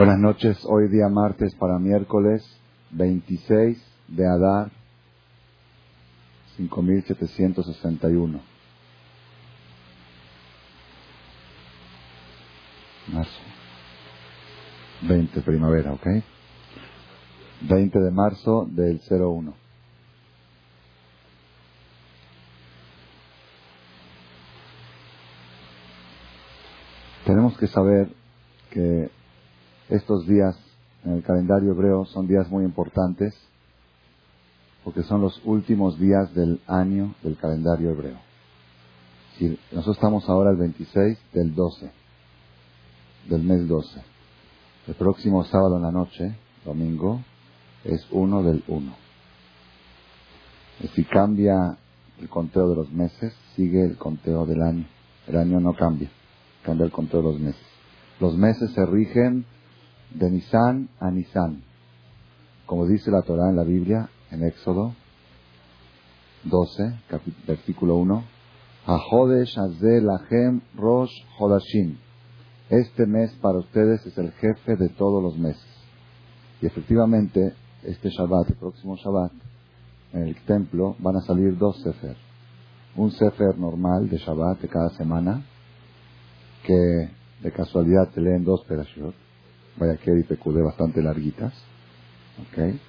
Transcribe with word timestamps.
Buenas 0.00 0.18
noches, 0.18 0.56
hoy 0.64 0.88
día 0.88 1.10
martes 1.10 1.54
para 1.56 1.78
miércoles 1.78 2.42
26 2.92 3.76
de 4.08 4.26
Adar 4.26 4.70
5761. 6.56 8.40
Marzo. 13.12 13.30
20 15.02 15.42
primavera, 15.42 15.92
¿ok? 15.92 16.06
20 17.68 17.98
de 17.98 18.10
marzo 18.10 18.66
del 18.70 19.02
01. 19.06 19.52
Tenemos 27.26 27.58
que 27.58 27.66
saber 27.66 28.08
que 28.70 29.19
estos 29.90 30.26
días 30.26 30.56
en 31.04 31.12
el 31.12 31.22
calendario 31.22 31.72
hebreo 31.72 32.04
son 32.06 32.26
días 32.26 32.48
muy 32.48 32.64
importantes 32.64 33.34
porque 34.84 35.02
son 35.02 35.20
los 35.20 35.40
últimos 35.44 35.98
días 35.98 36.32
del 36.34 36.60
año 36.66 37.14
del 37.22 37.36
calendario 37.36 37.90
hebreo. 37.90 38.18
Si 39.36 39.58
nosotros 39.72 39.96
estamos 39.96 40.28
ahora 40.28 40.50
el 40.50 40.56
26 40.56 41.18
del 41.32 41.54
12, 41.54 41.90
del 43.28 43.42
mes 43.42 43.68
12. 43.68 44.02
El 44.86 44.94
próximo 44.94 45.44
sábado 45.44 45.76
en 45.76 45.82
la 45.82 45.92
noche, 45.92 46.34
domingo, 46.64 47.20
es 47.84 48.06
1 48.10 48.42
del 48.42 48.64
1. 48.68 48.92
Si 50.94 51.04
cambia 51.04 51.76
el 52.18 52.28
conteo 52.28 52.68
de 52.70 52.76
los 52.76 52.90
meses, 52.90 53.34
sigue 53.54 53.84
el 53.84 53.98
conteo 53.98 54.46
del 54.46 54.62
año. 54.62 54.86
El 55.26 55.36
año 55.36 55.60
no 55.60 55.74
cambia, 55.74 56.10
cambia 56.62 56.86
el 56.86 56.92
conteo 56.92 57.20
de 57.20 57.32
los 57.32 57.40
meses. 57.40 57.66
Los 58.18 58.36
meses 58.36 58.70
se 58.72 58.86
rigen 58.86 59.44
de 60.14 60.30
Nisan 60.30 60.88
a 60.98 61.10
Nisan. 61.10 61.62
Como 62.66 62.86
dice 62.86 63.10
la 63.10 63.22
Torah 63.22 63.50
en 63.50 63.56
la 63.56 63.64
Biblia, 63.64 64.08
en 64.30 64.44
Éxodo 64.44 64.94
12, 66.44 67.00
versículo 67.46 67.96
1, 67.96 68.24
Ahodesh 68.86 69.58
Azel 69.58 70.06
Lachem 70.06 70.60
Rosh. 70.76 71.10
Este 72.70 73.06
mes 73.06 73.32
para 73.40 73.58
ustedes 73.58 74.06
es 74.06 74.16
el 74.18 74.32
jefe 74.32 74.76
de 74.76 74.88
todos 74.90 75.22
los 75.22 75.36
meses. 75.36 75.66
Y 76.62 76.66
efectivamente, 76.66 77.54
este 77.82 78.10
Shabbat, 78.10 78.50
el 78.50 78.56
próximo 78.56 78.96
Shabbat, 78.96 79.32
en 80.12 80.22
el 80.22 80.36
templo 80.44 80.96
van 80.98 81.16
a 81.16 81.20
salir 81.22 81.56
dos 81.56 81.80
Sefer. 81.82 82.16
Un 82.96 83.10
Sefer 83.12 83.58
normal 83.58 84.08
de 84.08 84.18
Shabbat 84.18 84.60
de 84.60 84.68
cada 84.68 84.90
semana, 84.90 85.44
que 86.64 87.10
de 87.42 87.52
casualidad 87.52 88.08
te 88.10 88.20
leen 88.20 88.44
dos 88.44 88.64
Perashot 88.64 89.29
que 89.78 90.18
y 90.18 90.22
Pekudé 90.24 90.62
bastante 90.62 91.02
larguitas. 91.02 91.52
¿okay? 92.48 92.80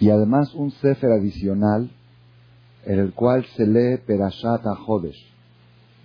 Y 0.00 0.10
además 0.10 0.52
un 0.54 0.70
Sefer 0.70 1.10
adicional 1.12 1.90
en 2.84 2.98
el 2.98 3.12
cual 3.12 3.44
se 3.56 3.66
lee 3.66 3.98
Perashat 4.06 4.64
HaHodesh. 4.64 5.18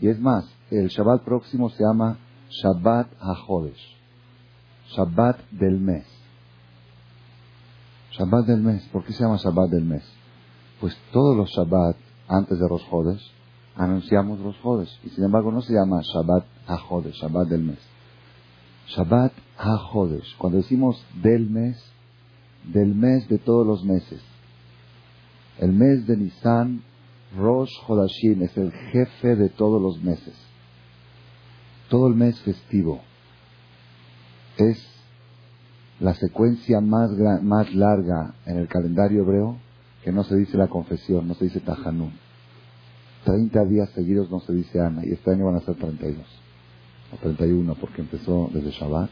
Y 0.02 0.08
es 0.08 0.20
más, 0.20 0.46
el 0.72 0.88
Shabbat 0.88 1.24
próximo 1.24 1.70
se 1.70 1.84
llama 1.84 2.18
Shabbat 2.50 3.08
HaHodesh. 3.20 3.98
Shabbat 4.96 5.40
del 5.52 5.80
mes. 5.80 6.06
Shabbat 8.12 8.46
del 8.46 8.62
mes. 8.62 8.84
¿Por 8.92 9.06
qué 9.06 9.14
se 9.14 9.24
llama 9.24 9.38
Shabbat 9.38 9.70
del 9.70 9.86
mes? 9.86 10.04
Pues 10.80 10.98
todos 11.12 11.38
los 11.38 11.50
Shabbat 11.52 11.96
antes 12.28 12.60
de 12.60 12.68
los 12.68 12.82
Hodesh 12.90 13.22
anunciamos 13.76 14.40
los 14.40 14.56
Hodesh. 14.64 15.00
Y 15.04 15.10
sin 15.10 15.24
embargo 15.24 15.52
no 15.52 15.62
se 15.62 15.74
llama 15.74 16.02
Shabbat 16.02 16.46
HaHodesh, 16.68 17.16
Shabbat 17.22 17.48
del 17.48 17.64
mes. 17.64 17.80
Shabbat 18.88 19.32
HaHodesh. 19.62 20.36
Cuando 20.38 20.58
decimos 20.58 21.04
del 21.22 21.50
mes, 21.50 21.78
del 22.74 22.96
mes 22.96 23.28
de 23.30 23.38
todos 23.38 23.66
los 23.66 23.84
meses. 23.84 24.22
El 25.60 25.74
mes 25.74 26.08
de 26.08 26.18
Nisan, 26.18 26.84
Rosh 27.38 27.72
Hodashim, 27.88 28.42
es 28.42 28.58
el 28.58 28.72
jefe 28.72 29.36
de 29.36 29.50
todos 29.50 29.82
los 29.82 30.02
meses. 30.02 30.34
Todo 31.90 32.08
el 32.08 32.16
mes 32.16 32.40
festivo 32.42 33.02
es 34.58 34.84
la 36.00 36.16
secuencia 36.16 36.82
más, 36.82 37.12
más 37.44 37.74
larga 37.76 38.34
en 38.46 38.58
el 38.58 38.68
calendario 38.68 39.22
hebreo 39.22 39.58
que 40.04 40.12
no 40.12 40.24
se 40.24 40.36
dice 40.36 40.58
la 40.58 40.68
confesión, 40.68 41.28
no 41.28 41.36
se 41.36 41.46
dice 41.46 41.60
Tahanun. 41.60 42.14
30 43.24 43.66
días 43.66 43.90
seguidos 43.92 44.32
no 44.32 44.40
se 44.40 44.54
dice 44.54 44.80
Ana 44.80 45.06
y 45.06 45.12
este 45.12 45.32
año 45.32 45.46
van 45.46 45.56
a 45.56 45.62
ser 45.62 45.76
32 45.76 46.26
o 47.14 47.18
31 47.18 47.76
porque 47.76 48.02
empezó 48.02 48.50
desde 48.52 48.72
Shabbat. 48.72 49.10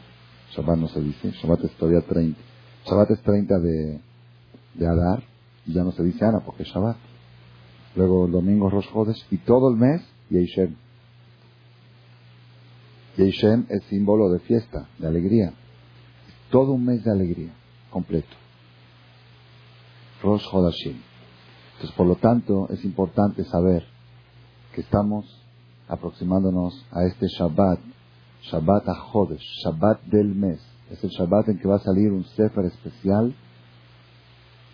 Shabbat 0.50 0.78
no 0.78 0.88
se 0.88 1.00
dice, 1.00 1.30
Shabbat 1.30 1.64
es 1.64 1.72
todavía 1.72 2.00
30. 2.02 2.40
Shabbat 2.86 3.10
es 3.10 3.22
30 3.22 3.58
de, 3.58 4.00
de 4.74 4.86
Adar 4.86 5.22
y 5.66 5.72
ya 5.74 5.84
no 5.84 5.92
se 5.92 6.02
dice 6.02 6.24
Ana 6.24 6.40
porque 6.44 6.64
es 6.64 6.68
Shabbat. 6.68 6.96
Luego 7.96 8.26
el 8.26 8.32
domingo 8.32 8.70
Rosh 8.70 8.88
Hodesh 8.92 9.26
y 9.30 9.38
todo 9.38 9.70
el 9.70 9.76
mes 9.76 10.02
Yeishem. 10.30 10.76
Yeishem 13.16 13.66
es 13.68 13.82
símbolo 13.84 14.30
de 14.30 14.40
fiesta, 14.40 14.88
de 14.98 15.06
alegría. 15.06 15.52
Todo 16.50 16.72
un 16.72 16.84
mes 16.84 17.04
de 17.04 17.10
alegría, 17.10 17.52
completo. 17.90 18.36
Rosh 20.22 20.44
Hodashim. 20.52 21.00
Entonces, 21.72 21.96
por 21.96 22.06
lo 22.06 22.16
tanto, 22.16 22.68
es 22.70 22.84
importante 22.84 23.44
saber 23.44 23.84
que 24.74 24.82
estamos 24.82 25.26
aproximándonos 25.88 26.84
a 26.92 27.04
este 27.04 27.26
Shabbat, 27.26 27.80
Shabbat 28.42 28.84
HaHodesh, 28.86 29.42
Shabbat 29.64 30.02
del 30.04 30.34
mes. 30.34 30.60
Es 30.90 31.02
el 31.04 31.10
Shabbat 31.10 31.48
en 31.48 31.58
que 31.58 31.68
va 31.68 31.76
a 31.76 31.80
salir 31.80 32.10
un 32.10 32.24
Sefer 32.24 32.64
especial 32.64 33.34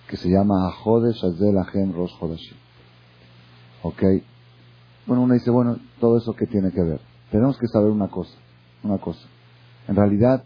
que 0.09 0.17
se 0.17 0.29
llama 0.29 0.69
HaHodesh 0.69 1.25
Azel 1.25 1.59
Ahem 1.59 1.93
Rosh 1.93 2.13
Hodeshim. 2.21 2.57
¿Ok? 3.83 4.03
Bueno, 5.07 5.23
uno 5.23 5.35
dice, 5.35 5.51
bueno, 5.51 5.79
todo 6.01 6.19
eso 6.19 6.33
que 6.35 6.47
tiene 6.47 6.71
que 6.71 6.83
ver. 6.83 7.01
Tenemos 7.31 7.59
que 7.59 7.67
saber 7.67 7.91
una 7.91 8.09
cosa, 8.09 8.37
una 8.83 8.99
cosa. 8.99 9.27
En 9.89 9.97
realidad, 9.97 10.45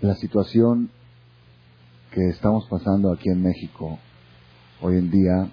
la 0.00 0.14
situación 0.14 0.90
que 2.12 2.28
estamos 2.28 2.66
pasando 2.68 3.12
aquí 3.12 3.28
en 3.28 3.42
México 3.42 3.98
hoy 4.80 4.96
en 4.96 5.10
día 5.10 5.50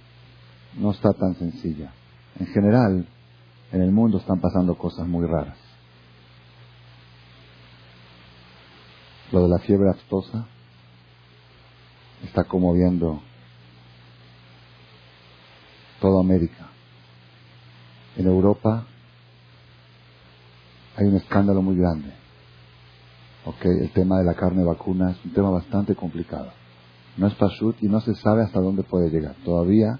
no 0.77 0.91
está 0.91 1.13
tan 1.13 1.35
sencilla. 1.35 1.91
En 2.39 2.47
general, 2.47 3.07
en 3.75 3.81
el 3.81 3.91
mundo 3.91 4.19
están 4.19 4.39
pasando 4.39 4.77
cosas 4.77 5.05
muy 5.05 5.27
raras. 5.27 5.57
Lo 9.33 9.43
de 9.43 9.49
la 9.49 9.59
fiebre 9.59 9.89
aftosa 9.89 10.47
está 12.23 12.45
conmoviendo 12.45 13.21
toda 15.99 16.21
América. 16.21 16.69
En 18.15 18.27
Europa 18.27 18.85
hay 20.95 21.07
un 21.07 21.17
escándalo 21.17 21.61
muy 21.61 21.75
grande. 21.75 22.13
El 23.61 23.91
tema 23.91 24.19
de 24.19 24.23
la 24.23 24.35
carne 24.35 24.63
vacuna 24.63 25.11
es 25.11 25.25
un 25.25 25.33
tema 25.33 25.49
bastante 25.49 25.95
complicado. 25.95 26.53
No 27.17 27.27
es 27.27 27.33
pashut 27.33 27.75
y 27.83 27.87
no 27.87 27.99
se 27.99 28.15
sabe 28.15 28.43
hasta 28.43 28.61
dónde 28.61 28.83
puede 28.83 29.09
llegar. 29.09 29.35
Todavía 29.43 29.99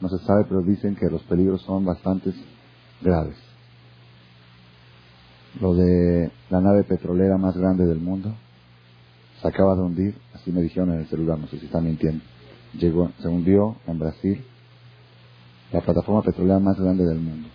no 0.00 0.08
se 0.08 0.24
sabe, 0.24 0.44
pero 0.48 0.62
dicen 0.62 0.94
que 0.94 1.10
los 1.10 1.22
peligros 1.24 1.62
son 1.62 1.84
bastante 1.84 2.32
graves. 3.00 3.36
Lo 5.60 5.74
de 5.74 6.30
la 6.50 6.60
nave 6.60 6.84
petrolera 6.84 7.38
más 7.38 7.56
grande 7.56 7.86
del 7.86 8.00
mundo 8.00 8.34
se 9.40 9.48
acaba 9.48 9.74
de 9.74 9.82
hundir, 9.82 10.14
así 10.34 10.50
me 10.50 10.62
dijeron 10.62 10.92
en 10.92 11.00
el 11.00 11.06
celular, 11.08 11.38
no 11.38 11.46
sé 11.48 11.58
si 11.58 11.66
están 11.66 11.84
mintiendo. 11.84 12.22
Llegó, 12.74 13.10
se 13.20 13.28
hundió 13.28 13.76
en 13.86 13.98
Brasil, 13.98 14.44
la 15.72 15.80
plataforma 15.80 16.22
petrolera 16.22 16.58
más 16.58 16.78
grande 16.78 17.04
del 17.04 17.18
mundo. 17.18 17.48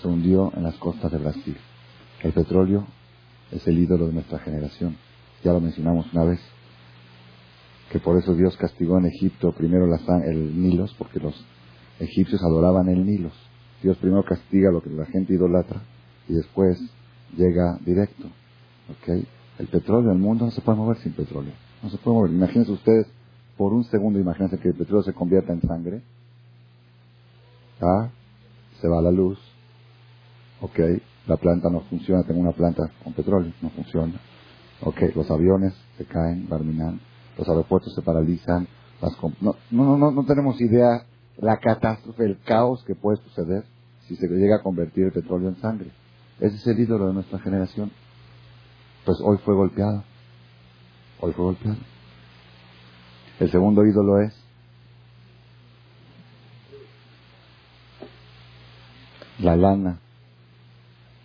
Se 0.00 0.08
hundió 0.08 0.52
en 0.56 0.62
las 0.62 0.76
costas 0.76 1.10
de 1.10 1.18
Brasil. 1.18 1.56
El 2.22 2.32
petróleo 2.32 2.84
es 3.50 3.66
el 3.66 3.78
ídolo 3.78 4.06
de 4.06 4.12
nuestra 4.12 4.38
generación. 4.40 4.96
Ya 5.44 5.52
lo 5.52 5.60
mencionamos 5.60 6.06
una 6.12 6.24
vez 6.24 6.40
que 7.90 7.98
por 8.00 8.18
eso 8.18 8.34
Dios 8.34 8.56
castigó 8.56 8.98
en 8.98 9.06
Egipto 9.06 9.52
primero 9.52 9.86
el 10.24 10.62
Nilos, 10.62 10.94
porque 10.98 11.20
los 11.20 11.34
egipcios 12.00 12.40
adoraban 12.42 12.88
el 12.88 13.04
Nilos. 13.04 13.32
Dios 13.82 13.96
primero 13.98 14.24
castiga 14.24 14.70
lo 14.70 14.82
que 14.82 14.90
la 14.90 15.06
gente 15.06 15.34
idolatra 15.34 15.82
y 16.28 16.34
después 16.34 16.78
llega 17.36 17.78
directo. 17.84 18.28
¿okay? 18.90 19.26
El 19.58 19.68
petróleo, 19.68 20.12
el 20.12 20.18
mundo 20.18 20.46
no 20.46 20.50
se 20.50 20.60
puede 20.60 20.78
mover 20.78 20.98
sin 20.98 21.12
petróleo. 21.12 21.52
No 21.82 21.90
se 21.90 21.98
puede 21.98 22.16
mover. 22.16 22.30
Imagínense 22.32 22.72
ustedes, 22.72 23.06
por 23.56 23.72
un 23.72 23.84
segundo, 23.84 24.18
imagínense 24.18 24.58
que 24.58 24.68
el 24.68 24.74
petróleo 24.74 25.02
se 25.02 25.12
convierta 25.12 25.52
en 25.52 25.62
sangre. 25.62 26.02
¿Ah? 27.80 28.10
Se 28.80 28.88
va 28.88 29.00
la 29.00 29.10
luz. 29.10 29.38
¿Ok? 30.60 30.78
La 31.26 31.36
planta 31.36 31.70
no 31.70 31.80
funciona. 31.82 32.24
Tengo 32.24 32.40
una 32.40 32.52
planta 32.52 32.82
con 33.02 33.12
petróleo. 33.12 33.52
No 33.62 33.70
funciona. 33.70 34.20
¿Ok? 34.82 35.14
Los 35.14 35.30
aviones 35.30 35.74
se 35.96 36.04
caen, 36.04 36.48
barminan 36.48 37.00
los 37.38 37.48
aeropuertos 37.48 37.94
se 37.94 38.02
paralizan, 38.02 38.66
las 39.00 39.16
no, 39.40 39.54
no, 39.70 39.96
no, 39.96 40.10
no 40.10 40.24
tenemos 40.24 40.60
idea 40.60 41.06
la 41.38 41.58
catástrofe, 41.58 42.24
el 42.24 42.38
caos 42.40 42.84
que 42.84 42.94
puede 42.94 43.22
suceder 43.22 43.64
si 44.06 44.16
se 44.16 44.26
llega 44.26 44.56
a 44.56 44.62
convertir 44.62 45.04
el 45.04 45.12
petróleo 45.12 45.48
en 45.48 45.56
sangre. 45.60 45.90
Ese 46.40 46.56
es 46.56 46.66
el 46.66 46.80
ídolo 46.80 47.08
de 47.08 47.14
nuestra 47.14 47.38
generación. 47.38 47.90
Pues 49.04 49.18
hoy 49.22 49.38
fue 49.44 49.54
golpeado. 49.54 50.04
Hoy 51.20 51.32
fue 51.32 51.44
golpeado. 51.44 51.78
El 53.40 53.50
segundo 53.50 53.84
ídolo 53.84 54.20
es 54.20 54.34
la 59.38 59.56
lana, 59.56 60.00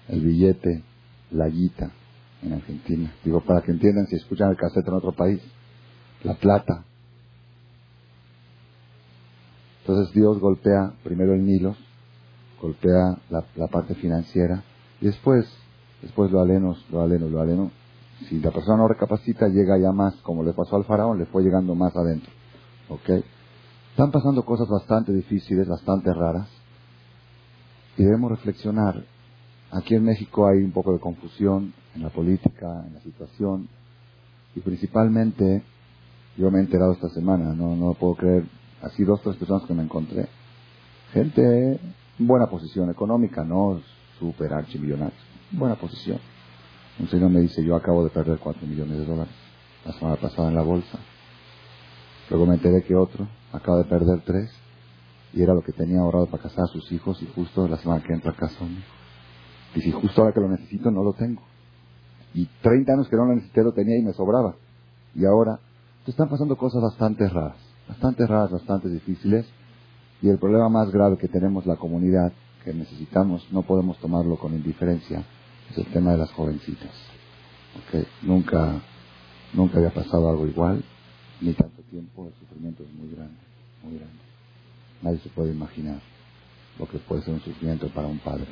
el 0.07 0.21
billete, 0.21 0.83
la 1.31 1.47
guita 1.47 1.91
en 2.43 2.53
Argentina. 2.53 3.11
Digo, 3.23 3.41
para 3.41 3.61
que 3.61 3.71
entiendan 3.71 4.07
si 4.07 4.15
escuchan 4.15 4.51
el 4.51 4.57
cassette 4.57 4.87
en 4.87 4.93
otro 4.93 5.13
país. 5.13 5.41
La 6.23 6.35
plata. 6.35 6.85
Entonces 9.85 10.13
Dios 10.13 10.39
golpea 10.39 10.93
primero 11.03 11.33
el 11.33 11.45
Nilo, 11.45 11.75
golpea 12.61 13.17
la, 13.29 13.67
parte 13.67 13.95
financiera 13.95 14.63
y 15.01 15.07
después, 15.07 15.45
después 16.01 16.31
lo 16.31 16.39
aleno, 16.39 16.77
lo 16.89 17.01
aleno, 17.01 17.27
lo 17.27 17.41
aleno. 17.41 17.69
Si 18.29 18.39
la 18.39 18.51
persona 18.51 18.77
no 18.77 18.87
recapacita, 18.87 19.49
llega 19.49 19.77
ya 19.77 19.91
más, 19.91 20.15
como 20.21 20.41
le 20.41 20.53
pasó 20.53 20.77
al 20.77 20.85
faraón, 20.85 21.19
le 21.19 21.25
fue 21.25 21.43
llegando 21.43 21.75
más 21.75 21.93
adentro. 21.97 22.31
¿Ok? 22.87 23.25
Están 23.89 24.11
pasando 24.11 24.45
cosas 24.45 24.69
bastante 24.69 25.11
difíciles, 25.11 25.67
bastante 25.67 26.13
raras 26.13 26.47
y 27.97 28.03
debemos 28.03 28.31
reflexionar. 28.31 29.03
Aquí 29.69 29.95
en 29.95 30.05
México 30.05 30.47
hay 30.47 30.63
un 30.63 30.71
poco 30.71 30.93
de 30.93 30.99
confusión 30.99 31.73
en 31.93 32.03
la 32.03 32.09
política, 32.09 32.85
en 32.87 32.93
la 32.93 33.01
situación, 33.01 33.67
y 34.55 34.61
principalmente, 34.61 35.61
yo 36.37 36.49
me 36.51 36.59
he 36.59 36.61
enterado 36.61 36.93
esta 36.93 37.09
semana, 37.09 37.53
no, 37.53 37.75
no 37.75 37.93
puedo 37.95 38.15
creer, 38.15 38.45
así 38.83 39.03
dos, 39.03 39.21
tres 39.21 39.35
personas 39.37 39.63
que 39.63 39.73
me 39.73 39.83
encontré, 39.83 40.27
gente 41.11 41.41
en 42.17 42.27
buena 42.27 42.47
posición 42.47 42.89
económica, 42.89 43.43
no 43.43 43.81
super 44.19 44.53
archimillonarios, 44.53 45.19
buena 45.51 45.75
posición. 45.75 46.19
Un 46.99 47.07
señor 47.07 47.31
me 47.31 47.39
dice, 47.39 47.63
yo 47.63 47.75
acabo 47.75 48.03
de 48.03 48.11
perder 48.11 48.37
cuatro 48.39 48.67
millones 48.67 48.99
de 48.99 49.05
dólares 49.05 49.33
la 49.85 49.93
semana 49.93 50.15
pasada 50.17 50.49
en 50.49 50.55
la 50.55 50.61
bolsa. 50.61 50.99
Luego 52.29 52.45
me 52.45 52.55
enteré 52.55 52.83
que 52.83 52.95
otro 52.95 53.27
acaba 53.51 53.79
de 53.79 53.85
perder 53.85 54.21
tres 54.25 54.51
y 55.33 55.41
era 55.41 55.53
lo 55.53 55.61
que 55.61 55.71
tenía 55.71 55.99
ahorrado 55.99 56.27
para 56.27 56.43
casar 56.43 56.65
a 56.65 56.67
sus 56.67 56.91
hijos 56.91 57.21
y 57.21 57.27
justo 57.33 57.67
la 57.67 57.77
semana 57.77 58.03
que 58.03 58.13
entra 58.13 58.31
a 58.31 58.35
casa 58.35 58.65
Y 59.75 59.81
si 59.81 59.91
justo 59.91 60.21
ahora 60.21 60.33
que 60.33 60.39
lo 60.39 60.49
necesito 60.49 60.91
no 60.91 61.03
lo 61.03 61.13
tengo. 61.13 61.41
Y 62.33 62.47
30 62.61 62.93
años 62.93 63.09
que 63.09 63.15
no 63.15 63.25
lo 63.25 63.35
necesité 63.35 63.63
lo 63.63 63.73
tenía 63.73 63.97
y 63.97 64.03
me 64.03 64.13
sobraba. 64.13 64.55
Y 65.15 65.25
ahora 65.25 65.59
están 66.05 66.29
pasando 66.29 66.55
cosas 66.57 66.81
bastante 66.81 67.27
raras, 67.27 67.57
bastante 67.93 68.25
raras, 68.25 68.51
bastante 68.51 68.89
difíciles. 68.89 69.45
Y 70.21 70.29
el 70.29 70.39
problema 70.39 70.69
más 70.69 70.91
grave 70.91 71.17
que 71.17 71.27
tenemos 71.27 71.65
la 71.65 71.75
comunidad, 71.75 72.31
que 72.63 72.73
necesitamos, 72.73 73.45
no 73.51 73.61
podemos 73.61 73.97
tomarlo 73.99 74.37
con 74.37 74.53
indiferencia, 74.53 75.23
es 75.69 75.77
el 75.77 75.85
tema 75.87 76.11
de 76.11 76.17
las 76.17 76.31
jovencitas. 76.31 76.91
Okay. 77.87 78.05
Nunca, 78.21 78.81
nunca 79.53 79.77
había 79.77 79.93
pasado 79.93 80.29
algo 80.29 80.47
igual, 80.47 80.83
ni 81.41 81.53
tanto 81.53 81.81
tiempo, 81.89 82.27
el 82.27 82.33
sufrimiento 82.39 82.83
es 82.83 82.93
muy 82.93 83.09
grande, 83.13 83.39
muy 83.83 83.97
grande. 83.97 84.19
Nadie 85.01 85.19
se 85.19 85.29
puede 85.29 85.51
imaginar 85.51 85.99
lo 86.79 86.87
que 86.87 86.97
puede 86.99 87.21
ser 87.23 87.33
un 87.33 87.41
sufrimiento 87.41 87.89
para 87.89 88.07
un 88.07 88.19
padre. 88.19 88.47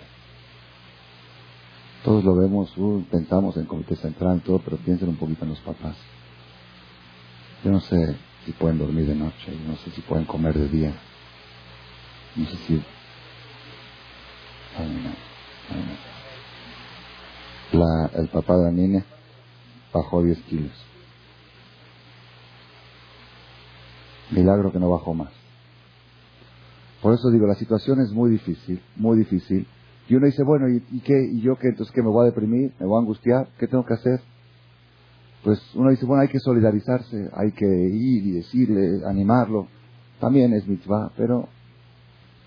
Todos 2.03 2.23
lo 2.23 2.35
vemos, 2.35 2.75
uh, 2.77 3.03
pensamos 3.09 3.55
en 3.57 3.65
comité 3.65 3.95
central 3.95 4.41
todo, 4.41 4.59
pero 4.59 4.77
piensen 4.77 5.09
un 5.09 5.15
poquito 5.15 5.45
en 5.45 5.51
los 5.51 5.59
papás. 5.59 5.95
Yo 7.63 7.71
no 7.71 7.79
sé 7.79 8.17
si 8.45 8.51
pueden 8.53 8.79
dormir 8.79 9.07
de 9.07 9.15
noche, 9.15 9.55
no 9.67 9.75
sé 9.77 9.91
si 9.91 10.01
pueden 10.01 10.25
comer 10.25 10.53
de 10.53 10.67
día, 10.67 10.93
no 12.35 12.45
sé 12.45 12.57
si... 12.67 12.83
La, 17.73 18.09
el 18.19 18.27
papá 18.29 18.55
de 18.57 18.63
la 18.65 18.71
niña 18.71 19.05
bajó 19.93 20.23
10 20.23 20.39
kilos. 20.43 20.71
Milagro 24.31 24.71
que 24.71 24.79
no 24.79 24.89
bajó 24.89 25.13
más. 25.13 25.31
Por 27.01 27.13
eso 27.13 27.29
digo, 27.31 27.47
la 27.47 27.55
situación 27.55 27.99
es 28.01 28.11
muy 28.11 28.29
difícil, 28.29 28.81
muy 28.95 29.17
difícil. 29.17 29.67
Y 30.07 30.15
uno 30.15 30.25
dice, 30.25 30.43
bueno, 30.43 30.67
¿y, 30.69 30.99
qué? 31.01 31.13
¿Y 31.31 31.41
yo 31.41 31.55
qué? 31.55 31.69
Entonces, 31.69 31.93
¿qué? 31.93 32.01
¿Me 32.01 32.09
voy 32.09 32.23
a 32.23 32.29
deprimir? 32.29 32.73
¿Me 32.79 32.85
voy 32.85 32.97
a 32.97 33.01
angustiar? 33.01 33.47
¿Qué 33.57 33.67
tengo 33.67 33.85
que 33.85 33.93
hacer? 33.93 34.21
Pues 35.43 35.59
uno 35.75 35.89
dice, 35.89 36.05
bueno, 36.05 36.21
hay 36.21 36.27
que 36.27 36.39
solidarizarse, 36.39 37.29
hay 37.33 37.51
que 37.51 37.65
ir 37.65 38.27
y 38.27 38.31
decirle, 38.31 39.01
animarlo. 39.07 39.67
También 40.19 40.53
es 40.53 40.67
mitzvah, 40.67 41.11
pero 41.17 41.47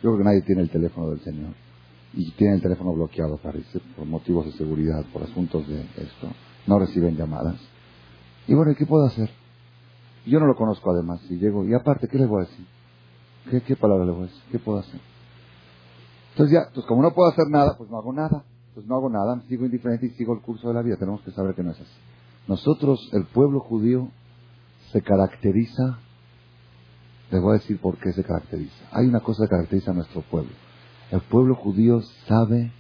yo 0.02 0.11
creo 0.11 0.19
que 0.19 0.25
nadie 0.25 0.43
tiene 0.43 0.62
el 0.62 0.70
teléfono 0.70 1.11
del 1.11 1.20
Señor. 1.20 1.55
Y 2.12 2.31
tiene 2.32 2.55
el 2.55 2.62
teléfono 2.62 2.93
bloqueado, 2.93 3.38
parece, 3.38 3.81
por 3.96 4.06
motivos 4.06 4.46
de 4.46 4.52
seguridad, 4.52 5.05
por 5.12 5.25
asuntos 5.25 5.67
de 5.67 5.81
esto. 5.81 6.29
No 6.67 6.79
reciben 6.79 7.17
llamadas. 7.17 7.56
Y 8.46 8.55
bueno, 8.55 8.73
¿qué 8.79 8.87
puedo 8.87 9.06
hacer? 9.06 9.31
Yo 10.25 10.38
no 10.38 10.47
lo 10.47 10.55
conozco 10.55 10.93
además. 10.93 11.20
Si 11.29 11.37
llego, 11.37 11.64
y 11.64 11.75
aparte, 11.75 12.06
¿qué 12.06 12.19
le 12.19 12.26
voy 12.26 12.44
a 12.44 12.49
decir? 12.49 12.67
¿Qué, 13.50 13.61
qué 13.62 13.75
palabra 13.76 14.05
le 14.05 14.12
voy 14.12 14.23
a 14.23 14.26
decir? 14.26 14.43
¿Qué 14.52 14.58
puedo 14.61 14.79
hacer? 14.79 15.00
Entonces 16.31 16.55
ya, 16.55 16.73
pues 16.73 16.87
como 16.87 17.02
no 17.02 17.12
puedo 17.12 17.31
hacer 17.31 17.49
nada, 17.49 17.76
pues 17.76 17.90
no 17.90 17.99
hago 17.99 18.12
nada. 18.12 18.44
Pues 18.75 18.87
no 18.87 18.97
hago 18.97 19.08
nada, 19.08 19.40
sigo 19.49 19.64
indiferente 19.64 20.06
y 20.06 20.11
sigo 20.11 20.35
el 20.35 20.40
curso 20.40 20.69
de 20.69 20.75
la 20.75 20.82
vida. 20.82 20.97
Tenemos 20.97 21.23
que 21.23 21.31
saber 21.31 21.55
que 21.55 21.62
no 21.62 21.70
es 21.70 21.81
así. 21.81 21.93
Nosotros, 22.46 23.08
el 23.12 23.25
pueblo 23.26 23.61
judío, 23.61 24.08
se 24.93 25.02
caracteriza, 25.02 25.99
les 27.31 27.41
voy 27.41 27.56
a 27.56 27.58
decir 27.58 27.81
por 27.81 27.99
qué 27.99 28.12
se 28.12 28.23
caracteriza. 28.23 28.75
Hay 28.93 29.06
una 29.06 29.20
cosa 29.20 29.44
que 29.44 29.50
caracteriza 29.50 29.91
a 29.91 29.94
nuestro 29.94 30.23
pueblo. 30.23 30.52
El 31.11 31.20
pueblo 31.23 31.55
judío 31.55 32.00
sabe 32.26 32.73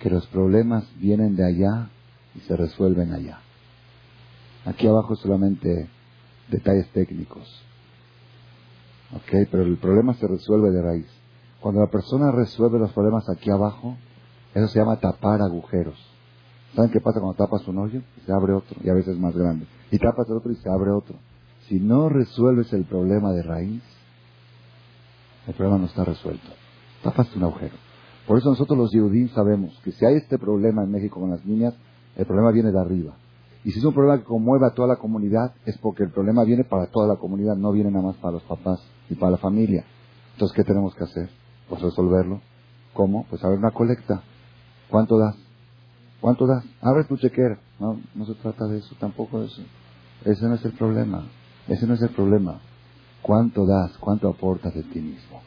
que 0.00 0.10
los 0.10 0.26
problemas 0.28 0.84
vienen 0.98 1.36
de 1.36 1.44
allá 1.44 1.90
y 2.34 2.40
se 2.40 2.56
resuelven 2.56 3.12
allá. 3.12 3.40
Aquí 4.64 4.86
abajo 4.86 5.16
solamente 5.16 5.88
detalles 6.50 6.88
técnicos. 6.92 7.62
¿ok? 9.14 9.48
Pero 9.50 9.62
el 9.62 9.76
problema 9.78 10.14
se 10.14 10.26
resuelve 10.26 10.70
de 10.70 10.82
raíz. 10.82 11.06
Cuando 11.60 11.80
la 11.80 11.90
persona 11.90 12.30
resuelve 12.30 12.78
los 12.78 12.92
problemas 12.92 13.28
aquí 13.28 13.50
abajo, 13.50 13.96
eso 14.54 14.68
se 14.68 14.78
llama 14.78 15.00
tapar 15.00 15.40
agujeros. 15.42 15.98
¿Saben 16.74 16.90
qué 16.90 17.00
pasa 17.00 17.20
cuando 17.20 17.36
tapas 17.36 17.66
un 17.66 17.78
hoyo? 17.78 18.02
Se 18.26 18.32
abre 18.32 18.52
otro, 18.52 18.76
y 18.82 18.88
a 18.88 18.94
veces 18.94 19.18
más 19.18 19.34
grande. 19.34 19.66
Y 19.90 19.98
tapas 19.98 20.28
el 20.28 20.36
otro 20.36 20.52
y 20.52 20.56
se 20.56 20.68
abre 20.68 20.90
otro. 20.90 21.16
Si 21.68 21.78
no 21.80 22.08
resuelves 22.08 22.72
el 22.72 22.84
problema 22.84 23.32
de 23.32 23.42
raíz, 23.42 23.82
el 25.46 25.54
problema 25.54 25.78
no 25.78 25.86
está 25.86 26.04
resuelto. 26.04 26.48
Tapas 27.02 27.34
un 27.36 27.44
agujero. 27.44 27.74
Por 28.26 28.38
eso 28.38 28.50
nosotros 28.50 28.78
los 28.78 28.90
judíos 28.90 29.30
sabemos 29.32 29.78
que 29.82 29.92
si 29.92 30.04
hay 30.04 30.16
este 30.16 30.38
problema 30.38 30.84
en 30.84 30.90
México 30.90 31.20
con 31.20 31.30
las 31.30 31.44
niñas, 31.46 31.74
el 32.16 32.26
problema 32.26 32.50
viene 32.50 32.70
de 32.70 32.78
arriba. 32.78 33.14
Y 33.64 33.72
si 33.72 33.78
es 33.78 33.84
un 33.84 33.94
problema 33.94 34.18
que 34.18 34.24
conmueve 34.24 34.66
a 34.66 34.74
toda 34.74 34.88
la 34.88 34.96
comunidad, 34.96 35.54
es 35.64 35.78
porque 35.78 36.02
el 36.04 36.10
problema 36.10 36.44
viene 36.44 36.64
para 36.64 36.86
toda 36.86 37.08
la 37.08 37.16
comunidad, 37.16 37.56
no 37.56 37.72
viene 37.72 37.90
nada 37.90 38.06
más 38.06 38.16
para 38.16 38.34
los 38.34 38.42
papás 38.42 38.80
y 39.08 39.14
para 39.14 39.32
la 39.32 39.38
familia. 39.38 39.84
Entonces, 40.34 40.54
¿qué 40.54 40.64
tenemos 40.64 40.94
que 40.94 41.04
hacer? 41.04 41.30
Pues 41.68 41.80
resolverlo. 41.80 42.40
¿Cómo? 42.92 43.26
Pues 43.28 43.42
a 43.42 43.48
una 43.48 43.70
colecta. 43.70 44.22
¿Cuánto 44.90 45.18
das? 45.18 45.47
¿Cuánto 46.20 46.46
das? 46.46 46.64
Abre 46.80 47.04
tu 47.04 47.16
chequera. 47.16 47.58
No, 47.78 48.00
no 48.14 48.26
se 48.26 48.34
trata 48.34 48.66
de 48.66 48.78
eso, 48.78 48.94
tampoco 48.98 49.40
de 49.40 49.46
eso. 49.46 49.62
Ese 50.24 50.46
no 50.46 50.54
es 50.54 50.64
el 50.64 50.72
problema. 50.72 51.26
Ese 51.68 51.86
no 51.86 51.94
es 51.94 52.02
el 52.02 52.10
problema. 52.10 52.60
¿Cuánto 53.22 53.66
das? 53.66 53.96
¿Cuánto 53.98 54.28
aportas 54.28 54.74
de 54.74 54.82
ti 54.82 55.00
mismo? 55.00 55.42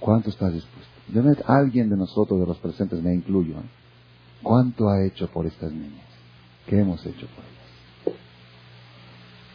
¿Cuánto 0.00 0.30
estás 0.30 0.52
dispuesto? 0.52 0.88
Yo 1.08 1.22
alguien 1.46 1.88
de 1.88 1.96
nosotros, 1.96 2.40
de 2.40 2.46
los 2.46 2.58
presentes, 2.58 3.02
me 3.02 3.14
incluyo. 3.14 3.58
¿eh? 3.58 3.70
¿Cuánto 4.42 4.88
ha 4.88 5.04
hecho 5.04 5.28
por 5.28 5.46
estas 5.46 5.72
niñas? 5.72 6.06
¿Qué 6.66 6.80
hemos 6.80 7.04
hecho 7.06 7.26
por 7.28 7.44
ellas? 7.44 8.18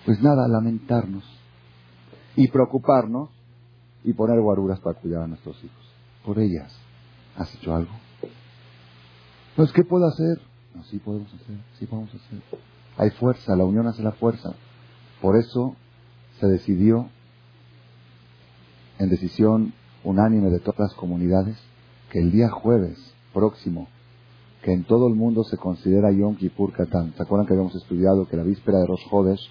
Pues 0.05 0.21
nada, 0.21 0.47
lamentarnos 0.47 1.23
y 2.35 2.47
preocuparnos 2.49 3.29
y 4.03 4.13
poner 4.13 4.41
guaruras 4.41 4.79
para 4.79 4.99
cuidar 4.99 5.23
a 5.23 5.27
nuestros 5.27 5.63
hijos. 5.63 5.85
Por 6.25 6.39
ellas. 6.39 6.73
¿Has 7.35 7.53
hecho 7.55 7.73
algo? 7.73 7.91
Pues, 9.55 9.71
¿qué 9.71 9.83
puedo 9.83 10.07
hacer? 10.07 10.41
No, 10.73 10.83
sí 10.85 10.97
podemos 10.97 11.31
hacer, 11.31 11.55
sí 11.77 11.85
podemos 11.85 12.09
hacer. 12.09 12.41
Hay 12.97 13.11
fuerza, 13.11 13.55
la 13.55 13.65
unión 13.65 13.85
hace 13.85 14.01
la 14.01 14.13
fuerza. 14.13 14.53
Por 15.21 15.37
eso 15.37 15.75
se 16.39 16.47
decidió, 16.47 17.07
en 18.97 19.09
decisión 19.09 19.73
unánime 20.03 20.49
de 20.49 20.59
todas 20.59 20.79
las 20.79 20.93
comunidades, 20.95 21.55
que 22.09 22.19
el 22.19 22.31
día 22.31 22.49
jueves 22.49 22.97
próximo, 23.31 23.87
que 24.63 24.73
en 24.73 24.85
todo 24.85 25.07
el 25.07 25.13
mundo 25.13 25.43
se 25.43 25.57
considera 25.57 26.11
Yom 26.11 26.35
Kippur 26.35 26.73
Katan. 26.73 27.13
¿Se 27.15 27.21
acuerdan 27.21 27.45
que 27.45 27.53
habíamos 27.53 27.75
estudiado 27.75 28.27
que 28.27 28.37
la 28.37 28.43
víspera 28.43 28.79
de 28.79 28.87
Rosh 28.87 29.05
Hodesh 29.11 29.49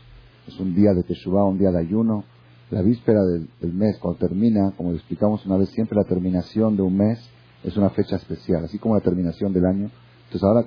es 0.49 0.59
un 0.59 0.75
día 0.75 0.95
de 0.95 1.05
Teshuvah, 1.05 1.45
un 1.45 1.59
día 1.59 1.71
de 1.71 1.79
ayuno, 1.79 2.25
la 2.71 2.83
víspera 2.83 3.21
del, 3.23 3.73
mes, 3.73 3.99
cuando 3.99 4.19
termina, 4.19 4.73
como 4.77 4.93
explicamos 4.93 5.47
una 5.47 5.59
vez, 5.59 5.69
siempre 5.69 5.97
la 5.97 6.05
terminación 6.05 6.77
de 6.77 6.83
un 6.83 6.97
mes 6.97 7.21
es 7.65 7.77
una 7.77 7.91
fecha 7.91 8.17
especial, 8.17 8.65
así 8.65 8.79
como 8.79 8.95
la 8.95 9.01
terminación 9.01 9.53
del 9.53 9.67
año. 9.67 9.91
Entonces 10.25 10.43
ahora, 10.43 10.67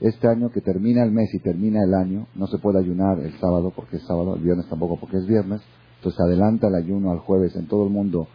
este 0.00 0.28
año 0.28 0.50
que 0.50 0.60
termina 0.60 1.02
el 1.02 1.10
mes 1.10 1.32
y 1.34 1.38
termina 1.40 1.82
el 1.82 1.94
año, 1.94 2.26
no 2.34 2.46
se 2.46 2.58
puede 2.58 2.78
ayunar 2.78 3.18
el 3.20 3.32
sábado 3.38 3.72
porque 3.74 3.96
es 3.96 4.02
sábado, 4.02 4.36
el 4.36 4.42
viernes 4.42 4.68
tampoco 4.68 4.98
porque 4.98 5.16
es 5.16 5.26
viernes, 5.26 5.62
entonces 5.96 6.20
adelanta 6.20 6.68
el 6.68 6.74
ayuno 6.74 7.10
al 7.10 7.18
jueves 7.18 7.56
en 7.56 7.66
todo 7.66 7.84
el 7.84 7.90
mundo. 7.90 8.28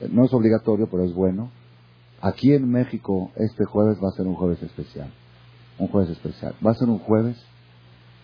Eh, 0.00 0.08
no 0.10 0.24
es 0.24 0.32
obligatorio, 0.32 0.88
pero 0.90 1.04
es 1.04 1.14
bueno. 1.14 1.50
Aquí 2.20 2.52
en 2.52 2.68
México, 2.70 3.30
este 3.36 3.64
jueves 3.64 3.98
va 4.02 4.08
a 4.08 4.16
ser 4.16 4.26
un 4.26 4.34
jueves 4.34 4.62
especial. 4.62 5.12
Un 5.78 5.88
jueves 5.88 6.10
especial. 6.10 6.54
Va 6.64 6.72
a 6.72 6.74
ser 6.74 6.88
un 6.88 6.98
jueves 6.98 7.36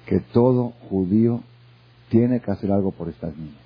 que 0.07 0.21
todo 0.33 0.73
judío 0.89 1.43
tiene 2.09 2.41
que 2.41 2.51
hacer 2.51 2.73
algo 2.73 2.91
por 2.93 3.09
estas 3.09 3.37
niñas. 3.37 3.63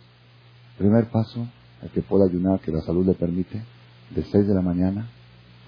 Primer 0.77 1.07
paso, 1.07 1.47
el 1.83 1.91
que 1.91 2.03
pueda 2.03 2.27
ayunar, 2.27 2.61
que 2.61 2.73
la 2.73 2.81
salud 2.83 3.07
le 3.07 3.15
permite, 3.15 3.63
de 4.15 4.23
6 4.23 4.47
de 4.47 4.55
la 4.55 4.61
mañana, 4.61 5.09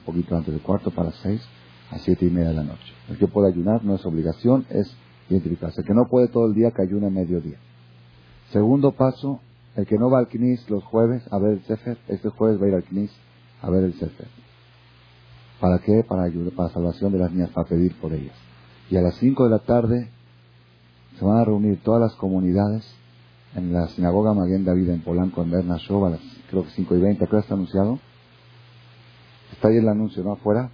poquito 0.06 0.36
antes 0.36 0.54
del 0.54 0.62
cuarto, 0.62 0.90
para 0.90 1.12
6, 1.12 1.40
a 1.90 1.98
siete 1.98 2.26
y 2.26 2.30
media 2.30 2.48
de 2.50 2.54
la 2.54 2.62
noche. 2.62 2.92
El 3.08 3.18
que 3.18 3.26
pueda 3.26 3.48
ayunar 3.48 3.84
no 3.84 3.94
es 3.94 4.06
obligación, 4.06 4.66
es 4.70 4.96
identificarse. 5.28 5.82
El 5.82 5.86
que 5.86 5.94
no 5.94 6.06
puede 6.08 6.28
todo 6.28 6.46
el 6.46 6.54
día, 6.54 6.70
que 6.70 6.82
ayune 6.82 7.10
mediodía. 7.10 7.58
Segundo 8.50 8.92
paso, 8.92 9.40
el 9.75 9.86
que 9.86 9.98
no 9.98 10.10
va 10.10 10.20
al 10.20 10.28
Knis 10.28 10.68
los 10.70 10.84
jueves 10.84 11.22
a 11.30 11.38
ver 11.38 11.52
el 11.52 11.62
Sefer, 11.64 11.98
este 12.08 12.30
jueves 12.30 12.60
va 12.60 12.66
a 12.66 12.68
ir 12.68 12.75
al 12.75 12.84
Knis 12.84 13.10
a 13.60 13.70
ver 13.70 13.84
el 13.84 13.94
Sefer. 13.94 14.28
¿Para 15.60 15.78
qué? 15.78 16.04
Para 16.06 16.25
ayudar, 16.25 16.52
para 16.54 16.68
salvación 16.70 17.12
de 17.12 17.18
las 17.18 17.32
niñas, 17.32 17.50
para 17.50 17.68
pedir 17.68 17.94
por 18.00 18.12
ellas. 18.12 18.36
Y 18.90 18.96
a 18.96 19.02
las 19.02 19.16
5 19.16 19.44
de 19.44 19.50
la 19.50 19.58
tarde 19.58 20.08
se 21.18 21.25
van 21.25 21.38
a 21.38 21.44
reunir 21.44 21.82
todas 21.82 22.00
las 22.00 22.14
comunidades 22.14 22.86
en 23.54 23.72
la 23.72 23.88
sinagoga 23.88 24.34
Maguen 24.34 24.64
David 24.64 24.90
en 24.90 25.00
Polanco, 25.00 25.42
en 25.42 25.50
Bernashov, 25.50 26.06
a 26.06 26.18
creo 26.50 26.64
que 26.64 26.70
5 26.70 26.94
y 26.94 27.00
20. 27.00 27.26
¿Qué 27.26 27.38
está 27.38 27.54
anunciado? 27.54 27.98
Está 29.56 29.68
ahí 29.68 29.78
el 29.78 29.88
anuncio, 29.88 30.22
¿no? 30.22 30.32
Afuera. 30.32 30.70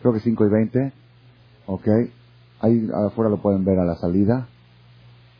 Creo 0.00 0.12
que 0.12 0.20
5 0.20 0.46
y 0.46 0.48
20. 0.48 0.92
Ok. 1.66 1.88
Ahí 2.60 2.88
afuera 3.06 3.30
lo 3.30 3.42
pueden 3.42 3.64
ver 3.64 3.78
a 3.78 3.84
la 3.84 3.96
salida. 3.96 4.48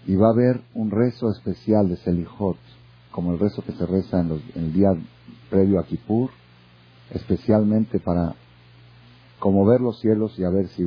Y 0.06 0.14
va 0.16 0.28
a 0.28 0.32
haber 0.32 0.60
un 0.74 0.90
rezo 0.90 1.30
especial 1.30 1.88
de 1.88 1.96
Selijot, 1.96 2.58
como 3.10 3.32
el 3.32 3.38
rezo 3.38 3.62
que 3.64 3.72
se 3.72 3.86
reza 3.86 4.20
en, 4.20 4.40
el 4.54 4.72
día 4.72 4.90
previo 5.50 5.80
a 5.80 5.86
Kippur, 5.86 6.30
especialmente 7.10 7.98
para 7.98 8.34
conmover 9.40 9.80
los 9.80 9.98
cielos 9.98 10.38
y 10.38 10.44
a 10.44 10.50
ver 10.50 10.68
si 10.68 10.84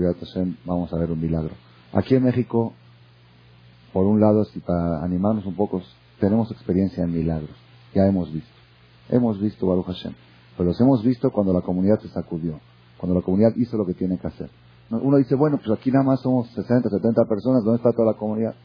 vamos 0.64 0.94
a 0.94 0.98
ver 0.98 1.12
un 1.12 1.20
milagro. 1.20 1.54
Aquí 1.92 2.16
en 2.16 2.24
México 2.24 2.74
por 3.94 4.06
un 4.06 4.20
lado, 4.20 4.46
si 4.46 4.60
para 4.60 5.04
animarnos 5.04 5.46
un 5.46 5.56
poco, 5.56 5.82
tenemos 6.20 6.52
experiencia 6.52 7.04
en 7.04 7.12
milagros. 7.12 7.56
Ya 7.94 8.06
hemos 8.06 8.32
visto. 8.32 8.50
Hemos 9.10 9.42
visto 9.42 9.66
Baruch 9.66 9.88
Hashem. 9.88 10.14
Pero 10.60 10.72
los 10.72 10.82
hemos 10.82 11.02
visto 11.06 11.32
cuando 11.32 11.54
la 11.54 11.62
comunidad 11.62 12.02
se 12.02 12.10
sacudió. 12.10 12.60
Cuando 12.98 13.18
la 13.18 13.24
comunidad 13.24 13.56
hizo 13.56 13.78
lo 13.78 13.86
que 13.86 13.94
tiene 13.94 14.18
que 14.18 14.28
hacer. 14.28 14.50
Uno 14.90 15.16
dice, 15.16 15.34
bueno, 15.36 15.58
pues 15.58 15.80
aquí 15.80 15.90
nada 15.90 16.04
más 16.04 16.20
somos 16.20 16.50
60, 16.50 16.90
70 16.90 17.24
personas. 17.30 17.64
¿Dónde 17.64 17.78
está 17.78 17.94
toda 17.94 18.12
la 18.12 18.18
comunidad? 18.18 18.56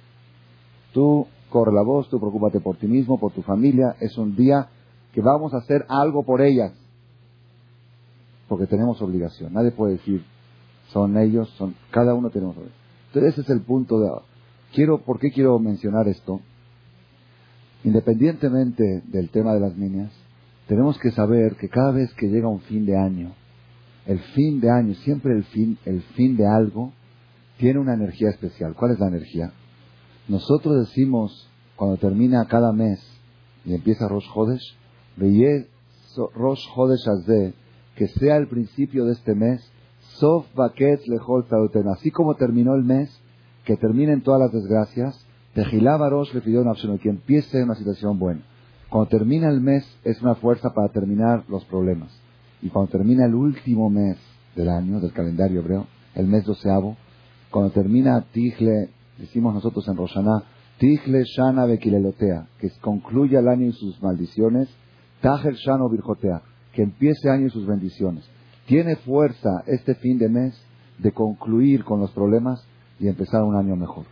Tú 0.92 1.28
corre 1.50 1.72
la 1.72 1.82
voz, 1.82 2.08
tú 2.10 2.18
preocúpate 2.18 2.58
por 2.58 2.78
ti 2.78 2.88
mismo, 2.88 3.16
por 3.16 3.30
tu 3.30 3.42
familia. 3.42 3.94
Es 4.00 4.18
un 4.18 4.34
día 4.34 4.70
que 5.12 5.20
vamos 5.20 5.54
a 5.54 5.58
hacer 5.58 5.86
algo 5.88 6.24
por 6.24 6.42
ellas. 6.42 6.72
Porque 8.48 8.66
tenemos 8.66 9.00
obligación. 9.00 9.52
Nadie 9.52 9.70
puede 9.70 9.92
decir, 9.92 10.24
son 10.88 11.16
ellos, 11.16 11.48
son, 11.50 11.76
cada 11.92 12.12
uno 12.12 12.28
tenemos 12.30 12.56
obligación. 12.56 12.82
Entonces 13.06 13.34
ese 13.34 13.42
es 13.42 13.50
el 13.50 13.60
punto 13.60 14.00
de 14.00 14.10
Quiero, 14.72 14.98
¿Por 14.98 15.20
qué 15.20 15.30
quiero 15.30 15.60
mencionar 15.60 16.08
esto? 16.08 16.40
Independientemente 17.84 19.04
del 19.06 19.30
tema 19.30 19.54
de 19.54 19.60
las 19.60 19.76
niñas, 19.76 20.10
tenemos 20.66 20.98
que 20.98 21.10
saber 21.10 21.56
que 21.56 21.68
cada 21.68 21.92
vez 21.92 22.12
que 22.14 22.28
llega 22.28 22.48
un 22.48 22.60
fin 22.60 22.86
de 22.86 22.96
año, 22.96 23.34
el 24.06 24.18
fin 24.18 24.60
de 24.60 24.70
año, 24.70 24.94
siempre 24.94 25.32
el 25.32 25.44
fin, 25.44 25.78
el 25.84 26.02
fin 26.14 26.36
de 26.36 26.46
algo, 26.46 26.92
tiene 27.58 27.78
una 27.78 27.94
energía 27.94 28.30
especial. 28.30 28.74
¿Cuál 28.74 28.92
es 28.92 28.98
la 28.98 29.08
energía? 29.08 29.52
Nosotros 30.28 30.86
decimos, 30.86 31.50
cuando 31.76 31.96
termina 31.96 32.46
cada 32.46 32.72
mes 32.72 33.00
y 33.64 33.74
empieza 33.74 34.08
Rosh 34.08 34.26
Hodesh, 34.34 34.76
Rosh 35.16 36.66
Hodesh 36.74 37.08
Azde, 37.08 37.54
que 37.96 38.08
sea 38.08 38.36
el 38.36 38.48
principio 38.48 39.04
de 39.04 39.12
este 39.12 39.34
mes, 39.34 39.70
Sof 40.18 40.46
Baket 40.54 41.00
Lehol 41.06 41.46
Así 41.92 42.10
como 42.10 42.34
terminó 42.34 42.74
el 42.74 42.84
mes, 42.84 43.10
que 43.64 43.76
terminen 43.76 44.22
todas 44.22 44.40
las 44.40 44.52
desgracias, 44.52 45.26
Tejilávaros 45.54 46.34
le 46.34 46.40
pidió 46.40 46.62
una 46.62 46.72
opción, 46.72 46.98
que 46.98 47.08
empiece 47.08 47.62
una 47.62 47.76
situación 47.76 48.18
buena. 48.18 48.42
Cuando 48.94 49.10
termina 49.10 49.48
el 49.48 49.60
mes 49.60 49.84
es 50.04 50.22
una 50.22 50.36
fuerza 50.36 50.72
para 50.72 50.88
terminar 50.92 51.42
los 51.48 51.64
problemas. 51.64 52.16
Y 52.62 52.68
cuando 52.68 52.92
termina 52.92 53.26
el 53.26 53.34
último 53.34 53.90
mes 53.90 54.16
del 54.54 54.68
año, 54.68 55.00
del 55.00 55.12
calendario 55.12 55.62
hebreo, 55.62 55.88
el 56.14 56.28
mes 56.28 56.44
doceavo, 56.44 56.96
cuando 57.50 57.72
termina 57.72 58.24
Tijle, 58.30 58.90
decimos 59.18 59.52
nosotros 59.52 59.88
en 59.88 59.96
Roshaná, 59.96 60.44
Tijle 60.78 61.24
Shana 61.24 61.66
Bekilelotea, 61.66 62.46
que 62.60 62.70
concluya 62.80 63.40
el 63.40 63.48
año 63.48 63.66
y 63.66 63.72
sus 63.72 64.00
maldiciones, 64.00 64.68
Tajel 65.20 65.56
Shano 65.56 65.88
Virjotea, 65.90 66.42
que 66.72 66.82
empiece 66.82 67.26
el 67.26 67.34
año 67.34 67.46
y 67.48 67.50
sus 67.50 67.66
bendiciones. 67.66 68.24
Tiene 68.68 68.94
fuerza 68.94 69.64
este 69.66 69.96
fin 69.96 70.18
de 70.18 70.28
mes 70.28 70.54
de 71.00 71.10
concluir 71.10 71.82
con 71.82 71.98
los 71.98 72.12
problemas 72.12 72.64
y 73.00 73.08
empezar 73.08 73.42
un 73.42 73.56
año 73.56 73.74
mejor. 73.74 74.04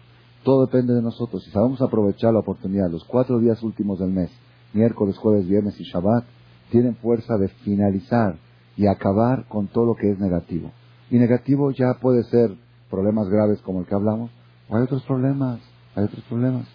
Todo 0.42 0.66
depende 0.66 0.92
de 0.92 1.02
nosotros. 1.02 1.44
Si 1.44 1.52
sabemos 1.52 1.80
aprovechar 1.80 2.32
la 2.32 2.40
oportunidad, 2.40 2.90
los 2.90 3.04
cuatro 3.04 3.38
días 3.38 3.62
últimos 3.62 4.00
del 4.00 4.10
mes, 4.10 4.32
miércoles, 4.72 5.16
jueves, 5.18 5.46
viernes 5.48 5.78
y 5.80 5.84
Shabbat, 5.84 6.24
tienen 6.70 6.96
fuerza 6.96 7.36
de 7.36 7.48
finalizar 7.48 8.36
y 8.76 8.86
acabar 8.86 9.46
con 9.48 9.68
todo 9.68 9.86
lo 9.86 9.94
que 9.94 10.10
es 10.10 10.18
negativo. 10.18 10.70
Y 11.10 11.18
negativo 11.18 11.70
ya 11.70 11.94
puede 12.00 12.24
ser 12.24 12.54
problemas 12.90 13.28
graves 13.28 13.60
como 13.62 13.80
el 13.80 13.86
que 13.86 13.94
hablamos, 13.94 14.30
o 14.68 14.76
hay 14.76 14.82
otros 14.82 15.02
problemas, 15.04 15.60
hay 15.94 16.04
otros 16.04 16.24
problemas. 16.24 16.66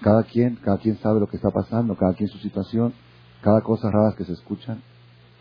Cada 0.00 0.24
quien, 0.24 0.56
cada 0.56 0.78
quien 0.78 0.96
sabe 0.98 1.20
lo 1.20 1.28
que 1.28 1.36
está 1.36 1.50
pasando, 1.50 1.96
cada 1.96 2.14
quien 2.14 2.28
su 2.28 2.38
situación, 2.38 2.92
cada 3.42 3.60
cosa 3.60 3.90
rara 3.90 4.14
que 4.16 4.24
se 4.24 4.32
escuchan. 4.32 4.82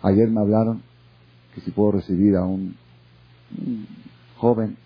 Ayer 0.02 0.30
me 0.30 0.42
hablaron 0.42 0.84
que 1.54 1.62
si 1.62 1.72
puedo 1.72 1.94
recibir 1.94 2.36
a 2.36 2.44
un 2.44 2.76
joven 4.38 4.78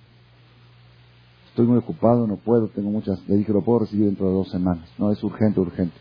Estoy 1.52 1.68
muy 1.68 1.80
ocupado, 1.80 2.28
no 2.28 2.38
puedo, 2.38 2.70
tengo 2.70 2.90
muchas. 2.90 3.28
Le 3.28 3.36
dije, 3.36 3.52
lo 3.52 3.62
puedo 3.62 3.80
recibir 3.80 4.06
dentro 4.06 4.28
de 4.28 4.34
dos 4.36 4.50
semanas. 4.50 4.88
No, 4.98 5.12
es 5.12 5.22
urgente, 5.22 5.60
urgente. 5.60 5.94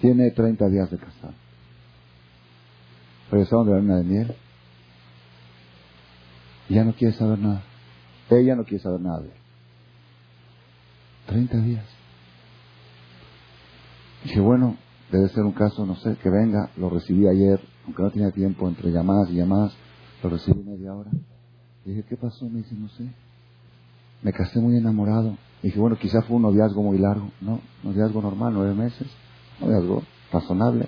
Tiene 0.00 0.30
30 0.30 0.68
días 0.68 0.90
de 0.90 0.98
casado. 0.98 1.34
Regresaron 3.30 3.66
de 3.66 3.72
la 3.72 3.78
luna 3.78 3.96
de 3.96 4.04
miel. 4.04 4.36
Ya 6.68 6.84
no 6.84 6.92
quiere 6.94 7.14
saber 7.14 7.38
nada. 7.38 7.62
Ella 8.30 8.54
no 8.54 8.64
quiere 8.64 8.82
saber 8.82 9.00
nada 9.00 9.20
de 9.20 9.28
él. 9.28 9.34
30 11.26 11.58
días. 11.58 11.86
Dije, 14.24 14.40
bueno, 14.40 14.76
debe 15.10 15.28
ser 15.28 15.44
un 15.44 15.52
caso, 15.52 15.84
no 15.84 15.96
sé, 15.96 16.16
que 16.22 16.30
venga. 16.30 16.70
Lo 16.76 16.90
recibí 16.90 17.26
ayer, 17.26 17.60
aunque 17.84 18.02
no 18.02 18.10
tenía 18.10 18.30
tiempo 18.30 18.68
entre 18.68 18.90
llamadas 18.90 19.30
y 19.30 19.34
llamadas. 19.34 19.74
Lo 20.22 20.30
recibí 20.30 20.62
media 20.62 20.94
hora. 20.94 21.10
dije, 21.84 22.04
¿qué 22.08 22.16
pasó? 22.16 22.48
Me 22.48 22.58
dice, 22.58 22.74
no 22.74 22.88
sé 22.90 23.08
me 24.22 24.32
casé 24.32 24.58
muy 24.60 24.76
enamorado. 24.76 25.36
Y 25.62 25.68
dije, 25.68 25.78
bueno, 25.78 25.96
quizá 25.96 26.22
fue 26.22 26.36
un 26.36 26.42
noviazgo 26.42 26.82
muy 26.82 26.98
largo. 26.98 27.30
No, 27.40 27.60
noviazgo 27.82 28.22
normal, 28.22 28.52
nueve 28.54 28.74
meses. 28.74 29.08
Noviazgo 29.60 30.02
razonable. 30.32 30.86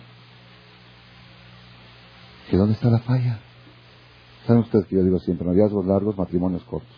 ¿Y 2.51 2.57
dónde 2.57 2.75
está 2.75 2.91
la 2.91 2.99
falla? 3.01 3.41
Saben 4.47 4.63
ustedes 4.63 4.87
que 4.87 4.97
yo 4.97 5.05
digo 5.05 5.19
siempre, 5.21 5.47
noviazgos 5.47 5.87
largos, 5.87 6.17
matrimonios 6.17 6.65
cortos. 6.65 6.97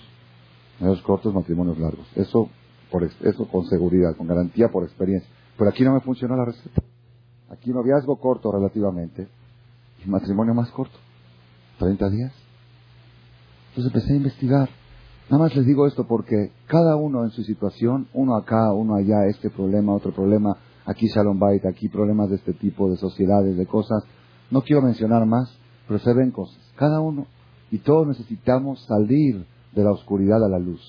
Noviazgos 0.81 1.05
cortos, 1.05 1.35
matrimonios 1.35 1.79
largos. 1.79 2.07
Eso, 2.17 2.49
por, 2.91 3.05
eso 3.05 3.49
con 3.49 3.67
seguridad, 3.67 4.17
con 4.17 4.27
garantía, 4.27 4.69
por 4.69 4.85
experiencia. 4.85 5.29
Pero 5.57 5.71
aquí 5.71 5.85
no 5.85 5.93
me 5.93 6.01
funcionó 6.01 6.37
la 6.37 6.47
receta. 6.47 6.83
Aquí 7.51 7.71
noviazgo 7.71 8.17
corto 8.17 8.51
relativamente 8.51 9.29
y 10.05 10.09
matrimonio 10.09 10.55
más 10.55 10.71
corto. 10.71 10.97
30 11.79 12.11
días. 12.11 12.33
Entonces 13.71 13.93
empecé 13.93 14.13
a 14.15 14.17
investigar. 14.17 14.69
Nada 15.29 15.45
más 15.45 15.57
les 15.57 15.67
digo 15.67 15.87
esto 15.87 16.07
porque 16.07 16.53
cada 16.67 16.97
uno 16.97 17.25
en 17.25 17.31
su 17.31 17.43
situación, 17.43 18.09
uno 18.13 18.37
acá, 18.37 18.73
uno 18.73 18.95
allá, 18.97 19.27
este 19.27 19.51
problema, 19.51 19.95
otro 19.95 20.13
problema, 20.13 20.57
aquí 20.87 21.07
Shalom 21.09 21.39
Bait, 21.39 21.65
aquí 21.67 21.89
problemas 21.89 22.31
de 22.31 22.37
este 22.37 22.53
tipo, 22.53 22.91
de 22.91 22.97
sociedades, 22.97 23.57
de 23.57 23.67
cosas. 23.67 24.05
No 24.51 24.63
quiero 24.63 24.83
mencionar 24.83 25.27
más, 25.27 25.57
pero 25.87 25.99
se 25.99 26.13
ven 26.15 26.31
cosas. 26.31 26.59
Cada 26.77 27.01
uno. 27.01 27.27
Y 27.71 27.79
todos 27.79 28.07
necesitamos 28.07 28.85
salir 28.87 29.47
de 29.73 29.85
la 29.85 29.93
oscuridad 29.93 30.45
a 30.45 30.49
la 30.49 30.59
luz. 30.59 30.81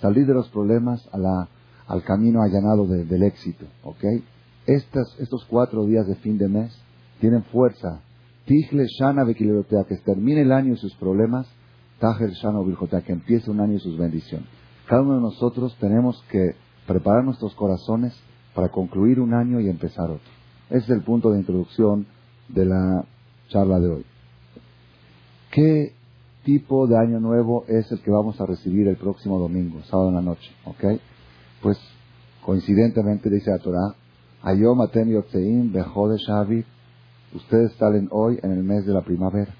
Salir 0.00 0.26
de 0.26 0.34
los 0.34 0.48
problemas 0.48 1.06
a 1.12 1.18
la, 1.18 1.48
al 1.86 2.02
camino 2.02 2.42
allanado 2.42 2.86
del 2.86 3.22
éxito. 3.22 3.66
¿Ok? 3.84 4.04
Estos 4.66 5.44
cuatro 5.48 5.84
días 5.84 6.06
de 6.06 6.14
fin 6.16 6.38
de 6.38 6.48
mes 6.48 6.72
tienen 7.20 7.42
fuerza. 7.44 8.00
Tijle 8.46 8.86
Shana 8.86 9.24
que 9.26 9.96
termine 10.04 10.42
el 10.42 10.52
año 10.52 10.72
y 10.72 10.76
sus 10.76 10.94
problemas 10.94 11.46
Tajer 12.02 12.30
Shano 12.30 12.64
que 13.06 13.12
empiece 13.12 13.48
un 13.48 13.60
año 13.60 13.74
y 13.74 13.78
sus 13.78 13.96
bendiciones. 13.96 14.48
Cada 14.88 15.02
uno 15.02 15.14
de 15.14 15.20
nosotros 15.20 15.76
tenemos 15.78 16.20
que 16.30 16.56
preparar 16.84 17.24
nuestros 17.24 17.54
corazones 17.54 18.12
para 18.54 18.68
concluir 18.68 19.20
un 19.20 19.34
año 19.34 19.60
y 19.60 19.68
empezar 19.68 20.10
otro. 20.10 20.30
Es 20.70 20.88
el 20.88 21.02
punto 21.02 21.30
de 21.30 21.38
introducción 21.38 22.06
de 22.48 22.66
la 22.66 23.04
charla 23.48 23.78
de 23.78 23.88
hoy. 23.88 24.04
¿Qué 25.50 25.92
tipo 26.44 26.86
de 26.86 26.98
año 26.98 27.20
nuevo 27.20 27.64
es 27.68 27.90
el 27.92 28.00
que 28.00 28.10
vamos 28.10 28.40
a 28.40 28.46
recibir 28.46 28.88
el 28.88 28.96
próximo 28.96 29.38
domingo, 29.38 29.82
sábado 29.84 30.08
en 30.08 30.14
la 30.14 30.22
noche? 30.22 30.50
¿Ok? 30.64 31.00
Pues 31.62 31.78
coincidentemente 32.44 33.30
dice 33.30 33.50
la 33.50 33.58
Torah, 33.58 33.94
Ayom 34.42 34.80
Atem 34.80 35.10
Yotzeim 35.10 35.72
Bejode 35.72 36.18
Shavit, 36.18 36.66
ustedes 37.34 37.72
salen 37.74 38.08
hoy 38.10 38.38
en 38.42 38.52
el 38.52 38.64
mes 38.64 38.84
de 38.86 38.92
la 38.92 39.02
primavera. 39.02 39.54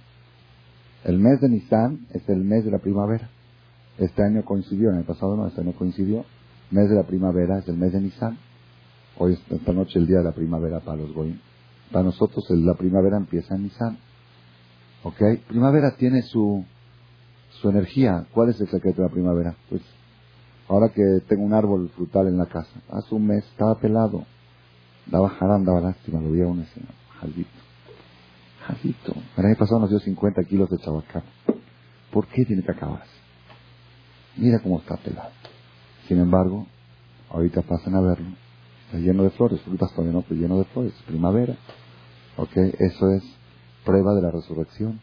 El 1.04 1.18
mes 1.18 1.40
de 1.40 1.49
Nisan 1.49 2.06
es 2.11 2.28
el 2.28 2.44
mes 2.44 2.64
de 2.64 2.70
la 2.70 2.78
primavera. 2.78 3.28
Este 3.99 4.22
año 4.22 4.44
coincidió, 4.44 4.90
en 4.90 4.99
el 4.99 5.04
pasado 5.04 5.37
no, 5.37 5.46
este 5.46 5.61
año 5.61 5.72
coincidió. 5.72 6.25
mes 6.70 6.88
de 6.88 6.96
la 6.96 7.02
primavera 7.02 7.58
es 7.58 7.68
el 7.68 7.76
mes 7.76 7.92
de 7.92 8.00
Nisan. 8.00 8.38
Hoy 9.19 9.35
es 9.35 9.40
esta 9.50 9.73
noche 9.73 9.99
el 9.99 10.07
día 10.07 10.19
de 10.19 10.25
la 10.25 10.33
primavera 10.33 10.81
para 10.81 10.99
los 10.99 11.12
Goyim. 11.12 11.38
Para 11.90 12.04
nosotros 12.04 12.45
la 12.50 12.75
primavera 12.75 13.19
empieza 13.19 13.54
en 13.54 13.64
Nisan. 13.64 13.99
¿Ok? 15.02 15.21
Primavera 15.49 15.95
tiene 15.97 16.23
su, 16.23 16.64
su 17.61 17.69
energía. 17.69 18.26
¿Cuál 18.33 18.50
es 18.50 18.61
el 18.61 18.69
secreto 18.69 19.02
de 19.02 19.09
la 19.09 19.12
primavera? 19.12 19.54
Pues 19.69 19.83
ahora 20.69 20.88
que 20.95 21.02
tengo 21.28 21.45
un 21.45 21.52
árbol 21.52 21.90
frutal 21.95 22.28
en 22.28 22.38
la 22.38 22.47
casa. 22.47 22.81
Hace 22.90 23.14
un 23.14 23.26
mes 23.26 23.45
estaba 23.45 23.78
pelado. 23.78 24.25
Daba 25.07 25.28
jarán, 25.31 25.64
daba 25.64 25.81
lástima. 25.81 26.21
Lo 26.21 26.31
vi 26.31 26.40
a 26.40 26.47
un 26.47 26.64
jaldito. 27.21 27.50
Jaldito. 28.66 29.14
El 29.37 29.47
año 29.47 29.57
pasado 29.59 29.81
nos 29.81 29.90
dio 29.90 29.99
50 29.99 30.42
kilos 30.45 30.71
de 30.71 30.78
chabacán. 30.78 31.25
¿Por 32.11 32.26
qué 32.28 32.45
tiene 32.45 32.62
que 32.62 32.73
acabarse? 32.73 33.12
Mira 34.37 34.61
cómo 34.61 34.78
está 34.78 34.97
pelado. 34.97 35.31
Sin 36.09 36.19
embargo, 36.19 36.66
ahorita 37.31 37.62
pasan 37.62 37.95
a 37.97 38.00
verlo. 38.00 38.41
Lleno 38.92 39.22
de 39.22 39.30
flores. 39.30 39.61
Frutas 39.62 39.90
todavía 39.92 40.12
no, 40.12 40.22
pero 40.22 40.40
lleno 40.40 40.58
de 40.58 40.64
flores. 40.64 40.92
Primavera. 41.06 41.56
¿Ok? 42.37 42.56
Eso 42.56 43.11
es 43.11 43.22
prueba 43.84 44.14
de 44.14 44.22
la 44.22 44.30
resurrección. 44.30 45.00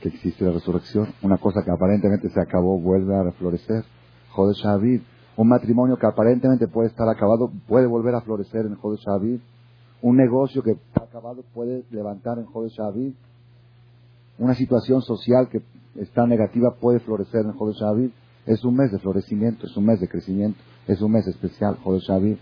Que 0.00 0.08
existe 0.08 0.44
la 0.44 0.52
resurrección. 0.52 1.08
Una 1.22 1.38
cosa 1.38 1.62
que 1.64 1.70
aparentemente 1.70 2.30
se 2.30 2.40
acabó 2.40 2.78
vuelve 2.78 3.16
a 3.16 3.22
reflorecer. 3.24 3.84
Jode 4.30 4.54
Shavid. 4.54 5.00
Un 5.36 5.48
matrimonio 5.48 5.96
que 5.96 6.06
aparentemente 6.06 6.68
puede 6.68 6.88
estar 6.88 7.08
acabado 7.08 7.50
puede 7.66 7.86
volver 7.86 8.14
a 8.14 8.20
florecer 8.20 8.66
en 8.66 8.74
Jode 8.76 8.98
Shavid. 8.98 9.40
Un 10.00 10.16
negocio 10.16 10.62
que 10.62 10.72
está 10.72 11.02
acabado 11.02 11.42
puede 11.54 11.84
levantar 11.90 12.38
en 12.38 12.46
Jode 12.46 12.70
Shavid. 12.70 13.12
Una 14.38 14.54
situación 14.54 15.02
social 15.02 15.48
que 15.48 15.62
está 15.96 16.26
negativa 16.26 16.76
puede 16.80 17.00
florecer 17.00 17.44
en 17.44 17.52
Jode 17.52 17.74
Shavid. 17.74 18.10
Es 18.46 18.64
un 18.64 18.76
mes 18.76 18.92
de 18.92 18.98
florecimiento, 18.98 19.66
es 19.66 19.76
un 19.76 19.86
mes 19.86 20.00
de 20.00 20.08
crecimiento, 20.08 20.58
es 20.86 21.02
un 21.02 21.12
mes 21.12 21.26
especial, 21.26 21.76
Jode 21.82 22.00
Shavid. 22.00 22.36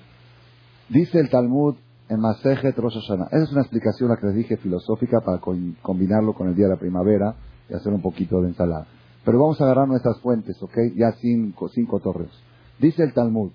Dice 0.89 1.19
el 1.19 1.29
Talmud 1.31 1.75
en 2.09 2.21
Masejet 2.21 2.77
Rosh 2.77 2.95
Hashanah. 2.95 3.27
Esa 3.33 3.43
es 3.43 3.53
una 3.53 3.63
explicación, 3.63 4.09
la 4.09 4.17
que 4.17 4.29
les 4.29 4.37
dije, 4.37 4.57
filosófica 4.57 5.21
para 5.21 5.41
combinarlo 5.83 6.33
con 6.33 6.49
el 6.49 6.55
día 6.55 6.67
de 6.67 6.75
la 6.75 6.79
primavera 6.79 7.35
y 7.69 7.75
hacer 7.75 7.93
un 7.93 8.01
poquito 8.01 8.41
de 8.41 8.49
ensalada. 8.49 8.87
Pero 9.25 9.41
vamos 9.41 9.61
a 9.61 9.65
agarrar 9.65 9.89
nuestras 9.89 10.21
fuentes, 10.21 10.63
¿ok? 10.63 10.77
Ya 10.95 11.11
sin, 11.21 11.55
cinco 11.75 11.99
torres. 11.99 12.31
Dice 12.79 13.03
el 13.03 13.13
Talmud, 13.13 13.51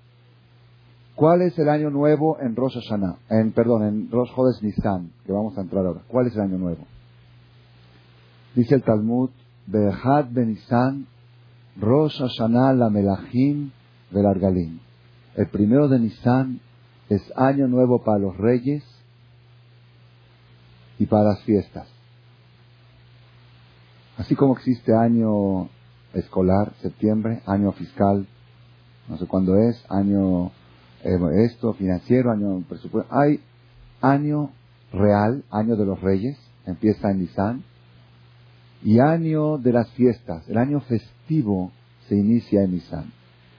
¿cuál 1.14 1.40
es 1.40 1.58
el 1.58 1.70
año 1.70 1.88
nuevo 1.88 2.38
en 2.38 2.54
Rosh 2.54 2.74
Hashanah? 2.74 3.16
En, 3.30 3.52
perdón, 3.52 3.84
en 3.84 4.10
Rosh 4.10 4.28
Chodesh 4.34 4.62
Nisan, 4.62 5.12
que 5.24 5.32
vamos 5.32 5.56
a 5.56 5.62
entrar 5.62 5.86
ahora. 5.86 6.02
¿Cuál 6.08 6.26
es 6.26 6.34
el 6.34 6.42
año 6.42 6.58
nuevo? 6.58 6.84
Dice 8.54 8.74
el 8.74 8.82
Talmud, 8.82 9.30
Behad 9.66 10.26
Benisan, 10.30 11.06
Rosh 11.80 12.18
Hashanah 12.18 12.74
la 12.74 12.90
Melachim 12.90 13.70
Velargalim. 14.10 14.78
El 15.34 15.46
primero 15.46 15.88
de 15.88 15.98
Nisan 15.98 16.60
es 17.08 17.22
año 17.36 17.68
nuevo 17.68 18.02
para 18.02 18.18
los 18.18 18.36
reyes 18.36 18.84
y 20.98 21.06
para 21.06 21.24
las 21.24 21.42
fiestas. 21.42 21.88
Así 24.16 24.34
como 24.36 24.54
existe 24.54 24.94
año 24.94 25.68
escolar, 26.14 26.72
septiembre, 26.80 27.42
año 27.46 27.72
fiscal, 27.72 28.26
no 29.08 29.16
sé 29.18 29.26
cuándo 29.26 29.56
es, 29.56 29.84
año 29.88 30.52
eh, 31.02 31.18
esto, 31.46 31.74
financiero, 31.74 32.30
año 32.30 32.62
presupuesto. 32.68 33.12
Hay 33.14 33.40
año 34.00 34.50
real, 34.92 35.44
año 35.50 35.76
de 35.76 35.86
los 35.86 36.00
reyes, 36.00 36.38
empieza 36.66 37.10
en 37.10 37.20
Nisan, 37.20 37.64
y 38.84 38.98
año 38.98 39.58
de 39.58 39.72
las 39.72 39.90
fiestas, 39.92 40.48
el 40.48 40.58
año 40.58 40.80
festivo 40.80 41.72
se 42.08 42.16
inicia 42.16 42.62
en 42.62 42.72
Nisan. 42.72 43.12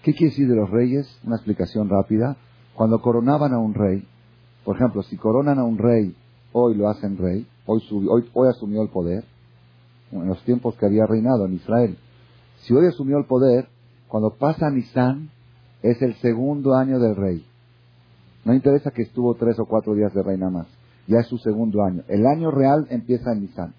¿Qué 0.04 0.14
quiere 0.14 0.32
decir 0.32 0.50
de 0.50 0.56
los 0.56 0.70
reyes? 0.70 1.08
Una 1.24 1.38
explicación 1.38 1.90
rápida. 1.90 2.36
Cuando 2.76 3.02
coronaban 3.02 3.54
a 3.54 3.60
un 3.60 3.74
rey, 3.74 4.08
por 4.64 4.76
ejemplo, 4.76 5.04
si 5.04 5.18
coronan 5.18 5.60
a 5.60 5.64
un 5.64 5.78
rey, 5.78 6.16
hoy 6.54 6.76
lo 6.76 6.90
hacen 6.90 7.18
rey, 7.18 7.46
hoy, 7.66 7.84
hoy, 8.34 8.50
asumió 8.50 8.82
el 8.82 8.90
poder, 8.90 9.24
en 10.12 10.28
los 10.28 10.42
tiempos 10.44 10.76
que 10.76 10.86
había 10.86 11.06
reinado 11.06 11.46
en 11.46 11.54
Israel. 11.54 11.98
Si 12.62 12.74
hoy 12.74 12.88
asumió 12.88 13.18
el 13.18 13.26
poder, 13.26 13.68
cuando 14.08 14.32
pasa 14.32 14.70
Nisan, 14.70 15.30
es 15.82 16.02
el 16.02 16.16
segundo 16.16 16.76
año 16.76 17.00
del 17.00 17.16
rey. 17.16 17.46
No 18.46 18.54
interesa 18.54 18.92
que 18.92 19.04
estuvo 19.04 19.36
tres 19.36 19.60
o 19.60 19.66
cuatro 19.66 19.94
días 19.94 20.14
de 20.14 20.24
reina 20.24 20.50
más, 20.50 20.68
ya 21.08 21.20
es 21.20 21.28
su 21.28 21.38
segundo 21.38 21.84
año. 21.84 22.04
El 22.08 22.26
año 22.26 22.52
real 22.52 22.88
empieza 22.90 23.34
en 23.34 23.42
Nisan. 23.42 23.74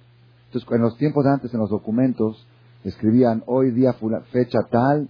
Entonces, 0.46 0.70
en 0.70 0.82
los 0.82 0.96
tiempos 0.98 1.24
de 1.24 1.30
antes, 1.30 1.52
en 1.52 1.60
los 1.60 1.70
documentos, 1.70 2.46
escribían 2.84 3.42
hoy 3.46 3.70
día 3.70 3.94
fecha 4.30 4.60
tal, 4.70 5.08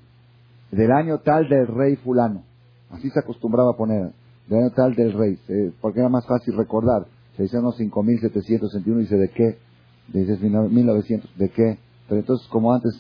del 0.71 0.93
año 0.93 1.19
tal 1.19 1.49
del 1.49 1.67
rey 1.67 1.97
fulano. 1.97 2.45
Así 2.95 3.11
se 3.11 3.19
acostumbraba 3.19 3.73
a 3.73 3.77
poner, 3.77 4.13
del 4.49 4.59
año 4.59 4.71
tal 4.71 4.95
del 4.95 5.13
rey, 5.13 5.39
porque 5.81 6.01
era 6.01 6.09
más 6.09 6.27
fácil 6.27 6.57
recordar. 6.57 7.07
Se 7.37 7.43
dice 7.43 7.59
unos 7.59 7.79
5.761 7.79 8.99
dice 8.99 9.17
de 9.17 9.29
qué, 9.31 9.59
dices 10.13 10.41
1900, 10.41 11.37
de 11.37 11.49
qué. 11.51 11.79
Pero 12.09 12.21
entonces, 12.21 12.47
como 12.49 12.73
antes 12.73 12.95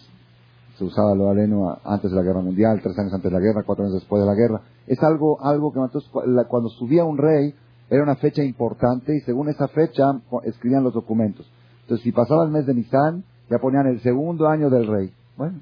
se 0.77 0.85
usaba 0.85 1.15
lo 1.15 1.31
aleno 1.31 1.79
antes 1.85 2.11
de 2.11 2.17
la 2.17 2.23
guerra 2.23 2.41
mundial, 2.41 2.81
tres 2.83 2.99
años 2.99 3.15
antes 3.15 3.31
de 3.31 3.39
la 3.39 3.41
guerra, 3.41 3.63
cuatro 3.65 3.85
años 3.85 3.95
después 3.95 4.21
de 4.21 4.27
la 4.27 4.35
guerra, 4.35 4.63
es 4.87 5.01
algo, 5.03 5.41
algo 5.41 5.73
que 5.73 5.79
entonces, 5.79 6.11
cuando 6.49 6.69
subía 6.71 7.05
un 7.05 7.17
rey 7.17 7.55
era 7.91 8.03
una 8.03 8.17
fecha 8.17 8.43
importante 8.43 9.15
y 9.15 9.21
según 9.21 9.49
esa 9.49 9.69
fecha 9.69 10.05
escribían 10.45 10.83
los 10.83 10.95
documentos. 10.95 11.49
Entonces, 11.83 12.03
si 12.03 12.11
pasaba 12.13 12.45
el 12.45 12.51
mes 12.51 12.67
de 12.67 12.75
Nisan, 12.75 13.23
ya 13.51 13.59
ponían 13.59 13.87
el 13.87 14.01
segundo 14.01 14.49
año 14.49 14.71
del 14.71 14.87
rey. 14.87 15.13
Bueno, 15.37 15.61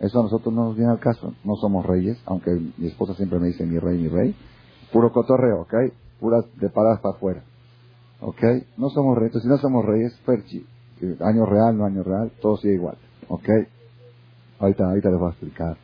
eso 0.00 0.20
a 0.20 0.22
nosotros 0.22 0.52
no 0.54 0.64
nos 0.64 0.76
viene 0.76 0.90
al 0.90 0.98
caso. 0.98 1.34
No 1.44 1.56
somos 1.56 1.84
reyes, 1.84 2.18
aunque 2.24 2.50
mi 2.50 2.86
esposa 2.86 3.14
siempre 3.14 3.38
me 3.38 3.48
dice 3.48 3.66
mi 3.66 3.78
rey, 3.78 3.98
mi 3.98 4.08
rey. 4.08 4.34
Puro 4.92 5.12
cotorreo, 5.12 5.62
¿ok? 5.62 5.74
Puras 6.18 6.44
de 6.56 6.70
paradas 6.70 7.00
para 7.00 7.14
afuera. 7.14 7.44
¿Ok? 8.20 8.42
No 8.76 8.88
somos 8.90 9.16
reyes. 9.16 9.34
Entonces, 9.34 9.42
si 9.42 9.48
no 9.48 9.58
somos 9.58 9.84
reyes, 9.84 10.12
perchi. 10.24 10.66
Año 11.20 11.46
real, 11.46 11.76
no 11.76 11.84
año 11.84 12.02
real, 12.02 12.32
todo 12.40 12.56
sigue 12.56 12.74
igual. 12.74 12.96
¿Ok? 13.28 13.48
Ahorita, 14.58 14.84
ahorita 14.84 15.10
les 15.10 15.18
voy 15.18 15.28
a 15.28 15.30
explicar 15.30 15.76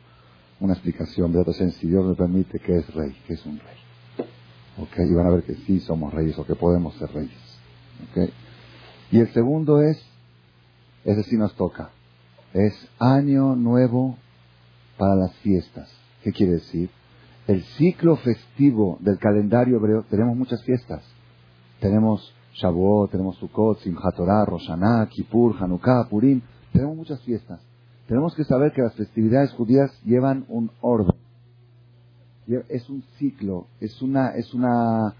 una 0.59 0.73
explicación 0.73 1.31
de 1.31 1.39
otra 1.39 1.53
si 1.53 1.87
Dios 1.87 2.05
me 2.05 2.15
permite 2.15 2.59
que 2.59 2.77
es 2.77 2.93
rey, 2.93 3.15
que 3.25 3.33
es 3.33 3.45
un 3.45 3.59
rey. 3.59 4.27
¿Ok? 4.79 4.97
Y 4.99 5.13
van 5.13 5.27
a 5.27 5.31
ver 5.31 5.43
que 5.43 5.55
sí 5.55 5.79
somos 5.79 6.13
reyes 6.13 6.37
o 6.37 6.45
que 6.45 6.55
podemos 6.55 6.95
ser 6.95 7.09
reyes. 7.11 7.59
¿Ok? 8.09 8.31
Y 9.11 9.19
el 9.19 9.31
segundo 9.33 9.81
es, 9.81 9.97
ese 11.05 11.23
sí 11.23 11.37
nos 11.37 11.55
toca, 11.55 11.91
es 12.57 12.73
año 12.99 13.55
nuevo 13.55 14.17
para 14.97 15.15
las 15.15 15.33
fiestas. 15.37 15.89
¿Qué 16.23 16.31
quiere 16.31 16.53
decir? 16.53 16.89
El 17.47 17.63
ciclo 17.77 18.17
festivo 18.17 18.97
del 18.99 19.17
calendario 19.19 19.77
hebreo, 19.77 20.03
tenemos 20.09 20.35
muchas 20.35 20.63
fiestas. 20.63 21.03
Tenemos 21.79 22.33
Shavuot, 22.53 23.11
tenemos 23.11 23.37
Sukkot, 23.37 23.79
Simchat 23.79 24.15
Torah, 24.15 24.43
Roshaná, 24.45 25.07
Kippur, 25.09 25.55
Hanukkah, 25.59 26.07
Purim. 26.09 26.41
Tenemos 26.73 26.97
muchas 26.97 27.21
fiestas. 27.21 27.61
Tenemos 28.07 28.35
que 28.35 28.43
saber 28.43 28.71
que 28.73 28.81
las 28.81 28.95
festividades 28.95 29.51
judías 29.53 29.91
llevan 30.03 30.45
un 30.49 30.71
orden. 30.81 31.15
Es 32.69 32.89
un 32.89 33.03
ciclo, 33.17 33.67
es 33.79 34.01
una, 34.01 34.29
es 34.29 34.53
una 34.53 35.13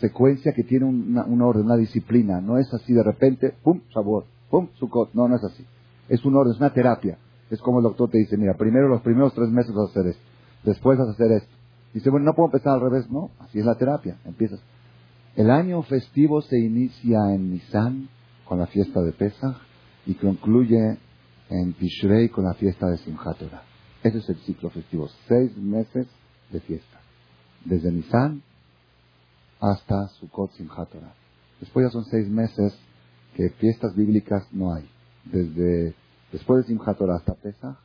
secuencia 0.00 0.52
que 0.52 0.64
tiene 0.64 0.86
un 0.86 1.42
orden, 1.42 1.66
una 1.66 1.76
disciplina. 1.76 2.40
No 2.40 2.58
es 2.58 2.72
así 2.74 2.92
de 2.92 3.02
repente, 3.02 3.54
pum, 3.62 3.80
Shavuot, 3.94 4.26
pum, 4.50 4.68
Sukkot. 4.78 5.14
No, 5.14 5.28
no 5.28 5.36
es 5.36 5.44
así. 5.44 5.64
Es 6.08 6.24
un 6.24 6.36
orden, 6.36 6.52
es 6.52 6.60
una 6.60 6.72
terapia. 6.72 7.18
Es 7.50 7.60
como 7.60 7.78
el 7.78 7.84
doctor 7.84 8.10
te 8.10 8.18
dice, 8.18 8.36
mira, 8.36 8.54
primero 8.54 8.88
los 8.88 9.02
primeros 9.02 9.34
tres 9.34 9.48
meses 9.50 9.72
vas 9.74 9.88
a 9.88 9.90
hacer 9.90 10.06
esto, 10.08 10.22
después 10.64 10.98
vas 10.98 11.08
a 11.08 11.12
hacer 11.12 11.32
esto. 11.32 11.56
Dice, 11.94 12.10
bueno, 12.10 12.26
no 12.26 12.34
puedo 12.34 12.48
empezar 12.48 12.74
al 12.74 12.80
revés. 12.80 13.10
No, 13.10 13.30
así 13.38 13.58
es 13.58 13.64
la 13.64 13.76
terapia. 13.76 14.18
Empiezas. 14.24 14.60
El 15.34 15.50
año 15.50 15.82
festivo 15.82 16.42
se 16.42 16.58
inicia 16.58 17.18
en 17.34 17.50
Nisan 17.52 18.08
con 18.44 18.58
la 18.58 18.66
fiesta 18.66 19.00
de 19.00 19.12
Pesach 19.12 19.56
y 20.04 20.14
concluye 20.14 20.98
en 21.48 21.72
Tishrei 21.74 22.28
con 22.28 22.44
la 22.44 22.54
fiesta 22.54 22.86
de 22.88 22.98
Simchat. 22.98 23.38
Ese 24.02 24.18
es 24.18 24.28
el 24.28 24.36
ciclo 24.40 24.70
festivo. 24.70 25.08
Seis 25.26 25.56
meses 25.56 26.06
de 26.50 26.60
fiesta. 26.60 27.00
Desde 27.64 27.90
Nisan 27.90 28.42
hasta 29.60 30.08
Sukkot 30.20 30.52
Simchat. 30.52 30.90
Después 31.60 31.86
ya 31.86 31.90
son 31.90 32.04
seis 32.04 32.28
meses 32.28 32.78
que 33.34 33.50
fiestas 33.58 33.94
bíblicas 33.96 34.46
no 34.52 34.74
hay 34.74 34.86
desde 35.30 35.94
después 36.32 36.62
de 36.62 36.68
Simchat 36.68 36.98
Torah 36.98 37.16
hasta 37.16 37.34
Pesach, 37.34 37.76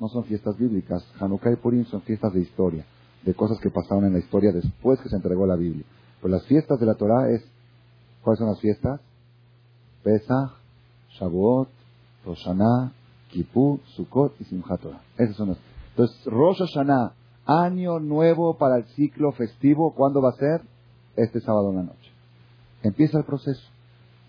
no 0.00 0.08
son 0.08 0.24
fiestas 0.24 0.56
bíblicas. 0.58 1.06
Hanukkah 1.20 1.52
y 1.52 1.56
Purim 1.56 1.84
son 1.86 2.02
fiestas 2.02 2.32
de 2.32 2.40
historia, 2.40 2.84
de 3.22 3.34
cosas 3.34 3.58
que 3.60 3.70
pasaron 3.70 4.04
en 4.04 4.12
la 4.12 4.18
historia 4.18 4.52
después 4.52 5.00
que 5.00 5.08
se 5.08 5.16
entregó 5.16 5.46
la 5.46 5.56
Biblia. 5.56 5.84
Pero 6.20 6.34
las 6.34 6.46
fiestas 6.46 6.78
de 6.80 6.86
la 6.86 6.94
Torah 6.94 7.30
es, 7.30 7.44
¿cuáles 8.22 8.38
son 8.38 8.48
las 8.48 8.60
fiestas? 8.60 9.00
Pesach, 10.02 10.50
Shavuot, 11.18 11.68
Rosh 12.24 12.44
Hashanah, 12.44 12.92
Kippur, 13.30 13.80
Sukkot 13.96 14.40
y 14.40 14.44
Simchat. 14.44 14.80
Esas 15.18 15.36
son 15.36 15.50
las. 15.50 15.58
Entonces, 15.90 16.24
Rosh 16.26 16.60
año 17.46 18.00
nuevo 18.00 18.56
para 18.56 18.78
el 18.78 18.84
ciclo 18.94 19.32
festivo, 19.32 19.94
¿cuándo 19.94 20.22
va 20.22 20.30
a 20.30 20.36
ser? 20.36 20.62
Este 21.16 21.40
sábado 21.40 21.70
en 21.70 21.76
la 21.76 21.82
noche. 21.84 22.10
Empieza 22.82 23.18
el 23.18 23.24
proceso. 23.24 23.62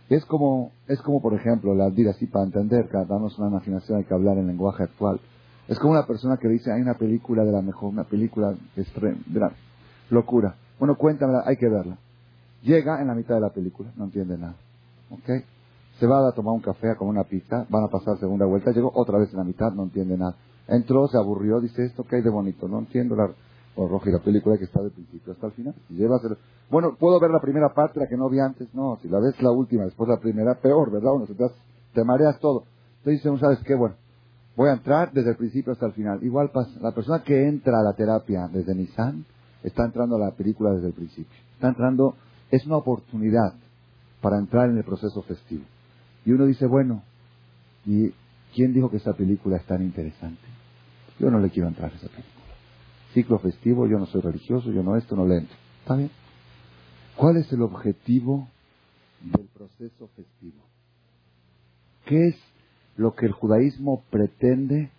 Es 0.10 0.24
como, 0.26 0.72
es 0.88 1.02
como 1.02 1.22
por 1.22 1.34
ejemplo, 1.34 1.74
la 1.74 1.90
dir 1.90 2.08
así 2.10 2.28
para 2.28 2.46
entender, 2.46 2.88
que 2.88 2.98
darnos 2.98 3.38
una 3.40 3.50
imaginación, 3.50 3.98
hay 3.98 4.04
que 4.04 4.14
hablar 4.14 4.38
en 4.38 4.48
lenguaje 4.48 4.84
actual. 4.84 5.20
Es 5.68 5.80
como 5.80 5.94
una 5.94 6.06
persona 6.06 6.38
que 6.38 6.48
dice, 6.48 6.72
hay 6.72 6.82
una 6.82 6.94
película 6.94 7.44
de 7.44 7.52
la 7.52 7.62
mejor, 7.62 7.90
una 7.90 8.04
película 8.04 8.54
de 8.76 9.40
la 9.40 9.52
locura. 10.12 10.56
Bueno, 10.78 10.96
cuéntamela, 10.96 11.44
hay 11.46 11.58
que 11.58 11.68
verla. 11.68 11.98
Llega 12.62 13.02
en 13.02 13.08
la 13.08 13.16
mitad 13.16 13.36
de 13.36 13.42
la 13.42 13.50
película, 13.50 13.92
no 13.96 14.06
entiende 14.06 14.38
nada. 14.38 14.56
¿Ok? 15.10 15.44
Se 16.00 16.06
va 16.06 16.28
a 16.28 16.32
tomar 16.34 16.54
un 16.54 16.62
café, 16.62 16.92
a 16.92 16.96
comer 16.96 17.12
una 17.12 17.24
pizza, 17.24 17.66
van 17.70 17.84
a 17.86 17.88
pasar 17.88 18.18
segunda 18.20 18.46
vuelta, 18.46 18.72
llegó 18.72 18.92
otra 18.94 19.18
vez 19.18 19.32
en 19.32 19.38
la 19.38 19.44
mitad, 19.44 19.72
no 19.72 19.84
entiende 19.84 20.18
nada. 20.18 20.36
Entró, 20.68 21.08
se 21.08 21.18
aburrió, 21.18 21.60
dice, 21.62 21.86
¿esto 21.86 22.04
qué 22.04 22.18
hay 22.18 22.22
de 22.22 22.30
bonito? 22.30 22.68
No 22.68 22.80
entiendo 22.80 23.16
la... 23.16 23.32
O 23.76 23.88
roja 23.88 24.10
y 24.10 24.14
la 24.14 24.20
película 24.20 24.58
que 24.58 24.66
está 24.66 24.82
del 24.82 24.92
principio 24.92 25.34
hasta 25.34 25.48
el 25.48 25.54
final. 25.54 25.76
Si 25.88 25.96
llevas 25.96 26.22
Bueno, 26.70 26.96
¿puedo 26.98 27.20
ver 27.20 27.32
la 27.32 27.42
primera 27.42 27.74
parte, 27.74 28.00
la 28.00 28.08
que 28.08 28.16
no 28.16 28.30
vi 28.30 28.40
antes? 28.40 28.74
No, 28.74 28.98
si 29.02 29.10
la 29.10 29.20
ves 29.20 29.42
la 29.42 29.52
última, 29.52 29.84
después 29.84 30.10
la 30.10 30.20
primera, 30.20 30.56
peor, 30.56 30.92
¿verdad? 30.92 31.12
Bueno, 31.12 31.26
te, 31.26 31.36
te 31.94 32.04
mareas 32.04 32.40
todo. 32.40 32.64
Entonces 33.00 33.24
dice, 33.24 33.38
¿sabes 33.40 33.60
qué? 33.66 33.76
Bueno, 33.76 33.96
voy 34.56 34.70
a 34.70 34.74
entrar 34.74 35.12
desde 35.12 35.32
el 35.32 35.36
principio 35.36 35.74
hasta 35.74 35.88
el 35.88 35.94
final. 35.94 36.24
Igual 36.24 36.52
pasa. 36.52 36.72
La 36.82 36.92
persona 36.92 37.24
que 37.24 37.48
entra 37.48 37.80
a 37.80 37.84
la 37.84 37.94
terapia 37.94 38.48
desde 38.52 38.74
Nissan 38.74 39.26
está 39.64 39.86
entrando 39.86 40.16
a 40.16 40.20
la 40.20 40.32
película 40.32 40.72
desde 40.72 40.88
el 40.88 40.94
principio. 40.94 41.38
Está 41.54 41.70
entrando, 41.70 42.16
es 42.52 42.66
una 42.66 42.78
oportunidad 42.78 43.54
para 44.22 44.38
entrar 44.38 44.70
en 44.70 44.78
el 44.78 44.84
proceso 44.84 45.22
festivo. 45.24 45.64
Y 46.26 46.32
uno 46.32 46.46
dice, 46.46 46.66
bueno, 46.66 47.04
¿y 47.86 48.12
quién 48.54 48.74
dijo 48.74 48.90
que 48.90 48.98
esa 48.98 49.14
película 49.14 49.58
es 49.58 49.66
tan 49.66 49.84
interesante? 49.84 50.42
Yo 51.20 51.30
no 51.30 51.40
le 51.40 51.50
quiero 51.50 51.68
entrar 51.68 51.92
a 51.92 51.96
esa 51.96 52.08
película. 52.08 52.35
Ciclo 53.16 53.40
festivo, 53.40 53.88
yo 53.88 53.98
no 53.98 54.06
soy 54.08 54.20
religioso, 54.20 54.70
yo 54.72 54.84
no 54.84 54.98
esto, 54.98 55.16
no 55.16 55.26
le 55.26 55.38
entro. 55.38 55.56
¿Está 55.82 55.96
bien? 55.96 56.12
¿Cuál 57.16 57.38
es 57.38 57.52
el 57.54 57.62
objetivo 57.62 58.50
del 59.22 59.48
proceso 59.48 60.10
festivo? 60.18 60.62
¿Qué 62.06 62.28
es 62.28 62.36
lo 62.98 63.16
que 63.16 63.26
el 63.26 63.32
judaísmo 63.32 64.04
pretende 64.12 64.92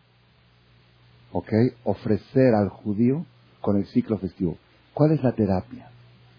ofrecer 1.85 2.55
al 2.55 2.70
judío 2.70 3.26
con 3.61 3.76
el 3.76 3.87
ciclo 3.88 4.16
festivo? 4.16 4.57
¿Cuál 4.94 5.12
es 5.12 5.22
la 5.22 5.33
terapia? 5.33 5.90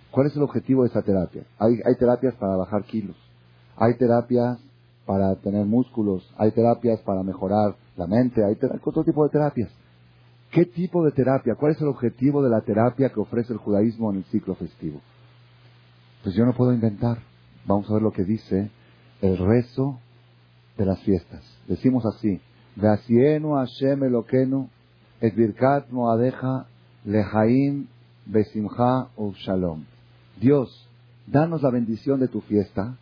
¿Cuál 0.09 0.27
es 0.27 0.35
el 0.35 0.41
objetivo 0.41 0.81
de 0.81 0.89
esa 0.89 1.03
terapia? 1.03 1.43
Hay, 1.59 1.73
hay 1.85 1.95
terapias 1.99 2.33
para 2.35 2.55
bajar 2.55 2.85
kilos, 2.85 3.15
hay 3.75 3.95
terapias 3.99 4.57
para 5.05 5.35
tener 5.35 5.63
músculos, 5.67 6.27
hay 6.37 6.51
terapias 6.51 6.99
para 7.01 7.21
mejorar 7.21 7.75
la 7.95 8.07
mente, 8.07 8.43
hay 8.43 8.57
otro 8.83 9.03
tipo 9.03 9.23
de 9.25 9.29
terapias. 9.29 9.69
¿Qué 10.57 10.65
tipo 10.65 11.05
de 11.05 11.11
terapia? 11.11 11.53
¿Cuál 11.53 11.73
es 11.73 11.81
el 11.81 11.87
objetivo 11.87 12.41
de 12.41 12.49
la 12.49 12.61
terapia 12.61 13.09
que 13.09 13.19
ofrece 13.19 13.53
el 13.53 13.59
judaísmo 13.59 14.09
en 14.09 14.17
el 14.17 14.23
ciclo 14.23 14.55
festivo? 14.55 15.01
Pues 16.23 16.33
yo 16.33 16.47
no 16.47 16.53
puedo 16.53 16.73
inventar. 16.73 17.19
Vamos 17.67 17.87
a 17.87 17.93
ver 17.93 18.01
lo 18.01 18.11
que 18.11 18.23
dice 18.23 18.71
el 19.21 19.37
rezo 19.37 19.99
de 20.75 20.85
las 20.87 20.99
fiestas. 21.01 21.43
Decimos 21.67 22.07
así, 22.07 22.41
Hashem 22.75 24.03
Eloquenu, 24.03 24.67
et 25.21 25.35
birkat 25.35 25.91
moadeja 25.91 26.65
lehaim 27.05 27.85
besimcha. 28.25 29.09
Dios, 30.41 30.89
danos 31.27 31.61
la 31.61 31.69
bendición 31.69 32.19
de 32.19 32.29
tu 32.29 32.41
fiesta. 32.41 32.97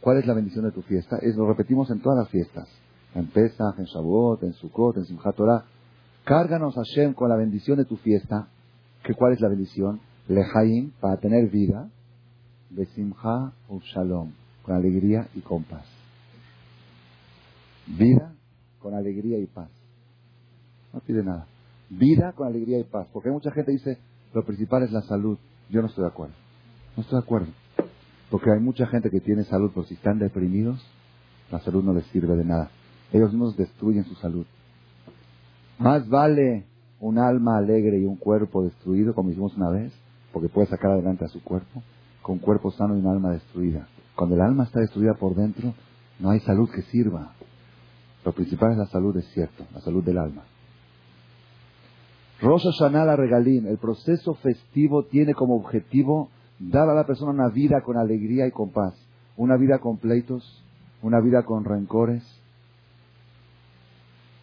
¿Cuál 0.00 0.18
es 0.18 0.26
la 0.26 0.34
bendición 0.34 0.64
de 0.64 0.72
tu 0.72 0.82
fiesta? 0.82 1.18
Es, 1.22 1.36
lo 1.36 1.46
repetimos 1.46 1.92
en 1.92 2.00
todas 2.00 2.18
las 2.18 2.28
fiestas. 2.28 2.68
En 3.14 3.28
Pesach, 3.28 3.78
en 3.78 3.84
Shavuot, 3.84 4.42
en 4.42 4.52
Sukkot, 4.54 4.96
en 4.96 5.04
Simchat 5.04 5.36
Torah. 5.36 5.64
Cárganos 6.28 6.74
Hashem 6.74 7.14
con 7.14 7.30
la 7.30 7.36
bendición 7.36 7.78
de 7.78 7.86
tu 7.86 7.96
fiesta. 7.96 8.48
¿Que 9.02 9.14
¿Cuál 9.14 9.32
es 9.32 9.40
la 9.40 9.48
bendición? 9.48 9.98
Lehaim, 10.28 10.90
para 11.00 11.16
tener 11.16 11.48
vida. 11.48 11.88
Besimcha 12.68 13.54
u 13.66 13.80
shalom, 13.80 14.32
con 14.62 14.76
alegría 14.76 15.26
y 15.34 15.40
con 15.40 15.64
paz. 15.64 15.86
Vida 17.86 18.34
con 18.78 18.92
alegría 18.92 19.38
y 19.38 19.46
paz. 19.46 19.70
No 20.92 21.00
pide 21.00 21.24
nada. 21.24 21.46
Vida 21.88 22.34
con 22.34 22.46
alegría 22.46 22.78
y 22.78 22.84
paz. 22.84 23.08
Porque 23.10 23.30
hay 23.30 23.34
mucha 23.34 23.50
gente 23.52 23.70
que 23.70 23.78
dice, 23.78 23.98
lo 24.34 24.44
principal 24.44 24.82
es 24.82 24.92
la 24.92 25.00
salud. 25.00 25.38
Yo 25.70 25.80
no 25.80 25.86
estoy 25.86 26.02
de 26.02 26.10
acuerdo. 26.10 26.34
No 26.94 27.04
estoy 27.04 27.20
de 27.20 27.24
acuerdo. 27.24 27.48
Porque 28.30 28.50
hay 28.50 28.60
mucha 28.60 28.86
gente 28.88 29.08
que 29.08 29.20
tiene 29.20 29.44
salud, 29.44 29.70
pero 29.74 29.86
si 29.86 29.94
están 29.94 30.18
deprimidos, 30.18 30.78
la 31.50 31.60
salud 31.60 31.82
no 31.82 31.94
les 31.94 32.04
sirve 32.08 32.36
de 32.36 32.44
nada. 32.44 32.70
Ellos 33.14 33.30
mismos 33.30 33.56
destruyen 33.56 34.04
su 34.04 34.14
salud. 34.16 34.44
Más 35.78 36.08
vale 36.08 36.66
un 37.00 37.18
alma 37.18 37.56
alegre 37.56 37.98
y 37.98 38.04
un 38.04 38.16
cuerpo 38.16 38.64
destruido, 38.64 39.14
como 39.14 39.30
hicimos 39.30 39.56
una 39.56 39.70
vez, 39.70 39.92
porque 40.32 40.48
puede 40.48 40.66
sacar 40.66 40.90
adelante 40.90 41.24
a 41.24 41.28
su 41.28 41.42
cuerpo, 41.42 41.82
con 42.22 42.34
un 42.34 42.38
cuerpo 42.40 42.70
sano 42.72 42.96
y 42.96 43.00
un 43.00 43.06
alma 43.06 43.30
destruida. 43.30 43.86
Cuando 44.16 44.34
el 44.34 44.42
alma 44.42 44.64
está 44.64 44.80
destruida 44.80 45.14
por 45.14 45.34
dentro, 45.34 45.74
no 46.18 46.30
hay 46.30 46.40
salud 46.40 46.68
que 46.74 46.82
sirva. 46.82 47.32
Lo 48.24 48.32
principal 48.32 48.72
es 48.72 48.78
la 48.78 48.86
salud, 48.86 49.16
es 49.16 49.26
cierto, 49.32 49.64
la 49.72 49.80
salud 49.80 50.02
del 50.02 50.18
alma. 50.18 50.42
Rosa 52.40 52.70
Hashanah 52.72 53.16
Regalín, 53.16 53.66
el 53.66 53.78
proceso 53.78 54.34
festivo 54.34 55.04
tiene 55.04 55.34
como 55.34 55.56
objetivo 55.56 56.30
dar 56.58 56.88
a 56.88 56.94
la 56.94 57.04
persona 57.04 57.32
una 57.32 57.48
vida 57.48 57.80
con 57.82 57.96
alegría 57.96 58.46
y 58.46 58.50
con 58.50 58.70
paz. 58.70 58.94
Una 59.36 59.56
vida 59.56 59.78
con 59.78 59.98
pleitos, 59.98 60.64
una 61.02 61.20
vida 61.20 61.44
con 61.44 61.64
rencores. 61.64 62.24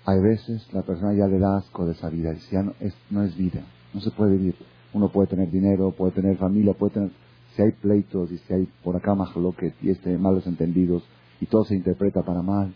Hay 0.06 0.20
veces 0.20 0.72
la 0.74 0.84
persona 0.84 1.14
ya 1.14 1.28
le 1.28 1.40
da 1.40 1.58
asco 1.58 1.86
de 1.86 1.94
esa 1.94 2.10
vida, 2.10 2.32
dice, 2.32 2.48
ya 2.52 2.64
no 2.64 2.74
es, 2.80 2.94
no 3.10 3.24
es 3.24 3.36
vida, 3.36 3.62
no 3.94 4.02
se 4.02 4.12
puede 4.12 4.38
vivir. 4.38 4.56
Uno 4.94 5.10
puede 5.10 5.28
tener 5.28 5.50
dinero, 5.50 5.92
puede 5.92 6.12
tener 6.12 6.38
familia, 6.38 6.74
puede 6.74 6.94
tener, 6.94 7.12
si 7.56 7.62
hay 7.62 7.72
pleitos 7.72 8.32
y 8.32 8.38
si 8.38 8.54
hay 8.54 8.70
por 8.84 8.96
acá 8.96 9.16
más 9.16 9.30
que 9.58 9.74
y 9.82 9.90
este 9.90 10.18
malos 10.18 10.46
entendidos 10.48 11.04
y 11.42 11.48
todo 11.48 11.66
se 11.66 11.76
interpreta 11.76 12.22
para 12.22 12.42
mal, 12.42 12.74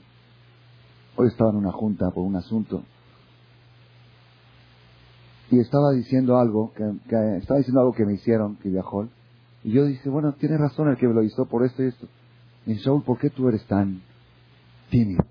Hoy 1.21 1.27
estaba 1.27 1.49
en 1.49 1.57
una 1.57 1.73
junta 1.73 2.11
por 2.11 2.23
un 2.23 2.37
asunto 2.37 2.81
y 5.51 5.59
estaba 5.59 5.91
diciendo 5.91 6.37
algo 6.37 6.71
que, 6.73 6.83
estaba 7.37 7.57
diciendo 7.57 7.81
algo 7.81 7.91
que 7.91 8.05
me 8.05 8.13
hicieron, 8.13 8.55
que 8.57 8.69
viajó. 8.69 9.07
Y 9.63 9.71
yo 9.71 9.85
dije, 9.85 10.09
bueno, 10.09 10.33
tiene 10.33 10.57
razón 10.57 10.87
el 10.89 10.95
que 10.95 11.07
me 11.07 11.13
lo 11.13 11.23
hizo 11.23 11.45
por 11.45 11.65
esto 11.65 11.83
y 11.83 11.87
esto. 11.87 12.07
Y 12.65 12.71
dice, 12.71 12.85
Saúl, 12.85 13.03
¿por 13.03 13.19
qué 13.19 13.29
tú 13.29 13.49
eres 13.49 13.65
tan 13.65 14.01
tímido? 14.89 15.25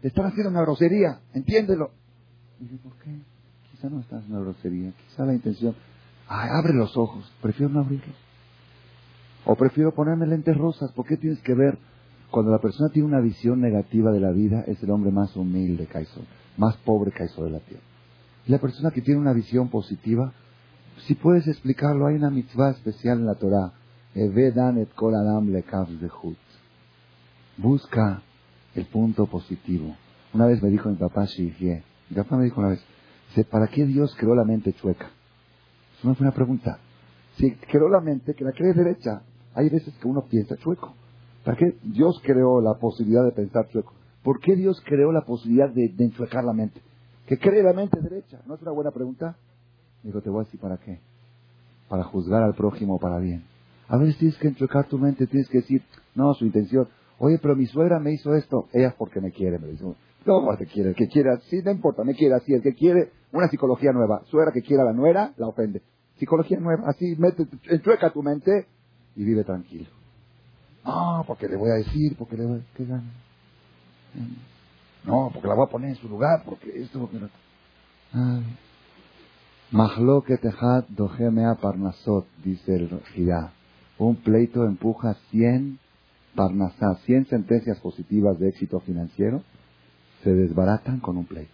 Te 0.00 0.08
están 0.08 0.26
haciendo 0.26 0.50
una 0.50 0.62
grosería, 0.62 1.20
entiéndelo. 1.34 1.90
Y 2.60 2.64
dije, 2.64 2.76
¿por 2.82 2.92
qué? 2.98 3.18
Quizá 3.72 3.88
no 3.88 4.00
estás 4.00 4.24
en 4.24 4.32
una 4.32 4.40
grosería, 4.40 4.92
quizá 4.92 5.24
la 5.24 5.34
intención, 5.34 5.74
ay, 6.28 6.48
abre 6.52 6.74
los 6.74 6.96
ojos, 6.96 7.32
prefiero 7.40 7.72
no 7.72 7.80
abrirlos. 7.80 8.16
O 9.44 9.54
prefiero 9.56 9.94
ponerme 9.94 10.26
lentes 10.26 10.56
rosas, 10.56 10.92
¿por 10.92 11.06
qué 11.06 11.16
tienes 11.16 11.40
que 11.42 11.54
ver 11.54 11.78
cuando 12.30 12.52
la 12.52 12.58
persona 12.58 12.90
tiene 12.90 13.08
una 13.08 13.20
visión 13.20 13.60
negativa 13.60 14.12
de 14.12 14.20
la 14.20 14.30
vida, 14.30 14.62
es 14.66 14.82
el 14.82 14.90
hombre 14.90 15.10
más 15.10 15.34
humilde 15.36 15.86
que 15.86 16.06
más 16.56 16.76
pobre 16.78 17.12
que 17.12 17.24
de 17.24 17.50
la 17.50 17.60
tierra. 17.60 17.82
Y 18.46 18.52
la 18.52 18.58
persona 18.58 18.90
que 18.90 19.00
tiene 19.00 19.20
una 19.20 19.32
visión 19.32 19.68
positiva, 19.68 20.32
si 21.06 21.14
puedes 21.14 21.46
explicarlo, 21.46 22.06
hay 22.06 22.16
una 22.16 22.30
mitzvah 22.30 22.70
especial 22.70 23.20
en 23.20 23.26
la 23.26 23.34
Torah. 23.34 23.72
Busca 27.56 28.22
el 28.78 28.86
punto 28.86 29.26
positivo. 29.26 29.96
Una 30.32 30.46
vez 30.46 30.62
me 30.62 30.70
dijo 30.70 30.88
mi 30.88 30.96
papá 30.96 31.24
Shihye, 31.24 31.82
mi 32.10 32.16
papá 32.16 32.36
me 32.36 32.44
dijo 32.44 32.60
una 32.60 32.70
vez, 32.70 32.84
¿para 33.50 33.68
qué 33.68 33.84
Dios 33.84 34.14
creó 34.18 34.34
la 34.34 34.44
mente 34.44 34.72
chueca? 34.72 35.10
Eso 35.98 36.08
no 36.08 36.14
fue 36.14 36.26
una 36.26 36.34
pregunta. 36.34 36.78
Si 37.36 37.52
creó 37.52 37.88
la 37.88 38.00
mente, 38.00 38.34
que 38.34 38.44
la 38.44 38.52
cree 38.52 38.72
derecha, 38.72 39.22
hay 39.54 39.68
veces 39.68 39.94
que 39.94 40.08
uno 40.08 40.22
piensa 40.22 40.56
chueco. 40.56 40.94
¿Para 41.44 41.56
qué 41.56 41.76
Dios 41.82 42.20
creó 42.24 42.60
la 42.60 42.74
posibilidad 42.74 43.24
de 43.24 43.32
pensar 43.32 43.68
chueco? 43.68 43.92
¿Por 44.22 44.40
qué 44.40 44.56
Dios 44.56 44.82
creó 44.84 45.12
la 45.12 45.22
posibilidad 45.22 45.70
de, 45.70 45.94
enchuecar 45.98 46.44
la 46.44 46.52
mente? 46.52 46.80
Que 47.26 47.38
cree 47.38 47.62
la 47.62 47.72
mente 47.72 48.00
derecha. 48.00 48.40
¿No 48.46 48.54
es 48.54 48.62
una 48.62 48.72
buena 48.72 48.90
pregunta? 48.90 49.36
Digo, 50.02 50.20
te 50.20 50.30
voy 50.30 50.42
a 50.42 50.44
decir 50.44 50.60
para 50.60 50.76
qué. 50.78 51.00
Para 51.88 52.04
juzgar 52.04 52.42
al 52.42 52.54
prójimo 52.54 52.98
para 52.98 53.18
bien. 53.18 53.44
A 53.88 53.96
veces 53.96 54.18
tienes 54.18 54.36
que 54.38 54.48
enchuecar 54.48 54.86
tu 54.86 54.98
mente, 54.98 55.26
tienes 55.26 55.48
que 55.48 55.58
decir, 55.58 55.82
no, 56.14 56.34
su 56.34 56.44
intención. 56.44 56.88
Oye, 57.18 57.38
pero 57.40 57.56
mi 57.56 57.66
suegra 57.66 57.98
me 57.98 58.12
hizo 58.12 58.34
esto. 58.34 58.68
Ella 58.72 58.88
es 58.88 58.94
porque 58.94 59.20
me 59.20 59.32
quiere, 59.32 59.58
me 59.58 59.68
dice. 59.68 59.84
No, 59.84 60.44
porque 60.44 60.66
quiere. 60.66 60.90
El 60.90 60.94
que 60.94 61.08
quiera, 61.08 61.38
sí, 61.48 61.60
no 61.64 61.70
importa, 61.70 62.04
me 62.04 62.14
quiere 62.14 62.34
así. 62.34 62.52
El 62.54 62.62
que 62.62 62.74
quiere 62.74 63.10
una 63.32 63.48
psicología 63.48 63.92
nueva. 63.92 64.22
Suegra 64.26 64.52
que 64.52 64.62
quiera 64.62 64.84
la 64.84 64.92
nuera, 64.92 65.32
la 65.36 65.48
ofende. 65.48 65.82
Psicología 66.18 66.58
nueva, 66.58 66.84
así, 66.86 67.16
mete, 67.16 67.46
enchueca 67.70 68.10
tu 68.10 68.22
mente 68.22 68.66
y 69.16 69.24
vive 69.24 69.44
tranquilo. 69.44 69.88
No, 70.84 71.24
porque 71.26 71.48
le 71.48 71.56
voy 71.56 71.70
a 71.70 71.74
decir, 71.74 72.16
porque 72.16 72.36
le 72.36 72.46
voy 72.46 72.58
a... 72.60 72.76
¿Qué 72.76 72.84
gana? 72.84 73.12
No, 75.04 75.30
porque 75.32 75.48
la 75.48 75.54
voy 75.54 75.66
a 75.66 75.70
poner 75.70 75.90
en 75.90 75.96
su 75.96 76.08
lugar, 76.08 76.42
porque 76.44 76.70
esto, 76.80 77.00
porque 77.00 77.18
lo... 77.18 77.28
Mahloket 79.70 80.40
dojemea 80.88 81.56
parnasot, 81.56 82.26
dice 82.42 82.74
el 82.74 83.00
Girá. 83.12 83.52
Un 83.98 84.16
pleito 84.16 84.64
empuja 84.64 85.14
100 85.30 85.78
parnasat, 86.38 87.00
100 87.00 87.26
sentencias 87.26 87.80
positivas 87.80 88.38
de 88.38 88.48
éxito 88.48 88.78
financiero, 88.78 89.42
se 90.22 90.32
desbaratan 90.32 91.00
con 91.00 91.16
un 91.16 91.26
pleito. 91.26 91.50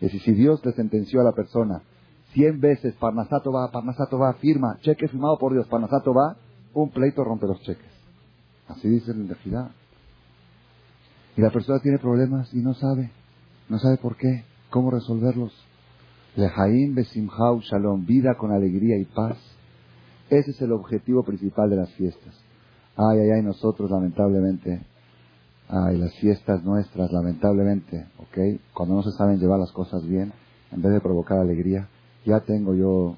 Es 0.00 0.12
decir, 0.12 0.22
si 0.22 0.32
Dios 0.32 0.64
le 0.64 0.72
sentenció 0.72 1.20
a 1.20 1.24
la 1.24 1.32
persona 1.32 1.82
100 2.32 2.58
veces, 2.58 2.94
parnasato 2.94 3.52
va, 3.52 3.70
parnasato 3.70 4.18
va, 4.18 4.32
firma, 4.34 4.78
cheque 4.80 5.08
firmado 5.08 5.36
por 5.38 5.52
Dios, 5.52 5.66
parnasato 5.68 6.14
va, 6.14 6.36
un 6.72 6.88
pleito 6.90 7.22
rompe 7.22 7.46
los 7.46 7.60
cheques. 7.60 7.92
Así 8.68 8.88
dice 8.88 9.12
la 9.14 9.34
Ejidá. 9.34 9.70
Y 11.36 11.42
la 11.42 11.50
persona 11.50 11.78
tiene 11.80 11.98
problemas 11.98 12.52
y 12.54 12.60
no 12.60 12.72
sabe. 12.74 13.10
No 13.68 13.78
sabe 13.78 13.98
por 13.98 14.16
qué. 14.16 14.44
¿Cómo 14.70 14.90
resolverlos? 14.90 15.52
Lejaim 16.34 16.94
besimhau 16.94 17.60
shalom, 17.60 18.06
vida 18.06 18.36
con 18.38 18.52
alegría 18.52 18.98
y 18.98 19.04
paz. 19.04 19.36
Ese 20.30 20.50
es 20.50 20.62
el 20.62 20.72
objetivo 20.72 21.22
principal 21.24 21.68
de 21.68 21.76
las 21.76 21.90
fiestas. 21.94 22.47
Ay, 23.00 23.20
ay, 23.20 23.30
ay, 23.30 23.42
nosotros 23.42 23.88
lamentablemente, 23.92 24.80
ay, 25.68 25.98
las 25.98 26.12
fiestas 26.16 26.64
nuestras, 26.64 27.12
lamentablemente, 27.12 28.08
¿ok? 28.18 28.60
Cuando 28.74 28.96
no 28.96 29.02
se 29.04 29.12
saben 29.12 29.38
llevar 29.38 29.60
las 29.60 29.70
cosas 29.70 30.04
bien, 30.04 30.32
en 30.72 30.82
vez 30.82 30.92
de 30.92 31.00
provocar 31.00 31.38
alegría, 31.38 31.88
ya 32.26 32.40
tengo 32.40 32.74
yo 32.74 33.14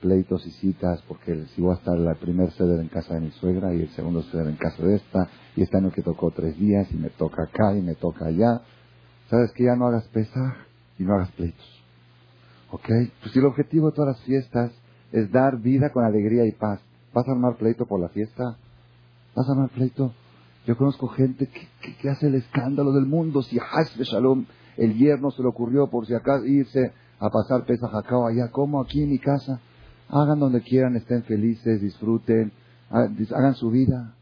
pleitos 0.00 0.46
y 0.46 0.52
citas 0.52 1.02
porque 1.08 1.46
si 1.46 1.62
voy 1.62 1.72
a 1.72 1.78
estar 1.78 1.98
la 1.98 2.14
primer 2.14 2.52
sede 2.52 2.80
en 2.80 2.86
casa 2.86 3.14
de 3.14 3.22
mi 3.22 3.30
suegra 3.32 3.74
y 3.74 3.80
el 3.80 3.88
segundo 3.96 4.22
sede 4.22 4.50
en 4.50 4.56
casa 4.56 4.80
de 4.84 4.94
esta, 4.94 5.28
y 5.56 5.62
este 5.62 5.78
año 5.78 5.90
que 5.90 6.02
tocó 6.02 6.30
tres 6.30 6.56
días 6.56 6.86
y 6.92 6.96
me 6.96 7.10
toca 7.10 7.42
acá 7.42 7.76
y 7.76 7.82
me 7.82 7.96
toca 7.96 8.26
allá, 8.26 8.60
¿sabes 9.30 9.50
que 9.50 9.64
Ya 9.64 9.74
no 9.74 9.86
hagas 9.86 10.06
pesar 10.08 10.58
y 10.96 11.02
no 11.02 11.14
hagas 11.14 11.32
pleitos. 11.32 11.82
¿Ok? 12.70 12.86
Pues 13.20 13.32
si 13.32 13.40
el 13.40 13.46
objetivo 13.46 13.90
de 13.90 13.96
todas 13.96 14.16
las 14.16 14.24
fiestas 14.26 14.70
es 15.10 15.32
dar 15.32 15.58
vida 15.58 15.90
con 15.90 16.04
alegría 16.04 16.46
y 16.46 16.52
paz, 16.52 16.78
¿vas 17.12 17.26
a 17.26 17.32
armar 17.32 17.56
pleito 17.56 17.84
por 17.84 17.98
la 17.98 18.10
fiesta? 18.10 18.58
¿Vas 19.34 19.48
a 19.48 19.52
armar 19.52 19.70
pleito? 19.70 20.12
Yo 20.66 20.76
conozco 20.76 21.08
gente 21.08 21.48
que, 21.48 22.08
hace 22.08 22.28
el 22.28 22.36
escándalo 22.36 22.92
del 22.92 23.06
mundo. 23.06 23.42
Si 23.42 23.56
de 23.56 24.04
Shalom, 24.04 24.46
el 24.76 24.96
yerno 24.96 25.30
se 25.30 25.42
le 25.42 25.48
ocurrió 25.48 25.88
por 25.88 26.06
si 26.06 26.14
acaso 26.14 26.46
irse 26.46 26.92
a 27.18 27.30
pasar 27.30 27.64
pesa 27.64 27.88
jacao 27.88 28.26
allá, 28.26 28.50
como 28.50 28.80
aquí 28.80 29.02
en 29.02 29.10
mi 29.10 29.18
casa. 29.18 29.60
Hagan 30.08 30.38
donde 30.38 30.62
quieran, 30.62 30.96
estén 30.96 31.22
felices, 31.24 31.80
disfruten, 31.80 32.52
hagan 32.90 33.54
su 33.54 33.70
vida. 33.70 34.14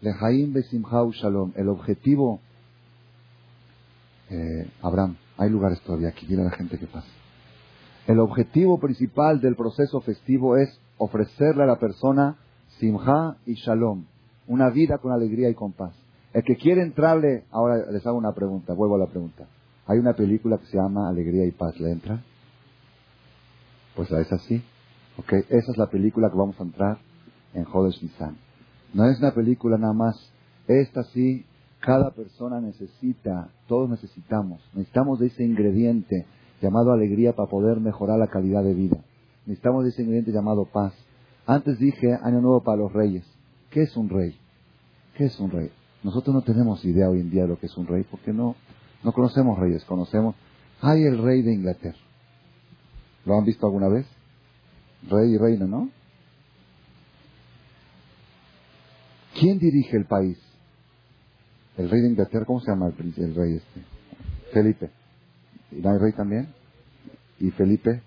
Lejaim 0.00 0.52
besimhau 0.52 1.12
shalom. 1.12 1.52
El 1.56 1.68
objetivo, 1.68 2.40
eh, 4.30 4.70
Abraham, 4.82 5.16
hay 5.36 5.50
lugares 5.50 5.80
todavía 5.80 6.08
aquí, 6.08 6.26
dile 6.26 6.42
a 6.42 6.46
la 6.46 6.50
gente 6.52 6.78
que 6.78 6.86
pasa. 6.86 7.08
El 8.06 8.20
objetivo 8.20 8.78
principal 8.78 9.40
del 9.40 9.56
proceso 9.56 10.00
festivo 10.00 10.56
es 10.56 10.78
ofrecerle 10.98 11.64
a 11.64 11.66
la 11.66 11.78
persona 11.78 12.36
simha 12.78 13.36
y 13.46 13.54
shalom, 13.54 14.04
una 14.46 14.70
vida 14.70 14.98
con 14.98 15.12
alegría 15.12 15.48
y 15.48 15.54
con 15.54 15.72
paz. 15.72 15.94
El 16.32 16.42
que 16.42 16.56
quiere 16.56 16.82
entrarle, 16.82 17.44
ahora 17.50 17.90
les 17.90 18.06
hago 18.06 18.18
una 18.18 18.32
pregunta, 18.32 18.74
vuelvo 18.74 18.96
a 18.96 18.98
la 18.98 19.06
pregunta. 19.06 19.46
Hay 19.86 19.98
una 19.98 20.14
película 20.14 20.58
que 20.58 20.66
se 20.66 20.76
llama 20.76 21.08
Alegría 21.08 21.46
y 21.46 21.50
Paz, 21.50 21.78
¿le 21.78 21.92
entra? 21.92 22.22
Pues 23.94 24.10
es 24.10 24.32
así. 24.32 24.62
Ok, 25.16 25.32
esa 25.32 25.72
es 25.72 25.76
la 25.76 25.86
película 25.86 26.30
que 26.30 26.36
vamos 26.36 26.58
a 26.58 26.64
entrar 26.64 26.98
en 27.52 27.64
Jodesh 27.64 28.02
Nisan. 28.02 28.36
No 28.94 29.04
es 29.04 29.18
una 29.18 29.32
película 29.32 29.78
nada 29.78 29.92
más. 29.92 30.32
Esta 30.66 31.04
sí, 31.04 31.44
cada 31.80 32.10
persona 32.10 32.60
necesita, 32.60 33.50
todos 33.68 33.90
necesitamos. 33.90 34.60
Necesitamos 34.74 35.20
de 35.20 35.26
ese 35.26 35.44
ingrediente 35.44 36.26
llamado 36.60 36.92
alegría 36.92 37.34
para 37.34 37.50
poder 37.50 37.78
mejorar 37.78 38.18
la 38.18 38.28
calidad 38.28 38.64
de 38.64 38.74
vida. 38.74 38.96
Necesitamos 39.46 39.84
de 39.84 39.90
ese 39.90 40.02
ingrediente 40.02 40.32
llamado 40.32 40.64
paz. 40.64 40.94
Antes 41.46 41.78
dije 41.78 42.18
Año 42.22 42.40
Nuevo 42.40 42.62
para 42.62 42.78
los 42.78 42.92
reyes. 42.92 43.24
¿Qué 43.74 43.82
es 43.82 43.96
un 43.96 44.08
rey? 44.08 44.38
¿Qué 45.16 45.24
es 45.24 45.40
un 45.40 45.50
rey? 45.50 45.68
Nosotros 46.04 46.32
no 46.32 46.42
tenemos 46.42 46.84
idea 46.84 47.10
hoy 47.10 47.18
en 47.18 47.28
día 47.28 47.42
de 47.42 47.48
lo 47.48 47.58
que 47.58 47.66
es 47.66 47.76
un 47.76 47.88
rey 47.88 48.04
porque 48.08 48.32
no, 48.32 48.54
no 49.02 49.12
conocemos 49.12 49.58
reyes, 49.58 49.84
conocemos. 49.84 50.36
Hay 50.80 51.02
el 51.02 51.18
rey 51.20 51.42
de 51.42 51.54
Inglaterra. 51.54 51.98
¿Lo 53.24 53.36
han 53.36 53.44
visto 53.44 53.66
alguna 53.66 53.88
vez? 53.88 54.06
Rey 55.10 55.34
y 55.34 55.38
reina, 55.38 55.66
¿no? 55.66 55.90
¿Quién 59.40 59.58
dirige 59.58 59.96
el 59.96 60.04
país? 60.04 60.38
El 61.76 61.90
rey 61.90 62.00
de 62.00 62.10
Inglaterra, 62.10 62.44
¿cómo 62.44 62.60
se 62.60 62.70
llama 62.70 62.92
el, 62.96 63.14
el 63.16 63.34
rey 63.34 63.56
este? 63.56 63.82
Felipe. 64.52 64.90
¿Y 65.72 65.80
no 65.80 65.90
hay 65.90 65.98
rey 65.98 66.12
también? 66.12 66.54
¿Y 67.40 67.50
Felipe? 67.50 68.02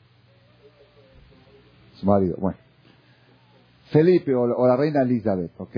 Su 1.96 2.06
marido. 2.06 2.38
Bueno. 2.40 2.67
Felipe 3.92 4.34
o, 4.36 4.42
o, 4.42 4.68
la 4.68 4.76
reina 4.76 5.02
Elizabeth, 5.02 5.52
¿ok? 5.58 5.78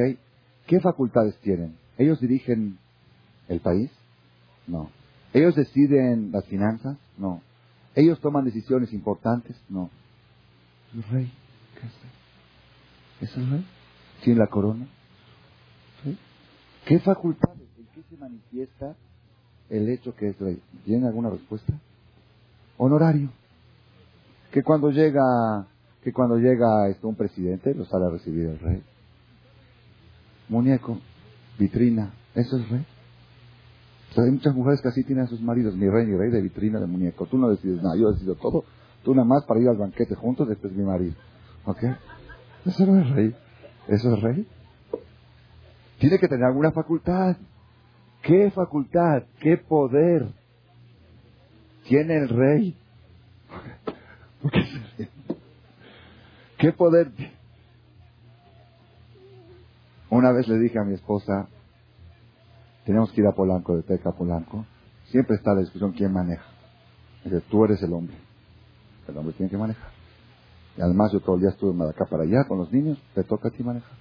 ¿Qué 0.67 0.80
facultades 0.80 1.38
tienen? 1.39 1.78
¿Ellos 1.98 2.19
dirigen 2.19 2.78
el 3.48 3.60
país? 3.60 3.91
No. 4.67 4.89
¿Ellos 5.34 5.56
deciden 5.56 6.32
las 6.32 6.45
finanzas? 6.45 6.98
No. 7.17 7.41
¿Ellos 7.95 8.19
toman 8.19 8.45
decisiones 8.45 8.93
importantes? 8.93 9.56
No. 9.69 9.89
¿El 10.93 11.04
rey? 11.04 11.34
¿Qué 11.80 11.88
es? 13.26 13.30
¿Es 13.30 13.38
el 13.38 13.50
rey? 13.50 13.65
¿Tiene 14.24 14.39
la 14.39 14.48
corona? 14.48 14.88
¿Qué 16.86 17.00
facultades? 17.00 17.67
¿En 17.78 17.86
qué 17.93 18.02
se 18.10 18.17
manifiesta 18.17 18.95
el 19.69 19.89
hecho 19.89 20.15
que 20.15 20.30
es 20.30 20.39
rey? 20.39 20.62
¿Tiene 20.86 21.08
alguna 21.08 21.30
respuesta? 21.30 21.74
Honorario. 22.78 23.30
Que 24.52 24.63
cuando 24.63 24.89
llega, 24.89 25.22
que 26.04 26.14
cuando 26.14 26.38
llega 26.38 26.90
esto, 26.90 27.08
un 27.08 27.16
presidente 27.16 27.74
lo 27.74 27.86
sale 27.86 28.06
a 28.06 28.10
recibir 28.10 28.48
el 28.48 28.60
rey. 28.60 28.84
Muñeco, 30.48 31.00
vitrina, 31.58 32.14
¿eso 32.36 32.58
es 32.58 32.70
rey? 32.70 32.86
hay 34.18 34.32
muchas 34.32 34.56
mujeres 34.56 34.82
que 34.82 34.90
así 34.90 35.04
tienen 35.04 35.26
a 35.26 35.28
sus 35.28 35.42
maridos, 35.42 35.76
mi 35.76 35.88
rey, 35.88 36.06
mi 36.06 36.18
rey 36.18 36.32
de 36.32 36.42
vitrina, 36.42 36.80
de 36.80 36.88
muñeco. 36.88 37.26
Tú 37.28 37.38
no 37.38 37.50
decides 37.50 37.82
nada, 37.82 37.96
yo 37.96 38.12
decido 38.12 38.36
todo. 38.36 38.64
Tú 39.04 39.14
nada 39.14 39.28
más 39.28 39.46
para 39.46 39.60
ir 39.60 39.70
al 39.70 39.78
banquete 39.78 40.16
juntos, 40.16 40.50
este 40.50 40.68
es 40.68 40.74
mi 40.74 40.84
marido. 40.84 41.16
¿Ok? 41.66 41.84
Eso 42.66 42.86
no 42.86 43.00
es 43.00 43.10
rey. 43.12 43.36
¿Eso 43.88 44.14
es 44.16 44.22
rey? 44.22 44.48
Tiene 46.00 46.18
que 46.18 46.28
tener 46.28 46.46
alguna 46.46 46.72
facultad. 46.72 47.38
¿Qué 48.22 48.52
facultad? 48.52 49.24
¿Qué 49.40 49.58
poder 49.58 50.28
tiene 51.88 52.18
el 52.18 52.30
rey? 52.30 52.76
¿Qué 56.60 56.74
poder? 56.74 57.10
Una 60.10 60.34
vez 60.34 60.45
le 60.50 60.60
dije 60.60 60.78
a 60.78 60.84
mi 60.84 60.93
esposa, 60.93 61.48
tenemos 62.86 63.13
que 63.13 63.22
ir 63.22 63.28
a 63.28 63.32
Polanco, 63.32 63.78
de 63.78 63.84
Teca 63.84 64.10
a 64.10 64.12
Polanco. 64.13 64.65
Siempre 65.06 65.38
está 65.38 65.54
la 65.54 65.62
discusión 65.62 65.93
quién 65.93 66.12
maneja. 66.12 66.43
Dice, 67.24 67.39
tú 67.50 67.63
eres 67.63 67.82
el 67.82 67.93
hombre. 67.93 68.15
El 69.08 69.17
hombre 69.17 69.34
tiene 69.36 69.50
que 69.50 69.58
manejar. 69.58 69.89
Y 70.76 70.82
además 70.82 71.13
yo 71.13 71.22
todo 71.22 71.36
el 71.36 71.41
día 71.41 71.50
estuve 71.52 71.74
de 71.82 71.89
acá 71.91 72.06
para 72.06 72.24
allá 72.24 72.43
con 72.45 72.58
los 72.58 72.72
niños, 72.74 73.02
te 73.15 73.24
toca 73.24 73.48
a 73.48 73.52
ti 73.52 73.63
manejar. 73.63 73.93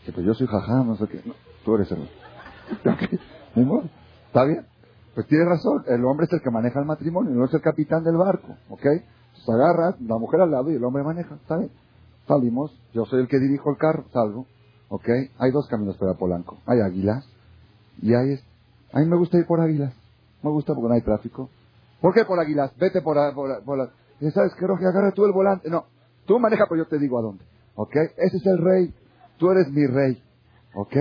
Dice, 0.00 0.12
pues 0.12 0.24
yo 0.24 0.32
soy 0.32 0.46
jajá, 0.46 0.84
no 0.84 0.96
sé 0.96 1.06
qué. 1.08 1.20
No, 1.26 1.34
tú 1.62 1.74
eres 1.74 1.92
el 1.92 1.98
hombre. 1.98 3.18
¿Está 4.26 4.44
bien? 4.44 4.66
Pues 5.14 5.26
tiene 5.26 5.44
razón, 5.44 5.84
el 5.88 6.02
hombre 6.06 6.24
es 6.24 6.32
el 6.32 6.40
que 6.40 6.50
maneja 6.50 6.80
el 6.80 6.86
matrimonio, 6.86 7.32
no 7.32 7.44
es 7.44 7.52
el 7.52 7.60
capitán 7.60 8.02
del 8.02 8.16
barco, 8.16 8.56
¿ok? 8.70 8.86
Entonces 8.86 9.48
agarras, 9.48 10.00
la 10.00 10.16
mujer 10.16 10.40
al 10.40 10.50
lado 10.50 10.70
y 10.70 10.76
el 10.76 10.84
hombre 10.84 11.02
maneja, 11.02 11.34
¿está 11.34 11.58
bien? 11.58 11.70
Salimos, 12.28 12.78
yo 12.92 13.06
soy 13.06 13.22
el 13.22 13.28
que 13.28 13.38
dirijo 13.38 13.70
el 13.70 13.78
carro, 13.78 14.04
salgo, 14.12 14.46
¿ok? 14.90 15.08
Hay 15.38 15.50
dos 15.50 15.66
caminos 15.68 15.96
para 15.96 16.14
Polanco. 16.14 16.58
Hay 16.66 16.80
águilas 16.80 17.26
y 18.02 18.12
es. 18.12 18.44
A 18.92 19.00
mí 19.00 19.06
me 19.06 19.16
gusta 19.16 19.38
ir 19.38 19.46
por 19.46 19.60
Águilas. 19.60 19.94
Me 20.42 20.50
gusta 20.50 20.74
porque 20.74 20.88
no 20.88 20.94
hay 20.94 21.02
tráfico. 21.02 21.50
¿Por 22.00 22.14
qué 22.14 22.24
por 22.24 22.38
Águilas? 22.38 22.72
Vete 22.76 23.02
por, 23.02 23.16
por, 23.34 23.64
por 23.64 23.90
¿Sabes 24.32 24.52
qué, 24.58 24.66
Roge? 24.66 24.86
Agarra 24.86 25.12
tú 25.12 25.24
el 25.24 25.32
volante. 25.32 25.68
No. 25.68 25.86
Tú 26.26 26.38
maneja, 26.38 26.64
pero 26.68 26.84
yo 26.84 26.88
te 26.88 26.98
digo 26.98 27.18
a 27.18 27.22
dónde. 27.22 27.44
¿Ok? 27.74 27.96
Ese 28.16 28.36
es 28.36 28.46
el 28.46 28.58
rey. 28.58 28.94
Tú 29.38 29.50
eres 29.50 29.70
mi 29.70 29.86
rey. 29.86 30.22
¿Ok? 30.74 30.96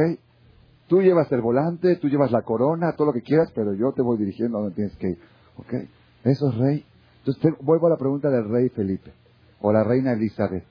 Tú 0.87 1.01
llevas 1.01 1.31
el 1.31 1.41
volante, 1.41 1.97
tú 1.97 2.07
llevas 2.07 2.31
la 2.31 2.43
corona, 2.43 2.93
todo 2.93 3.07
lo 3.07 3.13
que 3.13 3.21
quieras, 3.21 3.51
pero 3.53 3.73
yo 3.73 3.91
te 3.91 4.01
voy 4.01 4.17
dirigiendo 4.17 4.57
a 4.57 4.61
donde 4.61 4.75
tienes 4.75 4.95
que 4.95 5.09
ir. 5.09 5.19
¿Ok? 5.57 5.73
Eso 6.23 6.49
es 6.49 6.55
rey. 6.57 6.85
Entonces, 7.19 7.53
vuelvo 7.61 7.87
a 7.87 7.89
la 7.91 7.97
pregunta 7.97 8.29
del 8.29 8.47
rey 8.49 8.69
Felipe. 8.69 9.11
O 9.59 9.73
la 9.73 9.83
reina 9.83 10.13
Elizabeth. 10.13 10.63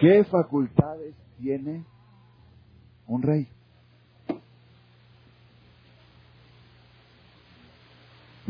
¿Qué 0.00 0.24
facultades 0.24 1.14
tiene 1.38 1.84
un 3.06 3.22
rey? 3.22 3.48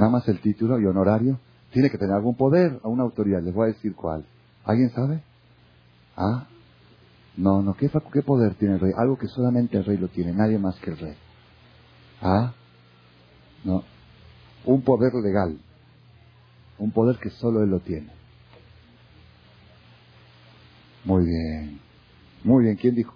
nada 0.01 0.11
más 0.11 0.27
el 0.29 0.41
título 0.41 0.81
y 0.81 0.87
honorario, 0.87 1.39
tiene 1.73 1.91
que 1.91 1.99
tener 1.99 2.15
algún 2.15 2.35
poder, 2.35 2.81
a 2.83 2.89
una 2.89 3.03
autoridad. 3.03 3.43
Les 3.43 3.55
voy 3.55 3.65
a 3.65 3.73
decir 3.75 3.95
cuál. 3.95 4.25
¿Alguien 4.65 4.91
sabe? 4.91 5.23
Ah, 6.17 6.47
no, 7.37 7.63
no, 7.63 7.75
¿qué, 7.75 7.91
¿qué 8.13 8.23
poder 8.23 8.55
tiene 8.55 8.75
el 8.75 8.81
rey? 8.81 8.93
Algo 8.97 9.19
que 9.19 9.29
solamente 9.29 9.77
el 9.77 9.85
rey 9.85 9.99
lo 9.99 10.09
tiene, 10.09 10.33
nadie 10.33 10.59
más 10.59 10.79
que 10.81 10.91
el 10.91 10.99
rey. 10.99 11.15
Ah, 12.23 12.55
no, 13.63 13.85
un 14.65 14.83
poder 14.83 15.13
legal, 15.15 15.59
un 16.79 16.91
poder 16.91 17.19
que 17.19 17.31
solo 17.31 17.63
él 17.63 17.71
lo 17.71 17.81
tiene. 17.81 18.20
Muy 21.05 21.25
bien, 21.25 21.81
muy 22.45 22.65
bien, 22.65 22.77
¿quién 22.77 22.95
dijo? 22.95 23.15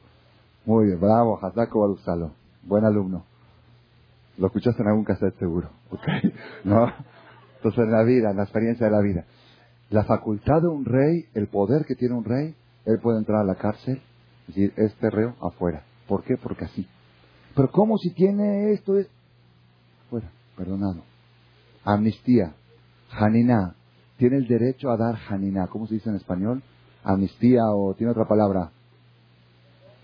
Muy 0.64 0.86
bien, 0.86 0.98
bravo, 0.98 1.38
Hazako 1.42 1.80
Barusalo, 1.80 2.32
buen 2.62 2.84
alumno. 2.84 3.24
Lo 4.38 4.46
escuchaste 4.46 4.82
en 4.82 4.88
algún 4.88 5.04
cassette 5.04 5.38
seguro. 5.38 5.68
¿Ok? 5.90 6.06
¿No? 6.64 6.90
Entonces 7.56 7.84
en 7.84 7.92
la 7.92 8.02
vida, 8.02 8.30
en 8.30 8.38
la 8.38 8.44
experiencia 8.44 8.86
de 8.86 8.92
la 8.92 9.00
vida. 9.00 9.26
La 9.90 10.04
facultad 10.04 10.62
de 10.62 10.68
un 10.68 10.86
rey, 10.86 11.26
el 11.34 11.46
poder 11.48 11.84
que 11.84 11.94
tiene 11.94 12.14
un 12.14 12.24
rey, 12.24 12.54
él 12.86 12.98
puede 13.00 13.18
entrar 13.18 13.42
a 13.42 13.44
la 13.44 13.56
cárcel 13.56 14.00
y 14.48 14.52
decir, 14.52 14.72
este 14.76 15.10
reo 15.10 15.34
afuera. 15.42 15.84
¿Por 16.08 16.24
qué? 16.24 16.36
Porque 16.36 16.64
así. 16.64 16.88
Pero 17.54 17.70
¿cómo 17.70 17.98
si 17.98 18.14
tiene 18.14 18.72
esto? 18.72 18.98
Es... 18.98 19.08
Fuera, 20.08 20.30
perdonado. 20.56 21.02
Amnistía. 21.84 22.54
Haniná. 23.10 23.74
Tiene 24.16 24.38
el 24.38 24.48
derecho 24.48 24.90
a 24.90 24.96
dar 24.96 25.16
Haniná. 25.28 25.66
¿Cómo 25.66 25.86
se 25.86 25.94
dice 25.94 26.08
en 26.08 26.16
español? 26.16 26.62
Amnistía 27.04 27.70
o 27.70 27.94
tiene 27.94 28.12
otra 28.12 28.26
palabra. 28.26 28.70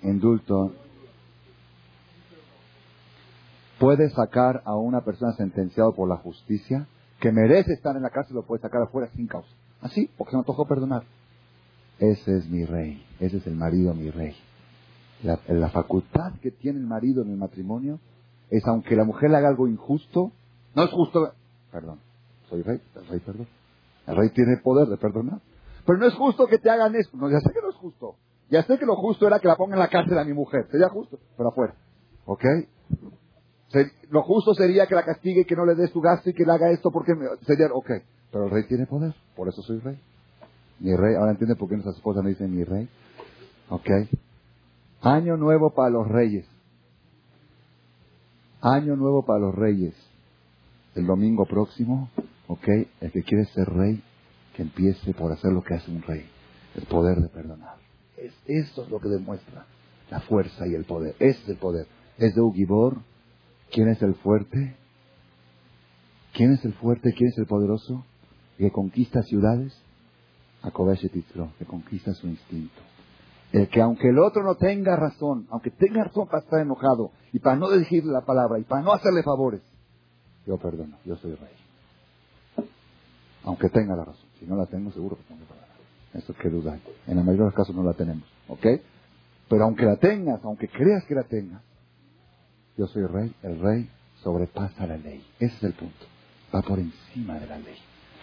Indulto. 0.02 0.72
Puede 3.78 4.10
sacar 4.10 4.62
a 4.66 4.76
una 4.76 5.00
persona 5.00 5.32
sentenciada 5.32 5.90
por 5.92 6.08
la 6.08 6.16
justicia 6.16 6.86
que 7.20 7.32
merece 7.32 7.72
estar 7.72 7.96
en 7.96 8.02
la 8.02 8.10
cárcel, 8.10 8.36
lo 8.36 8.42
puede 8.42 8.62
sacar 8.62 8.82
afuera 8.82 9.10
sin 9.14 9.26
causa. 9.26 9.48
Así, 9.80 10.10
porque 10.16 10.32
se 10.32 10.36
me 10.36 10.66
perdonar. 10.66 11.04
Ese 11.98 12.38
es 12.38 12.48
mi 12.48 12.64
rey. 12.64 13.04
Ese 13.20 13.38
es 13.38 13.46
el 13.46 13.56
marido, 13.56 13.94
mi 13.94 14.10
rey. 14.10 14.34
La, 15.22 15.68
facultad 15.68 16.32
que 16.40 16.50
tiene 16.50 16.78
el 16.78 16.86
marido 16.86 17.22
en 17.22 17.30
el 17.30 17.36
matrimonio 17.36 17.98
es, 18.48 18.66
aunque 18.66 18.96
la 18.96 19.04
mujer 19.04 19.30
le 19.30 19.36
haga 19.36 19.48
algo 19.48 19.68
injusto, 19.68 20.32
no 20.74 20.84
es 20.84 20.90
justo. 20.90 21.32
Perdón, 21.70 21.98
soy 22.48 22.62
rey, 22.62 22.80
rey 23.08 23.20
perdón. 23.20 23.46
El 24.06 24.16
rey 24.16 24.30
tiene 24.30 24.56
poder 24.56 24.88
de 24.88 24.96
perdonar. 24.96 25.40
Pero 25.90 25.98
no 25.98 26.06
es 26.06 26.14
justo 26.14 26.46
que 26.46 26.58
te 26.58 26.70
hagan 26.70 26.94
esto. 26.94 27.16
No, 27.16 27.28
ya 27.28 27.40
sé 27.40 27.52
que 27.52 27.60
no 27.60 27.68
es 27.68 27.74
justo. 27.74 28.14
Ya 28.48 28.62
sé 28.62 28.78
que 28.78 28.86
lo 28.86 28.94
justo 28.94 29.26
era 29.26 29.40
que 29.40 29.48
la 29.48 29.56
ponga 29.56 29.74
en 29.74 29.80
la 29.80 29.88
cárcel 29.88 30.16
a 30.18 30.24
mi 30.24 30.32
mujer. 30.32 30.68
Sería 30.70 30.88
justo, 30.88 31.18
pero 31.36 31.48
afuera. 31.48 31.74
¿Ok? 32.26 32.44
lo 34.10 34.22
justo 34.22 34.54
sería 34.54 34.86
que 34.86 34.94
la 34.94 35.04
castigue 35.04 35.44
que 35.44 35.56
no 35.56 35.66
le 35.66 35.74
des 35.74 35.92
tu 35.92 36.00
gasto 36.00 36.30
y 36.30 36.32
que 36.32 36.44
le 36.44 36.52
haga 36.52 36.70
esto 36.70 36.92
porque 36.92 37.12
sería, 37.44 37.66
ok. 37.72 37.90
Pero 38.30 38.44
el 38.44 38.50
rey 38.52 38.68
tiene 38.68 38.86
poder. 38.86 39.16
Por 39.34 39.48
eso 39.48 39.62
soy 39.62 39.80
rey. 39.80 39.98
Mi 40.78 40.94
rey, 40.94 41.16
ahora 41.16 41.32
entiende 41.32 41.56
por 41.56 41.68
qué 41.68 41.74
nuestra 41.74 41.92
esposa 41.92 42.22
me 42.22 42.30
dice 42.30 42.46
mi 42.46 42.62
rey. 42.62 42.88
¿Ok? 43.70 43.90
Año 45.00 45.36
nuevo 45.36 45.70
para 45.70 45.90
los 45.90 46.06
reyes. 46.06 46.46
Año 48.60 48.94
nuevo 48.94 49.24
para 49.24 49.40
los 49.40 49.56
reyes. 49.56 49.94
El 50.94 51.08
domingo 51.08 51.46
próximo, 51.46 52.10
¿ok? 52.46 52.68
El 53.00 53.10
que 53.10 53.24
quiere 53.24 53.44
ser 53.46 53.68
rey, 53.68 54.04
empiece 54.62 55.14
por 55.14 55.32
hacer 55.32 55.52
lo 55.52 55.62
que 55.62 55.74
hace 55.74 55.90
un 55.90 56.02
rey. 56.02 56.28
El 56.74 56.86
poder 56.86 57.18
de 57.18 57.28
perdonar. 57.28 57.76
Es, 58.16 58.32
esto 58.46 58.84
es 58.84 58.90
lo 58.90 59.00
que 59.00 59.08
demuestra 59.08 59.66
la 60.10 60.20
fuerza 60.20 60.66
y 60.66 60.74
el 60.74 60.84
poder. 60.84 61.14
Es 61.18 61.36
el 61.48 61.56
poder. 61.56 61.86
Es 62.18 62.34
de 62.34 62.40
Ugibor. 62.40 62.98
¿Quién 63.70 63.88
es 63.88 64.02
el 64.02 64.14
fuerte? 64.16 64.76
¿Quién 66.32 66.52
es 66.52 66.64
el 66.64 66.74
fuerte? 66.74 67.12
¿Quién 67.16 67.30
es 67.30 67.38
el 67.38 67.46
poderoso? 67.46 68.04
Que 68.58 68.70
conquista 68.70 69.22
ciudades. 69.22 69.72
Akobeshetitro, 70.62 71.52
que 71.58 71.64
conquista 71.64 72.12
su 72.12 72.28
instinto. 72.28 72.82
El 73.52 73.68
que 73.68 73.80
aunque 73.80 74.08
el 74.08 74.18
otro 74.18 74.44
no 74.44 74.56
tenga 74.56 74.94
razón, 74.94 75.46
aunque 75.50 75.70
tenga 75.70 76.04
razón 76.04 76.26
para 76.26 76.44
estar 76.44 76.60
enojado 76.60 77.12
y 77.32 77.40
para 77.40 77.56
no 77.56 77.70
dirigirle 77.70 78.12
la 78.12 78.20
palabra 78.20 78.58
y 78.58 78.64
para 78.64 78.82
no 78.82 78.92
hacerle 78.92 79.22
favores, 79.22 79.62
yo 80.46 80.56
perdono, 80.58 80.98
yo 81.04 81.16
soy 81.16 81.34
rey. 81.34 82.66
Aunque 83.44 83.68
tenga 83.70 83.96
la 83.96 84.04
razón. 84.04 84.29
Si 84.40 84.46
no 84.46 84.56
la 84.56 84.66
tengo, 84.66 84.90
seguro 84.90 85.16
que 85.16 85.22
tengo 85.24 85.40
que 85.40 85.46
perdonar. 85.46 85.70
Eso 86.14 86.32
es 86.32 86.38
que 86.38 86.48
duda 86.48 86.78
En 87.06 87.16
la 87.16 87.22
mayoría 87.22 87.44
de 87.44 87.50
los 87.50 87.54
casos 87.54 87.76
no 87.76 87.84
la 87.84 87.92
tenemos. 87.92 88.24
¿Ok? 88.48 88.66
Pero 89.48 89.64
aunque 89.64 89.84
la 89.84 89.96
tengas, 89.96 90.40
aunque 90.42 90.68
creas 90.68 91.04
que 91.04 91.14
la 91.14 91.24
tengas, 91.24 91.62
yo 92.76 92.86
soy 92.86 93.04
rey, 93.04 93.34
el 93.42 93.60
rey 93.60 93.90
sobrepasa 94.22 94.86
la 94.86 94.96
ley. 94.96 95.24
Ese 95.38 95.56
es 95.56 95.62
el 95.62 95.74
punto. 95.74 96.06
Va 96.54 96.62
por 96.62 96.78
encima 96.78 97.38
de 97.38 97.46
la 97.46 97.58
ley. 97.58 97.76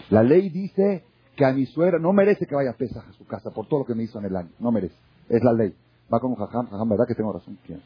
La 0.09 0.23
ley 0.23 0.49
dice 0.49 1.03
que 1.35 1.45
a 1.45 1.53
mi 1.53 1.65
suegra 1.65 1.99
no 1.99 2.11
merece 2.13 2.47
que 2.47 2.55
vaya 2.55 2.71
a 2.71 2.77
pesar 2.77 3.03
a 3.07 3.13
su 3.13 3.25
casa 3.25 3.51
por 3.51 3.67
todo 3.67 3.81
lo 3.81 3.85
que 3.85 3.93
me 3.93 4.03
hizo 4.03 4.17
en 4.19 4.25
el 4.25 4.35
año. 4.35 4.49
No 4.59 4.71
merece. 4.71 4.95
Es 5.29 5.43
la 5.43 5.53
ley. 5.53 5.75
Va 6.11 6.19
como 6.19 6.35
jajam, 6.35 6.69
jajam, 6.69 6.89
¿verdad 6.89 7.05
que 7.07 7.15
tengo 7.15 7.31
razón? 7.31 7.57
¿Quién? 7.65 7.81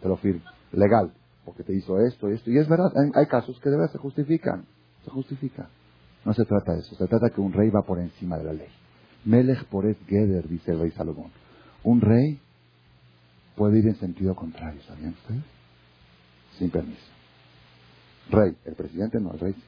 Te 0.00 0.08
lo 0.08 0.16
firmo. 0.18 0.42
Legal. 0.72 1.12
Porque 1.44 1.62
te 1.62 1.74
hizo 1.74 1.98
esto 2.00 2.30
y 2.30 2.34
esto. 2.34 2.50
Y 2.50 2.58
es 2.58 2.68
verdad, 2.68 2.92
hay 3.14 3.26
casos 3.26 3.58
que 3.60 3.70
de 3.70 3.76
verdad 3.76 3.92
se 3.92 3.98
justifican. 3.98 4.66
Se 5.04 5.10
justifica. 5.10 5.68
No 6.26 6.34
se 6.34 6.44
trata 6.44 6.72
de 6.72 6.80
eso. 6.80 6.96
Se 6.96 7.06
trata 7.06 7.26
de 7.26 7.32
que 7.32 7.40
un 7.40 7.52
rey 7.52 7.70
va 7.70 7.82
por 7.82 8.00
encima 8.00 8.36
de 8.36 8.44
la 8.44 8.52
ley. 8.52 8.66
Melech 9.24 9.64
poret 9.66 9.96
geder, 10.08 10.48
dice 10.48 10.72
el 10.72 10.80
rey 10.80 10.90
Salomón. 10.90 11.30
Un 11.84 12.00
rey 12.00 12.40
puede 13.54 13.78
ir 13.78 13.86
en 13.86 13.94
sentido 13.94 14.34
contrario, 14.34 14.80
¿sabían 14.88 15.10
ustedes? 15.10 15.44
Sin 16.58 16.70
permiso. 16.70 17.00
Rey, 18.28 18.56
el 18.64 18.74
presidente 18.74 19.20
no, 19.20 19.34
el 19.34 19.38
rey 19.38 19.52
sí. 19.52 19.62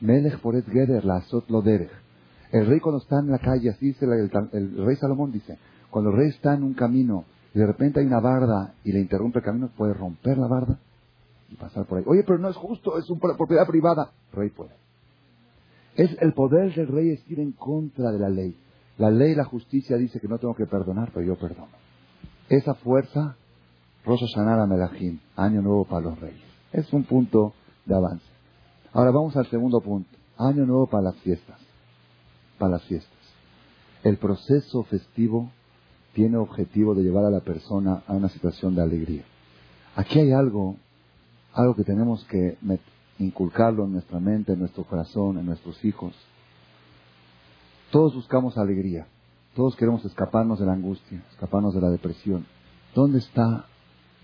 Melech 0.00 0.40
poret 0.40 0.64
geder, 0.66 1.04
la 1.04 1.16
azot 1.16 1.48
lo 1.50 1.62
El 1.62 2.66
rey 2.66 2.80
cuando 2.80 3.02
está 3.02 3.18
en 3.18 3.30
la 3.30 3.38
calle, 3.38 3.68
así 3.68 3.88
dice 3.88 4.06
el, 4.06 4.30
el, 4.52 4.86
rey 4.86 4.96
Salomón, 4.96 5.30
dice, 5.30 5.58
cuando 5.90 6.10
el 6.10 6.16
rey 6.16 6.28
está 6.30 6.54
en 6.54 6.62
un 6.62 6.72
camino 6.72 7.26
y 7.54 7.58
de 7.58 7.66
repente 7.66 8.00
hay 8.00 8.06
una 8.06 8.20
barda 8.20 8.72
y 8.82 8.92
le 8.92 9.00
interrumpe 9.00 9.40
el 9.40 9.44
camino, 9.44 9.68
puede 9.76 9.92
romper 9.92 10.38
la 10.38 10.46
barda 10.46 10.78
y 11.50 11.56
pasar 11.56 11.84
por 11.84 11.98
ahí. 11.98 12.04
Oye, 12.06 12.24
pero 12.26 12.38
no 12.38 12.48
es 12.48 12.56
justo, 12.56 12.98
es 12.98 13.10
una 13.10 13.36
propiedad 13.36 13.66
privada. 13.66 14.10
rey 14.32 14.48
puede. 14.48 14.81
Es 15.96 16.16
el 16.20 16.32
poder 16.32 16.74
del 16.74 16.88
rey 16.88 17.10
es 17.10 17.30
ir 17.30 17.40
en 17.40 17.52
contra 17.52 18.10
de 18.10 18.18
la 18.18 18.28
ley. 18.28 18.56
La 18.98 19.10
ley 19.10 19.34
la 19.34 19.44
justicia 19.44 19.96
dice 19.96 20.20
que 20.20 20.28
no 20.28 20.38
tengo 20.38 20.54
que 20.54 20.66
perdonar, 20.66 21.10
pero 21.12 21.26
yo 21.26 21.36
perdono. 21.36 21.68
Esa 22.48 22.74
fuerza, 22.74 23.36
Sanara 24.34 24.66
Melahim, 24.66 25.18
año 25.36 25.62
nuevo 25.62 25.84
para 25.84 26.02
los 26.02 26.20
reyes. 26.20 26.42
Es 26.72 26.92
un 26.92 27.04
punto 27.04 27.54
de 27.84 27.94
avance. 27.94 28.26
Ahora 28.92 29.10
vamos 29.10 29.36
al 29.36 29.46
segundo 29.46 29.80
punto. 29.80 30.10
Año 30.36 30.66
nuevo 30.66 30.86
para 30.86 31.04
las 31.04 31.16
fiestas. 31.16 31.58
Para 32.58 32.72
las 32.72 32.82
fiestas. 32.84 33.12
El 34.02 34.16
proceso 34.16 34.82
festivo 34.84 35.50
tiene 36.14 36.36
objetivo 36.36 36.94
de 36.94 37.02
llevar 37.02 37.24
a 37.24 37.30
la 37.30 37.40
persona 37.40 38.02
a 38.06 38.12
una 38.12 38.28
situación 38.28 38.74
de 38.74 38.82
alegría. 38.82 39.24
Aquí 39.96 40.18
hay 40.18 40.32
algo, 40.32 40.76
algo 41.54 41.74
que 41.74 41.84
tenemos 41.84 42.24
que 42.24 42.56
inculcarlo 43.22 43.84
en 43.84 43.92
nuestra 43.92 44.20
mente, 44.20 44.52
en 44.52 44.60
nuestro 44.60 44.84
corazón, 44.84 45.38
en 45.38 45.46
nuestros 45.46 45.84
hijos. 45.84 46.14
Todos 47.90 48.14
buscamos 48.14 48.56
alegría, 48.56 49.06
todos 49.54 49.76
queremos 49.76 50.04
escaparnos 50.04 50.58
de 50.58 50.66
la 50.66 50.72
angustia, 50.72 51.22
escaparnos 51.30 51.74
de 51.74 51.80
la 51.80 51.90
depresión. 51.90 52.46
¿Dónde 52.94 53.18
está 53.18 53.66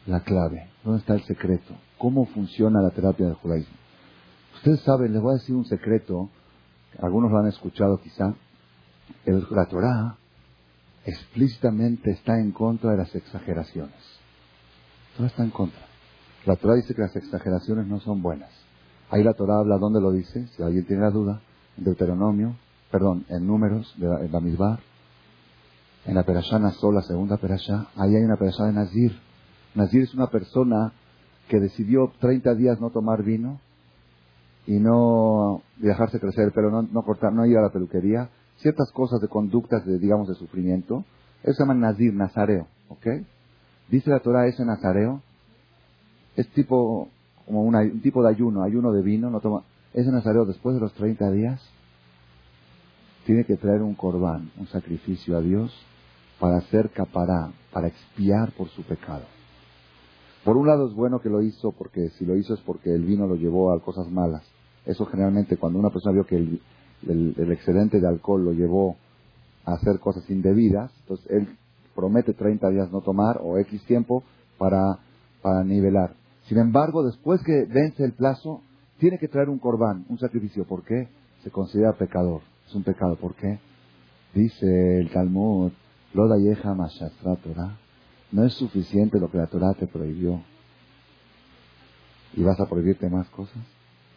la 0.06 0.20
clave? 0.20 0.68
¿Dónde 0.84 1.00
está 1.00 1.14
el 1.14 1.22
secreto? 1.24 1.74
¿Cómo 1.98 2.26
funciona 2.26 2.80
la 2.80 2.90
terapia 2.90 3.26
del 3.26 3.34
judaísmo? 3.34 3.76
Ustedes 4.56 4.80
saben, 4.80 5.12
les 5.12 5.22
voy 5.22 5.32
a 5.32 5.38
decir 5.38 5.54
un 5.54 5.66
secreto, 5.66 6.30
algunos 7.00 7.30
lo 7.30 7.38
han 7.38 7.48
escuchado 7.48 8.00
quizá, 8.00 8.34
el, 9.24 9.46
la 9.50 9.66
Torah 9.66 10.16
explícitamente 11.04 12.10
está 12.10 12.38
en 12.38 12.52
contra 12.52 12.90
de 12.90 12.98
las 12.98 13.14
exageraciones. 13.14 13.94
Todo 15.16 15.26
está 15.26 15.42
en 15.42 15.50
contra. 15.50 15.80
La 16.44 16.56
Torah 16.56 16.74
dice 16.74 16.94
que 16.94 17.02
las 17.02 17.16
exageraciones 17.16 17.86
no 17.86 18.00
son 18.00 18.22
buenas. 18.22 18.50
Ahí 19.10 19.24
la 19.24 19.34
Torah 19.34 19.58
habla 19.58 19.78
dónde 19.78 20.00
lo 20.00 20.12
dice, 20.12 20.46
si 20.48 20.62
alguien 20.62 20.86
tiene 20.86 21.02
la 21.02 21.10
duda, 21.10 21.40
en 21.76 21.84
Deuteronomio, 21.84 22.56
perdón, 22.90 23.24
en 23.28 23.46
Números, 23.46 23.94
de 23.96 24.28
Bamidbar, 24.28 24.80
en 26.04 26.14
la 26.14 26.24
Perashá 26.24 26.58
Nazó, 26.58 26.92
la 26.92 27.02
segunda 27.02 27.36
Perashá, 27.36 27.86
ahí 27.96 28.14
hay 28.16 28.22
una 28.22 28.36
Perashá 28.36 28.64
de 28.64 28.72
Nazir. 28.72 29.18
Nazir 29.74 30.02
es 30.02 30.14
una 30.14 30.28
persona 30.28 30.92
que 31.48 31.60
decidió 31.60 32.12
30 32.20 32.54
días 32.54 32.80
no 32.80 32.90
tomar 32.90 33.22
vino 33.22 33.60
y 34.66 34.78
no 34.78 35.62
dejarse 35.76 36.20
crecer 36.20 36.44
el 36.44 36.52
pelo, 36.52 36.82
no, 36.82 37.02
cortar, 37.02 37.32
no 37.32 37.46
ir 37.46 37.56
a 37.56 37.62
la 37.62 37.70
peluquería, 37.70 38.28
ciertas 38.58 38.90
cosas 38.92 39.20
de 39.20 39.28
conductas, 39.28 39.84
de, 39.86 39.98
digamos, 39.98 40.28
de 40.28 40.34
sufrimiento. 40.34 41.04
Eso 41.42 41.54
se 41.54 41.62
llama 41.62 41.74
Nazir, 41.74 42.12
Nazareo, 42.12 42.66
¿ok? 42.88 43.06
Dice 43.88 44.10
la 44.10 44.20
Torah 44.20 44.46
ese 44.46 44.64
Nazareo, 44.64 45.22
es 46.36 46.48
tipo 46.50 47.08
como 47.48 47.62
un 47.62 48.00
tipo 48.02 48.22
de 48.22 48.28
ayuno, 48.28 48.62
ayuno 48.62 48.92
de 48.92 49.02
vino, 49.02 49.30
no 49.30 49.40
toma. 49.40 49.62
Ese 49.94 50.12
nazareo 50.12 50.44
después 50.44 50.74
de 50.74 50.82
los 50.82 50.92
30 50.92 51.30
días 51.30 51.60
tiene 53.24 53.44
que 53.44 53.56
traer 53.56 53.80
un 53.80 53.94
corbán, 53.94 54.50
un 54.58 54.66
sacrificio 54.66 55.36
a 55.36 55.40
Dios 55.40 55.74
para 56.38 56.58
hacer 56.58 56.90
capará, 56.90 57.50
para 57.72 57.88
expiar 57.88 58.52
por 58.52 58.68
su 58.68 58.82
pecado. 58.82 59.24
Por 60.44 60.58
un 60.58 60.66
lado 60.66 60.88
es 60.88 60.94
bueno 60.94 61.20
que 61.20 61.30
lo 61.30 61.40
hizo 61.40 61.72
porque 61.72 62.10
si 62.10 62.26
lo 62.26 62.36
hizo 62.36 62.52
es 62.52 62.60
porque 62.60 62.94
el 62.94 63.02
vino 63.04 63.26
lo 63.26 63.34
llevó 63.34 63.72
a 63.72 63.80
cosas 63.80 64.10
malas. 64.10 64.42
Eso 64.84 65.06
generalmente 65.06 65.56
cuando 65.56 65.78
una 65.78 65.90
persona 65.90 66.12
vio 66.12 66.26
que 66.26 66.36
el, 66.36 66.60
el 67.06 67.50
excedente 67.50 67.98
de 67.98 68.08
alcohol 68.08 68.44
lo 68.44 68.52
llevó 68.52 68.96
a 69.64 69.72
hacer 69.72 69.98
cosas 70.00 70.28
indebidas, 70.28 70.92
entonces 71.00 71.26
él 71.30 71.48
promete 71.94 72.34
30 72.34 72.68
días 72.68 72.92
no 72.92 73.00
tomar 73.00 73.40
o 73.42 73.58
X 73.58 73.82
tiempo 73.86 74.22
para, 74.58 74.98
para 75.42 75.64
nivelar. 75.64 76.12
Sin 76.48 76.58
embargo, 76.58 77.04
después 77.04 77.42
que 77.44 77.66
vence 77.66 78.04
el 78.04 78.14
plazo, 78.14 78.62
tiene 78.98 79.18
que 79.18 79.28
traer 79.28 79.50
un 79.50 79.58
corbán, 79.58 80.06
un 80.08 80.18
sacrificio. 80.18 80.64
¿Por 80.64 80.82
qué? 80.82 81.08
Se 81.44 81.50
considera 81.50 81.92
pecador. 81.92 82.40
Es 82.66 82.74
un 82.74 82.84
pecado. 82.84 83.16
¿Por 83.16 83.34
qué? 83.34 83.58
Dice 84.34 84.98
el 84.98 85.10
Talmud, 85.10 85.72
Loda 86.14 86.38
yeja 86.38 86.74
Torah. 87.42 87.76
No 88.32 88.44
es 88.44 88.54
suficiente 88.54 89.20
lo 89.20 89.30
que 89.30 89.38
la 89.38 89.46
Torah 89.46 89.74
te 89.74 89.86
prohibió. 89.86 90.42
¿Y 92.34 92.42
vas 92.42 92.58
a 92.60 92.66
prohibirte 92.66 93.08
más 93.10 93.28
cosas? 93.28 93.62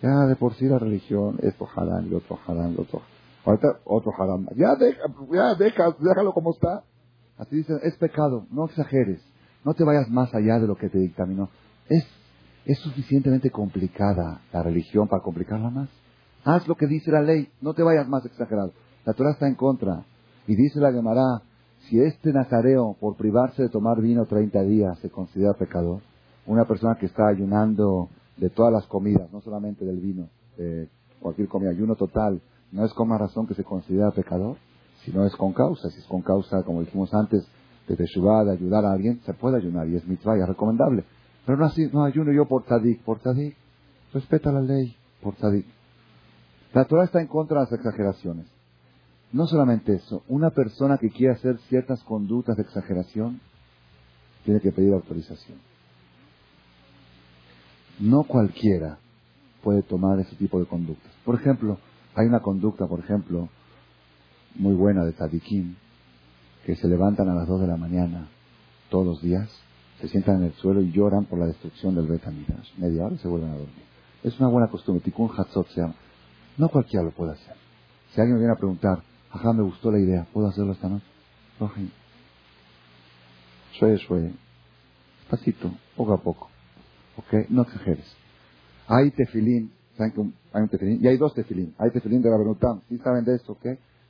Ya 0.02 0.26
de 0.26 0.36
por 0.36 0.54
sí 0.56 0.66
la 0.66 0.80
religión, 0.80 1.38
esto 1.42 1.68
harán, 1.76 2.10
y 2.10 2.14
otro 2.14 2.40
harán, 2.48 2.74
y 2.74 2.82
otro. 2.82 3.02
Ahorita 3.46 3.68
otro 3.84 4.12
harán. 4.18 4.48
Ya, 4.56 4.76
deja, 4.76 5.02
ya 5.32 5.56
deja, 5.56 5.96
déjalo 6.00 6.34
como 6.34 6.52
está. 6.52 6.84
Así 7.38 7.58
dice, 7.58 7.74
es 7.84 7.96
pecado, 7.98 8.48
no 8.52 8.66
exageres. 8.66 9.22
No 9.64 9.74
te 9.74 9.84
vayas 9.84 10.10
más 10.10 10.34
allá 10.34 10.60
de 10.60 10.68
lo 10.68 10.76
que 10.76 10.90
te 10.90 10.98
dictaminó. 10.98 11.50
Es 11.88 12.06
Es 12.66 12.80
suficientemente 12.80 13.49
complicada 13.49 14.41
la 14.53 14.64
religión 14.64 15.07
para 15.07 15.24
complicarla 15.24 15.70
más. 15.70 15.89
Haz 16.43 16.68
lo 16.68 16.76
que 16.76 16.88
dice 16.88 17.12
la 17.12 17.22
ley, 17.22 17.49
no 17.62 17.74
te 17.74 17.84
vayas 17.84 18.07
más 18.07 18.26
exagerado. 18.26 18.72
La 19.05 19.14
Torah 19.14 19.32
está 19.32 19.47
en 19.47 19.55
contra. 19.55 20.05
Y 20.47 20.55
dice 20.55 20.80
la 20.80 20.91
Gemara, 20.91 21.41
si 21.89 21.99
este 21.99 22.32
nazareo, 22.32 22.95
por 22.99 23.16
privarse 23.16 23.64
de 23.64 23.70
tomar 23.70 23.99
vino 24.01 24.26
30 24.26 24.62
días, 24.64 24.99
se 24.99 25.09
considera 25.09 25.53
pecador, 25.53 26.01
una 26.45 26.66
persona 26.66 26.95
que 26.99 27.07
está 27.07 27.28
ayunando 27.28 28.09
de 28.38 28.49
todas 28.49 28.72
las 28.72 28.86
comidas, 28.88 29.32
no 29.32 29.41
solamente 29.41 29.86
del 29.86 29.99
vino, 29.99 30.30
cualquier 31.20 31.47
comida, 31.47 31.72
ayuno 31.72 31.95
total, 31.95 32.41
no 32.72 32.86
es 32.86 32.93
con 32.93 33.07
más 33.07 33.20
razón 33.20 33.47
que 33.47 33.53
se 33.53 33.64
considera 33.64 34.12
pecador, 34.12 34.57
sino 35.03 35.26
es 35.26 35.36
con 35.36 35.53
causa. 35.53 35.89
Si 35.89 35.99
es 35.99 36.05
con 36.05 36.22
causa, 36.22 36.64
como 36.64 36.82
dijimos 36.82 37.14
antes, 37.14 37.47
de 37.88 37.95
Teshuvah, 37.95 38.43
de 38.45 38.51
ayudar 38.51 38.86
a 38.86 38.93
alguien, 38.93 39.20
se 39.26 39.34
puede 39.34 39.57
ayunar 39.57 39.88
y 39.88 39.95
es 39.95 40.07
mitzvah 40.07 40.38
y 40.38 40.41
es 40.41 40.47
recomendable. 40.47 41.03
Pero 41.46 41.58
no 41.58 41.66
así, 41.66 41.88
no 41.92 42.04
ayuno 42.04 42.32
yo 42.32 42.46
por 42.46 42.64
tzadik, 42.64 43.02
por 43.02 43.20
tzadik. 43.20 43.56
Respeta 44.14 44.52
la 44.52 44.62
ley, 44.62 44.96
por 45.22 45.36
tzadik. 45.36 45.66
La 46.74 46.86
Torah 46.86 47.06
está 47.06 47.22
en 47.22 47.28
contra 47.28 47.60
de 47.60 47.64
las 47.66 47.74
exageraciones. 47.74 48.46
No 49.32 49.48
solamente 49.48 49.94
eso, 49.94 50.24
una 50.28 50.50
persona 50.50 50.98
que 50.98 51.10
quiere 51.10 51.34
hacer 51.34 51.58
ciertas 51.70 52.04
conductas 52.04 52.58
de 52.58 52.64
exageración 52.64 53.39
tiene 54.44 54.60
que 54.60 54.72
pedir 54.72 54.94
autorización. 54.94 55.58
No 58.00 58.24
cualquiera 58.24 58.98
puede 59.64 59.84
tomar 59.84 60.20
ese 60.20 60.36
tipo 60.36 60.60
de 60.60 60.66
conductas. 60.66 61.12
Por 61.24 61.36
ejemplo, 61.36 61.78
hay 62.16 62.28
una 62.28 62.42
conducta, 62.42 62.88
por 62.88 63.00
ejemplo, 63.00 63.50
muy 64.56 64.74
buena 64.74 65.06
de 65.06 65.14
Tadikim, 65.14 65.76
que 66.66 66.76
se 66.76 66.88
levantan 66.88 67.30
a 67.30 67.36
las 67.36 67.48
dos 67.48 67.62
de 67.62 67.68
la 67.68 67.78
mañana 67.78 68.28
todos 68.89 69.06
los 69.06 69.22
días, 69.22 69.50
se 70.02 70.08
sientan 70.08 70.38
en 70.38 70.43
el 70.45 70.54
suelo 70.54 70.82
y 70.82 70.91
lloran 70.91 71.26
por 71.26 71.38
la 71.38 71.45
destrucción 71.45 71.93
del 71.95 72.08
Betamidash. 72.08 72.78
Media 72.78 73.06
hora 73.06 73.16
y 73.16 73.20
se 73.20 73.28
vuelven 73.28 73.49
a 73.52 73.54
dormir. 73.54 73.84
Es 74.24 74.39
una 74.39 74.49
buena 74.49 74.68
costumbre. 74.68 75.04
Tikkun 75.04 75.30
Hatzot 75.38 75.68
se 75.70 75.82
llama. 75.82 75.95
No 76.58 76.70
cualquiera 76.70 77.06
lo 77.06 77.12
puede 77.12 77.34
hacer. 77.34 77.56
Si 78.14 78.20
alguien 78.20 78.36
me 78.36 78.39
viene 78.39 78.54
a 78.54 78.58
preguntar, 78.58 79.04
ajá, 79.30 79.54
me 79.54 79.62
gustó 79.62 79.91
la 79.91 79.99
idea, 79.99 80.28
¿puedo 80.34 80.47
hacerlo 80.47 80.74
esta 80.74 80.89
noche? 80.89 81.06
Shue, 83.74 83.97
shue. 83.97 84.34
Despacito, 85.20 85.72
poco 85.95 86.14
a 86.14 86.18
poco. 86.18 86.49
¿Ok? 87.18 87.49
No 87.49 87.62
exageres. 87.62 88.06
Hay 88.88 89.12
tefilín, 89.12 89.72
¿saben 89.95 90.12
que 90.12 90.22
hay 90.54 90.64
un 90.64 90.70
tefilín? 90.70 90.99
Y 91.02 91.08
hay 91.08 91.18
dos 91.18 91.34
tefilín. 91.34 91.76
Hay 91.78 91.91
tefilín 91.91 92.22
de 92.22 92.30
la 92.30 92.38
Benutam. 92.38 92.82
¿Sí 92.89 92.97
saben 92.97 93.24
de 93.24 93.36
esto? 93.36 93.54
¿Ok? 93.54 93.66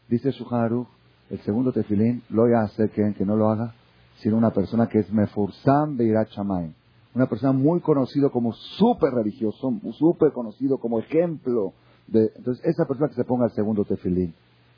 Dice 0.08 0.32
Shuhan 0.32 0.88
el 1.30 1.40
segundo 1.42 1.72
tefilín, 1.72 2.24
lo 2.30 2.44
voy 2.44 2.54
a 2.54 2.64
hacer 2.64 2.90
que 2.90 3.26
no 3.26 3.38
lo 3.38 3.50
haga, 3.50 3.74
sino 4.22 4.38
una 4.38 4.52
persona 4.52 4.88
que 4.88 5.00
es 5.00 5.12
Mefursam 5.12 5.98
Beirat 5.98 6.30
Shamayim. 6.30 6.74
Una 7.14 7.28
persona 7.28 7.52
muy 7.52 7.82
conocido 7.82 8.32
como 8.32 8.54
súper 8.54 9.12
religioso, 9.14 9.74
súper 9.98 10.32
conocido 10.32 10.78
como 10.78 11.00
ejemplo 11.00 11.74
de... 12.08 12.32
Entonces, 12.36 12.64
esa 12.66 12.86
persona 12.86 13.10
que 13.10 13.16
se 13.16 13.26
ponga 13.26 13.46
el 13.46 13.52
segundo 13.52 13.84
tefilín. 13.84 14.34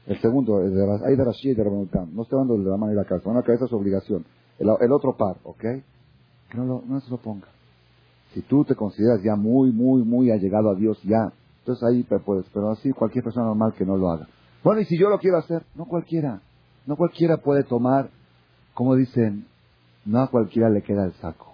El 0.08 0.20
segundo, 0.20 0.62
el 0.62 0.74
de, 0.74 0.82
hay 1.06 1.16
de 1.16 1.24
Rashi 1.24 1.50
y 1.50 1.56
de 1.56 1.64
Rabanutam. 1.64 2.14
No 2.14 2.24
estoy 2.24 2.40
hablando 2.40 2.64
de 2.64 2.70
la 2.70 2.78
mano 2.78 2.94
y 2.94 2.96
la 2.96 3.06
cabeza. 3.06 3.30
Una 3.30 3.44
cabeza 3.44 3.66
es 3.66 3.74
obligación. 3.74 4.26
El, 4.60 4.92
otro 4.92 5.16
par, 5.16 5.38
¿ok? 5.44 5.62
Que 5.62 6.58
no, 6.58 6.66
lo, 6.66 6.84
no 6.86 7.00
se 7.00 7.10
lo 7.10 7.18
ponga. 7.18 7.48
Si 8.34 8.42
tú 8.42 8.64
te 8.66 8.76
consideras 8.76 9.22
ya 9.24 9.36
muy, 9.36 9.72
muy, 9.72 10.04
muy 10.04 10.32
allegado 10.32 10.72
a 10.72 10.76
Dios, 10.76 11.00
ya. 11.04 11.32
Entonces 11.60 11.84
ahí 11.84 12.04
puedes. 12.26 12.46
Pero 12.54 12.72
así 12.72 12.92
cualquier 12.92 13.24
persona 13.24 13.46
normal 13.46 13.74
que 13.78 13.86
no 13.86 13.98
lo 13.98 14.10
haga. 14.10 14.28
Bueno, 14.64 14.82
y 14.82 14.86
si 14.86 14.98
yo 14.98 15.10
lo 15.10 15.20
quiero 15.20 15.38
hacer, 15.38 15.64
no 15.76 15.86
cualquiera. 15.86 16.42
No 16.86 16.96
cualquiera 16.96 17.38
puede 17.38 17.64
tomar, 17.64 18.10
como 18.74 18.96
dicen, 18.96 19.46
no 20.06 20.22
a 20.22 20.30
cualquiera 20.30 20.70
le 20.70 20.82
queda 20.82 21.06
el 21.06 21.14
saco. 21.14 21.54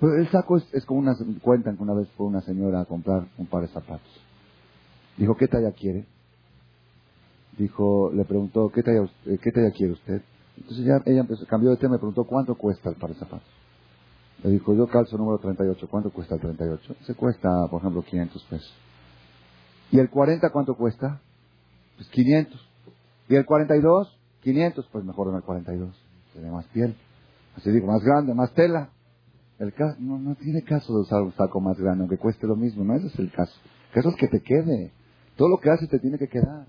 Pero 0.00 0.16
el 0.16 0.28
saco 0.30 0.56
es, 0.56 0.84
como 0.84 1.00
una, 1.00 1.14
cuentan 1.40 1.76
que 1.76 1.82
una 1.82 1.94
vez 1.94 2.08
fue 2.16 2.26
una 2.26 2.40
señora 2.40 2.80
a 2.80 2.84
comprar 2.84 3.28
un 3.38 3.46
par 3.46 3.62
de 3.62 3.68
zapatos. 3.68 4.20
Dijo, 5.16 5.36
¿qué 5.36 5.46
talla 5.46 5.70
quiere? 5.72 6.06
Dijo, 7.56 8.10
le 8.12 8.24
preguntó, 8.24 8.70
¿qué 8.70 8.82
talla, 8.82 9.08
¿qué 9.24 9.52
talla 9.52 9.70
quiere 9.70 9.92
usted? 9.92 10.22
Entonces 10.56 10.84
ya, 10.84 11.00
ella 11.04 11.20
empezó, 11.20 11.46
cambió 11.46 11.70
de 11.70 11.76
tema 11.76 11.96
y 11.96 11.98
preguntó, 11.98 12.24
¿cuánto 12.24 12.56
cuesta 12.56 12.90
el 12.90 12.96
par 12.96 13.10
de 13.10 13.16
zapatos? 13.16 13.48
Le 14.42 14.50
dijo, 14.50 14.74
yo 14.74 14.88
calzo 14.88 15.16
número 15.16 15.38
38, 15.38 15.86
¿cuánto 15.88 16.10
cuesta 16.10 16.34
el 16.34 16.40
38? 16.40 16.96
Se 17.06 17.14
cuesta, 17.14 17.48
por 17.70 17.80
ejemplo, 17.80 18.02
500 18.02 18.42
pesos. 18.44 18.74
¿Y 19.92 19.98
el 19.98 20.10
40 20.10 20.50
cuánto 20.50 20.74
cuesta? 20.74 21.20
Pues 21.96 22.08
500. 22.08 22.60
¿Y 23.28 23.36
el 23.36 23.46
42? 23.46 24.18
500, 24.42 24.88
pues 24.90 25.04
mejor 25.04 25.28
en 25.28 25.36
el 25.36 25.42
42. 25.42 25.94
Tiene 26.32 26.50
más 26.50 26.66
piel. 26.66 26.96
Así 27.56 27.70
digo, 27.70 27.86
más 27.86 28.02
grande, 28.02 28.34
más 28.34 28.52
tela. 28.54 28.90
El 29.58 29.72
caso, 29.74 29.96
no, 30.00 30.18
no 30.18 30.34
tiene 30.34 30.62
caso 30.62 30.92
de 30.94 31.00
usar 31.00 31.22
un 31.22 31.32
saco 31.34 31.60
más 31.60 31.78
grande, 31.78 32.02
aunque 32.02 32.18
cueste 32.18 32.46
lo 32.46 32.56
mismo. 32.56 32.84
No 32.84 32.94
ese 32.94 33.06
es 33.06 33.18
el 33.18 33.30
caso. 33.30 33.54
El 33.88 33.94
caso 33.94 34.08
es 34.08 34.16
que 34.16 34.28
te 34.28 34.40
quede. 34.40 34.92
Todo 35.36 35.48
lo 35.48 35.58
que 35.58 35.70
haces 35.70 35.88
te 35.88 35.98
tiene 35.98 36.18
que 36.18 36.28
quedar. 36.28 36.66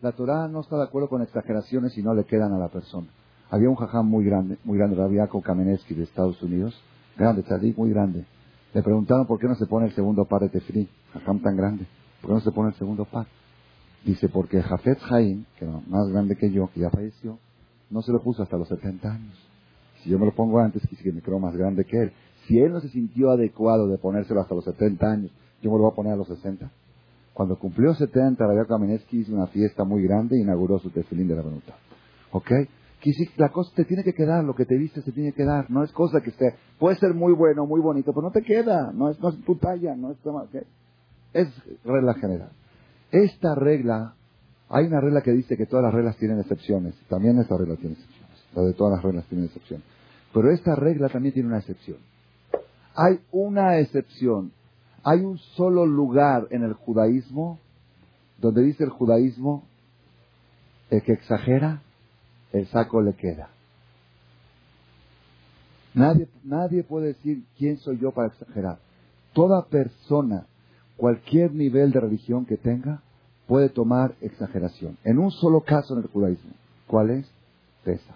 La 0.00 0.12
Torah 0.12 0.48
no 0.48 0.60
está 0.60 0.76
de 0.76 0.84
acuerdo 0.84 1.08
con 1.08 1.22
exageraciones 1.22 1.96
y 1.98 2.02
no 2.02 2.14
le 2.14 2.24
quedan 2.24 2.52
a 2.52 2.58
la 2.58 2.68
persona. 2.68 3.08
Había 3.50 3.68
un 3.68 3.74
jajam 3.74 4.08
muy 4.08 4.24
grande, 4.24 4.58
muy 4.64 4.78
grande, 4.78 4.96
Rabiaco 4.96 5.42
Kamenetsky 5.42 5.94
de 5.94 6.04
Estados 6.04 6.40
Unidos. 6.42 6.80
Grande, 7.16 7.42
tzadik, 7.42 7.76
muy 7.76 7.90
grande. 7.90 8.24
Le 8.72 8.82
preguntaron 8.82 9.26
por 9.26 9.38
qué 9.38 9.48
no 9.48 9.56
se 9.56 9.66
pone 9.66 9.86
el 9.86 9.92
segundo 9.92 10.24
par 10.24 10.40
de 10.42 10.48
tefri. 10.48 10.88
Jajam 11.12 11.40
tan 11.40 11.56
grande. 11.56 11.86
¿Por 12.20 12.30
qué 12.30 12.34
no 12.34 12.40
se 12.40 12.52
pone 12.52 12.70
el 12.70 12.76
segundo 12.76 13.04
par? 13.04 13.26
Dice, 14.04 14.28
porque 14.28 14.62
Jafet 14.62 14.98
Haim, 15.10 15.44
que 15.58 15.64
era 15.64 15.80
más 15.88 16.08
grande 16.08 16.36
que 16.36 16.50
yo, 16.50 16.70
que 16.72 16.80
ya 16.80 16.90
falleció, 16.90 17.38
no 17.90 18.02
se 18.02 18.12
lo 18.12 18.22
puso 18.22 18.42
hasta 18.42 18.56
los 18.56 18.68
70 18.68 19.10
años. 19.10 19.50
Si 20.02 20.10
yo 20.10 20.18
me 20.18 20.26
lo 20.26 20.34
pongo 20.34 20.60
antes, 20.60 20.82
que 20.86 21.12
me 21.12 21.20
creo 21.20 21.38
más 21.38 21.56
grande 21.56 21.84
que 21.84 21.96
él. 21.96 22.12
Si 22.46 22.58
él 22.58 22.72
no 22.72 22.80
se 22.80 22.88
sintió 22.88 23.30
adecuado 23.30 23.86
de 23.88 23.98
ponérselo 23.98 24.40
hasta 24.40 24.54
los 24.54 24.64
70 24.64 25.06
años, 25.06 25.30
yo 25.62 25.70
me 25.70 25.76
lo 25.76 25.84
voy 25.84 25.92
a 25.92 25.96
poner 25.96 26.12
a 26.14 26.16
los 26.16 26.28
60. 26.28 26.70
Cuando 27.34 27.58
cumplió 27.58 27.94
70, 27.94 28.44
Rabia 28.44 28.64
Kamenetsky 28.66 29.20
hizo 29.20 29.34
una 29.34 29.46
fiesta 29.48 29.84
muy 29.84 30.02
grande 30.02 30.36
e 30.36 30.42
inauguró 30.42 30.78
su 30.78 30.90
tefilín 30.90 31.28
de 31.28 31.36
la 31.36 31.42
Benuta. 31.42 31.74
¿Ok? 32.32 32.50
La 33.36 33.48
cosa 33.48 33.72
te 33.74 33.84
tiene 33.84 34.04
que 34.04 34.12
quedar, 34.12 34.44
lo 34.44 34.54
que 34.54 34.66
te 34.66 34.76
viste 34.76 35.00
se 35.00 35.12
tiene 35.12 35.32
que 35.32 35.44
dar. 35.44 35.70
No 35.70 35.82
es 35.82 35.92
cosa 35.92 36.20
que 36.20 36.30
esté, 36.30 36.54
puede 36.78 36.96
ser 36.96 37.14
muy 37.14 37.32
bueno, 37.32 37.66
muy 37.66 37.80
bonito, 37.80 38.12
pero 38.12 38.26
no 38.26 38.30
te 38.30 38.42
queda. 38.42 38.92
No 38.92 39.10
es, 39.10 39.18
no 39.20 39.32
tu 39.32 39.56
talla, 39.56 39.94
no 39.96 40.10
es, 40.10 40.18
¿okay? 40.22 40.62
es 41.32 41.48
regla 41.84 42.14
general. 42.14 42.50
Esta 43.10 43.54
regla, 43.54 44.14
hay 44.70 44.86
una 44.86 45.00
regla 45.00 45.20
que 45.22 45.32
dice 45.32 45.56
que 45.56 45.66
todas 45.66 45.84
las 45.84 45.92
reglas 45.92 46.16
tienen 46.16 46.38
excepciones. 46.38 46.94
También 47.08 47.38
esta 47.40 47.56
regla 47.56 47.74
tiene 47.74 47.94
excepciones. 47.94 48.38
La 48.54 48.62
de 48.62 48.72
todas 48.72 48.94
las 48.94 49.02
reglas 49.02 49.26
tienen 49.26 49.46
excepciones. 49.46 49.84
Pero 50.32 50.52
esta 50.52 50.76
regla 50.76 51.08
también 51.08 51.34
tiene 51.34 51.48
una 51.48 51.58
excepción. 51.58 51.98
Hay 52.94 53.18
una 53.32 53.78
excepción. 53.78 54.52
Hay 55.02 55.20
un 55.20 55.38
solo 55.38 55.86
lugar 55.86 56.46
en 56.50 56.62
el 56.62 56.74
judaísmo 56.74 57.58
donde 58.38 58.62
dice 58.62 58.84
el 58.84 58.90
judaísmo, 58.90 59.64
el 60.88 61.02
que 61.02 61.12
exagera, 61.12 61.82
el 62.52 62.66
saco 62.68 63.02
le 63.02 63.14
queda. 63.14 63.50
Nadie, 65.94 66.28
nadie 66.44 66.84
puede 66.84 67.08
decir 67.08 67.42
quién 67.58 67.78
soy 67.78 67.98
yo 67.98 68.12
para 68.12 68.28
exagerar. 68.28 68.78
Toda 69.32 69.66
persona 69.66 70.46
cualquier 70.96 71.52
nivel 71.52 71.90
de 71.90 72.00
religión 72.00 72.46
que 72.46 72.56
tenga 72.56 73.02
puede 73.50 73.68
tomar 73.68 74.14
exageración. 74.20 74.96
En 75.02 75.18
un 75.18 75.32
solo 75.32 75.62
caso 75.62 75.94
en 75.94 76.04
el 76.04 76.08
judaísmo. 76.08 76.52
¿Cuál 76.86 77.10
es? 77.10 77.28
Pesach. 77.82 78.14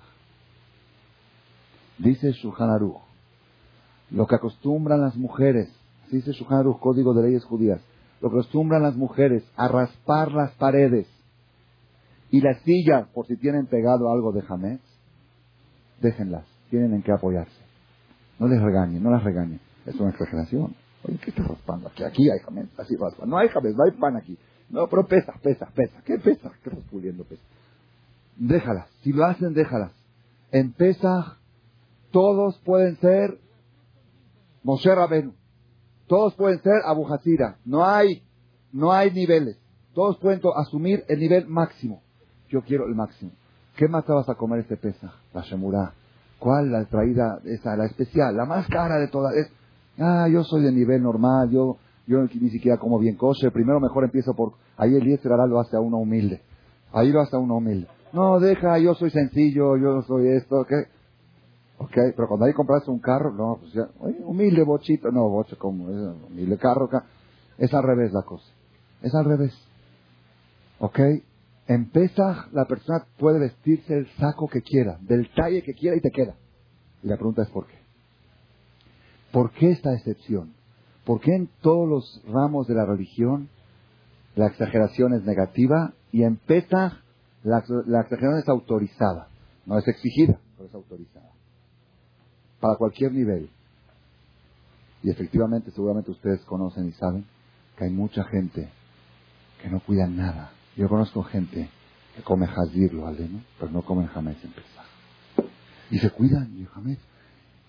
Dice 1.98 2.30
Shulchan 2.30 2.70
Aruch, 2.70 3.02
lo 4.12 4.28
que 4.28 4.36
acostumbran 4.36 5.00
las 5.00 5.16
mujeres, 5.16 5.74
dice 6.12 6.30
Shulchan 6.30 6.58
Aruch, 6.58 6.78
código 6.78 7.14
de 7.14 7.24
leyes 7.24 7.44
judías, 7.44 7.80
lo 8.20 8.30
que 8.30 8.36
acostumbran 8.36 8.84
las 8.84 8.94
mujeres 8.94 9.42
a 9.56 9.66
raspar 9.66 10.30
las 10.30 10.52
paredes 10.52 11.08
y 12.30 12.40
las 12.40 12.62
sillas 12.62 13.08
por 13.08 13.26
si 13.26 13.36
tienen 13.36 13.66
pegado 13.66 14.12
algo 14.12 14.30
de 14.30 14.42
jamés, 14.42 14.78
déjenlas, 16.00 16.46
tienen 16.70 16.94
en 16.94 17.02
qué 17.02 17.10
apoyarse. 17.10 17.60
No 18.38 18.46
les 18.46 18.62
regañen, 18.62 19.02
no 19.02 19.10
las 19.10 19.24
regañen. 19.24 19.58
Es 19.84 19.96
una 19.96 20.10
exageración. 20.10 20.76
Oye, 21.02 21.18
¿qué 21.18 21.30
estás 21.30 21.48
raspando 21.48 21.88
aquí? 21.88 22.04
Aquí 22.04 22.22
hay 22.30 22.38
jamés, 22.44 22.68
así 22.78 22.94
raspa. 22.94 23.26
No 23.26 23.36
hay 23.36 23.48
jamés, 23.48 23.74
no 23.74 23.82
hay 23.82 23.98
pan 23.98 24.16
aquí. 24.16 24.38
No, 24.70 24.88
pero 24.88 25.06
pesa, 25.06 25.34
pesa, 25.42 25.66
pesa. 25.74 26.02
¿Qué 26.04 26.18
pesa? 26.18 26.50
¿Qué 26.62 26.70
estás 26.70 26.84
puliendo 26.90 27.24
pesa? 27.24 27.42
Déjalas. 28.36 28.88
Si 29.02 29.12
lo 29.12 29.24
hacen, 29.24 29.54
déjalas. 29.54 29.92
En 30.50 30.72
pesa, 30.72 31.38
todos 32.10 32.58
pueden 32.64 32.96
ser 32.98 33.38
Moshe 34.62 34.94
Rabenu. 34.94 35.32
Todos 36.06 36.34
pueden 36.34 36.60
ser 36.62 36.74
Abu 36.84 37.12
Hasira. 37.12 37.58
No 37.64 37.84
hay, 37.84 38.22
no 38.72 38.92
hay 38.92 39.10
niveles. 39.10 39.58
Todos 39.94 40.18
pueden 40.18 40.40
asumir 40.56 41.04
el 41.08 41.20
nivel 41.20 41.46
máximo. 41.46 42.02
Yo 42.48 42.62
quiero 42.62 42.86
el 42.86 42.94
máximo. 42.94 43.32
¿Qué 43.76 43.88
más 43.88 44.04
te 44.04 44.12
vas 44.12 44.28
a 44.28 44.34
comer 44.34 44.60
este 44.60 44.76
pesa? 44.76 45.14
La 45.32 45.42
Shemurá. 45.42 45.92
¿Cuál? 46.38 46.72
La 46.72 46.84
traída, 46.84 47.40
esa, 47.44 47.76
la 47.76 47.86
especial, 47.86 48.36
la 48.36 48.44
más 48.44 48.66
cara 48.68 48.98
de 48.98 49.08
todas. 49.08 49.34
Es, 49.34 49.50
Ah, 49.98 50.26
yo 50.28 50.42
soy 50.42 50.62
de 50.62 50.72
nivel 50.72 51.02
normal, 51.02 51.50
yo, 51.50 51.76
yo 52.06 52.22
ni 52.22 52.50
siquiera 52.50 52.78
como 52.78 52.98
bien 52.98 53.16
kosher. 53.16 53.52
Primero 53.52 53.80
mejor 53.80 54.04
empiezo 54.04 54.34
por... 54.34 54.54
Ahí 54.76 54.94
el 54.94 55.04
Yetzirah 55.04 55.46
lo 55.46 55.60
hace 55.60 55.76
a 55.76 55.80
uno 55.80 55.98
humilde. 55.98 56.42
Ahí 56.92 57.10
lo 57.10 57.20
hace 57.20 57.36
a 57.36 57.38
uno 57.38 57.56
humilde. 57.56 57.88
No, 58.12 58.38
deja, 58.38 58.78
yo 58.78 58.94
soy 58.94 59.10
sencillo, 59.10 59.76
yo 59.76 60.02
soy 60.02 60.28
esto, 60.28 60.64
¿qué? 60.68 60.86
¿Ok? 61.78 61.92
Pero 62.14 62.28
cuando 62.28 62.46
hay 62.46 62.52
que 62.52 62.56
comprarse 62.56 62.90
un 62.90 63.00
carro, 63.00 63.32
no, 63.32 63.58
pues 63.60 63.72
ya, 63.72 63.88
humilde 64.24 64.62
bochito, 64.62 65.10
no, 65.10 65.28
bocho 65.28 65.58
como, 65.58 65.86
humilde 65.86 66.56
carro, 66.56 66.88
es 67.58 67.74
al 67.74 67.82
revés 67.82 68.12
la 68.12 68.22
cosa. 68.22 68.46
Es 69.02 69.12
al 69.14 69.24
revés. 69.24 69.52
¿Ok? 70.78 71.00
En 71.66 71.90
Pesach 71.90 72.52
la 72.52 72.66
persona 72.66 73.04
puede 73.18 73.40
vestirse 73.40 73.94
el 73.94 74.06
saco 74.18 74.48
que 74.48 74.62
quiera, 74.62 74.98
del 75.00 75.30
talle 75.34 75.62
que 75.62 75.74
quiera 75.74 75.96
y 75.96 76.00
te 76.00 76.10
queda. 76.10 76.36
Y 77.02 77.08
la 77.08 77.16
pregunta 77.16 77.42
es 77.42 77.48
¿por 77.48 77.66
qué? 77.66 77.78
¿Por 79.32 79.50
qué 79.50 79.70
esta 79.72 79.92
excepción? 79.94 80.54
¿Por 81.04 81.20
qué 81.20 81.34
en 81.34 81.48
todos 81.60 81.88
los 81.88 82.22
ramos 82.26 82.66
de 82.66 82.74
la 82.74 82.86
religión 82.86 83.48
la 84.36 84.46
exageración 84.46 85.14
es 85.14 85.24
negativa 85.24 85.92
y 86.12 86.24
en 86.24 86.36
Pesach 86.36 86.94
la, 87.42 87.58
exageración 87.58 88.38
es 88.38 88.48
autorizada? 88.48 89.28
No 89.66 89.78
es 89.78 89.86
exigida, 89.86 90.38
pero 90.56 90.68
es 90.68 90.74
autorizada. 90.74 91.30
Para 92.60 92.76
cualquier 92.76 93.12
nivel. 93.12 93.50
Y 95.02 95.10
efectivamente, 95.10 95.70
seguramente 95.70 96.10
ustedes 96.10 96.42
conocen 96.44 96.88
y 96.88 96.92
saben 96.92 97.26
que 97.76 97.84
hay 97.84 97.90
mucha 97.90 98.24
gente 98.24 98.70
que 99.60 99.68
no 99.68 99.80
cuida 99.80 100.06
nada 100.06 100.52
yo 100.76 100.88
conozco 100.88 101.22
gente 101.22 101.68
que 102.16 102.22
come 102.22 102.46
jazir, 102.46 102.92
lo 102.92 103.06
pero 103.58 103.70
no 103.70 103.82
comen 103.82 104.06
jamés 104.08 104.42
en 104.44 104.50
Pesaj. 104.50 104.86
Y 105.90 105.98
se 105.98 106.10
cuidan, 106.10 106.56
y 106.58 106.64
jamés. 106.64 106.98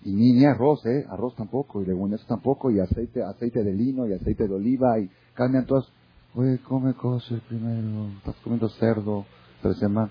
Y 0.04 0.12
ni, 0.12 0.32
ni 0.32 0.44
arroz, 0.44 0.84
¿eh? 0.86 1.04
Arroz 1.10 1.34
tampoco, 1.34 1.82
y 1.82 1.86
leguminosas 1.86 2.26
tampoco, 2.26 2.70
y 2.70 2.78
aceite, 2.80 3.22
aceite 3.22 3.64
de 3.64 3.72
lino, 3.72 4.06
y 4.06 4.12
aceite 4.12 4.46
de 4.46 4.54
oliva, 4.54 4.98
y 5.00 5.10
cambian 5.34 5.66
todos. 5.66 5.92
Oye, 6.34 6.58
come 6.58 6.94
kosher 6.94 7.40
primero, 7.40 8.08
estás 8.18 8.36
comiendo 8.44 8.68
cerdo, 8.68 9.24
tres 9.62 9.78
semanas. 9.78 10.10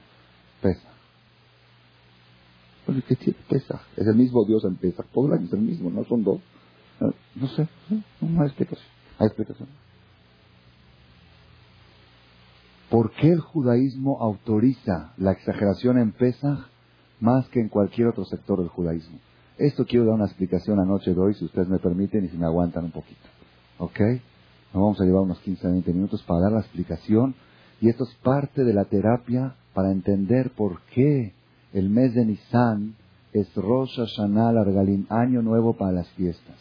Pesa. 0.61 0.89
Oye, 2.87 3.03
¿qué 3.07 3.15
tiene 3.15 3.37
Pesaj? 3.49 3.81
Es 3.95 4.07
el 4.07 4.15
mismo 4.15 4.43
Dios 4.45 4.63
en 4.65 4.75
Pesaj, 4.75 5.05
todo 5.13 5.27
el 5.27 5.33
año 5.33 5.45
es 5.45 5.53
el 5.53 5.61
mismo, 5.61 5.89
no 5.89 6.03
son 6.05 6.23
dos. 6.23 6.39
No 7.35 7.47
sé, 7.49 7.67
no 8.21 8.41
hay 8.41 8.47
explicación. 8.47 8.87
Hay 9.19 9.27
explicación. 9.27 9.67
¿Por 12.89 13.11
qué 13.11 13.29
el 13.29 13.41
judaísmo 13.41 14.21
autoriza 14.21 15.13
la 15.17 15.31
exageración 15.31 15.97
en 15.97 16.11
Pesach 16.11 16.59
más 17.19 17.47
que 17.49 17.59
en 17.59 17.69
cualquier 17.69 18.07
otro 18.07 18.25
sector 18.25 18.59
del 18.59 18.69
judaísmo? 18.69 19.19
Esto 19.57 19.85
quiero 19.85 20.05
dar 20.05 20.15
una 20.15 20.25
explicación 20.25 20.81
anoche 20.81 21.13
de 21.13 21.19
hoy, 21.19 21.33
si 21.33 21.45
ustedes 21.45 21.69
me 21.69 21.79
permiten 21.79 22.25
y 22.25 22.27
si 22.27 22.37
me 22.37 22.45
aguantan 22.45 22.85
un 22.85 22.91
poquito. 22.91 23.21
¿Ok? 23.77 23.99
Nos 24.73 24.83
vamos 24.83 24.99
a 24.99 25.05
llevar 25.05 25.21
unos 25.21 25.39
15 25.39 25.65
a 25.65 25.71
20 25.71 25.93
minutos 25.93 26.21
para 26.23 26.41
dar 26.41 26.51
la 26.51 26.59
explicación 26.59 27.35
y 27.79 27.87
esto 27.87 28.03
es 28.03 28.13
parte 28.15 28.65
de 28.65 28.73
la 28.73 28.83
terapia 28.83 29.55
para 29.73 29.91
entender 29.91 30.51
por 30.51 30.81
qué 30.93 31.33
el 31.71 31.89
mes 31.89 32.13
de 32.13 32.25
Nisan 32.25 32.95
es 33.31 33.53
Rosh 33.55 33.95
Hashanah 33.95 34.51
Largalim, 34.51 35.05
año 35.09 35.41
nuevo 35.41 35.77
para 35.77 35.93
las 35.93 36.09
fiestas. 36.09 36.57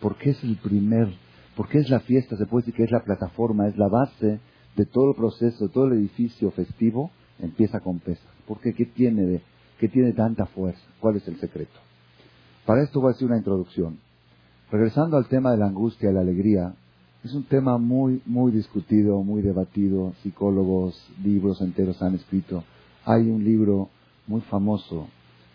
¿Por 0.00 0.16
qué 0.18 0.30
es 0.30 0.42
el 0.42 0.56
primer, 0.56 1.14
por 1.56 1.68
qué 1.68 1.78
es 1.78 1.90
la 1.90 2.00
fiesta? 2.00 2.36
Se 2.36 2.46
puede 2.46 2.62
decir 2.62 2.74
que 2.74 2.84
es 2.84 2.90
la 2.90 3.04
plataforma, 3.04 3.68
es 3.68 3.76
la 3.76 3.88
base 3.88 4.40
de 4.74 4.86
todo 4.86 5.10
el 5.10 5.16
proceso, 5.16 5.68
de 5.68 5.72
todo 5.72 5.86
el 5.86 5.92
edificio 5.92 6.50
festivo, 6.50 7.12
empieza 7.38 7.78
con 7.78 8.00
Pesach. 8.00 8.26
¿Por 8.48 8.60
qué? 8.60 8.72
¿Qué 8.74 8.86
tiene, 8.86 9.22
de, 9.22 9.42
¿Qué 9.78 9.88
tiene 9.88 10.12
tanta 10.12 10.46
fuerza? 10.46 10.82
¿Cuál 11.00 11.16
es 11.16 11.28
el 11.28 11.38
secreto? 11.38 11.78
Para 12.66 12.82
esto 12.82 13.00
voy 13.00 13.12
a 13.12 13.14
hacer 13.14 13.26
una 13.26 13.38
introducción. 13.38 13.98
Regresando 14.70 15.16
al 15.16 15.28
tema 15.28 15.50
de 15.50 15.58
la 15.58 15.66
angustia 15.66 16.10
y 16.10 16.14
la 16.14 16.20
alegría, 16.20 16.74
es 17.24 17.34
un 17.34 17.44
tema 17.44 17.78
muy, 17.78 18.22
muy 18.24 18.52
discutido, 18.52 19.22
muy 19.22 19.42
debatido. 19.42 20.12
Psicólogos, 20.22 21.00
libros 21.22 21.60
enteros 21.60 22.00
han 22.02 22.14
escrito. 22.14 22.64
Hay 23.04 23.28
un 23.28 23.44
libro 23.44 23.88
muy 24.26 24.40
famoso 24.42 25.08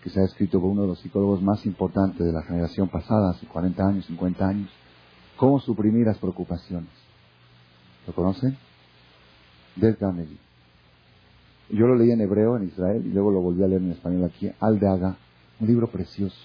que 0.03 0.10
se 0.10 0.22
ha 0.22 0.26
escrito 0.26 0.62
por 0.62 0.70
uno 0.70 0.84
de 0.84 0.89
los 0.89 0.99
psicólogos 0.99 1.41
más 1.41 1.66
importantes 1.66 2.26
de 2.26 2.32
la 2.32 2.43
generación 2.43 2.88
pasada, 2.89 3.32
hace 3.32 3.47
40 3.47 3.88
años, 3.88 4.05
50 4.05 4.47
años. 4.47 4.70
¿Cómo 5.38 5.60
suprimir 5.60 6.05
las 6.05 6.18
preocupaciones? 6.18 6.89
¿Lo 8.05 8.14
conocen? 8.14 8.58
del 9.80 9.97
Carnegie. 9.97 10.38
Yo 11.70 11.88
lo 11.88 11.95
leí 11.95 12.12
en 12.12 12.22
hebreo 12.22 12.58
en 12.58 12.68
Israel 12.68 13.03
y 13.05 13.10
luego 13.10 13.32
lo 13.32 13.41
volví 13.41 13.64
a 13.64 13.68
leer 13.68 13.82
en 13.82 13.91
español 13.91 14.26
aquí, 14.26 14.49
Al 14.60 14.80
de 14.80 14.88
Haga, 14.88 15.18
un 15.60 15.68
libro 15.68 15.88
precioso. 15.88 16.38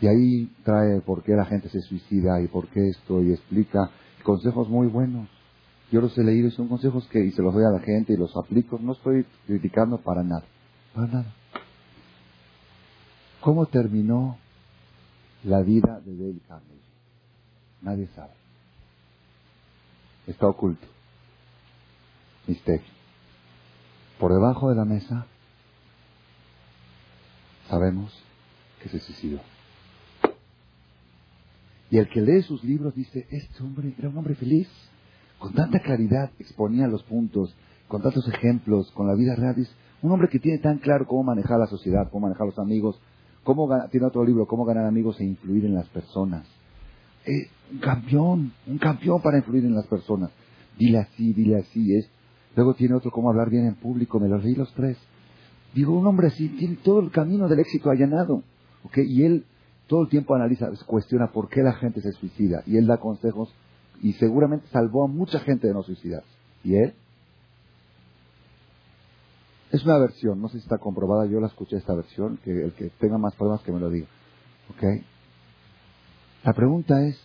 Y 0.00 0.06
ahí 0.06 0.52
trae 0.64 1.00
por 1.00 1.22
qué 1.22 1.32
la 1.32 1.44
gente 1.44 1.68
se 1.68 1.80
suicida 1.80 2.40
y 2.40 2.48
por 2.48 2.68
qué 2.68 2.88
esto 2.88 3.22
y 3.22 3.32
explica 3.32 3.90
consejos 4.22 4.68
muy 4.68 4.86
buenos. 4.86 5.28
Yo 5.90 6.00
los 6.00 6.16
he 6.18 6.22
leído 6.22 6.48
y 6.48 6.50
son 6.52 6.68
consejos 6.68 7.06
que 7.08 7.24
y 7.24 7.32
se 7.32 7.42
los 7.42 7.54
doy 7.54 7.64
a 7.64 7.70
la 7.70 7.80
gente 7.80 8.12
y 8.12 8.16
los 8.16 8.36
aplico. 8.36 8.78
No 8.78 8.92
estoy 8.92 9.24
criticando 9.46 9.98
para 9.98 10.22
nada, 10.22 10.44
para 10.94 11.06
nada. 11.08 11.34
¿Cómo 13.40 13.66
terminó 13.66 14.38
la 15.44 15.62
vida 15.62 16.00
de 16.04 16.16
Dale 16.16 16.40
Carnegie? 16.46 16.82
Nadie 17.80 18.06
sabe. 18.14 18.32
Está 20.26 20.46
oculto 20.46 20.86
misterio. 22.48 22.86
Por 24.18 24.32
debajo 24.32 24.70
de 24.70 24.76
la 24.76 24.84
mesa 24.84 25.26
sabemos 27.68 28.12
que 28.82 28.88
se 28.88 28.98
suicidó. 28.98 29.40
Y 31.90 31.98
el 31.98 32.08
que 32.08 32.20
lee 32.20 32.42
sus 32.42 32.62
libros 32.64 32.94
dice, 32.94 33.26
este 33.30 33.62
hombre 33.62 33.94
era 33.98 34.08
un 34.08 34.18
hombre 34.18 34.34
feliz, 34.34 34.68
con 35.38 35.54
tanta 35.54 35.80
claridad 35.80 36.30
exponía 36.38 36.86
los 36.86 37.02
puntos, 37.04 37.54
con 37.86 38.02
tantos 38.02 38.28
ejemplos, 38.28 38.90
con 38.92 39.06
la 39.06 39.14
vida 39.14 39.34
real. 39.34 39.56
Un 40.02 40.12
hombre 40.12 40.28
que 40.28 40.38
tiene 40.38 40.58
tan 40.58 40.78
claro 40.78 41.06
cómo 41.06 41.24
manejar 41.24 41.58
la 41.58 41.66
sociedad, 41.66 42.10
cómo 42.10 42.26
manejar 42.26 42.46
los 42.46 42.58
amigos, 42.58 43.00
cómo 43.44 43.68
tiene 43.90 44.06
otro 44.06 44.24
libro, 44.24 44.46
cómo 44.46 44.64
ganar 44.64 44.84
amigos 44.86 45.18
e 45.20 45.24
influir 45.24 45.64
en 45.64 45.74
las 45.74 45.88
personas. 45.88 46.46
Eh, 47.24 47.48
un 47.72 47.78
campeón, 47.78 48.52
un 48.66 48.78
campeón 48.78 49.22
para 49.22 49.38
influir 49.38 49.64
en 49.64 49.74
las 49.74 49.86
personas. 49.86 50.30
Dile 50.78 50.98
así, 50.98 51.32
dile 51.32 51.56
así, 51.56 51.96
es 51.96 52.08
Luego 52.58 52.74
tiene 52.74 52.96
otro 52.96 53.12
cómo 53.12 53.30
hablar 53.30 53.50
bien 53.50 53.66
en 53.66 53.76
público, 53.76 54.18
me 54.18 54.28
los 54.28 54.42
leí 54.42 54.56
los 54.56 54.72
tres. 54.74 54.96
Digo, 55.74 55.96
un 55.96 56.04
hombre 56.08 56.26
así 56.26 56.48
tiene 56.48 56.76
todo 56.82 56.98
el 56.98 57.12
camino 57.12 57.46
del 57.46 57.60
éxito 57.60 57.88
allanado. 57.88 58.42
¿okay? 58.82 59.06
Y 59.06 59.22
él 59.22 59.44
todo 59.88 60.02
el 60.02 60.08
tiempo 60.08 60.34
analiza, 60.34 60.70
cuestiona 60.86 61.32
por 61.32 61.48
qué 61.48 61.62
la 61.62 61.72
gente 61.72 62.00
se 62.00 62.12
suicida. 62.12 62.62
Y 62.66 62.76
él 62.76 62.86
da 62.86 62.98
consejos 62.98 63.52
y 64.02 64.12
seguramente 64.12 64.68
salvó 64.68 65.04
a 65.04 65.08
mucha 65.08 65.40
gente 65.40 65.66
de 65.66 65.74
no 65.74 65.82
suicidarse. 65.82 66.28
¿Y 66.62 66.76
él? 66.76 66.94
Es 69.72 69.84
una 69.84 69.98
versión, 69.98 70.40
no 70.40 70.48
sé 70.48 70.58
si 70.58 70.62
está 70.62 70.78
comprobada, 70.78 71.26
yo 71.26 71.40
la 71.40 71.48
escuché 71.48 71.76
esta 71.76 71.94
versión, 71.94 72.38
que 72.44 72.50
el 72.50 72.72
que 72.72 72.90
tenga 73.00 73.18
más 73.18 73.34
pruebas 73.34 73.62
que 73.62 73.72
me 73.72 73.80
lo 73.80 73.90
diga. 73.90 74.06
¿Ok? 74.70 75.02
La 76.44 76.52
pregunta 76.52 77.04
es, 77.04 77.18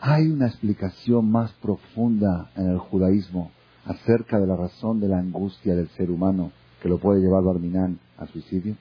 ¿hay 0.00 0.28
una 0.28 0.48
explicación 0.48 1.30
más 1.30 1.52
profunda 1.62 2.50
en 2.56 2.70
el 2.70 2.78
judaísmo 2.78 3.50
acerca 3.84 4.38
de 4.38 4.46
la 4.46 4.56
razón 4.56 5.00
de 5.00 5.08
la 5.08 5.18
angustia 5.18 5.74
del 5.74 5.88
ser 5.90 6.10
humano 6.10 6.52
que 6.82 6.88
lo 6.88 6.98
puede 6.98 7.20
llevar 7.20 7.42
Barminán 7.42 7.98
al 8.16 8.28
suicidio? 8.28 8.76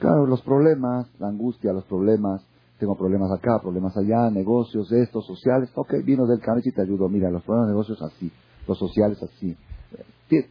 Claro, 0.00 0.26
los 0.26 0.40
problemas, 0.40 1.08
la 1.18 1.28
angustia, 1.28 1.74
los 1.74 1.84
problemas, 1.84 2.42
tengo 2.78 2.96
problemas 2.96 3.30
acá, 3.32 3.60
problemas 3.60 3.94
allá, 3.98 4.30
negocios, 4.30 4.90
estos, 4.90 5.26
sociales, 5.26 5.70
ok, 5.74 5.92
vino 6.02 6.26
del 6.26 6.40
cambio 6.40 6.62
y 6.64 6.72
te 6.72 6.80
ayudo, 6.80 7.06
mira, 7.10 7.30
los 7.30 7.42
problemas 7.42 7.68
de 7.68 7.72
negocios 7.72 8.02
así, 8.02 8.32
los 8.66 8.78
sociales 8.78 9.22
así. 9.22 9.54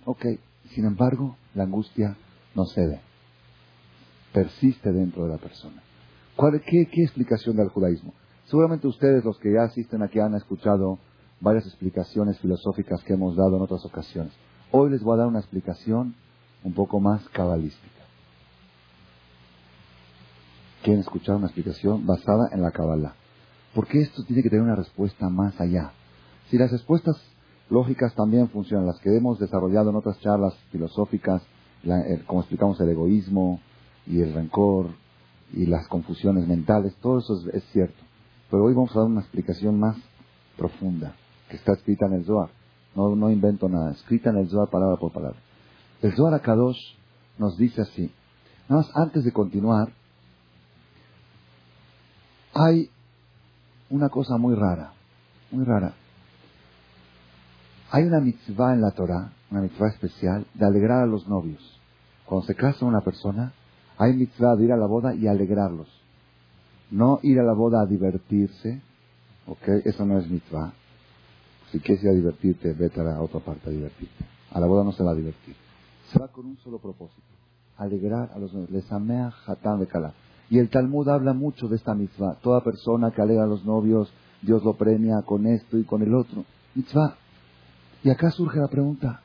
Ok, 0.05 0.23
sin 0.75 0.85
embargo, 0.85 1.35
la 1.55 1.63
angustia 1.63 2.15
no 2.53 2.65
cede, 2.65 3.01
persiste 4.33 4.91
dentro 4.91 5.23
de 5.23 5.29
la 5.29 5.37
persona. 5.37 5.81
¿Cuál, 6.35 6.61
qué, 6.61 6.85
¿Qué 6.85 7.01
explicación 7.01 7.57
da 7.57 7.63
el 7.63 7.69
judaísmo? 7.69 8.13
Seguramente 8.45 8.87
ustedes, 8.87 9.25
los 9.25 9.39
que 9.39 9.51
ya 9.51 9.63
asisten 9.63 10.03
aquí, 10.03 10.19
han 10.19 10.35
escuchado 10.35 10.99
varias 11.41 11.65
explicaciones 11.65 12.37
filosóficas 12.37 13.03
que 13.03 13.13
hemos 13.13 13.35
dado 13.35 13.57
en 13.57 13.63
otras 13.63 13.83
ocasiones. 13.83 14.31
Hoy 14.71 14.91
les 14.91 15.01
voy 15.01 15.15
a 15.15 15.21
dar 15.21 15.27
una 15.27 15.39
explicación 15.39 16.13
un 16.63 16.73
poco 16.73 16.99
más 16.99 17.27
cabalística. 17.29 17.98
¿Quieren 20.83 21.01
escuchar 21.01 21.35
una 21.35 21.47
explicación 21.47 22.05
basada 22.05 22.49
en 22.53 22.61
la 22.61 22.71
Kabbalah? 22.71 23.13
Porque 23.75 24.01
esto 24.01 24.23
tiene 24.23 24.41
que 24.41 24.49
tener 24.49 24.63
una 24.63 24.75
respuesta 24.75 25.29
más 25.29 25.59
allá. 25.59 25.91
Si 26.49 26.57
las 26.57 26.71
respuestas 26.71 27.17
lógicas 27.69 28.15
también 28.15 28.49
funcionan, 28.49 28.87
las 28.87 28.99
que 28.99 29.15
hemos 29.15 29.39
desarrollado 29.39 29.89
en 29.89 29.97
otras 29.97 30.19
charlas 30.21 30.55
filosóficas, 30.71 31.41
como 32.25 32.41
explicamos 32.41 32.79
el 32.79 32.89
egoísmo 32.89 33.59
y 34.07 34.21
el 34.21 34.33
rencor 34.33 34.87
y 35.53 35.65
las 35.65 35.87
confusiones 35.87 36.47
mentales, 36.47 36.95
todo 37.01 37.19
eso 37.19 37.41
es 37.51 37.63
cierto. 37.71 38.01
Pero 38.49 38.63
hoy 38.63 38.73
vamos 38.73 38.95
a 38.95 38.99
dar 38.99 39.07
una 39.07 39.21
explicación 39.21 39.79
más 39.79 39.97
profunda 40.57 41.13
que 41.49 41.57
está 41.57 41.73
escrita 41.73 42.05
en 42.07 42.13
el 42.13 42.25
Zohar. 42.25 42.49
No, 42.95 43.15
no 43.15 43.29
invento 43.29 43.69
nada, 43.69 43.91
escrita 43.91 44.29
en 44.29 44.37
el 44.37 44.49
Zohar 44.49 44.69
palabra 44.69 44.95
por 44.97 45.11
palabra. 45.11 45.39
El 46.01 46.15
Zohar 46.15 46.33
Akadosh 46.33 46.79
nos 47.37 47.57
dice 47.57 47.81
así. 47.81 48.11
Nada 48.67 48.81
más 48.81 48.91
antes 48.95 49.23
de 49.23 49.31
continuar, 49.31 49.93
hay 52.53 52.89
una 53.89 54.09
cosa 54.09 54.37
muy 54.37 54.55
rara, 54.55 54.93
muy 55.51 55.63
rara. 55.65 55.93
Hay 57.91 58.03
una 58.03 58.19
mitzvah 58.19 58.73
en 58.73 58.81
la 58.81 58.91
Torah, 58.91 59.31
una 59.49 59.61
mitzvah 59.61 59.89
especial, 59.89 60.45
de 60.53 60.65
alegrar 60.65 61.03
a 61.03 61.07
los 61.07 61.27
novios. 61.27 61.79
Cuando 62.25 62.45
se 62.45 62.55
casa 62.55 62.85
una 62.85 63.01
persona, 63.01 63.53
Hay 64.01 64.13
mitzvah 64.13 64.55
de 64.55 64.63
ir 64.63 64.71
a 64.71 64.77
la 64.77 64.85
boda 64.85 65.13
y 65.13 65.27
alegrarlos. 65.27 65.89
No 66.89 67.19
ir 67.21 67.37
a 67.37 67.43
la 67.43 67.51
boda 67.51 67.81
a 67.81 67.85
divertirse, 67.85 68.81
¿ok? 69.45 69.67
Eso 69.83 70.05
no 70.05 70.17
es 70.17 70.29
mitzvah. 70.29 70.71
Si 71.69 71.81
quieres 71.81 72.05
ir 72.05 72.09
a 72.09 72.13
divertirte, 72.13 72.71
vete 72.71 73.01
a 73.01 73.03
la 73.03 73.21
otra 73.21 73.41
parte 73.41 73.69
a 73.69 73.73
divertirte. 73.73 74.23
A 74.51 74.59
la 74.61 74.67
boda 74.67 74.85
no 74.85 74.93
se 74.93 75.03
va 75.03 75.11
a 75.11 75.15
divertir. 75.15 75.53
Se 76.13 76.17
va 76.17 76.29
con 76.29 76.45
un 76.45 76.57
solo 76.59 76.79
propósito. 76.79 77.27
Alegrar 77.75 78.31
a 78.33 78.39
los 78.39 78.53
novios. 78.53 78.71
Les 78.71 78.89
amea 78.89 79.33
de 79.77 79.87
kala. 79.87 80.13
Y 80.49 80.57
el 80.57 80.69
Talmud 80.69 81.07
habla 81.09 81.33
mucho 81.33 81.67
de 81.67 81.75
esta 81.75 81.93
mitzvah. 81.93 82.37
Toda 82.41 82.63
persona 82.63 83.11
que 83.11 83.21
alegra 83.21 83.43
a 83.43 83.47
los 83.47 83.65
novios, 83.65 84.11
Dios 84.41 84.63
lo 84.63 84.75
premia 84.75 85.21
con 85.25 85.45
esto 85.45 85.77
y 85.77 85.83
con 85.83 86.01
el 86.01 86.13
otro. 86.13 86.45
Mitzvah. 86.75 87.15
Y 88.03 88.09
acá 88.09 88.31
surge 88.31 88.59
la 88.59 88.67
pregunta. 88.67 89.21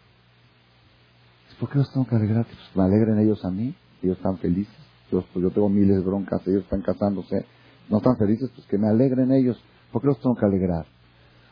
¿Por 1.58 1.70
qué 1.70 1.78
los 1.78 1.90
tengo 1.92 2.06
que 2.06 2.16
alegrar? 2.16 2.44
Pues 2.44 2.58
me 2.74 2.82
alegren 2.82 3.18
ellos 3.18 3.44
a 3.44 3.50
mí. 3.50 3.74
Ellos 4.02 4.16
están 4.16 4.38
felices. 4.38 4.74
Yo, 5.10 5.24
pues 5.32 5.42
yo 5.42 5.50
tengo 5.50 5.68
miles 5.68 5.96
de 5.96 6.02
broncas. 6.02 6.46
Ellos 6.46 6.64
están 6.64 6.82
casándose. 6.82 7.46
No 7.88 7.98
están 7.98 8.16
felices. 8.16 8.50
Pues 8.54 8.66
que 8.66 8.76
me 8.76 8.88
alegren 8.88 9.32
ellos. 9.32 9.56
¿Por 9.92 10.02
qué 10.02 10.08
los 10.08 10.20
tengo 10.20 10.36
que 10.36 10.44
alegrar? 10.44 10.86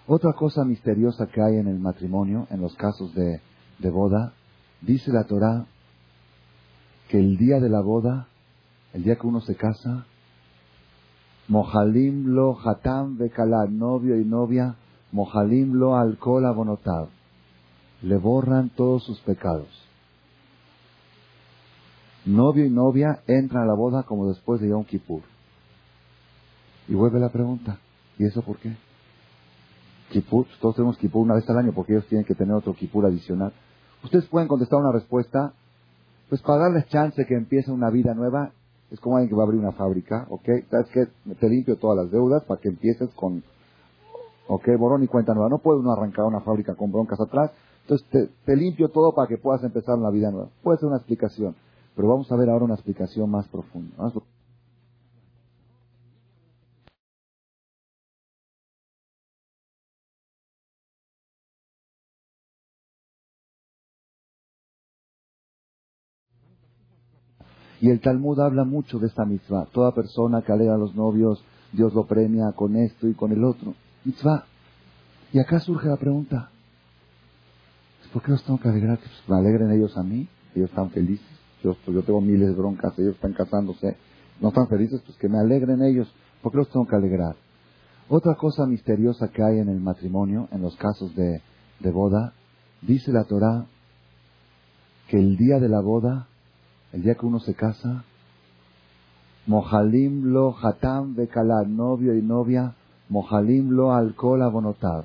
Otra 0.06 0.32
cosa 0.32 0.64
misteriosa 0.64 1.28
que 1.28 1.40
hay 1.40 1.56
en 1.56 1.68
el 1.68 1.78
matrimonio, 1.78 2.48
en 2.50 2.60
los 2.60 2.74
casos 2.74 3.14
de, 3.14 3.40
de 3.78 3.90
boda, 3.90 4.32
dice 4.80 5.12
la 5.12 5.24
Torah 5.24 5.64
que 7.08 7.18
el 7.18 7.36
día 7.36 7.60
de 7.60 7.68
la 7.68 7.80
boda, 7.80 8.26
el 8.92 9.04
día 9.04 9.16
que 9.16 9.26
uno 9.26 9.40
se 9.40 9.56
casa, 9.56 10.06
Mojalim 11.48 12.34
lo 12.34 12.58
hatam 12.64 13.18
bekala, 13.18 13.66
novio 13.66 14.18
y 14.20 14.24
novia, 14.24 14.76
Mojalim 15.10 15.74
lo 15.74 15.96
alcohol 15.96 16.46
abonotav, 16.46 17.08
le 18.02 18.16
borran 18.16 18.70
todos 18.70 19.04
sus 19.04 19.20
pecados. 19.20 19.68
Novio 22.24 22.64
y 22.64 22.70
novia 22.70 23.22
entran 23.26 23.64
a 23.64 23.66
la 23.66 23.74
boda 23.74 24.04
como 24.04 24.28
después 24.28 24.60
de 24.60 24.68
Yom 24.68 24.84
Kippur. 24.84 25.22
Y 26.86 26.94
vuelve 26.94 27.18
la 27.18 27.30
pregunta, 27.30 27.78
¿y 28.18 28.26
eso 28.26 28.42
por 28.42 28.58
qué? 28.58 28.76
Kippur, 30.10 30.46
todos 30.60 30.76
tenemos 30.76 30.98
Kippur 30.98 31.22
una 31.22 31.34
vez 31.34 31.48
al 31.48 31.58
año 31.58 31.72
porque 31.72 31.92
ellos 31.92 32.06
tienen 32.06 32.24
que 32.24 32.34
tener 32.34 32.54
otro 32.54 32.74
Kippur 32.74 33.06
adicional. 33.06 33.52
Ustedes 34.04 34.26
pueden 34.26 34.48
contestar 34.48 34.78
una 34.78 34.92
respuesta, 34.92 35.52
pues 36.28 36.40
para 36.42 36.64
darles 36.64 36.86
chance 36.88 37.24
que 37.26 37.34
empiece 37.34 37.70
una 37.70 37.90
vida 37.90 38.14
nueva, 38.14 38.52
es 38.92 39.00
como 39.00 39.16
alguien 39.16 39.30
que 39.30 39.34
va 39.34 39.42
a 39.42 39.46
abrir 39.46 39.60
una 39.60 39.72
fábrica, 39.72 40.26
¿ok? 40.28 40.48
¿Sabes 40.70 40.86
qué? 40.92 41.34
Te 41.34 41.48
limpio 41.48 41.76
todas 41.78 41.96
las 41.96 42.12
deudas 42.12 42.44
para 42.44 42.60
que 42.60 42.68
empieces 42.68 43.08
con, 43.14 43.42
¿ok? 44.48 44.68
Borón 44.78 45.02
y 45.02 45.06
cuenta 45.06 45.32
nueva. 45.32 45.48
No 45.48 45.58
puede 45.58 45.80
uno 45.80 45.92
arrancar 45.92 46.26
una 46.26 46.40
fábrica 46.40 46.74
con 46.74 46.92
broncas 46.92 47.18
atrás, 47.18 47.50
entonces 47.82 48.06
te, 48.44 48.56
limpio 48.56 48.90
todo 48.90 49.14
para 49.14 49.28
que 49.28 49.38
puedas 49.38 49.64
empezar 49.64 49.96
una 49.96 50.10
vida 50.10 50.30
nueva. 50.30 50.50
Puede 50.62 50.78
ser 50.78 50.88
una 50.88 50.98
explicación, 50.98 51.56
pero 51.96 52.06
vamos 52.06 52.30
a 52.30 52.36
ver 52.36 52.50
ahora 52.50 52.66
una 52.66 52.74
explicación 52.74 53.30
más 53.30 53.48
profunda. 53.48 53.96
Más 53.96 54.12
profunda. 54.12 54.41
Y 67.82 67.90
el 67.90 68.00
Talmud 68.00 68.38
habla 68.38 68.62
mucho 68.62 69.00
de 69.00 69.08
esta 69.08 69.24
mitzvah. 69.24 69.66
Toda 69.72 69.92
persona 69.92 70.40
que 70.42 70.52
alegra 70.52 70.76
a 70.76 70.78
los 70.78 70.94
novios, 70.94 71.44
Dios 71.72 71.92
lo 71.94 72.06
premia 72.06 72.52
con 72.54 72.76
esto 72.76 73.08
y 73.08 73.14
con 73.14 73.32
el 73.32 73.42
otro. 73.42 73.74
Mitzvah. 74.04 74.44
Y 75.32 75.40
acá 75.40 75.58
surge 75.58 75.88
la 75.88 75.96
pregunta. 75.96 76.48
¿Por 78.12 78.22
qué 78.22 78.30
los 78.30 78.44
tengo 78.44 78.60
que 78.60 78.68
alegrar? 78.68 79.00
Que 79.00 79.08
me 79.26 79.36
alegren 79.36 79.72
ellos 79.72 79.98
a 79.98 80.04
mí. 80.04 80.28
Ellos 80.54 80.70
están 80.70 80.90
felices. 80.90 81.26
Yo, 81.64 81.74
pues, 81.84 81.96
yo 81.96 82.04
tengo 82.04 82.20
miles 82.20 82.50
de 82.50 82.54
broncas. 82.54 82.96
Ellos 83.00 83.16
están 83.16 83.32
casándose. 83.32 83.96
No 84.40 84.50
están 84.50 84.68
felices. 84.68 85.02
Pues 85.04 85.18
que 85.18 85.28
me 85.28 85.40
alegren 85.40 85.82
ellos. 85.82 86.06
¿Por 86.40 86.52
qué 86.52 86.58
los 86.58 86.70
tengo 86.70 86.86
que 86.86 86.94
alegrar? 86.94 87.34
Otra 88.08 88.36
cosa 88.36 88.64
misteriosa 88.64 89.26
que 89.26 89.42
hay 89.42 89.58
en 89.58 89.68
el 89.68 89.80
matrimonio, 89.80 90.46
en 90.52 90.62
los 90.62 90.76
casos 90.76 91.16
de, 91.16 91.42
de 91.80 91.90
boda, 91.90 92.32
dice 92.80 93.10
la 93.10 93.24
Torah 93.24 93.66
que 95.08 95.18
el 95.18 95.36
día 95.36 95.58
de 95.58 95.68
la 95.68 95.80
boda 95.80 96.28
el 96.92 97.02
día 97.02 97.14
que 97.14 97.26
uno 97.26 97.40
se 97.40 97.54
casa, 97.54 98.04
Mojalim 99.46 100.32
lo 100.32 100.54
hatam 100.62 101.16
bekala, 101.16 101.64
novio 101.66 102.14
y 102.14 102.22
novia, 102.22 102.74
Mojalim 103.08 103.70
lo 103.70 103.92
alcohol 103.92 104.42
abonotar. 104.42 105.04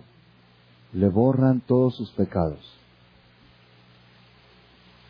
Le 0.93 1.09
borran 1.09 1.61
todos 1.61 1.95
sus 1.95 2.11
pecados. 2.11 2.59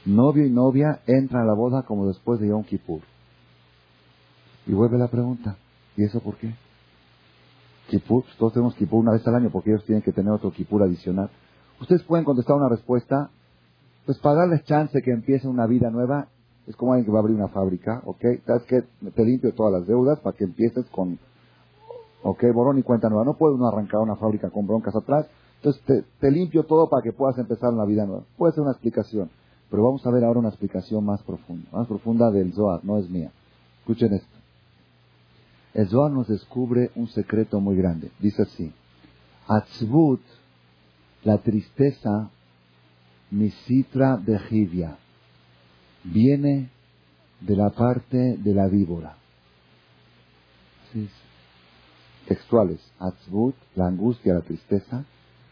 Novio 0.06 0.46
y 0.46 0.50
novia 0.50 1.02
entran 1.06 1.44
a 1.44 1.46
la 1.46 1.54
boda 1.54 1.84
como 1.84 2.08
después 2.08 2.40
de 2.40 2.48
Yom 2.48 2.64
Kippur. 2.64 3.02
Y 4.66 4.74
vuelve 4.74 4.98
la 4.98 5.10
pregunta, 5.10 5.58
¿y 5.98 6.04
eso 6.04 6.22
por 6.22 6.38
qué? 6.38 6.54
Kippur, 7.90 8.24
pues 8.24 8.38
todos 8.38 8.54
tenemos 8.54 8.76
Kippur 8.76 9.00
una 9.00 9.14
vez 9.14 9.28
al 9.28 9.36
año 9.36 9.50
porque 9.50 9.72
ellos 9.72 9.86
tienen 9.86 10.04
que 10.04 10.12
tener 10.12 10.32
otro 10.32 10.52
Kippur 10.52 10.84
adicional. 10.84 11.30
Ustedes 11.82 12.04
pueden 12.04 12.26
contestar 12.26 12.56
una 12.56 12.70
respuesta, 12.70 13.30
pues 14.06 14.18
para 14.20 14.42
darles 14.42 14.64
chance 14.64 15.02
que 15.02 15.12
empiece 15.12 15.48
una 15.48 15.68
vida 15.68 15.90
nueva 15.90 16.30
es 16.68 16.76
como 16.76 16.92
alguien 16.92 17.06
que 17.06 17.12
va 17.12 17.20
a 17.20 17.22
abrir 17.22 17.38
una 17.38 17.48
fábrica, 17.48 18.02
¿ok? 18.06 18.24
¿Sabes 18.46 18.64
qué? 18.64 18.84
Te 19.12 19.24
limpio 19.24 19.54
todas 19.54 19.72
las 19.72 19.88
deudas 19.88 20.20
para 20.20 20.36
que 20.36 20.44
empieces 20.44 20.86
con, 20.88 21.18
¿ok? 22.24 22.44
Borón 22.54 22.78
y 22.78 22.84
cuenta 22.84 23.08
nueva. 23.10 23.24
No 23.24 23.38
puede 23.38 23.56
uno 23.56 23.68
arrancar 23.68 24.02
una 24.02 24.18
fábrica 24.18 24.50
con 24.50 24.68
broncas 24.68 24.94
atrás. 24.94 25.28
Entonces 25.56 25.82
te, 25.84 26.04
te 26.20 26.30
limpio 26.30 26.66
todo 26.66 26.90
para 26.90 27.02
que 27.02 27.14
puedas 27.14 27.38
empezar 27.38 27.74
una 27.74 27.86
vida 27.86 28.06
nueva. 28.06 28.24
Puede 28.38 28.54
ser 28.54 28.64
una 28.64 28.74
explicación. 28.74 29.30
Pero 29.70 29.84
vamos 29.84 30.06
a 30.06 30.12
ver 30.12 30.26
ahora 30.26 30.40
una 30.40 30.50
explicación 30.50 31.06
más 31.06 31.24
profunda. 31.24 31.70
Más 31.72 31.88
profunda 31.88 32.32
del 32.32 32.54
Zohar, 32.54 32.84
no 32.84 32.98
es 32.98 33.10
mía. 33.10 33.32
Escuchen 33.80 34.14
esto. 34.14 34.38
El 35.74 35.88
Zohar 35.88 36.12
nos 36.12 36.28
descubre 36.28 36.92
un 36.96 37.08
secreto 37.08 37.62
muy 37.62 37.78
grande. 37.78 38.12
Dice 38.20 38.42
así. 38.42 38.74
Atzvut, 39.48 40.22
la 41.24 41.38
tristeza, 41.38 42.30
misitra 43.32 44.18
de 44.18 44.38
Jivia 44.40 44.98
viene 46.12 46.70
de 47.42 47.56
la 47.56 47.70
parte 47.70 48.38
de 48.38 48.54
la 48.54 48.68
víbora. 48.68 49.18
Textuales. 52.28 52.80
Atzbut, 53.00 53.56
la 53.76 53.88
angustia, 53.88 54.34
la 54.34 54.42
tristeza, 54.42 55.06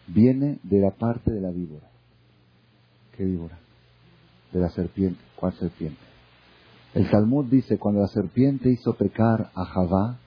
viene 0.07 0.59
de 0.63 0.79
la 0.79 0.91
parte 0.91 1.31
de 1.31 1.41
la 1.41 1.51
víbora. 1.51 1.87
¿Qué 3.15 3.23
víbora? 3.23 3.57
De 4.51 4.59
la 4.59 4.69
serpiente. 4.69 5.19
¿Cuál 5.35 5.53
serpiente? 5.53 5.99
El 6.93 7.09
Talmud 7.09 7.45
dice, 7.45 7.77
cuando 7.77 8.01
la 8.01 8.07
serpiente 8.07 8.69
hizo 8.69 8.93
pecar 8.95 9.51
a 9.53 9.65
Javá, 9.65 10.17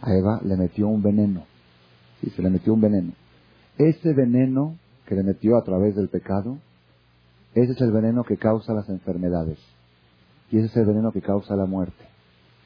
a 0.00 0.14
Eva 0.14 0.40
le 0.44 0.56
metió 0.56 0.88
un 0.88 1.02
veneno. 1.02 1.44
Sí, 2.20 2.30
se 2.30 2.42
le 2.42 2.50
metió 2.50 2.72
un 2.72 2.80
veneno. 2.80 3.12
Ese 3.78 4.12
veneno 4.12 4.76
que 5.06 5.14
le 5.14 5.22
metió 5.22 5.56
a 5.56 5.64
través 5.64 5.96
del 5.96 6.08
pecado 6.08 6.58
ese 7.54 7.72
es 7.72 7.80
el 7.80 7.92
veneno 7.92 8.24
que 8.24 8.36
causa 8.36 8.72
las 8.72 8.88
enfermedades. 8.88 9.58
Y 10.50 10.58
ese 10.58 10.66
es 10.66 10.76
el 10.76 10.86
veneno 10.86 11.12
que 11.12 11.20
causa 11.20 11.56
la 11.56 11.66
muerte. 11.66 12.04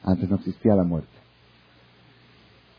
Antes 0.03 0.29
no 0.29 0.37
existía 0.37 0.75
la 0.75 0.85
muerte. 0.85 1.09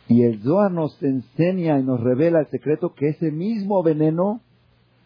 Y 0.08 0.24
el 0.24 0.42
Zohar 0.42 0.72
nos 0.72 1.02
enseña 1.04 1.80
y 1.80 1.84
nos 1.84 2.00
revela 2.00 2.40
el 2.40 2.48
secreto 2.48 2.94
que 2.94 3.10
ese 3.10 3.32
mismo 3.32 3.84
veneno 3.84 4.42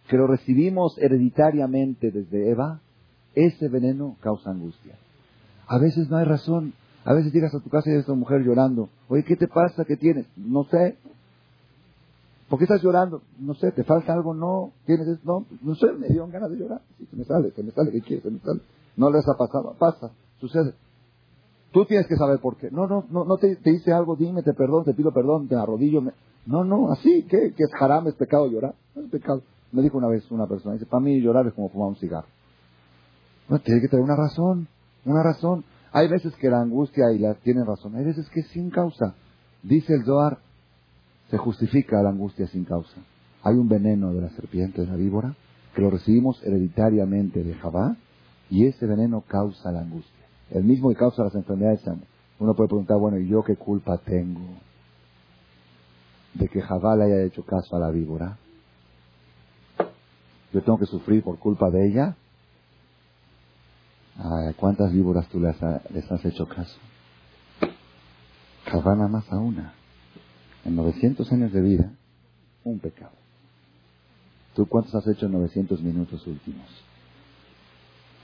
que 0.08 0.18
lo 0.18 0.28
recibimos 0.28 0.98
hereditariamente 1.00 2.12
desde 2.12 2.52
Eva, 2.52 2.82
ese 3.34 3.68
veneno 3.70 4.18
causa 4.22 4.52
angustia. 4.52 4.96
A 5.68 5.80
veces 5.80 6.10
no 6.10 6.18
hay 6.18 6.26
razón. 6.26 6.74
A 7.06 7.14
veces 7.14 7.34
llegas 7.34 7.56
a 7.56 7.60
tu 7.60 7.70
casa 7.70 7.90
y 7.90 7.94
ves 7.94 8.04
a 8.04 8.08
tu 8.08 8.16
mujer 8.16 8.42
llorando. 8.42 8.90
Oye, 9.08 9.24
¿qué 9.24 9.36
te 9.36 9.48
pasa? 9.48 9.86
¿Qué 9.86 9.98
tienes? 9.98 10.28
No 10.36 10.66
sé. 10.66 10.98
¿Por 12.52 12.60
qué 12.60 12.66
estás 12.66 12.84
llorando? 12.84 13.22
No 13.40 13.54
sé, 13.54 13.72
¿te 13.72 13.86
falta 13.86 14.12
algo? 14.12 14.34
No. 14.34 14.74
¿Tienes 14.86 15.08
No, 15.24 15.46
no 15.62 15.74
sé, 15.76 15.90
me 15.94 16.10
dio 16.10 16.28
ganas 16.28 16.52
de 16.52 16.58
llorar. 16.58 16.82
Sí, 16.98 17.06
se 17.10 17.16
me 17.16 17.24
sale, 17.24 17.52
se 17.52 17.64
me 17.64 17.72
sale, 17.72 17.92
¿qué 17.92 18.02
quieres? 18.02 18.24
Se 18.24 18.30
me 18.30 18.40
sale. 18.40 18.60
No 18.98 19.10
les 19.10 19.26
ha 19.30 19.38
pasado, 19.38 19.74
pasa, 19.80 20.12
sucede. 20.38 20.74
Tú 21.72 21.86
tienes 21.86 22.08
que 22.08 22.18
saber 22.18 22.40
por 22.40 22.58
qué. 22.58 22.70
No, 22.70 22.88
no, 22.88 23.06
no, 23.10 23.24
no 23.24 23.38
te, 23.38 23.56
te 23.56 23.94
algo, 23.94 24.18
dime, 24.18 24.44
te 24.44 24.52
perdón, 24.52 24.84
te 24.84 24.94
pido 24.94 25.14
perdón, 25.14 25.48
te 25.48 25.56
arrodillo. 25.56 26.02
No, 26.46 26.66
no, 26.66 26.92
así. 26.92 27.26
¿Qué 27.30 27.54
es 27.58 27.72
haram, 27.80 28.10
es 28.10 28.16
pecado 28.16 28.52
llorar? 28.52 28.76
No 28.96 29.04
es 29.04 29.10
pecado. 29.10 29.44
Me 29.72 29.82
dijo 29.82 29.98
una 29.98 30.10
vez 30.10 30.30
una 30.30 30.46
persona, 30.46 30.74
dice, 30.74 30.88
para 30.88 31.00
mí 31.00 31.22
llorar 31.22 31.48
es 31.48 31.54
como 31.54 31.70
fumar 31.70 31.88
un 31.88 31.96
cigarro. 31.96 32.28
No, 33.48 33.60
tiene 33.60 33.80
que 33.80 33.88
tener 33.88 34.04
una 34.04 34.18
razón, 34.18 34.68
una 35.06 35.24
razón. 35.24 35.64
Hay 35.94 36.10
veces 36.10 36.36
que 36.36 36.50
la 36.50 36.60
angustia 36.60 37.14
y 37.14 37.20
la 37.20 37.34
tienen 37.36 37.66
razón, 37.66 37.96
hay 37.96 38.04
veces 38.04 38.30
que 38.30 38.42
sin 38.44 38.72
causa. 38.72 39.16
Dice 39.64 39.94
el 39.94 40.04
Zohar, 40.04 40.40
se 41.32 41.38
justifica 41.38 42.04
la 42.04 42.10
angustia 42.10 42.46
sin 42.48 42.66
causa. 42.66 42.98
Hay 43.42 43.56
un 43.56 43.70
veneno 43.70 44.14
de 44.14 44.22
la 44.22 44.30
serpiente, 44.32 44.82
de 44.82 44.88
la 44.88 44.98
víbora, 44.98 45.34
que 45.74 45.82
lo 45.82 45.90
recibimos 45.90 46.44
hereditariamente 46.44 47.42
de 47.42 47.56
Javá, 47.56 47.96
y 48.50 48.66
ese 48.66 48.86
veneno 48.86 49.22
causa 49.22 49.72
la 49.72 49.80
angustia. 49.80 50.26
El 50.50 50.66
mismo 50.66 50.90
que 50.90 50.96
causa 50.96 51.24
las 51.24 51.34
enfermedades. 51.34 51.82
Uno 52.38 52.54
puede 52.54 52.68
preguntar, 52.68 52.98
bueno, 52.98 53.18
¿y 53.18 53.30
yo 53.30 53.44
qué 53.44 53.56
culpa 53.56 53.98
tengo 54.00 54.42
de 56.34 56.50
que 56.50 56.62
Javá 56.62 56.98
le 56.98 57.06
haya 57.06 57.24
hecho 57.24 57.46
caso 57.46 57.78
a 57.78 57.80
la 57.80 57.92
víbora? 57.92 58.38
¿Yo 60.52 60.62
tengo 60.62 60.78
que 60.78 60.86
sufrir 60.86 61.24
por 61.24 61.40
culpa 61.40 61.70
de 61.70 61.88
ella? 61.88 62.18
¿A 64.18 64.52
cuántas 64.58 64.92
víboras 64.92 65.30
tú 65.30 65.40
les, 65.40 66.12
has 66.12 66.26
hecho 66.26 66.46
caso? 66.46 66.78
Cabana 68.66 69.08
más 69.08 69.32
a 69.32 69.38
una. 69.38 69.81
En 70.66 70.76
900 70.76 71.32
años 71.32 71.52
de 71.52 71.62
vida, 71.62 71.92
un 72.64 72.80
pecado. 72.80 73.14
¿Tú 74.56 74.68
cuántos 74.68 74.94
has 74.96 75.08
hecho 75.08 75.26
en 75.26 75.32
900 75.34 75.82
minutos 75.82 76.26
últimos? 76.28 76.68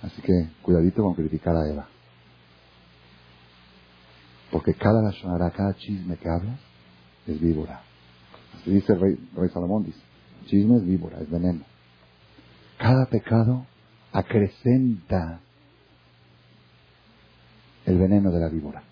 Así 0.01 0.21
que 0.21 0.49
cuidadito 0.61 1.01
con 1.01 1.15
criticar 1.15 1.55
a 1.55 1.67
Eva. 1.67 1.87
Porque 4.51 4.73
cada 4.73 5.01
Lashonara, 5.01 5.51
cada 5.51 5.75
chisme 5.75 6.17
que 6.17 6.29
habla, 6.29 6.57
es 7.25 7.39
víbora. 7.39 7.81
Así 8.55 8.71
dice 8.71 8.93
el 8.93 8.99
rey, 8.99 9.29
rey 9.35 9.49
Salomón, 9.49 9.85
dice, 9.85 9.99
chisme 10.45 10.77
es 10.77 10.85
víbora, 10.85 11.19
es 11.19 11.29
veneno. 11.29 11.63
Cada 12.77 13.05
pecado 13.07 13.65
acrecenta 14.11 15.41
el 17.85 17.97
veneno 17.97 18.31
de 18.31 18.39
la 18.39 18.49
víbora. 18.49 18.83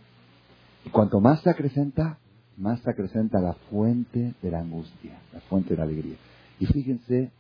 Y 0.86 0.89
cuanto 0.89 1.20
más 1.20 1.41
se 1.41 1.50
acrecenta, 1.50 2.18
más 2.58 2.82
se 2.82 2.89
acrecenta 2.89 3.39
la 3.39 3.53
fuente 3.70 4.34
de 4.41 4.51
la 4.51 4.60
angustia, 4.60 5.20
la 5.34 5.41
fuente 5.41 5.72
de 5.72 5.78
la 5.78 5.84
alegría. 5.84 6.16
Y 6.60 6.66
fíjense 6.68 7.32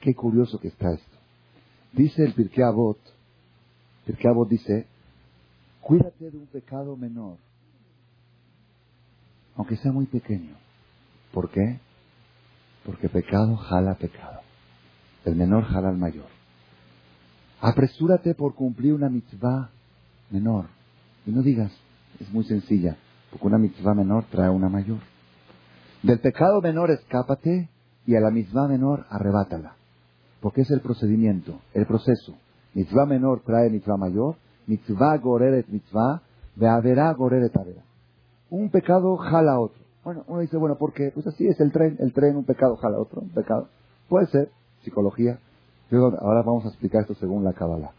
qué 0.00 0.14
curioso 0.14 0.58
que 0.58 0.68
está 0.68 0.92
esto. 0.92 1.16
Dice 1.92 2.24
el 2.24 2.34
Pirkei 2.34 2.64
Avot, 2.64 2.98
Avot 4.24 4.48
dice, 4.48 4.86
cuídate 5.80 6.30
de 6.30 6.36
un 6.36 6.46
pecado 6.46 6.96
menor, 6.96 7.38
aunque 9.56 9.76
sea 9.76 9.92
muy 9.92 10.06
pequeño. 10.06 10.56
¿Por 11.32 11.50
qué? 11.50 11.78
Porque 12.84 13.08
pecado 13.08 13.56
jala 13.56 13.94
pecado. 13.94 14.40
El 15.24 15.36
menor 15.36 15.64
jala 15.64 15.88
al 15.88 15.96
mayor. 15.96 16.26
Apresúrate 17.60 18.34
por 18.34 18.54
cumplir 18.54 18.92
una 18.92 19.08
mitzvah 19.08 19.70
menor. 20.30 20.66
Y 21.26 21.30
no 21.30 21.42
digas, 21.42 21.72
es 22.20 22.30
muy 22.30 22.44
sencilla, 22.44 22.98
porque 23.34 23.48
una 23.48 23.58
mitzvah 23.58 23.94
menor 23.94 24.26
trae 24.30 24.48
una 24.48 24.68
mayor. 24.68 24.98
Del 26.04 26.20
pecado 26.20 26.60
menor 26.62 26.92
escápate 26.92 27.68
y 28.06 28.14
a 28.14 28.20
la 28.20 28.30
mitzvah 28.30 28.68
menor 28.68 29.06
arrebátala. 29.10 29.74
Porque 30.40 30.60
es 30.60 30.70
el 30.70 30.80
procedimiento, 30.80 31.58
el 31.72 31.84
proceso. 31.84 32.34
Mitzvah 32.74 33.06
menor 33.06 33.42
trae 33.44 33.70
mitzvah 33.70 33.96
mayor, 33.96 34.36
mitzvah 34.68 35.16
goreret 35.16 35.66
mitzvah, 35.66 36.22
veaverá 36.54 37.12
goreret 37.14 37.56
avera. 37.56 37.82
Un 38.50 38.70
pecado 38.70 39.16
jala 39.16 39.58
otro. 39.58 39.82
Bueno, 40.04 40.22
uno 40.28 40.38
dice, 40.38 40.56
bueno, 40.56 40.76
¿por 40.76 40.92
qué? 40.92 41.10
Pues 41.12 41.26
así 41.26 41.48
es 41.48 41.58
el 41.58 41.72
tren, 41.72 41.96
el 41.98 42.12
tren, 42.12 42.36
un 42.36 42.44
pecado 42.44 42.76
jala 42.76 43.00
otro, 43.00 43.22
un 43.22 43.30
pecado. 43.30 43.68
Puede 44.08 44.28
ser, 44.28 44.50
psicología. 44.84 45.40
ahora 45.90 46.42
vamos 46.42 46.66
a 46.66 46.68
explicar 46.68 47.02
esto 47.02 47.14
según 47.14 47.42
la 47.42 47.52
Kabbalah. 47.52 47.90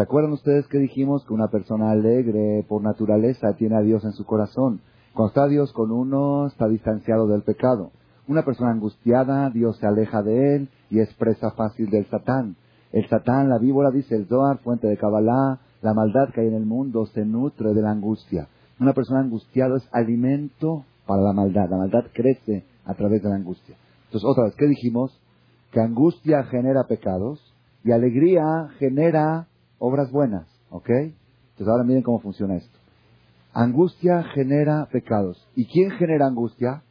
¿Se 0.00 0.04
acuerdan 0.04 0.32
ustedes 0.32 0.66
que 0.68 0.78
dijimos 0.78 1.26
que 1.26 1.34
una 1.34 1.48
persona 1.48 1.90
alegre 1.90 2.64
por 2.66 2.82
naturaleza 2.82 3.52
tiene 3.58 3.76
a 3.76 3.82
Dios 3.82 4.02
en 4.02 4.12
su 4.12 4.24
corazón? 4.24 4.80
Cuando 5.12 5.28
está 5.28 5.46
Dios 5.46 5.74
con 5.74 5.90
uno, 5.90 6.46
está 6.46 6.68
distanciado 6.68 7.26
del 7.26 7.42
pecado. 7.42 7.90
Una 8.26 8.42
persona 8.42 8.70
angustiada, 8.70 9.50
Dios 9.50 9.76
se 9.76 9.86
aleja 9.86 10.22
de 10.22 10.56
él 10.56 10.68
y 10.88 11.00
es 11.00 11.12
presa 11.16 11.50
fácil 11.50 11.90
del 11.90 12.06
Satán. 12.06 12.56
El 12.92 13.06
Satán, 13.10 13.50
la 13.50 13.58
víbora, 13.58 13.90
dice 13.90 14.16
el 14.16 14.24
Zohar, 14.24 14.60
fuente 14.60 14.86
de 14.86 14.96
Kabbalah, 14.96 15.60
la 15.82 15.92
maldad 15.92 16.30
que 16.32 16.40
hay 16.40 16.46
en 16.46 16.54
el 16.54 16.64
mundo 16.64 17.04
se 17.04 17.26
nutre 17.26 17.74
de 17.74 17.82
la 17.82 17.90
angustia. 17.90 18.48
Una 18.80 18.94
persona 18.94 19.20
angustiada 19.20 19.76
es 19.76 19.86
alimento 19.92 20.86
para 21.06 21.20
la 21.20 21.34
maldad. 21.34 21.68
La 21.68 21.76
maldad 21.76 22.06
crece 22.14 22.64
a 22.86 22.94
través 22.94 23.22
de 23.22 23.28
la 23.28 23.34
angustia. 23.34 23.76
Entonces, 24.06 24.26
otra 24.26 24.44
vez, 24.44 24.54
¿qué 24.56 24.64
dijimos? 24.64 25.20
Que 25.72 25.80
angustia 25.80 26.44
genera 26.44 26.84
pecados 26.84 27.38
y 27.84 27.92
alegría 27.92 28.70
genera 28.78 29.46
obras 29.80 30.12
buenas, 30.12 30.46
¿ok? 30.70 30.88
Entonces 30.90 31.66
ahora 31.66 31.84
miren 31.84 32.02
cómo 32.02 32.20
funciona 32.20 32.56
esto. 32.56 32.78
Angustia 33.52 34.22
genera 34.34 34.86
pecados. 34.92 35.44
¿Y 35.56 35.66
quién 35.66 35.90
genera 35.92 36.26
angustia? 36.26 36.84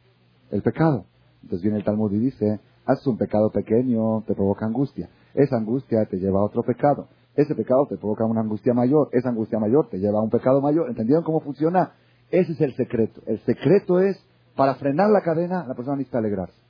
El 0.50 0.62
pecado. 0.62 1.06
Entonces 1.42 1.62
viene 1.62 1.78
el 1.78 1.84
Talmud 1.84 2.12
y 2.12 2.18
dice, 2.18 2.60
haz 2.84 3.06
un 3.06 3.16
pecado 3.16 3.50
pequeño, 3.50 4.22
te 4.26 4.34
provoca 4.34 4.66
angustia. 4.66 5.08
Esa 5.32 5.56
angustia 5.56 6.04
te 6.04 6.18
lleva 6.18 6.40
a 6.40 6.44
otro 6.44 6.62
pecado. 6.62 7.08
Ese 7.34 7.54
pecado 7.54 7.86
te 7.88 7.96
provoca 7.96 8.26
una 8.26 8.40
angustia 8.40 8.74
mayor. 8.74 9.08
Esa 9.12 9.30
angustia 9.30 9.58
mayor 9.58 9.88
te 9.88 9.98
lleva 9.98 10.18
a 10.18 10.22
un 10.22 10.30
pecado 10.30 10.60
mayor. 10.60 10.90
¿Entendieron 10.90 11.24
cómo 11.24 11.40
funciona? 11.40 11.92
Ese 12.30 12.52
es 12.52 12.60
el 12.60 12.74
secreto. 12.74 13.22
El 13.26 13.38
secreto 13.40 14.00
es, 14.00 14.22
para 14.56 14.74
frenar 14.74 15.08
la 15.10 15.22
cadena, 15.22 15.64
la 15.66 15.74
persona 15.74 15.96
necesita 15.96 16.18
alegrarse. 16.18 16.60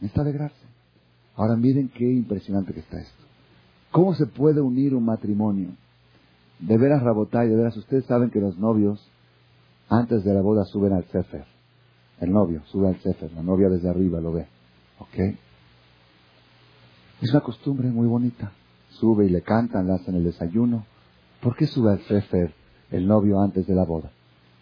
Necesita 0.00 0.22
alegrarse. 0.22 0.66
Ahora 1.34 1.56
miren 1.56 1.90
qué 1.90 2.04
impresionante 2.04 2.72
que 2.72 2.80
está 2.80 2.98
esto. 2.98 3.27
¿Cómo 3.90 4.14
se 4.14 4.26
puede 4.26 4.60
unir 4.60 4.94
un 4.94 5.04
matrimonio? 5.04 5.70
De 6.58 6.76
veras, 6.76 7.02
Rabotay, 7.02 7.48
de 7.48 7.56
veras, 7.56 7.76
ustedes 7.76 8.04
saben 8.06 8.30
que 8.30 8.40
los 8.40 8.58
novios, 8.58 9.10
antes 9.88 10.24
de 10.24 10.34
la 10.34 10.42
boda, 10.42 10.64
suben 10.64 10.92
al 10.92 11.04
Sefer. 11.04 11.46
El 12.20 12.32
novio 12.32 12.62
sube 12.66 12.88
al 12.88 13.00
Sefer, 13.00 13.32
la 13.32 13.42
novia 13.42 13.68
desde 13.68 13.88
arriba 13.88 14.20
lo 14.20 14.32
ve. 14.32 14.46
¿Ok? 14.98 15.36
Es 17.22 17.30
una 17.30 17.40
costumbre 17.40 17.88
muy 17.88 18.06
bonita. 18.06 18.52
Sube 18.90 19.26
y 19.26 19.30
le 19.30 19.42
cantan, 19.42 19.86
le 19.86 19.94
hacen 19.94 20.16
el 20.16 20.24
desayuno. 20.24 20.84
¿Por 21.40 21.56
qué 21.56 21.66
sube 21.66 21.92
al 21.92 22.00
Sefer 22.02 22.52
el 22.90 23.06
novio 23.06 23.40
antes 23.40 23.66
de 23.66 23.74
la 23.74 23.84
boda? 23.84 24.10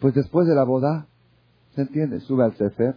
Pues 0.01 0.15
después 0.15 0.47
de 0.47 0.55
la 0.55 0.65
boda, 0.65 1.07
¿se 1.75 1.83
entiende? 1.83 2.21
Sube 2.21 2.45
al 2.45 2.55
Sefer 2.57 2.97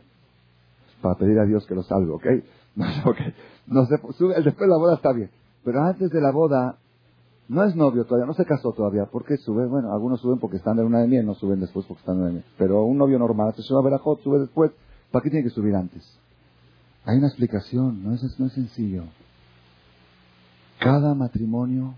para 1.01 1.15
pedir 1.15 1.39
a 1.39 1.45
Dios 1.45 1.65
que 1.65 1.75
lo 1.75 1.83
salve, 1.83 2.11
¿ok? 2.11 2.25
No, 2.75 2.85
okay. 3.09 3.33
no 3.65 3.85
se, 3.87 3.97
sube, 4.13 4.35
después 4.35 4.59
de 4.59 4.67
la 4.67 4.77
boda 4.77 4.95
está 4.95 5.11
bien. 5.11 5.31
Pero 5.63 5.81
antes 5.83 6.09
de 6.09 6.21
la 6.21 6.31
boda, 6.31 6.77
no 7.49 7.63
es 7.63 7.75
novio 7.75 8.05
todavía, 8.05 8.27
no 8.27 8.33
se 8.33 8.45
casó 8.45 8.71
todavía. 8.73 9.05
¿Por 9.05 9.25
qué 9.25 9.37
sube? 9.37 9.65
Bueno, 9.65 9.91
algunos 9.91 10.21
suben 10.21 10.39
porque 10.39 10.57
están 10.57 10.77
de 10.77 10.83
luna 10.83 10.99
de 10.99 11.07
miel, 11.07 11.25
no 11.25 11.33
suben 11.33 11.59
después 11.59 11.85
porque 11.87 12.01
están 12.01 12.15
de 12.15 12.19
luna 12.19 12.27
de 12.29 12.33
miel. 12.35 12.45
Pero 12.57 12.83
un 12.83 12.97
novio 12.97 13.17
normal, 13.17 13.53
se 13.55 13.63
sube 13.63 13.79
a 13.79 13.83
Verajot, 13.83 14.21
sube 14.21 14.39
después. 14.39 14.71
¿Para 15.11 15.23
qué 15.23 15.31
tiene 15.31 15.43
que 15.43 15.49
subir 15.49 15.75
antes? 15.75 16.03
Hay 17.05 17.17
una 17.17 17.27
explicación, 17.27 18.03
no 18.03 18.13
es, 18.13 18.39
no 18.39 18.45
es 18.45 18.53
sencillo. 18.53 19.03
Cada 20.79 21.15
matrimonio 21.15 21.95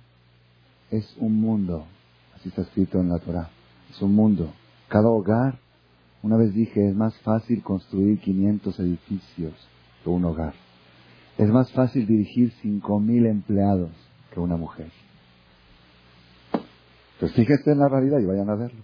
es 0.89 1.15
un 1.19 1.39
mundo, 1.39 1.85
así 2.35 2.49
está 2.49 2.61
escrito 2.61 2.99
en 2.99 3.09
la 3.09 3.19
Torah. 3.19 3.49
Es 3.89 4.01
un 4.01 4.15
mundo. 4.15 4.49
Cada 4.87 5.09
hogar, 5.09 5.59
una 6.23 6.37
vez 6.37 6.53
dije, 6.53 6.89
es 6.89 6.95
más 6.95 7.13
fácil 7.21 7.61
construir 7.61 8.19
500 8.21 8.79
edificios 8.79 9.53
que 10.03 10.09
un 10.09 10.23
hogar. 10.23 10.53
Es 11.41 11.49
más 11.49 11.71
fácil 11.71 12.05
dirigir 12.05 12.53
5.000 12.61 13.27
empleados 13.27 13.89
que 14.31 14.39
una 14.39 14.57
mujer. 14.57 14.91
Pues 17.19 17.33
fíjense 17.33 17.71
en 17.71 17.79
la 17.79 17.89
realidad 17.89 18.19
y 18.19 18.27
vayan 18.27 18.47
a 18.47 18.53
verlo. 18.53 18.83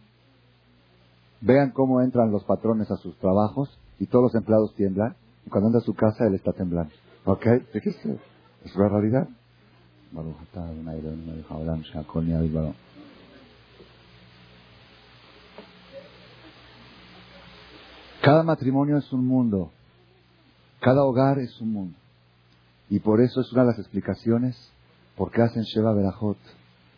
Vean 1.39 1.70
cómo 1.70 2.01
entran 2.01 2.32
los 2.32 2.43
patrones 2.45 2.89
a 2.89 2.97
sus 2.97 3.16
trabajos 3.20 3.70
y 3.99 4.08
todos 4.08 4.24
los 4.24 4.36
empleados 4.36 4.74
tiemblan. 4.74 5.16
Y 5.45 5.51
cuando 5.51 5.68
entra 5.68 5.82
a 5.82 5.86
su 5.86 5.93
casa, 5.93 6.26
él 6.26 6.34
está 6.34 6.51
temblando. 6.51 6.91
¿Ok? 7.26 7.45
Fíjense. 7.74 8.18
Es 8.66 8.76
la 8.76 8.89
realidad. 8.89 9.30
Cada 18.24 18.41
matrimonio 18.41 18.97
es 18.97 19.14
un 19.14 19.28
mundo. 19.28 19.70
Cada 20.80 21.03
hogar 21.03 21.38
es 21.38 21.62
un 21.62 21.72
mundo. 21.72 21.97
Y 22.90 23.00
por 23.00 23.22
eso 23.22 23.42
es 23.42 23.52
una 23.52 23.64
de 23.64 23.68
las 23.70 23.80
explicaciones 23.80 24.56
por 25.16 25.32
qué 25.32 25.42
hacen 25.42 25.64
Sheva 25.64 25.94
Berajot. 25.94 26.38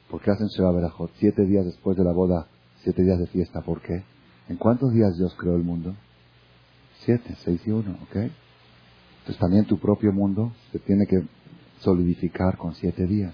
¿Por 0.09 0.21
qué 0.21 0.31
hacen 0.31 0.47
Sheva 0.47 0.71
Berajot? 0.71 1.11
Siete 1.15 1.45
días 1.45 1.65
después 1.65 1.97
de 1.97 2.03
la 2.03 2.11
boda, 2.11 2.47
siete 2.83 3.03
días 3.03 3.19
de 3.19 3.27
fiesta. 3.27 3.61
¿Por 3.61 3.81
qué? 3.81 4.03
¿En 4.49 4.57
cuántos 4.57 4.91
días 4.93 5.17
Dios 5.17 5.33
creó 5.35 5.55
el 5.55 5.63
mundo? 5.63 5.95
Siete, 7.05 7.35
seis 7.43 7.61
y 7.65 7.71
uno, 7.71 7.97
¿ok? 8.03 8.15
Entonces 8.15 9.37
también 9.39 9.65
tu 9.65 9.79
propio 9.79 10.11
mundo 10.11 10.51
se 10.71 10.79
tiene 10.79 11.05
que 11.05 11.23
solidificar 11.79 12.57
con 12.57 12.73
siete 12.75 13.05
días. 13.05 13.33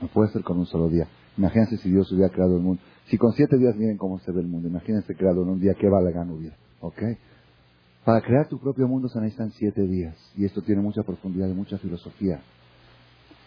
No 0.00 0.08
puede 0.08 0.30
ser 0.30 0.42
con 0.42 0.58
un 0.58 0.66
solo 0.66 0.88
día. 0.88 1.08
Imagínense 1.36 1.78
si 1.78 1.90
Dios 1.90 2.10
hubiera 2.12 2.32
creado 2.32 2.56
el 2.56 2.62
mundo. 2.62 2.82
Si 3.06 3.18
con 3.18 3.32
siete 3.32 3.56
días 3.56 3.74
miren 3.76 3.96
cómo 3.96 4.18
se 4.20 4.32
ve 4.32 4.40
el 4.40 4.46
mundo. 4.46 4.68
Imagínense 4.68 5.14
creado 5.16 5.42
en 5.42 5.48
un 5.48 5.60
día, 5.60 5.74
qué 5.74 5.88
vale 5.88 6.10
hubiera. 6.10 6.56
¿Ok? 6.80 7.02
Para 8.04 8.22
crear 8.22 8.48
tu 8.48 8.58
propio 8.58 8.88
mundo 8.88 9.08
se 9.08 9.20
necesitan 9.20 9.50
siete 9.52 9.86
días. 9.86 10.16
Y 10.36 10.44
esto 10.44 10.62
tiene 10.62 10.80
mucha 10.80 11.02
profundidad 11.02 11.48
y 11.48 11.54
mucha 11.54 11.78
filosofía. 11.78 12.40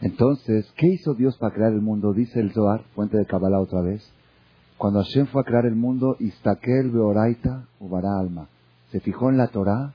Entonces, 0.01 0.71
¿qué 0.75 0.87
hizo 0.87 1.13
Dios 1.13 1.37
para 1.37 1.55
crear 1.55 1.71
el 1.71 1.81
mundo? 1.81 2.13
Dice 2.13 2.39
el 2.39 2.51
Zohar, 2.51 2.83
fuente 2.93 3.17
de 3.17 3.25
Kabbalah 3.25 3.59
otra 3.59 3.81
vez. 3.81 4.03
Cuando 4.77 5.01
Hashem 5.01 5.27
fue 5.27 5.41
a 5.41 5.45
crear 5.45 5.65
el 5.65 5.75
mundo, 5.75 6.17
Istakel 6.19 6.91
Beoraita 6.91 7.67
Ubara 7.79 8.19
Alma. 8.19 8.49
Se 8.91 8.99
fijó 8.99 9.29
en 9.29 9.37
la 9.37 9.47
Torah 9.47 9.93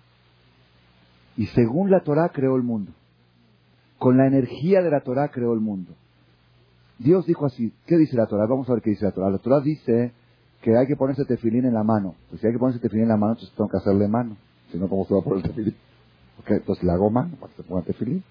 y 1.37 1.47
según 1.47 1.91
la 1.91 2.01
Torah 2.01 2.31
creó 2.31 2.57
el 2.57 2.63
mundo. 2.63 2.93
Con 3.99 4.17
la 4.17 4.27
energía 4.27 4.81
de 4.83 4.91
la 4.91 5.03
Torah 5.03 5.29
creó 5.29 5.53
el 5.53 5.61
mundo. 5.61 5.93
Dios 6.99 7.27
dijo 7.27 7.47
así, 7.47 7.73
¿qué 7.87 7.97
dice 7.97 8.17
la 8.17 8.27
Torah? 8.27 8.47
Vamos 8.47 8.69
a 8.69 8.73
ver 8.73 8.83
qué 8.83 8.91
dice 8.91 9.05
la 9.05 9.13
Torah. 9.13 9.31
La 9.31 9.39
Torah 9.39 9.61
dice 9.61 10.13
que 10.63 10.77
hay 10.77 10.87
que 10.87 10.97
ponerse 10.97 11.25
tefilín 11.25 11.65
en 11.65 11.75
la 11.75 11.85
mano. 11.85 12.15
Pues 12.29 12.41
si 12.41 12.47
hay 12.47 12.53
que 12.53 12.59
ponerse 12.59 12.81
tefilín 12.81 13.05
en 13.05 13.11
la 13.11 13.17
mano, 13.17 13.35
entonces 13.35 13.55
tengo 13.57 13.71
que 13.71 13.77
hacerle 13.77 14.09
mano. 14.09 14.37
Si 14.71 14.79
no, 14.79 14.89
¿cómo 14.89 15.05
se 15.07 15.15
va 15.15 15.21
a 15.21 15.25
poner 15.25 15.45
el 15.45 15.51
tefilín? 15.51 15.77
Ok, 16.41 16.51
entonces 16.51 16.85
le 16.85 16.93
hago 16.93 17.11
mano 17.11 17.37
para 17.41 17.53
que 17.53 17.63
se 17.63 17.69
ponga 17.69 17.83
tefilín. 17.83 18.25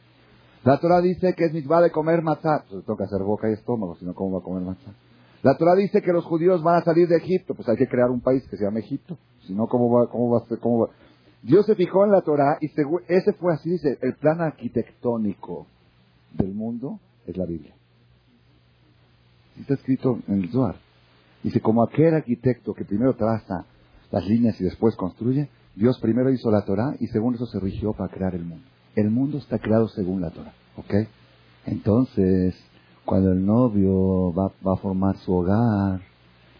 La 0.63 0.79
Torah 0.79 1.01
dice 1.01 1.33
que 1.33 1.45
es 1.45 1.53
mitzvah 1.53 1.81
de 1.81 1.91
comer 1.91 2.21
matzah. 2.21 2.65
Pues 2.69 2.85
toca 2.85 3.05
hacer 3.05 3.21
boca 3.23 3.49
y 3.49 3.53
estómago, 3.53 3.95
si 3.95 4.05
no, 4.05 4.13
¿cómo 4.13 4.33
va 4.33 4.39
a 4.39 4.43
comer 4.43 4.63
matzah? 4.63 4.91
La 5.43 5.55
Torah 5.55 5.75
dice 5.75 6.01
que 6.01 6.11
los 6.11 6.25
judíos 6.25 6.63
van 6.63 6.81
a 6.81 6.83
salir 6.83 7.07
de 7.07 7.17
Egipto. 7.17 7.53
Pues 7.53 7.69
hay 7.69 7.77
que 7.77 7.87
crear 7.87 8.09
un 8.09 8.21
país 8.21 8.45
que 8.49 8.57
se 8.57 8.63
llame 8.63 8.81
Egipto. 8.81 9.17
Si 9.45 9.53
no, 9.53 9.67
¿cómo 9.67 9.89
va, 9.89 10.09
cómo 10.09 10.31
va 10.31 10.39
a 10.39 10.47
ser? 10.47 10.59
Cómo 10.59 10.79
va? 10.79 10.89
Dios 11.41 11.65
se 11.65 11.75
fijó 11.75 12.03
en 12.03 12.11
la 12.11 12.21
Torah 12.21 12.57
y 12.59 12.65
ese 13.07 13.33
fue 13.33 13.53
así, 13.53 13.69
dice, 13.69 13.97
el 14.01 14.15
plan 14.15 14.41
arquitectónico 14.41 15.67
del 16.33 16.53
mundo 16.53 16.99
es 17.25 17.37
la 17.37 17.45
Biblia. 17.45 17.73
Está 19.59 19.75
escrito 19.75 20.19
en 20.27 20.43
el 20.43 20.51
Zohar. 20.51 20.86
Dice, 21.43 21.61
como 21.61 21.83
aquel 21.83 22.13
arquitecto 22.13 22.73
que 22.73 22.85
primero 22.85 23.15
traza 23.15 23.65
las 24.11 24.25
líneas 24.25 24.59
y 24.59 24.63
después 24.63 24.95
construye, 24.95 25.49
Dios 25.75 25.99
primero 25.99 26.31
hizo 26.31 26.49
la 26.49 26.65
Torah 26.65 26.95
y 26.99 27.07
segundo 27.07 27.37
eso 27.37 27.45
se 27.45 27.59
rigió 27.59 27.93
para 27.93 28.11
crear 28.11 28.35
el 28.35 28.43
mundo. 28.43 28.65
El 28.95 29.11
mundo 29.11 29.37
está 29.37 29.59
creado 29.59 29.87
según 29.89 30.21
la 30.21 30.31
Torah, 30.31 30.53
¿ok? 30.75 30.93
Entonces, 31.65 32.55
cuando 33.05 33.31
el 33.31 33.45
novio 33.45 34.33
va, 34.33 34.51
va 34.65 34.73
a 34.73 34.77
formar 34.77 35.17
su 35.17 35.33
hogar, 35.33 36.01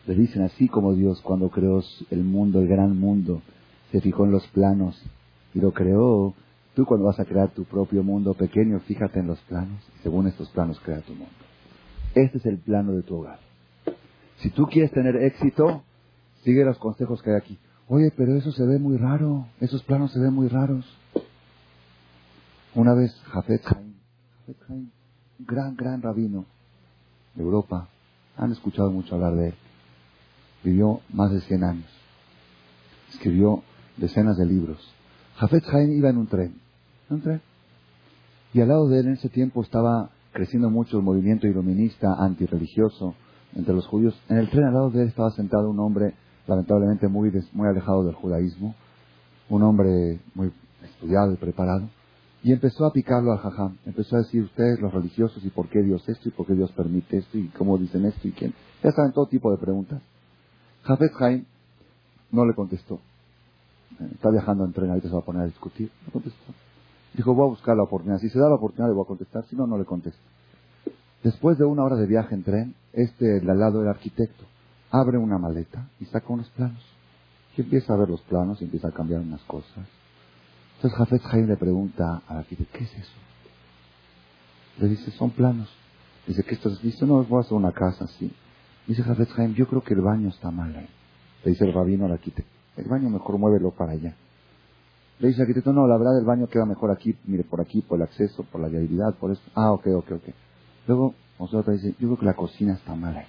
le 0.06 0.16
dicen 0.16 0.44
así 0.44 0.68
como 0.68 0.94
Dios 0.94 1.22
cuando 1.22 1.50
creó 1.50 1.84
el 2.12 2.24
mundo, 2.24 2.62
el 2.62 2.68
gran 2.68 2.98
mundo, 2.98 3.42
se 3.92 4.02
fijó 4.02 4.26
en 4.26 4.32
los 4.32 4.48
planos 4.48 5.02
y 5.54 5.60
lo 5.60 5.74
creó. 5.74 6.34
Tú 6.76 6.86
cuando 6.86 7.08
vas 7.08 7.20
a 7.20 7.26
crear 7.26 7.50
tu 7.50 7.64
propio 7.66 8.04
mundo 8.04 8.34
pequeño, 8.34 8.80
fíjate 8.82 9.20
en 9.20 9.28
los 9.28 9.40
planos 9.42 9.82
y 9.98 10.04
según 10.04 10.28
estos 10.28 10.50
planos 10.50 10.80
crea 10.80 11.02
tu 11.02 11.14
mundo. 11.14 11.34
Este 12.14 12.38
es 12.38 12.46
el 12.46 12.58
plano 12.58 12.94
de 12.94 13.02
tu 13.02 13.16
hogar. 13.16 13.47
Si 14.38 14.50
tú 14.52 14.68
quieres 14.68 14.92
tener 14.92 15.16
éxito, 15.16 15.84
sigue 16.44 16.64
los 16.64 16.78
consejos 16.78 17.22
que 17.22 17.32
hay 17.32 17.38
aquí. 17.38 17.60
Oye, 17.88 18.12
pero 18.16 18.36
eso 18.36 18.52
se 18.52 18.66
ve 18.66 18.80
muy 18.80 18.98
raro, 18.98 19.48
esos 19.60 19.82
planos 19.84 20.12
se 20.12 20.20
ven 20.20 20.34
muy 20.34 20.48
raros. 20.48 20.86
Una 22.76 22.94
vez 22.94 23.14
Jafet 23.32 23.62
Haim, 23.66 23.94
Jafet 24.40 24.58
Haim, 24.70 24.90
gran, 25.40 25.76
gran 25.76 26.02
rabino 26.02 26.46
de 27.34 27.44
Europa, 27.44 27.88
han 28.36 28.52
escuchado 28.52 28.92
mucho 28.92 29.16
hablar 29.16 29.36
de 29.36 29.48
él. 29.50 29.54
Vivió 30.64 31.02
más 31.12 31.32
de 31.32 31.42
100 31.42 31.64
años. 31.64 31.90
Escribió 33.14 33.64
decenas 33.96 34.38
de 34.38 34.46
libros. 34.46 34.94
Jafet 35.38 35.64
Haim 35.70 35.92
iba 35.92 36.10
en 36.10 36.18
un 36.18 36.28
tren. 36.28 36.56
un 37.10 37.22
tren. 37.22 37.42
Y 38.54 38.62
al 38.62 38.68
lado 38.68 38.88
de 38.90 39.00
él 39.00 39.08
en 39.08 39.14
ese 39.14 39.30
tiempo 39.30 39.64
estaba 39.64 40.10
creciendo 40.34 40.70
mucho 40.70 40.98
el 40.98 41.04
movimiento 41.04 41.48
iluminista 41.48 42.14
antirreligioso 42.20 43.16
entre 43.58 43.74
los 43.74 43.88
judíos. 43.88 44.18
En 44.30 44.38
el 44.38 44.50
tren 44.50 44.66
al 44.66 44.74
lado 44.74 44.90
de 44.92 45.02
él 45.02 45.08
estaba 45.10 45.32
sentado 45.32 45.70
un 45.70 45.80
hombre 45.80 46.14
lamentablemente 46.48 47.08
muy, 47.08 47.32
muy 47.54 47.68
alejado 47.68 48.04
del 48.06 48.16
judaísmo, 48.16 48.76
un 49.50 49.64
hombre 49.64 50.22
muy 50.34 50.52
estudiado 50.84 51.34
y 51.34 51.36
preparado, 51.36 51.90
y 52.44 52.54
empezó 52.54 52.86
a 52.86 52.94
picarlo 52.94 53.34
al 53.34 53.40
jajam. 53.40 53.78
Empezó 53.86 54.16
a 54.16 54.20
decir 54.20 54.44
ustedes, 54.44 54.80
los 54.80 54.94
religiosos, 54.94 55.44
y 55.44 55.50
por 55.50 55.68
qué 55.68 55.82
Dios 55.82 56.08
esto, 56.08 56.30
y 56.30 56.32
por 56.32 56.46
qué 56.46 56.54
Dios 56.54 56.72
permite 56.72 57.18
esto, 57.18 57.38
y 57.38 57.48
cómo 57.50 57.78
dicen 57.78 58.06
esto, 58.06 58.28
y 58.28 58.32
quién. 58.32 58.54
Ya 58.84 58.92
saben 58.92 59.12
todo 59.12 59.26
tipo 59.26 59.52
de 59.52 59.58
preguntas. 59.58 60.02
Jafet 60.84 61.12
Haim 61.20 61.46
no 62.32 62.46
le 62.46 62.54
contestó. 62.54 63.00
Está 64.14 64.30
viajando 64.30 64.64
en 64.66 64.74
tren, 64.74 64.90
ahorita 64.90 65.08
se 65.08 65.14
va 65.14 65.22
a 65.22 65.26
poner 65.26 65.42
a 65.42 65.46
discutir. 65.46 65.92
No 66.06 66.14
contestó. 66.14 66.54
Dijo, 67.16 67.34
voy 67.34 67.48
a 67.48 67.50
buscar 67.50 67.76
la 67.76 67.84
oportunidad. 67.84 68.20
Si 68.20 68.30
se 68.30 68.40
da 68.40 68.48
la 68.48 68.56
oportunidad, 68.56 68.90
le 68.90 68.96
voy 68.96 69.04
a 69.04 69.08
contestar. 69.08 69.44
Si 69.46 69.56
no, 69.56 69.66
no 69.66 69.78
le 69.78 69.86
contesto. 69.86 70.22
Después 71.24 71.58
de 71.58 71.66
una 71.66 71.84
hora 71.84 71.96
de 71.96 72.06
viaje 72.06 72.36
en 72.36 72.44
tren, 72.44 72.76
este, 72.94 73.40
al 73.40 73.60
lado 73.60 73.80
del 73.80 73.90
arquitecto, 73.90 74.46
abre 74.92 75.18
una 75.18 75.38
maleta 75.38 75.90
y 76.00 76.06
saca 76.06 76.32
unos 76.32 76.50
planos. 76.52 76.84
Y 77.56 77.62
empieza 77.62 77.94
a 77.94 77.98
ver 77.98 78.10
los 78.10 78.22
planos 78.22 78.62
y 78.62 78.66
empieza 78.66 78.90
a 78.90 78.92
cambiar 78.92 79.22
unas 79.22 79.42
cosas. 79.44 79.88
Entonces 80.76 80.98
Jafet 80.98 81.22
Haim 81.32 81.48
le 81.48 81.58
pregunta 81.58 82.22
al 82.28 82.38
arquitecto, 82.38 82.78
¿qué 82.78 82.84
es 82.84 82.94
eso? 82.94 83.18
Le 84.80 84.90
dice, 84.90 85.10
son 85.12 85.32
planos. 85.32 85.70
Dice, 86.28 86.44
¿qué 86.44 86.54
estás? 86.54 86.82
Dice, 86.82 87.06
no, 87.06 87.24
voy 87.24 87.38
a 87.38 87.42
hacer 87.42 87.54
una 87.54 87.72
casa 87.72 88.06
así. 88.06 88.32
Dice 88.86 89.02
Jafet 89.02 89.30
Haim, 89.38 89.54
yo 89.56 89.68
creo 89.68 89.82
que 89.82 89.96
el 89.96 90.02
baño 90.02 90.30
está 90.30 90.52
mal 90.52 90.76
ahí. 90.76 90.88
Le 91.44 91.52
dice 91.52 91.66
el 91.66 91.74
rabino 91.74 92.06
al 92.06 92.12
arquitecto, 92.12 92.52
el 92.78 92.88
baño 92.88 93.10
mejor 93.10 93.38
muévelo 93.38 93.72
para 93.72 93.94
allá. 93.94 94.16
Le 95.20 95.30
dice 95.30 95.42
el 95.42 95.44
arquitecto, 95.44 95.74
no, 95.74 95.88
la 95.88 95.98
verdad 95.98 96.20
el 96.20 96.26
baño 96.26 96.48
queda 96.48 96.66
mejor 96.66 96.92
aquí, 96.92 97.16
mire, 97.26 97.44
por 97.44 97.60
aquí, 97.60 97.82
por 97.82 97.98
el 97.98 98.04
acceso, 98.04 98.44
por 98.44 98.62
la 98.62 98.68
viabilidad, 98.68 99.16
por 99.16 99.32
eso. 99.32 99.42
Ah, 99.56 99.72
ok, 99.72 99.88
ok, 99.96 100.12
ok. 100.12 100.24
Luego, 100.88 101.14
otra 101.38 101.74
dice, 101.74 101.92
yo 102.00 102.08
creo 102.08 102.18
que 102.18 102.26
la 102.26 102.36
cocina 102.36 102.74
está 102.74 102.96
mal 102.96 103.16
ahí. 103.16 103.26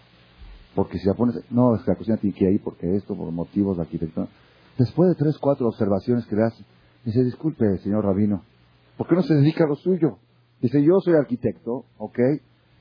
Porque 0.74 0.98
si 0.98 1.06
la 1.06 1.14
pones, 1.14 1.36
no, 1.50 1.74
es 1.74 1.82
que 1.82 1.90
la 1.90 1.96
cocina 1.96 2.16
tiene 2.16 2.36
que 2.36 2.44
ir 2.44 2.50
ahí 2.50 2.58
porque 2.58 2.94
esto, 2.94 3.16
por 3.16 3.30
motivos 3.32 3.76
de 3.76 3.82
arquitectura. 3.82 4.28
Después 4.78 5.08
de 5.10 5.16
tres, 5.16 5.36
cuatro 5.38 5.66
observaciones 5.66 6.24
que 6.26 6.36
le 6.36 6.44
hace, 6.44 6.64
dice, 7.04 7.24
disculpe, 7.24 7.78
señor 7.78 8.04
Rabino, 8.04 8.42
¿por 8.96 9.08
qué 9.08 9.16
no 9.16 9.22
se 9.22 9.34
dedica 9.34 9.64
a 9.64 9.66
lo 9.66 9.74
suyo? 9.74 10.18
Dice, 10.60 10.82
yo 10.82 11.00
soy 11.00 11.14
arquitecto, 11.14 11.84
¿ok? 11.98 12.18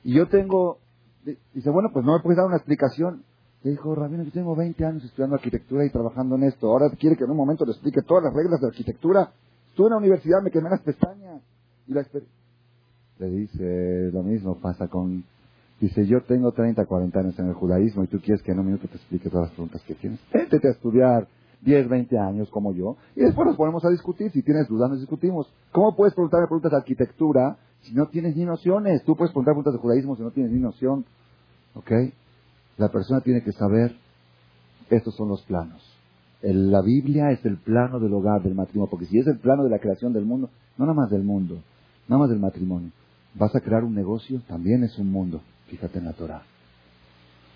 Y 0.04 0.14
yo 0.14 0.28
tengo, 0.28 0.78
dice, 1.24 1.70
bueno, 1.70 1.90
pues 1.92 2.04
no 2.04 2.16
me 2.16 2.22
puedes 2.22 2.36
dar 2.36 2.46
una 2.46 2.56
explicación. 2.56 3.24
Le 3.64 3.72
dijo, 3.72 3.92
Rabino, 3.96 4.22
yo 4.22 4.30
tengo 4.30 4.54
20 4.54 4.84
años 4.84 5.04
estudiando 5.04 5.34
arquitectura 5.34 5.84
y 5.84 5.90
trabajando 5.90 6.36
en 6.36 6.44
esto. 6.44 6.68
Ahora 6.68 6.88
quiere 6.90 7.16
que 7.16 7.24
en 7.24 7.30
un 7.30 7.36
momento 7.36 7.64
le 7.64 7.72
explique 7.72 8.02
todas 8.02 8.22
las 8.22 8.32
reglas 8.32 8.60
de 8.60 8.68
arquitectura. 8.68 9.32
Estuve 9.70 9.88
en 9.88 9.92
la 9.92 9.98
universidad, 9.98 10.40
me 10.42 10.52
quemé 10.52 10.70
las 10.70 10.82
pestañas. 10.82 11.42
Y 11.88 11.92
la 11.92 12.02
le 13.18 13.30
dice, 13.30 14.10
lo 14.12 14.22
mismo 14.22 14.56
pasa 14.60 14.88
con 14.88 15.24
Dice, 15.80 16.06
yo 16.06 16.22
tengo 16.22 16.50
30, 16.50 16.86
40 16.86 17.20
años 17.20 17.38
en 17.38 17.46
el 17.46 17.54
judaísmo 17.54 18.02
y 18.02 18.08
tú 18.08 18.18
quieres 18.20 18.42
que 18.42 18.50
en 18.50 18.58
un 18.58 18.66
minuto 18.66 18.88
te 18.88 18.96
explique 18.96 19.30
todas 19.30 19.46
las 19.46 19.52
preguntas 19.52 19.82
que 19.84 19.94
tienes. 19.94 20.18
Vete 20.32 20.66
a 20.66 20.72
estudiar 20.72 21.28
10, 21.62 21.88
20 21.88 22.18
años 22.18 22.50
como 22.50 22.72
yo 22.74 22.96
y 23.14 23.20
después 23.20 23.46
nos 23.46 23.56
ponemos 23.56 23.84
a 23.84 23.90
discutir. 23.90 24.32
Si 24.32 24.42
tienes 24.42 24.66
dudas, 24.66 24.90
nos 24.90 24.98
discutimos. 24.98 25.46
¿Cómo 25.70 25.94
puedes 25.94 26.14
preguntarme 26.14 26.48
preguntas 26.48 26.72
de 26.72 26.78
arquitectura 26.78 27.58
si 27.82 27.94
no 27.94 28.06
tienes 28.08 28.34
ni 28.34 28.44
nociones? 28.44 29.04
Tú 29.04 29.14
puedes 29.14 29.30
preguntar 29.30 29.54
preguntas 29.54 29.74
de 29.74 29.78
judaísmo 29.78 30.16
si 30.16 30.22
no 30.22 30.32
tienes 30.32 30.50
ni 30.50 30.58
noción. 30.58 31.04
¿Ok? 31.74 31.92
La 32.76 32.88
persona 32.88 33.20
tiene 33.20 33.42
que 33.44 33.52
saber, 33.52 33.94
estos 34.90 35.14
son 35.14 35.28
los 35.28 35.42
planos. 35.42 35.80
la 36.42 36.82
Biblia 36.82 37.30
es 37.30 37.44
el 37.44 37.56
plano 37.56 38.00
del 38.00 38.14
hogar, 38.14 38.42
del 38.42 38.56
matrimonio, 38.56 38.90
porque 38.90 39.06
si 39.06 39.18
es 39.18 39.26
el 39.28 39.38
plano 39.38 39.62
de 39.62 39.70
la 39.70 39.78
creación 39.78 40.12
del 40.12 40.24
mundo, 40.24 40.50
no 40.76 40.86
nada 40.86 40.96
más 40.96 41.10
del 41.10 41.22
mundo, 41.22 41.58
nada 42.08 42.20
más 42.20 42.30
del 42.30 42.40
matrimonio. 42.40 42.90
Vas 43.34 43.54
a 43.54 43.60
crear 43.60 43.84
un 43.84 43.94
negocio, 43.94 44.40
también 44.48 44.84
es 44.84 44.98
un 44.98 45.10
mundo. 45.10 45.42
Fíjate 45.68 45.98
en 45.98 46.06
la 46.06 46.12
Torah. 46.12 46.42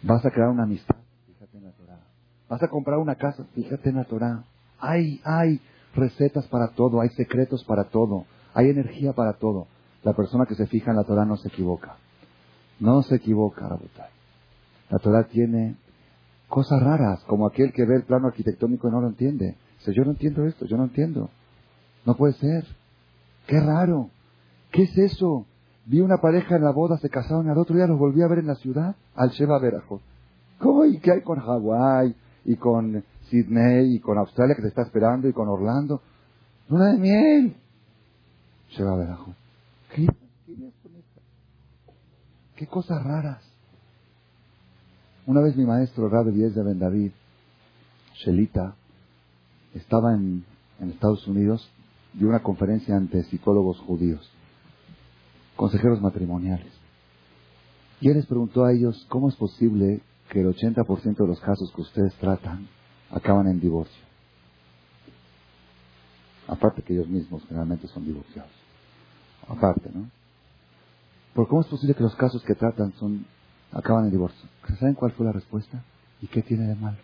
Vas 0.03 0.25
a 0.25 0.31
crear 0.31 0.49
una 0.49 0.65
amistad, 0.65 0.97
fíjate 1.27 1.59
en 1.59 1.65
la 1.65 1.71
Torah. 1.73 2.01
Vas 2.49 2.63
a 2.63 2.69
comprar 2.69 2.99
una 2.99 3.15
casa, 3.15 3.45
fíjate 3.55 3.91
en 3.91 3.97
la 3.97 4.05
Torah. 4.05 4.45
Hay, 4.79 5.21
hay 5.25 5.61
recetas 5.95 6.47
para 6.49 6.69
todo, 6.69 7.01
hay 7.01 7.09
secretos 7.11 7.65
para 7.65 7.85
todo, 7.85 8.27
hay 8.55 8.69
energía 8.69 9.13
para 9.13 9.35
todo. 9.35 9.69
La 10.03 10.13
persona 10.13 10.47
que 10.47 10.57
se 10.57 10.67
fija 10.67 10.91
en 10.91 10.97
la 10.97 11.05
Torah 11.05 11.25
no 11.25 11.37
se 11.37 11.49
equivoca. 11.49 11.97
No 12.81 13.03
se 13.03 13.17
equivoca, 13.17 13.69
Rabotai. 13.69 14.11
La 14.91 14.99
Torah 14.99 15.25
tiene 15.29 15.77
cosas 16.49 16.83
raras, 16.83 17.23
como 17.25 17.47
aquel 17.47 17.73
que 17.73 17.87
ve 17.87 17.97
el 17.97 18.03
plano 18.03 18.27
arquitectónico 18.27 18.89
y 18.89 18.91
no 18.91 19.01
lo 19.01 19.09
entiende. 19.09 19.57
Dice, 19.79 19.95
yo 19.95 20.05
no 20.05 20.11
entiendo 20.11 20.45
esto, 20.45 20.67
yo 20.67 20.77
no 20.77 20.85
entiendo. 20.85 21.31
No 22.05 22.17
puede 22.17 22.35
ser. 22.35 22.67
Qué 23.47 23.59
raro. 23.61 24.11
¿Qué 24.71 24.83
es 24.83 24.99
eso? 24.99 25.47
Vi 25.85 26.01
una 26.01 26.19
pareja 26.19 26.57
en 26.57 26.63
la 26.63 26.71
boda, 26.71 26.97
se 26.99 27.09
casaron, 27.09 27.49
al 27.49 27.59
otro 27.59 27.75
día 27.75 27.87
los 27.87 27.99
volví 27.99 28.23
a 28.23 28.29
ver 28.29 28.39
en 28.39 28.47
la 28.47 28.55
ciudad, 28.55 28.95
al 29.17 29.31
Sheba 29.31 29.59
Verajo. 29.59 30.01
¿Cómo 30.59 30.85
y 30.85 31.01
qué 31.01 31.13
hay 31.13 31.23
con 31.23 31.41
Hawái 31.41 32.15
y 32.45 32.57
con 32.57 33.05
Sydney 33.29 33.97
y 33.97 34.01
con 34.01 34.17
Australia 34.17 34.55
que 34.55 34.63
te 34.63 34.69
está 34.69 34.83
esperando 34.83 35.29
y 35.29 35.33
con 35.33 35.49
Orlando? 35.49 36.01
Luna 36.69 36.93
de 36.93 36.99
miel. 36.99 37.57
Sheba 38.71 38.97
Verajo. 38.97 39.35
¿Qué, 39.93 40.07
¿Qué 42.55 42.67
cosas 42.69 43.03
raras? 43.03 43.43
Una 45.27 45.41
vez 45.41 45.57
mi 45.57 45.65
maestro, 45.65 46.09
Rabbi 46.09 46.31
Diez 46.31 46.55
de 46.55 46.63
Ben 46.63 46.79
David, 46.79 47.11
Shelita, 48.15 48.77
estaba 49.75 50.15
en, 50.15 50.45
en 50.81 50.91
Estados 50.91 51.27
Unidos, 51.27 51.69
dio 52.15 52.29
una 52.29 52.43
conferencia 52.43 52.97
ante 52.97 53.25
psicólogos 53.25 53.79
judíos 53.81 54.33
consejeros 55.57 56.01
matrimoniales. 56.01 56.73
Y 58.01 58.09
él 58.09 58.17
les 58.17 58.27
preguntó 58.27 58.65
a 58.65 58.73
ellos, 58.73 59.07
¿cómo 59.09 59.29
es 59.29 59.37
posible 59.37 60.01
que 60.29 60.41
el 60.41 60.47
80% 60.49 61.17
de 61.17 61.27
los 61.27 61.41
casos 61.41 61.73
que 61.75 61.83
ustedes 61.83 62.15
tratan 62.15 62.69
acaban 63.11 63.47
en 63.47 63.61
divorcio? 63.61 64.03
Aparte 66.49 66.83
que 66.83 66.95
ellos 66.95 67.09
mismos 67.09 67.45
generalmente 67.47 67.87
son 67.89 68.05
divorciados. 68.05 68.51
Aparte, 69.47 69.91
¿no? 69.95 70.11
¿Por 71.35 71.49
cómo 71.49 71.61
es 71.61 71.69
posible 71.69 71.95
que 71.95 72.03
los 72.03 72.15
casos 72.17 72.43
que 72.43 72.55
tratan 72.55 72.93
son 72.95 73.25
acaban 73.71 74.07
en 74.07 74.11
divorcio? 74.11 74.49
¿Saben 74.79 74.95
cuál 74.95 75.13
fue 75.13 75.25
la 75.25 75.33
respuesta? 75.33 75.83
¿Y 76.21 76.27
qué 76.27 76.43
tiene 76.43 76.67
de 76.67 76.75
malo? 76.75 76.99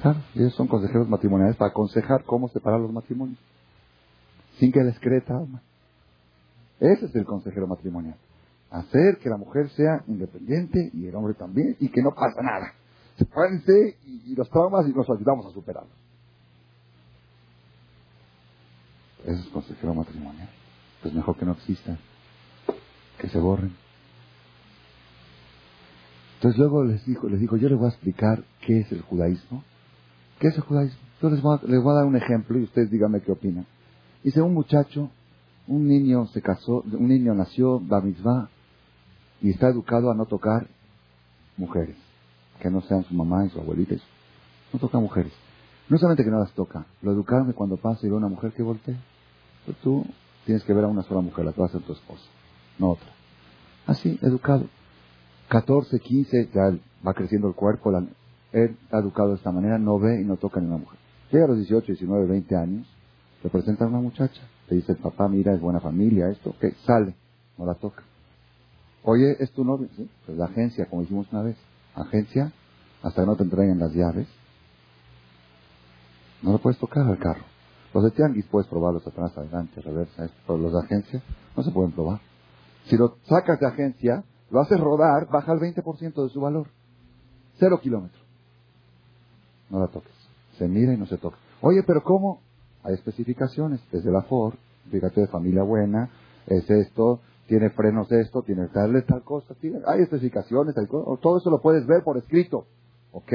Claro, 0.00 0.20
ellos 0.34 0.54
son 0.54 0.68
consejeros 0.68 1.08
matrimoniales 1.08 1.56
para 1.56 1.70
aconsejar 1.70 2.24
cómo 2.24 2.48
separar 2.48 2.80
los 2.80 2.92
matrimonios 2.92 3.38
sin 4.58 4.72
que 4.72 4.82
les 4.82 4.98
cree 5.00 5.22
Ese 6.80 7.06
es 7.06 7.14
el 7.14 7.24
consejero 7.24 7.66
matrimonial. 7.66 8.16
Hacer 8.70 9.18
que 9.18 9.28
la 9.28 9.36
mujer 9.36 9.68
sea 9.70 10.02
independiente 10.08 10.90
y 10.92 11.06
el 11.06 11.14
hombre 11.14 11.34
también 11.34 11.76
y 11.78 11.88
que 11.88 12.02
no 12.02 12.10
pasa 12.10 12.42
nada. 12.42 12.72
Sepárense 13.16 13.96
y, 14.04 14.32
y 14.32 14.34
los 14.34 14.48
traumas 14.50 14.88
y 14.88 14.92
nos 14.92 15.08
ayudamos 15.08 15.46
a 15.46 15.50
superarlos. 15.50 15.92
Eso 19.24 19.40
es 19.40 19.48
consejero 19.48 19.94
matrimonial. 19.94 20.48
Pues 21.02 21.14
mejor 21.14 21.36
que 21.36 21.46
no 21.46 21.52
existan, 21.52 21.98
que 23.18 23.28
se 23.28 23.38
borren. 23.38 23.74
Entonces 26.36 26.58
luego 26.58 26.84
les 26.84 27.04
dijo, 27.06 27.28
les 27.28 27.40
dijo, 27.40 27.56
yo 27.56 27.68
les 27.68 27.78
voy 27.78 27.86
a 27.86 27.90
explicar 27.90 28.44
qué 28.66 28.80
es 28.80 28.92
el 28.92 29.00
judaísmo. 29.00 29.64
¿Qué 30.40 30.48
es 30.48 30.56
el 30.56 30.62
judaísmo? 30.62 30.98
Yo 31.22 31.30
les 31.30 31.40
voy 31.40 31.56
a, 31.56 31.66
les 31.66 31.82
voy 31.82 31.92
a 31.92 31.96
dar 31.96 32.04
un 32.04 32.16
ejemplo 32.16 32.58
y 32.58 32.64
ustedes 32.64 32.90
díganme 32.90 33.22
qué 33.22 33.32
opinan. 33.32 33.66
Dice, 34.24 34.40
un 34.40 34.54
muchacho, 34.54 35.10
un 35.68 35.86
niño 35.86 36.26
se 36.28 36.40
casó, 36.40 36.82
un 36.90 37.08
niño 37.08 37.34
nació, 37.34 37.80
va 37.86 38.00
mitzvah, 38.00 38.48
y 39.42 39.50
está 39.50 39.68
educado 39.68 40.10
a 40.10 40.14
no 40.14 40.24
tocar 40.24 40.66
mujeres, 41.58 41.96
que 42.58 42.70
no 42.70 42.80
sean 42.80 43.04
su 43.04 43.14
mamá 43.14 43.44
y 43.44 43.50
su 43.50 43.60
abuelita. 43.60 43.96
No 44.72 44.78
toca 44.78 44.98
mujeres. 44.98 45.32
No 45.90 45.98
solamente 45.98 46.24
que 46.24 46.30
no 46.30 46.38
las 46.38 46.52
toca, 46.54 46.86
lo 47.02 47.12
educaron 47.12 47.46
que 47.46 47.52
cuando 47.52 47.76
pasa 47.76 48.06
y 48.06 48.08
ve 48.08 48.16
una 48.16 48.28
mujer 48.28 48.52
que 48.52 48.62
voltee. 48.62 48.96
Pues 49.66 49.76
tú 49.78 50.06
tienes 50.46 50.64
que 50.64 50.72
ver 50.72 50.84
a 50.84 50.88
una 50.88 51.02
sola 51.02 51.20
mujer, 51.20 51.44
la 51.44 51.52
que 51.52 51.60
va 51.60 51.66
a 51.66 51.70
ser 51.70 51.82
tu 51.82 51.92
esposa, 51.92 52.24
no 52.78 52.92
otra. 52.92 53.08
Así, 53.86 54.18
educado. 54.22 54.66
14, 55.48 56.00
15, 56.00 56.48
ya 56.54 56.78
va 57.06 57.12
creciendo 57.12 57.48
el 57.48 57.54
cuerpo, 57.54 57.90
él 58.52 58.76
está 58.80 58.98
educado 58.98 59.30
de 59.30 59.34
esta 59.36 59.52
manera, 59.52 59.78
no 59.78 59.98
ve 59.98 60.22
y 60.22 60.24
no 60.24 60.38
toca 60.38 60.60
ni 60.60 60.66
una 60.66 60.78
mujer. 60.78 60.98
Llega 61.30 61.44
a 61.44 61.48
los 61.48 61.58
18, 61.58 61.88
19, 61.88 62.26
20 62.26 62.56
años, 62.56 62.86
le 63.44 63.50
presenta 63.50 63.86
una 63.86 64.00
muchacha, 64.00 64.40
le 64.70 64.76
dice 64.76 64.94
papá, 64.94 65.28
mira, 65.28 65.52
es 65.52 65.60
buena 65.60 65.78
familia, 65.78 66.30
esto, 66.30 66.54
que 66.58 66.72
sale, 66.86 67.14
no 67.58 67.66
la 67.66 67.74
toca. 67.74 68.02
Oye, 69.02 69.36
¿es 69.38 69.52
tu 69.52 69.64
novio? 69.64 69.86
¿Sí? 69.96 70.08
Pues 70.24 70.38
la 70.38 70.46
agencia, 70.46 70.86
como 70.86 71.02
dijimos 71.02 71.26
una 71.30 71.42
vez, 71.42 71.56
agencia, 71.94 72.52
hasta 73.02 73.20
que 73.20 73.26
no 73.26 73.36
te 73.36 73.42
entreguen 73.42 73.78
las 73.78 73.92
llaves, 73.92 74.26
no 76.40 76.52
lo 76.52 76.58
puedes 76.58 76.80
tocar 76.80 77.06
al 77.06 77.18
carro. 77.18 77.44
Los 77.92 78.04
de 78.04 78.12
tianguis 78.12 78.46
puedes 78.46 78.66
probarlos 78.66 79.06
atrás, 79.06 79.36
adelante, 79.36 79.82
reversa, 79.82 80.30
pero 80.46 80.58
los 80.58 80.72
de 80.72 80.80
agencia 80.80 81.22
no 81.54 81.62
se 81.62 81.70
pueden 81.70 81.92
probar. 81.92 82.20
Si 82.86 82.96
lo 82.96 83.18
sacas 83.28 83.60
de 83.60 83.66
agencia, 83.66 84.24
lo 84.50 84.60
haces 84.60 84.80
rodar, 84.80 85.28
baja 85.30 85.52
el 85.52 85.60
20% 85.60 86.22
de 86.22 86.30
su 86.30 86.40
valor. 86.40 86.68
Cero 87.58 87.78
kilómetros. 87.78 88.24
No 89.68 89.80
la 89.80 89.88
toques. 89.88 90.12
Se 90.56 90.66
mira 90.66 90.94
y 90.94 90.96
no 90.96 91.04
se 91.06 91.18
toca. 91.18 91.36
Oye, 91.60 91.82
pero 91.86 92.02
¿cómo? 92.02 92.40
Hay 92.84 92.94
especificaciones. 92.94 93.80
Desde 93.90 94.12
la 94.12 94.22
Ford, 94.22 94.54
fíjate 94.90 95.22
de 95.22 95.26
familia 95.26 95.62
buena, 95.62 96.10
es 96.46 96.68
esto, 96.70 97.20
tiene 97.48 97.70
frenos 97.70 98.10
esto, 98.12 98.42
tiene 98.42 98.68
tal, 98.68 99.04
tal 99.04 99.22
cosa. 99.22 99.54
hay 99.86 100.02
especificaciones, 100.02 100.74
todo 101.20 101.38
eso 101.38 101.50
lo 101.50 101.60
puedes 101.60 101.86
ver 101.86 102.02
por 102.04 102.16
escrito. 102.18 102.66
¿Ok? 103.12 103.32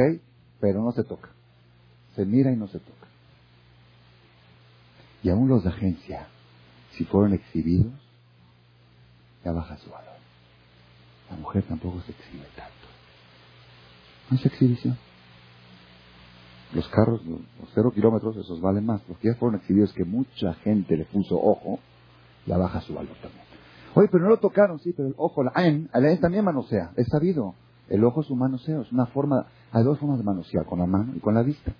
Pero 0.60 0.82
no 0.82 0.92
se 0.92 1.04
toca. 1.04 1.30
Se 2.16 2.26
mira 2.26 2.52
y 2.52 2.56
no 2.56 2.68
se 2.68 2.80
toca. 2.80 3.08
Y 5.24 5.30
aún 5.30 5.50
los 5.50 5.64
de 5.64 5.70
agencia, 5.70 6.28
si 6.92 7.06
fueron 7.06 7.34
exhibidos, 7.34 7.94
ya 9.44 9.52
baja 9.52 9.78
su 9.78 9.90
valor. 9.90 10.18
La 11.30 11.38
mujer 11.38 11.64
tampoco 11.64 12.02
se 12.02 12.12
exhibe 12.12 12.46
tanto. 12.56 12.74
No 14.30 14.38
es 14.38 14.46
exhibición. 14.46 14.98
Los 16.74 16.88
carros, 16.90 17.26
los 17.26 17.42
cero 17.74 17.92
kilómetros, 17.94 18.38
esos 18.38 18.62
valen 18.62 18.86
más. 18.86 19.02
Los 19.08 19.18
que 19.18 19.30
ya 19.30 19.36
fueron 19.36 19.60
exhibidos, 19.60 19.94
que 19.94 20.06
mucha 20.06 20.54
gente 20.56 20.96
le 20.96 21.06
puso 21.06 21.36
ojo, 21.36 21.80
ya 22.46 22.58
baja 22.58 22.82
su 22.82 22.94
valor 22.94 23.16
también. 23.22 23.44
Oye, 23.96 24.08
pero 24.12 24.24
no 24.24 24.30
lo 24.30 24.38
tocaron, 24.38 24.80
sí, 24.80 24.94
pero 24.96 25.08
el 25.08 25.16
ojo, 25.18 25.44
la 25.44 25.52
en, 25.56 25.90
la 25.92 26.12
en 26.12 26.20
también 26.20 26.46
manosea, 26.46 26.92
es 26.96 27.08
sabido. 27.08 27.56
El 27.90 28.04
ojo 28.04 28.22
es 28.22 28.30
un 28.30 28.38
manoseo, 28.38 28.82
es 28.82 28.92
una 28.92 29.08
forma, 29.08 29.48
hay 29.72 29.84
dos 29.84 29.98
formas 29.98 30.20
de 30.20 30.24
manosear, 30.24 30.66
con 30.66 30.78
la 30.78 30.86
mano 30.86 31.14
y 31.16 31.20
con 31.20 31.34
la 31.34 31.42
vista. 31.42 31.74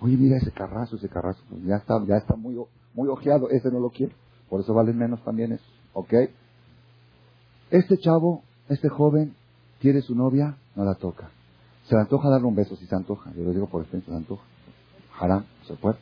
Oye, 0.00 0.16
mira 0.16 0.36
ese 0.36 0.50
carrazo, 0.50 0.96
ese 0.96 1.08
carrazo, 1.08 1.42
pues 1.48 1.64
ya 1.64 1.76
está, 1.76 2.04
ya 2.06 2.16
está 2.16 2.36
muy, 2.36 2.54
muy 2.92 3.08
ojeado, 3.08 3.48
ese 3.48 3.70
no 3.70 3.80
lo 3.80 3.88
quiero. 3.88 4.12
Por 4.50 4.60
eso 4.60 4.74
valen 4.74 4.98
menos 4.98 5.24
también 5.24 5.52
eso, 5.52 5.64
¿ok? 5.94 6.12
Este 7.70 7.96
chavo 7.96 8.42
este 8.68 8.88
joven 8.88 9.34
quiere 9.80 10.00
su 10.00 10.14
novia, 10.14 10.56
no 10.74 10.84
la 10.84 10.94
toca. 10.94 11.30
Se 11.84 11.94
le 11.94 12.00
antoja 12.00 12.30
darle 12.30 12.46
un 12.46 12.54
beso, 12.54 12.76
si 12.76 12.86
se 12.86 12.94
antoja. 12.94 13.32
Yo 13.34 13.44
lo 13.44 13.52
digo 13.52 13.68
por 13.68 13.82
experiencia, 13.82 14.12
se 14.12 14.16
antoja. 14.16 14.44
Haram, 15.18 15.44
se 15.66 15.74
puede. 15.74 15.98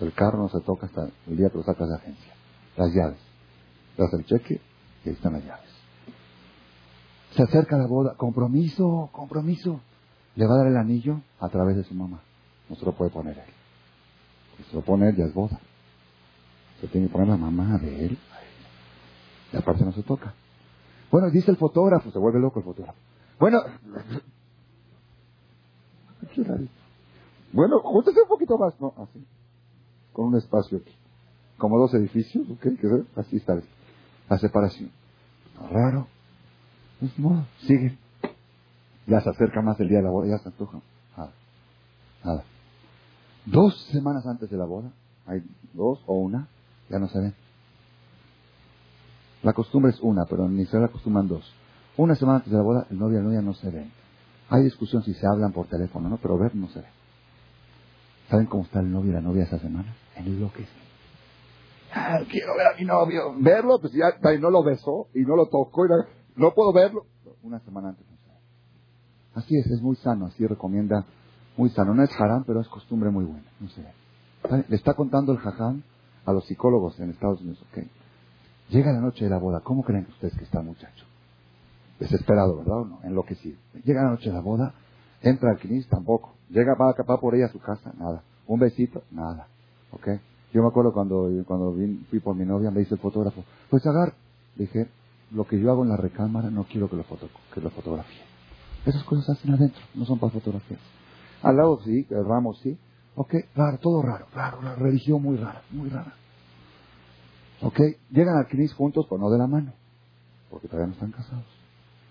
El 0.00 0.12
carro 0.12 0.38
no 0.38 0.48
se 0.48 0.60
toca 0.60 0.86
hasta 0.86 1.08
el 1.26 1.36
día 1.36 1.50
que 1.50 1.58
lo 1.58 1.64
sacas 1.64 1.88
de 1.88 1.94
agencia. 1.94 2.32
Las 2.76 2.92
llaves. 2.92 3.18
Le 3.96 4.04
das 4.04 4.12
el 4.14 4.24
cheque 4.24 4.60
y 5.04 5.08
ahí 5.08 5.14
están 5.14 5.34
las 5.34 5.44
llaves. 5.44 5.70
Se 7.32 7.42
acerca 7.42 7.76
la 7.76 7.86
boda. 7.86 8.14
Compromiso, 8.16 9.08
compromiso. 9.12 9.80
Le 10.36 10.46
va 10.46 10.54
a 10.54 10.58
dar 10.58 10.66
el 10.68 10.76
anillo 10.76 11.20
a 11.38 11.48
través 11.48 11.76
de 11.76 11.84
su 11.84 11.94
mamá. 11.94 12.20
No 12.68 12.76
se 12.76 12.84
lo 12.84 12.92
puede 12.92 13.10
poner 13.10 13.38
él. 13.38 13.54
Si 14.56 14.64
se 14.64 14.76
lo 14.76 14.82
pone 14.82 15.08
él, 15.08 15.16
ya 15.16 15.24
es 15.24 15.34
boda. 15.34 15.60
Se 16.80 16.88
tiene 16.88 17.06
que 17.06 17.12
poner 17.12 17.28
la 17.28 17.36
mamá 17.36 17.78
de 17.78 18.06
él. 18.06 18.18
Y 19.52 19.56
aparte 19.56 19.84
no 19.84 19.92
se 19.92 20.02
toca. 20.02 20.34
Bueno, 21.10 21.30
dice 21.30 21.50
el 21.50 21.56
fotógrafo, 21.56 22.10
se 22.10 22.18
vuelve 22.18 22.38
loco 22.38 22.60
el 22.60 22.64
fotógrafo. 22.64 22.98
Bueno, 23.40 23.58
bueno, 27.52 27.80
júntese 27.80 28.20
un 28.20 28.28
poquito 28.28 28.58
más, 28.58 28.78
no, 28.78 28.92
así, 28.98 29.24
con 30.12 30.26
un 30.26 30.36
espacio 30.36 30.76
aquí, 30.76 30.94
como 31.56 31.78
dos 31.78 31.94
edificios, 31.94 32.46
ok, 32.50 32.66
así 33.16 33.36
está 33.36 33.58
la 34.28 34.38
separación. 34.38 34.90
raro, 35.72 36.06
pues 37.00 37.18
no, 37.18 37.46
sigue. 37.60 37.96
Ya 39.06 39.22
se 39.22 39.30
acerca 39.30 39.62
más 39.62 39.80
el 39.80 39.88
día 39.88 39.98
de 39.98 40.04
la 40.04 40.10
boda, 40.10 40.28
ya 40.28 40.38
se 40.38 40.50
antoja. 40.50 40.78
Nada, 41.16 41.32
nada. 42.22 42.44
Dos 43.46 43.74
semanas 43.86 44.26
antes 44.26 44.50
de 44.50 44.58
la 44.58 44.66
boda, 44.66 44.92
hay 45.24 45.42
dos 45.72 45.98
o 46.06 46.12
una, 46.12 46.46
ya 46.90 46.98
no 46.98 47.08
se 47.08 47.18
ven. 47.18 47.34
La 49.42 49.54
costumbre 49.54 49.92
es 49.92 50.00
una, 50.00 50.26
pero 50.26 50.44
en 50.44 50.60
Israel 50.60 50.84
acostumbran 50.84 51.26
dos. 51.26 51.54
Una 51.96 52.14
semana 52.14 52.38
antes 52.38 52.50
de 52.52 52.56
la 52.58 52.64
boda, 52.64 52.86
el 52.90 52.98
novio 52.98 53.18
y 53.18 53.22
la 53.22 53.26
novia 53.26 53.42
no 53.42 53.54
se 53.54 53.70
ven. 53.70 53.92
Hay 54.48 54.64
discusión 54.64 55.02
si 55.02 55.14
se 55.14 55.26
hablan 55.26 55.52
por 55.52 55.66
teléfono, 55.66 56.08
¿no? 56.08 56.16
Pero 56.18 56.38
ver 56.38 56.54
no 56.54 56.68
se 56.68 56.80
ve. 56.80 56.88
¿Saben 58.28 58.46
cómo 58.46 58.62
está 58.64 58.80
el 58.80 58.90
novio 58.90 59.10
y 59.10 59.14
la 59.14 59.20
novia 59.20 59.44
esa 59.44 59.58
semana? 59.58 59.94
En 60.16 60.40
lo 60.40 60.52
que 60.52 60.64
Ah, 61.92 62.20
quiero 62.30 62.54
ver 62.56 62.68
a 62.68 62.76
mi 62.78 62.84
novio. 62.84 63.34
Verlo, 63.38 63.80
pues 63.80 63.92
ya 63.92 64.12
no 64.38 64.50
lo 64.50 64.62
besó 64.62 65.08
y 65.14 65.20
no 65.20 65.34
lo 65.34 65.46
tocó 65.46 65.86
y 65.86 65.88
no, 66.36 66.54
puedo 66.54 66.72
verlo. 66.72 67.06
Una 67.42 67.58
semana 67.60 67.88
antes 67.90 68.06
no 68.08 68.16
se 68.16 68.28
ve. 68.28 68.38
Así 69.34 69.56
es, 69.58 69.66
es 69.66 69.82
muy 69.82 69.96
sano, 69.96 70.26
así 70.26 70.46
recomienda, 70.46 71.04
muy 71.56 71.70
sano. 71.70 71.94
No 71.94 72.04
es 72.04 72.10
haram, 72.20 72.44
pero 72.44 72.60
es 72.60 72.68
costumbre 72.68 73.10
muy 73.10 73.24
buena. 73.24 73.44
No 73.58 73.68
se 73.68 73.82
ve. 73.82 74.64
Le 74.68 74.76
está 74.76 74.94
contando 74.94 75.32
el 75.32 75.38
jaján 75.38 75.82
a 76.24 76.32
los 76.32 76.44
psicólogos 76.46 76.98
en 77.00 77.10
Estados 77.10 77.40
Unidos, 77.40 77.60
¿ok? 77.70 77.84
Llega 78.68 78.92
la 78.92 79.00
noche 79.00 79.24
de 79.24 79.30
la 79.30 79.38
boda. 79.38 79.60
¿Cómo 79.60 79.82
creen 79.82 80.06
ustedes 80.08 80.36
que 80.36 80.44
está 80.44 80.60
el 80.60 80.66
muchacho? 80.66 81.04
Desesperado, 82.00 82.56
¿verdad 82.56 82.78
o 82.78 82.84
no? 82.86 83.00
Enloquecido. 83.04 83.58
Llega 83.84 84.02
la 84.02 84.10
noche 84.10 84.30
de 84.30 84.34
la 84.34 84.40
boda, 84.40 84.74
entra 85.20 85.50
al 85.50 85.58
Knis, 85.58 85.86
tampoco. 85.88 86.34
Llega, 86.48 86.74
va, 86.74 86.94
va 87.08 87.20
por 87.20 87.34
ella 87.34 87.46
a 87.46 87.52
su 87.52 87.60
casa, 87.60 87.92
nada. 87.98 88.22
Un 88.46 88.58
besito, 88.58 89.02
nada. 89.10 89.46
¿Ok? 89.92 90.08
Yo 90.52 90.62
me 90.62 90.68
acuerdo 90.68 90.92
cuando, 90.92 91.28
cuando 91.46 91.76
fui 92.08 92.20
por 92.20 92.34
mi 92.34 92.44
novia, 92.44 92.70
me 92.70 92.80
dice 92.80 92.94
el 92.94 93.00
fotógrafo, 93.00 93.44
pues 93.68 93.86
agar, 93.86 94.14
dije, 94.56 94.88
lo 95.30 95.46
que 95.46 95.60
yo 95.60 95.70
hago 95.70 95.84
en 95.84 95.90
la 95.90 95.96
recámara 95.96 96.50
no 96.50 96.64
quiero 96.64 96.88
que 96.88 96.96
lo, 96.96 97.04
foto, 97.04 97.28
que 97.54 97.60
lo 97.60 97.70
fotografíe. 97.70 98.22
Esas 98.86 99.04
cosas 99.04 99.36
hacen 99.36 99.52
adentro, 99.52 99.82
no 99.94 100.06
son 100.06 100.18
para 100.18 100.32
fotografías. 100.32 100.80
Al 101.42 101.56
lado 101.56 101.80
sí, 101.84 102.06
el 102.10 102.24
ramo 102.24 102.54
sí. 102.54 102.78
Ok, 103.14 103.34
raro, 103.54 103.78
todo 103.78 104.02
raro, 104.02 104.26
raro, 104.34 104.62
la 104.62 104.74
religión 104.74 105.22
muy 105.22 105.36
rara, 105.36 105.62
muy 105.70 105.90
rara. 105.90 106.14
¿Ok? 107.60 107.78
Llegan 108.10 108.38
al 108.38 108.48
CNIS 108.48 108.72
juntos, 108.72 109.06
pero 109.08 109.20
no 109.20 109.30
de 109.30 109.38
la 109.38 109.46
mano. 109.46 109.72
Porque 110.50 110.66
todavía 110.66 110.88
no 110.88 110.94
están 110.94 111.12
casados. 111.12 111.59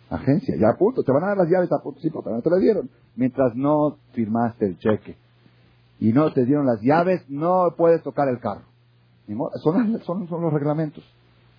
Agencia, 0.10 0.55
ya 0.60 0.70
a 0.70 0.78
punto, 0.78 1.03
te 1.03 1.12
van 1.12 1.24
a 1.24 1.28
dar 1.28 1.38
las 1.38 1.49
llaves 1.49 1.72
a 1.72 1.84
punto, 1.84 1.99
sí, 1.99 2.10
pero 2.10 2.36
no 2.36 2.41
te 2.41 2.49
las 2.49 2.60
dieron. 2.60 2.89
Mientras 3.16 3.55
no 3.55 3.97
firmaste 4.14 4.66
el 4.66 4.78
cheque 4.80 5.18
y 5.99 6.14
no 6.14 6.34
te 6.34 6.45
dieron 6.45 6.66
las 6.66 6.82
llaves, 6.82 7.24
no 7.30 7.76
puedes 7.78 8.01
tocar 8.01 8.28
el 8.30 8.39
carro. 8.39 8.64
Son, 9.62 10.01
son, 10.01 10.28
son 10.28 10.41
los 10.41 10.51
reglamentos. 10.51 11.03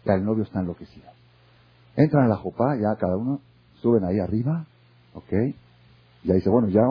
Ya 0.05 0.15
el 0.15 0.25
novio 0.25 0.43
está 0.43 0.61
enloquecido. 0.61 1.07
Entran 1.95 2.25
a 2.25 2.29
la 2.29 2.37
jopa, 2.37 2.77
ya 2.77 2.97
cada 2.99 3.17
uno, 3.17 3.41
suben 3.75 4.05
ahí 4.05 4.19
arriba, 4.19 4.67
¿ok? 5.15 5.33
Y 6.25 6.31
ahí 6.31 6.37
dice, 6.37 6.51
bueno, 6.51 6.69
ya 6.69 6.83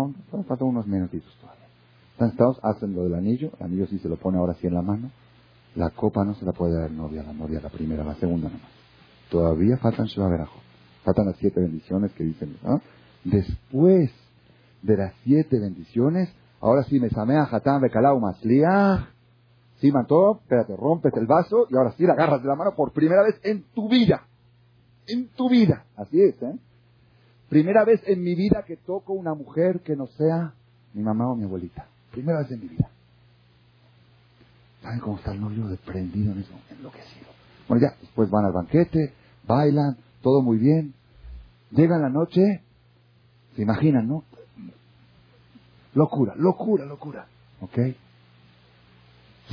faltan 0.47 0.67
unos 0.67 0.87
minutitos 0.87 1.35
todavía. 1.41 1.67
Están 2.13 2.29
estados, 2.29 2.59
hacen 2.63 2.93
lo 2.95 3.03
del 3.03 3.15
anillo, 3.15 3.51
el 3.59 3.65
anillo 3.65 3.87
sí 3.87 3.99
se 3.99 4.09
lo 4.09 4.17
pone 4.17 4.37
ahora 4.37 4.53
sí 4.55 4.67
en 4.67 4.73
la 4.73 4.81
mano, 4.81 5.11
la 5.75 5.89
copa 5.91 6.23
no 6.23 6.35
se 6.35 6.45
la 6.45 6.51
puede 6.51 6.79
dar 6.79 6.91
novia, 6.91 7.23
la 7.23 7.33
novia, 7.33 7.59
la 7.61 7.69
primera, 7.69 8.03
la 8.03 8.15
segunda 8.15 8.49
nomás. 8.49 8.69
Todavía 9.29 9.77
faltan 9.77 10.07
Shababerajo. 10.07 10.68
Faltan 11.03 11.27
las 11.27 11.37
siete 11.37 11.59
bendiciones 11.59 12.11
que 12.13 12.23
dicen. 12.23 12.57
Después 13.23 14.11
de 14.81 14.97
las 14.97 15.13
siete 15.23 15.59
bendiciones, 15.59 16.29
ahora 16.61 16.83
sí 16.83 16.99
me 16.99 17.09
samea 17.09 17.47
Hatán 17.49 17.81
Bekalau 17.81 18.19
Masliach. 18.19 19.07
Sí, 19.79 19.91
mantó, 19.91 20.39
espérate, 20.41 20.75
rompes 20.75 21.13
el 21.15 21.25
vaso 21.25 21.67
y 21.69 21.77
ahora 21.77 21.93
sí 21.93 22.03
la 22.03 22.13
agarras 22.13 22.41
de 22.41 22.49
la 22.49 22.55
mano 22.55 22.75
por 22.75 22.91
primera 22.91 23.23
vez 23.23 23.39
en 23.43 23.63
tu 23.73 23.87
vida. 23.87 24.23
En 25.07 25.29
tu 25.29 25.49
vida. 25.49 25.85
Así 25.95 26.21
es, 26.21 26.41
¿eh? 26.41 26.59
Primera 27.49 27.85
vez 27.85 28.01
en 28.05 28.21
mi 28.21 28.35
vida 28.35 28.63
que 28.67 28.77
toco 28.77 29.13
una 29.13 29.33
mujer 29.33 29.79
que 29.79 29.95
no 29.95 30.05
sea 30.07 30.53
mi 30.93 31.01
mamá 31.01 31.31
o 31.31 31.35
mi 31.35 31.45
abuelita. 31.45 31.87
Primera 32.11 32.39
vez 32.39 32.51
en 32.51 32.59
mi 32.59 32.67
vida. 32.67 32.89
¿Saben 34.81 34.99
cómo 34.99 35.17
está 35.17 35.31
el 35.31 35.41
novio 35.41 35.67
deprendido 35.67 36.33
en 36.33 36.39
eso? 36.39 36.53
Enloquecido. 36.69 37.27
Bueno, 37.67 37.87
ya, 37.87 37.95
después 38.01 38.29
van 38.29 38.45
al 38.45 38.53
banquete, 38.53 39.13
bailan, 39.47 39.97
todo 40.21 40.41
muy 40.41 40.57
bien. 40.57 40.93
Llega 41.71 41.97
la 41.97 42.09
noche, 42.09 42.63
se 43.55 43.61
imaginan, 43.61 44.07
¿no? 44.07 44.23
Locura, 45.93 46.33
locura, 46.35 46.85
locura. 46.85 47.27
¿Ok? 47.61 47.77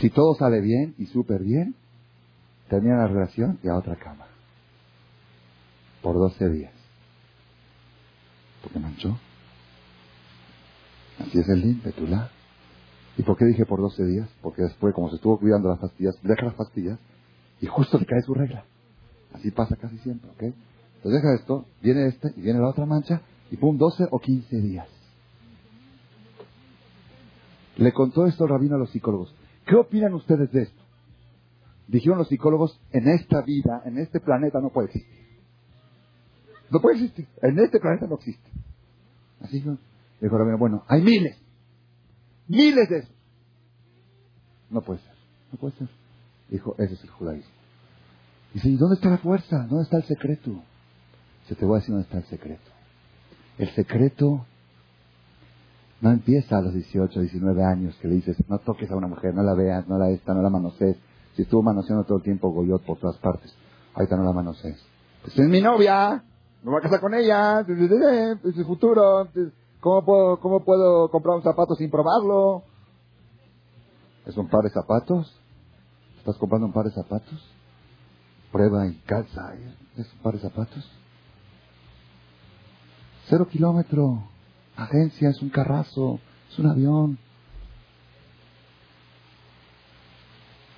Si 0.01 0.11
todo 0.11 0.35
sale 0.35 0.61
bien 0.61 0.95
y 0.99 1.07
súper 1.07 1.43
bien, 1.43 1.75
termina 2.69 2.97
la 2.97 3.09
relación 3.09 3.59
y 3.63 3.69
a 3.69 3.77
otra 3.77 3.97
cama. 3.97 4.27
Por 6.03 6.17
12 6.17 6.49
días. 6.51 6.73
¿Por 8.63 8.73
qué 8.73 8.79
manchó? 8.79 9.19
Así 11.19 11.39
es 11.39 11.49
el 11.49 11.61
lin, 11.61 11.83
Betulá. 11.83 12.31
¿Y 13.17 13.23
por 13.23 13.39
qué 13.39 13.47
dije 13.47 13.65
por 13.65 13.81
12 13.81 14.05
días? 14.05 14.29
Porque 14.43 14.63
después, 14.63 14.95
como 14.95 15.09
se 15.09 15.17
estuvo 15.17 15.39
cuidando 15.39 15.71
las 15.71 15.79
pastillas, 15.79 16.19
deja 16.23 16.47
las 16.47 16.55
pastillas 16.55 16.99
y 17.61 17.67
justo 17.67 17.99
le 17.99 18.05
cae 18.05 18.21
su 18.23 18.35
regla. 18.35 18.65
Así 19.37 19.51
pasa 19.51 19.77
casi 19.77 19.99
siempre, 19.99 20.31
¿ok? 20.31 20.43
Entonces 20.43 21.23
deja 21.23 21.35
esto, 21.35 21.67
viene 21.83 22.07
este 22.07 22.33
y 22.37 22.41
viene 22.41 22.59
la 22.59 22.69
otra 22.69 22.87
mancha 22.87 23.21
y 23.51 23.57
pum, 23.57 23.77
12 23.77 24.09
o 24.11 24.19
15 24.19 24.57
días. 24.57 24.89
Le 27.77 27.93
contó 27.93 28.27
esto 28.27 28.45
el 28.45 28.51
rabino 28.51 28.77
a 28.77 28.79
los 28.79 28.91
psicólogos. 28.91 29.35
¿Qué 29.67 29.77
opinan 29.77 30.15
ustedes 30.15 30.51
de 30.53 30.63
esto? 30.63 30.83
Dijeron 31.87 32.19
los 32.19 32.29
psicólogos, 32.29 32.81
en 32.93 33.09
esta 33.09 33.43
vida, 33.43 33.83
en 33.85 33.99
este 33.99 34.21
planeta 34.21 34.59
no 34.61 34.71
puede 34.71 34.89
existir. 34.89 35.27
No 36.71 36.81
puede 36.81 36.97
existir. 36.97 37.29
En 37.43 37.59
este 37.59 37.79
planeta 37.79 38.07
no 38.07 38.15
existe. 38.17 38.51
Así 39.43 39.59
dijo, 39.59 39.77
dijo 40.21 40.35
el 40.35 40.41
rabino, 40.41 40.59
bueno, 40.59 40.85
hay 40.89 41.03
miles. 41.03 41.37
Miles 42.49 42.89
de 42.89 42.99
esos. 43.01 43.15
No 44.71 44.81
puede 44.81 45.01
ser. 45.01 45.15
No 45.53 45.59
puede 45.59 45.77
ser. 45.77 45.89
Dijo, 46.49 46.75
ese 46.79 46.95
es 46.95 47.05
el 47.05 47.11
judaísmo. 47.11 47.56
Dice, 48.55 48.69
¿y 48.69 48.77
dónde 48.77 48.97
está 48.97 49.11
la 49.11 49.19
fuerza? 49.19 49.67
¿Dónde 49.69 49.85
está 49.85 49.99
el 49.99 50.05
secreto? 50.05 50.63
Se 51.49 51.55
te 51.55 51.65
voy 51.65 51.77
a 51.77 51.81
decir 51.81 51.95
dónde 51.95 52.07
está 52.07 52.19
el 52.19 52.25
secreto. 52.25 52.71
El 53.59 53.69
secreto 53.71 54.47
no 56.01 56.11
empieza 56.11 56.59
a 56.59 56.63
los 56.63 56.75
18, 56.75 57.21
19 57.21 57.65
años 57.65 57.97
que 58.01 58.09
le 58.09 58.17
dices, 58.17 58.37
no 58.49 58.59
toques 58.59 58.91
a 58.91 58.97
una 58.97 59.09
mujer, 59.09 59.35
no 59.35 59.43
la 59.43 59.55
veas, 59.55 59.89
no 59.89 59.99
la 59.99 60.11
esta, 60.11 60.35
no 60.35 60.43
la 60.43 60.51
manosees. 60.51 60.97
Si 61.35 61.43
estuvo 61.43 61.63
manoseando 61.63 62.05
todo 62.05 62.19
el 62.19 62.25
tiempo 62.25 62.51
Goyot 62.51 62.85
por 62.85 62.99
todas 62.99 63.19
partes, 63.19 63.55
ahorita 63.95 64.17
no 64.17 64.25
la 64.25 64.33
manosees. 64.33 64.83
Pues 65.23 65.39
es 65.39 65.49
mi 65.49 65.61
novia, 65.61 66.23
me 66.63 66.71
voy 66.71 66.79
a 66.79 66.83
casar 66.83 67.01
con 67.01 67.15
ella, 67.15 67.61
es 67.61 68.57
el 68.57 68.65
futuro, 68.65 69.29
¿cómo 69.81 70.05
puedo, 70.05 70.41
¿cómo 70.41 70.65
puedo 70.65 71.11
comprar 71.11 71.37
un 71.37 71.43
zapato 71.43 71.75
sin 71.75 71.91
probarlo? 71.91 72.63
¿Es 74.27 74.37
un 74.37 74.49
par 74.49 74.63
de 74.63 74.71
zapatos? 74.71 75.41
¿Estás 76.19 76.37
comprando 76.39 76.67
un 76.67 76.73
par 76.73 76.85
de 76.85 76.91
zapatos? 76.93 77.56
Prueba 78.57 78.87
y 78.87 78.95
calza, 79.05 79.53
¿es 79.99 80.11
un 80.15 80.19
par 80.23 80.33
de 80.33 80.41
zapatos? 80.41 80.91
Cero 83.27 83.47
kilómetro 83.51 84.31
agencia, 84.75 85.29
es 85.29 85.43
un 85.43 85.51
carrazo, 85.51 86.21
es 86.51 86.59
un 86.59 86.67
avión. 86.69 87.19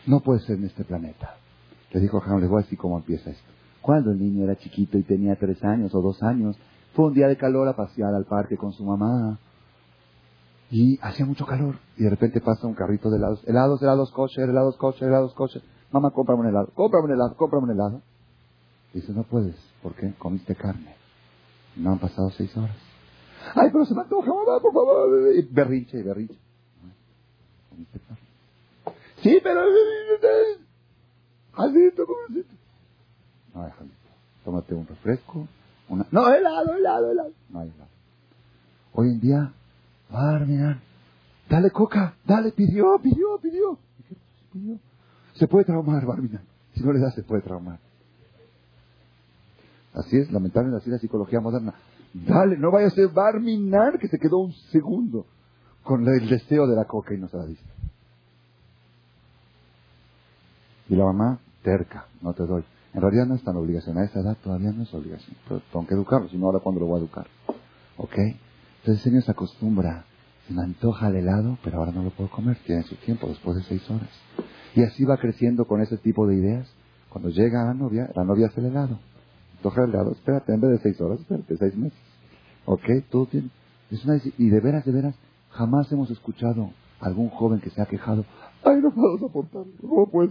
No 0.06 0.18
puede 0.18 0.40
ser 0.40 0.56
en 0.56 0.64
este 0.64 0.82
planeta. 0.82 1.36
Le 1.92 2.00
dijo 2.00 2.20
Ham, 2.20 2.40
voy 2.48 2.62
a 2.62 2.64
decir 2.64 2.76
cómo 2.76 2.98
empieza 2.98 3.30
esto. 3.30 3.52
Cuando 3.80 4.10
el 4.10 4.18
niño 4.18 4.42
era 4.42 4.56
chiquito 4.56 4.98
y 4.98 5.04
tenía 5.04 5.36
tres 5.36 5.62
años 5.62 5.94
o 5.94 6.02
dos 6.02 6.20
años, 6.24 6.58
fue 6.94 7.06
un 7.06 7.14
día 7.14 7.28
de 7.28 7.36
calor 7.36 7.68
a 7.68 7.76
pasear 7.76 8.12
al 8.12 8.24
parque 8.24 8.56
con 8.56 8.72
su 8.72 8.84
mamá. 8.84 9.38
Y 10.68 10.98
hacía 11.00 11.24
mucho 11.26 11.46
calor. 11.46 11.76
Y 11.96 12.02
de 12.02 12.10
repente 12.10 12.40
pasa 12.40 12.66
un 12.66 12.74
carrito 12.74 13.08
de 13.08 13.18
helados. 13.18 13.46
Helados, 13.46 13.80
helados, 13.80 14.10
kosher, 14.10 14.48
helados, 14.48 14.76
kosher, 14.78 15.06
helados, 15.06 15.32
kosher. 15.34 15.62
Mamá, 15.90 16.10
cómprame 16.10 16.42
un 16.42 16.48
helado. 16.48 16.70
Cómprame 16.74 17.06
un 17.06 17.12
helado, 17.12 17.36
cómprame 17.36 17.64
un 17.64 17.70
helado. 17.72 18.02
dice, 18.92 19.12
no 19.12 19.22
puedes. 19.24 19.56
¿Por 19.82 19.94
qué? 19.94 20.12
Comiste 20.18 20.54
carne. 20.54 20.94
No 21.76 21.92
han 21.92 21.98
pasado 21.98 22.30
seis 22.30 22.54
horas. 22.56 22.76
Ay, 23.54 23.70
pero 23.72 23.84
se 23.84 23.94
me 23.94 24.02
antoja, 24.02 24.28
mamá, 24.28 24.60
por 24.60 24.72
favor. 24.72 25.34
Y 25.34 25.42
berrinche, 25.42 26.02
berrinche. 26.02 26.38
Sí, 29.22 29.40
pero... 29.42 29.60
Jaldito, 31.52 32.06
¿cómo 32.06 32.18
No 33.54 33.62
hay 33.62 33.70
jaldito. 33.72 33.96
Tómate 34.44 34.74
un 34.74 34.86
refresco. 34.86 35.48
Una... 35.88 36.06
No, 36.10 36.32
helado, 36.32 36.74
helado, 36.74 37.10
helado. 37.10 37.32
No 37.48 37.60
hay 37.60 37.68
helado. 37.68 37.90
Hoy 38.92 39.08
en 39.08 39.20
día, 39.20 39.52
mirar. 40.46 40.80
dale 41.48 41.70
coca, 41.70 42.16
dale, 42.24 42.52
pidió, 42.52 42.98
pidió, 43.02 43.38
pidió. 43.40 43.78
pidió? 44.52 44.78
Se 45.38 45.46
puede 45.46 45.64
traumar, 45.64 46.04
Barminan. 46.04 46.42
Si 46.74 46.82
no 46.82 46.92
le 46.92 47.00
das, 47.00 47.14
se 47.14 47.22
puede 47.22 47.42
traumar. 47.42 47.78
Así 49.94 50.16
es, 50.16 50.30
lamentablemente, 50.30 50.82
así 50.82 50.90
es 50.90 50.94
la 50.94 50.98
psicología 50.98 51.40
moderna. 51.40 51.74
Dale, 52.12 52.56
no 52.56 52.70
vaya 52.70 52.88
a 52.88 52.90
ser 52.90 53.08
Barminar 53.08 53.98
que 53.98 54.08
se 54.08 54.18
quedó 54.18 54.38
un 54.38 54.52
segundo 54.72 55.26
con 55.82 56.06
el 56.06 56.28
deseo 56.28 56.66
de 56.66 56.76
la 56.76 56.84
coca 56.84 57.14
y 57.14 57.18
no 57.18 57.28
se 57.28 57.36
la 57.36 57.46
diste. 57.46 57.64
Y 60.88 60.96
la 60.96 61.04
mamá, 61.04 61.38
terca, 61.62 62.06
no 62.20 62.32
te 62.34 62.44
doy. 62.44 62.64
En 62.94 63.00
realidad 63.00 63.26
no 63.26 63.34
es 63.34 63.44
tan 63.44 63.56
obligación, 63.56 63.98
a 63.98 64.04
esa 64.04 64.20
edad 64.20 64.36
todavía 64.42 64.72
no 64.72 64.82
es 64.82 64.92
obligación, 64.92 65.36
pero 65.46 65.60
tengo 65.70 65.86
que 65.86 65.94
educarlo, 65.94 66.28
si 66.28 66.36
no 66.36 66.46
ahora 66.46 66.60
cuando 66.60 66.80
lo 66.80 66.86
voy 66.86 66.96
a 66.96 67.04
educar. 67.04 67.26
¿Ok? 67.96 68.16
Entonces 68.80 69.04
el 69.06 69.12
niño 69.12 69.22
se 69.22 69.30
acostumbra, 69.30 70.04
me 70.52 70.62
antoja 70.62 71.08
el 71.08 71.16
helado, 71.16 71.58
pero 71.62 71.78
ahora 71.78 71.92
no 71.92 72.02
lo 72.02 72.10
puedo 72.10 72.30
comer, 72.30 72.56
tiene 72.66 72.82
su 72.82 72.96
tiempo, 72.96 73.28
después 73.28 73.56
de 73.56 73.62
seis 73.64 73.88
horas. 73.90 74.08
Y 74.74 74.82
así 74.82 75.04
va 75.04 75.16
creciendo 75.16 75.66
con 75.66 75.80
ese 75.80 75.96
tipo 75.98 76.26
de 76.26 76.36
ideas. 76.36 76.68
Cuando 77.08 77.30
llega 77.30 77.64
la 77.64 77.74
novia, 77.74 78.10
la 78.14 78.24
novia 78.24 78.46
hace 78.48 78.60
el 78.60 78.66
helado. 78.66 78.98
Toja 79.62 79.84
el 79.84 79.90
helado, 79.90 80.12
espérate, 80.12 80.52
en 80.52 80.60
vez 80.60 80.70
de 80.70 80.78
seis 80.78 81.00
horas, 81.00 81.20
espérate, 81.20 81.56
seis 81.56 81.76
meses. 81.76 81.98
¿Ok? 82.64 82.84
Todo 83.10 83.26
tiene... 83.26 83.50
Es 83.90 84.04
una... 84.04 84.20
Y 84.36 84.48
de 84.50 84.60
veras, 84.60 84.84
de 84.84 84.92
veras, 84.92 85.14
jamás 85.50 85.90
hemos 85.90 86.10
escuchado 86.10 86.70
a 87.00 87.06
algún 87.06 87.30
joven 87.30 87.60
que 87.60 87.70
se 87.70 87.80
ha 87.80 87.86
quejado. 87.86 88.24
Ay, 88.64 88.80
no 88.82 88.90
puedo 88.90 89.18
soportarlo. 89.18 89.72
No, 89.82 90.06
pues. 90.10 90.30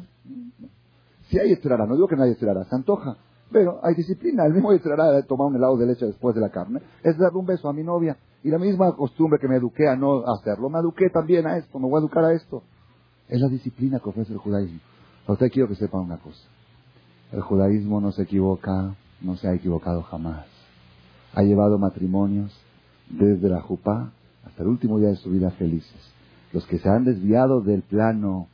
Si 1.30 1.40
hay 1.40 1.52
estrara, 1.52 1.86
no 1.86 1.96
digo 1.96 2.08
que 2.08 2.16
nadie 2.16 2.34
estrara, 2.34 2.64
se 2.66 2.76
antoja. 2.76 3.18
Pero 3.52 3.80
hay 3.84 3.96
disciplina. 3.96 4.46
El 4.46 4.54
mismo 4.54 4.72
estrara 4.72 5.12
de 5.12 5.24
tomar 5.24 5.48
un 5.48 5.56
helado 5.56 5.78
de 5.78 5.86
leche 5.86 6.06
después 6.06 6.36
de 6.36 6.42
la 6.42 6.50
carne 6.50 6.82
es 7.04 7.18
darle 7.18 7.40
un 7.40 7.46
beso 7.46 7.70
a 7.70 7.74
mi 7.74 7.84
novia. 7.84 8.18
Y 8.44 8.50
la 8.50 8.60
misma 8.60 8.96
costumbre 8.96 9.40
que 9.40 9.48
me 9.48 9.56
eduqué 9.56 9.88
a 9.88 9.96
no 9.96 10.26
hacerlo, 10.28 10.70
me 10.70 10.80
eduqué 10.80 11.10
también 11.10 11.48
a 11.48 11.58
esto, 11.58 11.80
me 11.80 11.88
voy 11.88 11.98
a 11.98 12.02
educar 12.02 12.24
a 12.26 12.34
esto. 12.34 12.64
Es 13.28 13.42
la 13.42 13.48
disciplina 13.48 14.00
que 14.00 14.10
ofrece 14.10 14.34
el 14.34 14.40
judaísmo. 14.40 14.80
Pero 15.24 15.34
usted 15.34 15.52
quiero 15.52 15.68
que 15.68 15.76
sepa 15.76 16.00
una 16.00 16.18
cosa. 16.18 16.48
El 17.32 17.42
judaísmo 17.42 18.00
no 18.00 18.12
se 18.12 18.24
equivoca, 18.24 18.96
no 19.22 19.36
se 19.36 19.48
ha 19.48 19.54
equivocado 19.54 20.04
jamás. 20.04 20.46
Ha 21.34 21.42
llevado 21.44 21.78
matrimonios 21.78 22.58
desde 23.10 23.50
la 23.50 23.62
Jupá 23.62 24.12
hasta 24.46 24.64
el 24.64 24.70
último 24.70 25.00
día 25.00 25.10
de 25.10 25.18
su 25.18 25.30
vida 25.30 25.52
felices. 25.52 26.14
Los 26.54 26.66
que 26.68 26.80
se 26.80 26.88
han 26.88 27.04
desviado 27.04 27.62
del 27.62 27.82
plano 27.82 28.48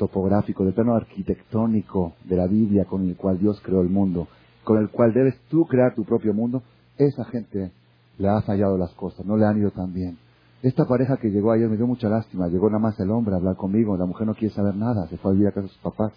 topográfico, 0.00 0.64
del 0.64 0.72
plano 0.72 0.94
arquitectónico 0.94 2.14
de 2.24 2.36
la 2.36 2.46
Biblia 2.46 2.86
con 2.86 3.06
el 3.06 3.16
cual 3.16 3.38
Dios 3.38 3.60
creó 3.62 3.82
el 3.82 3.90
mundo, 3.90 4.28
con 4.64 4.78
el 4.78 4.88
cual 4.88 5.12
debes 5.12 5.38
tú 5.50 5.66
crear 5.66 5.94
tu 5.94 6.04
propio 6.04 6.32
mundo, 6.32 6.62
esa 6.96 7.24
gente 7.26 7.70
le 8.16 8.28
ha 8.28 8.40
fallado 8.40 8.78
las 8.78 8.94
cosas, 8.94 9.26
no 9.26 9.36
le 9.36 9.44
han 9.44 9.58
ido 9.58 9.70
tan 9.70 9.92
bien. 9.92 10.16
Esta 10.62 10.86
pareja 10.86 11.18
que 11.18 11.28
llegó 11.28 11.52
ayer 11.52 11.68
me 11.68 11.76
dio 11.76 11.86
mucha 11.86 12.08
lástima, 12.08 12.48
llegó 12.48 12.68
nada 12.68 12.80
más 12.80 12.98
el 12.98 13.10
hombre 13.10 13.34
a 13.34 13.36
hablar 13.36 13.56
conmigo, 13.56 13.96
la 13.98 14.06
mujer 14.06 14.26
no 14.26 14.34
quiere 14.34 14.54
saber 14.54 14.74
nada, 14.74 15.06
se 15.08 15.18
fue 15.18 15.32
a 15.32 15.34
vivir 15.34 15.48
a 15.48 15.52
casa 15.52 15.66
de 15.66 15.68
sus 15.68 15.82
papás. 15.82 16.12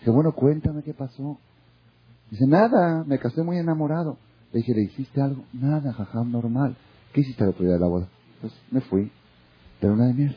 Dije, 0.00 0.10
bueno, 0.10 0.32
cuéntame 0.32 0.82
qué 0.82 0.92
pasó. 0.92 1.38
Dice, 2.30 2.46
nada, 2.46 3.04
me 3.04 3.18
casé 3.18 3.42
muy 3.42 3.56
enamorado. 3.56 4.18
Le 4.52 4.58
dije, 4.58 4.74
¿le 4.74 4.82
hiciste 4.82 5.20
algo? 5.20 5.44
Nada, 5.54 5.92
jajam, 5.92 6.30
normal. 6.30 6.76
¿Qué 7.12 7.22
hiciste 7.22 7.42
el 7.42 7.50
otro 7.50 7.64
día 7.64 7.74
de 7.74 7.80
la 7.80 7.88
boda? 7.88 8.08
Pues 8.40 8.52
me 8.70 8.80
fui 8.82 9.10
de 9.80 9.90
una 9.90 10.06
de 10.06 10.14
miel. 10.14 10.36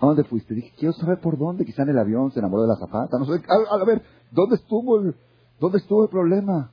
¿A 0.00 0.06
dónde 0.06 0.24
fuiste? 0.24 0.54
Dije, 0.54 0.72
quiero 0.76 0.92
saber 0.92 1.20
por 1.20 1.38
dónde. 1.38 1.64
Quizá 1.64 1.82
en 1.82 1.90
el 1.90 1.98
avión 1.98 2.30
se 2.32 2.40
enamoró 2.40 2.62
de 2.62 2.68
la 2.68 2.76
zapata. 2.76 3.18
No 3.18 3.24
sé. 3.26 3.42
A, 3.70 3.84
ver, 3.84 4.02
¿dónde 4.30 4.56
estuvo 4.56 5.00
el, 5.00 5.14
dónde 5.60 5.78
estuvo 5.78 6.04
el 6.04 6.10
problema? 6.10 6.70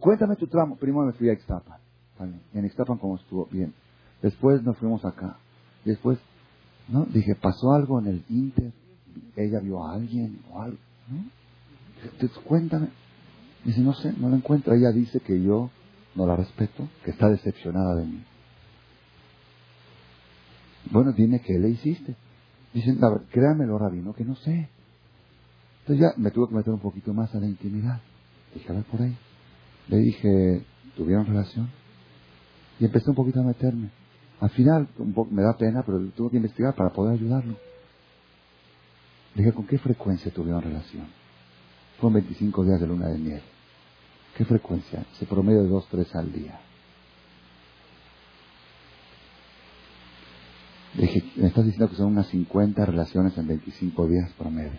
cuéntame 0.00 0.36
tu 0.36 0.46
tramo. 0.46 0.76
Primero 0.76 1.06
me 1.06 1.12
fui 1.12 1.28
a 1.28 1.32
Ixtapan. 1.32 1.78
En 2.54 2.64
Ixtapan, 2.64 2.98
¿cómo 2.98 3.16
estuvo? 3.16 3.46
Bien. 3.50 3.74
Después 4.22 4.62
nos 4.62 4.76
fuimos 4.78 5.04
acá. 5.04 5.36
Después, 5.84 6.18
¿no? 6.88 7.04
Dije, 7.04 7.34
¿pasó 7.34 7.72
algo 7.72 8.00
en 8.00 8.06
el 8.06 8.24
Inter? 8.28 8.72
¿Ella 9.36 9.60
vio 9.60 9.84
a 9.84 9.94
alguien 9.94 10.40
o 10.50 10.62
algo? 10.62 10.78
¿No? 11.08 11.24
Cuéntame. 12.44 12.88
Dice, 13.64 13.80
no 13.80 13.94
sé, 13.94 14.12
no 14.18 14.28
la 14.28 14.36
encuentro. 14.36 14.74
Ella 14.74 14.90
dice 14.92 15.20
que 15.20 15.42
yo 15.42 15.70
no 16.14 16.26
la 16.26 16.36
respeto, 16.36 16.88
que 17.04 17.10
está 17.10 17.28
decepcionada 17.28 17.96
de 17.96 18.06
mí. 18.06 18.24
Bueno, 20.90 21.12
dime 21.12 21.40
qué 21.40 21.58
le 21.58 21.70
hiciste. 21.70 22.16
Dicen, 22.72 22.98
créamelo, 23.30 23.78
rabino, 23.78 24.14
que 24.14 24.24
no 24.24 24.34
sé. 24.36 24.68
Entonces 25.80 26.00
ya 26.00 26.20
me 26.20 26.30
tuve 26.30 26.48
que 26.48 26.54
meter 26.54 26.72
un 26.72 26.80
poquito 26.80 27.12
más 27.12 27.34
a 27.34 27.40
la 27.40 27.46
intimidad. 27.46 28.00
Dije, 28.54 28.70
a 28.70 28.74
ver 28.74 28.84
por 28.84 29.02
ahí. 29.02 29.16
Le 29.88 29.98
dije, 29.98 30.64
¿tuvieron 30.96 31.26
relación? 31.26 31.70
Y 32.80 32.86
empecé 32.86 33.10
un 33.10 33.16
poquito 33.16 33.40
a 33.40 33.44
meterme. 33.44 33.90
Al 34.40 34.50
final, 34.50 34.88
un 34.98 35.12
poco, 35.12 35.30
me 35.30 35.42
da 35.42 35.56
pena, 35.56 35.82
pero 35.84 36.00
tuve 36.10 36.30
que 36.30 36.36
investigar 36.38 36.74
para 36.74 36.90
poder 36.90 37.14
ayudarlo. 37.14 37.56
dije, 39.34 39.52
¿con 39.52 39.66
qué 39.66 39.78
frecuencia 39.78 40.32
tuvieron 40.32 40.62
relación? 40.62 41.06
Fueron 41.98 42.14
25 42.14 42.64
días 42.64 42.80
de 42.80 42.86
luna 42.86 43.08
de 43.08 43.18
miel. 43.18 43.42
¿Qué 44.36 44.44
frecuencia? 44.44 45.06
Se 45.18 45.26
promedio 45.26 45.62
de 45.62 45.68
dos, 45.68 45.86
tres 45.90 46.14
al 46.14 46.32
día. 46.32 46.58
Dije, 50.96 51.24
me 51.36 51.48
estás 51.48 51.64
diciendo 51.64 51.88
que 51.88 51.96
son 51.96 52.12
unas 52.12 52.28
50 52.28 52.86
relaciones 52.86 53.36
en 53.36 53.48
25 53.48 54.06
días 54.06 54.32
promedio. 54.38 54.78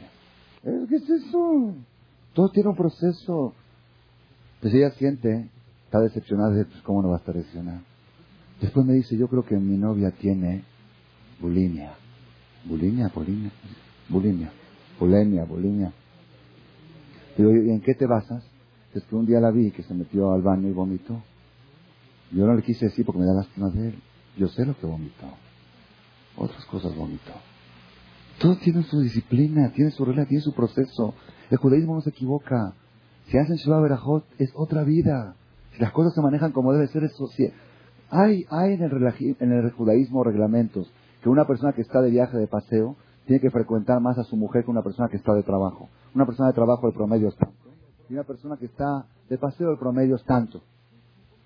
¿Qué 0.63 0.95
es 0.95 1.09
eso? 1.09 1.73
Todo 2.33 2.49
tiene 2.49 2.69
un 2.69 2.75
proceso. 2.75 3.53
Pues 4.61 4.73
ella 4.73 4.91
siente, 4.91 5.49
está 5.85 5.99
decepcionada, 5.99 6.51
dice, 6.53 6.65
pues 6.65 6.81
cómo 6.83 7.01
no 7.01 7.09
va 7.09 7.17
a 7.17 7.19
estar 7.19 7.35
decepcionada. 7.35 7.81
Después 8.61 8.85
me 8.85 8.93
dice, 8.93 9.17
yo 9.17 9.27
creo 9.27 9.43
que 9.43 9.57
mi 9.57 9.77
novia 9.77 10.11
tiene 10.11 10.63
bulimia. 11.41 11.93
Bulimia, 12.63 13.11
bulimia, 13.13 13.51
bulimia, 14.09 14.51
bulimia, 14.99 15.43
bulimia. 15.43 15.93
Digo, 17.37 17.51
¿y 17.51 17.69
en 17.71 17.81
qué 17.81 17.93
te 17.93 18.07
basas? 18.07 18.43
Es 18.93 19.03
que 19.03 19.15
un 19.15 19.25
día 19.25 19.41
la 19.41 19.51
vi 19.51 19.71
que 19.71 19.83
se 19.83 19.93
metió 19.93 20.31
al 20.31 20.41
baño 20.41 20.69
y 20.69 20.71
vomitó. 20.71 21.21
Yo 22.31 22.47
no 22.47 22.55
le 22.55 22.63
quise 22.63 22.85
decir 22.85 23.05
porque 23.05 23.19
me 23.19 23.25
da 23.25 23.33
lástima 23.33 23.69
de 23.69 23.89
él. 23.89 23.95
Yo 24.37 24.47
sé 24.47 24.65
lo 24.65 24.77
que 24.77 24.87
vomitó. 24.87 25.44
Otras 26.37 26.65
cosas 26.65 26.95
vomitó. 26.95 27.33
Todo 28.39 28.57
tiene 28.57 28.83
su 28.83 28.99
disciplina, 28.99 29.71
tiene 29.73 29.91
su 29.91 30.03
regla, 30.03 30.25
tiene 30.25 30.41
su 30.41 30.53
proceso. 30.53 31.13
El 31.49 31.57
judaísmo 31.57 31.95
no 31.95 32.01
se 32.01 32.09
equivoca. 32.09 32.73
Si 33.27 33.37
hacen 33.37 33.55
Shabbat 33.55 33.83
Berajot, 33.83 34.25
es 34.37 34.51
otra 34.55 34.83
vida. 34.83 35.35
Si 35.73 35.81
las 35.81 35.91
cosas 35.91 36.13
se 36.13 36.21
manejan 36.21 36.51
como 36.51 36.73
debe 36.73 36.87
ser, 36.87 37.03
es 37.03 37.13
hay, 38.09 38.45
hay 38.49 38.73
en 38.73 38.83
el, 38.83 39.35
en 39.39 39.51
el 39.51 39.71
judaísmo 39.71 40.23
reglamentos 40.23 40.91
que 41.21 41.29
una 41.29 41.47
persona 41.47 41.73
que 41.73 41.81
está 41.81 42.01
de 42.01 42.11
viaje 42.11 42.37
de 42.37 42.47
paseo 42.47 42.95
tiene 43.25 43.41
que 43.41 43.49
frecuentar 43.49 43.99
más 43.99 44.17
a 44.19 44.23
su 44.23 44.37
mujer 44.37 44.63
que 44.63 44.71
una 44.71 44.83
persona 44.83 45.09
que 45.09 45.17
está 45.17 45.33
de 45.33 45.43
trabajo. 45.43 45.89
Una 46.13 46.25
persona 46.25 46.49
de 46.49 46.53
trabajo 46.53 46.87
el 46.87 46.93
promedio 46.93 47.29
es 47.29 47.35
tanto. 47.35 47.69
Y 48.09 48.13
una 48.13 48.23
persona 48.23 48.57
que 48.57 48.65
está 48.65 49.07
de 49.27 49.37
paseo 49.37 49.71
el 49.71 49.79
promedio 49.79 50.15
es 50.15 50.23
tanto. 50.23 50.61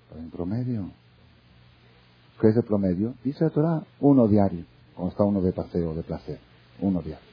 Pero 0.09 0.21
en 0.21 0.29
promedio. 0.29 0.91
¿Qué 2.41 2.49
es 2.49 2.57
el 2.57 2.63
promedio? 2.63 3.13
Dice 3.23 3.45
la 3.45 3.49
Torah, 3.51 3.83
uno 4.01 4.27
diario. 4.27 4.65
Cuando 4.99 5.11
está 5.13 5.23
uno 5.23 5.41
de 5.41 5.53
paseo, 5.53 5.95
de 5.95 6.03
placer. 6.03 6.39
Uno 6.81 7.01
diario. 7.01 7.25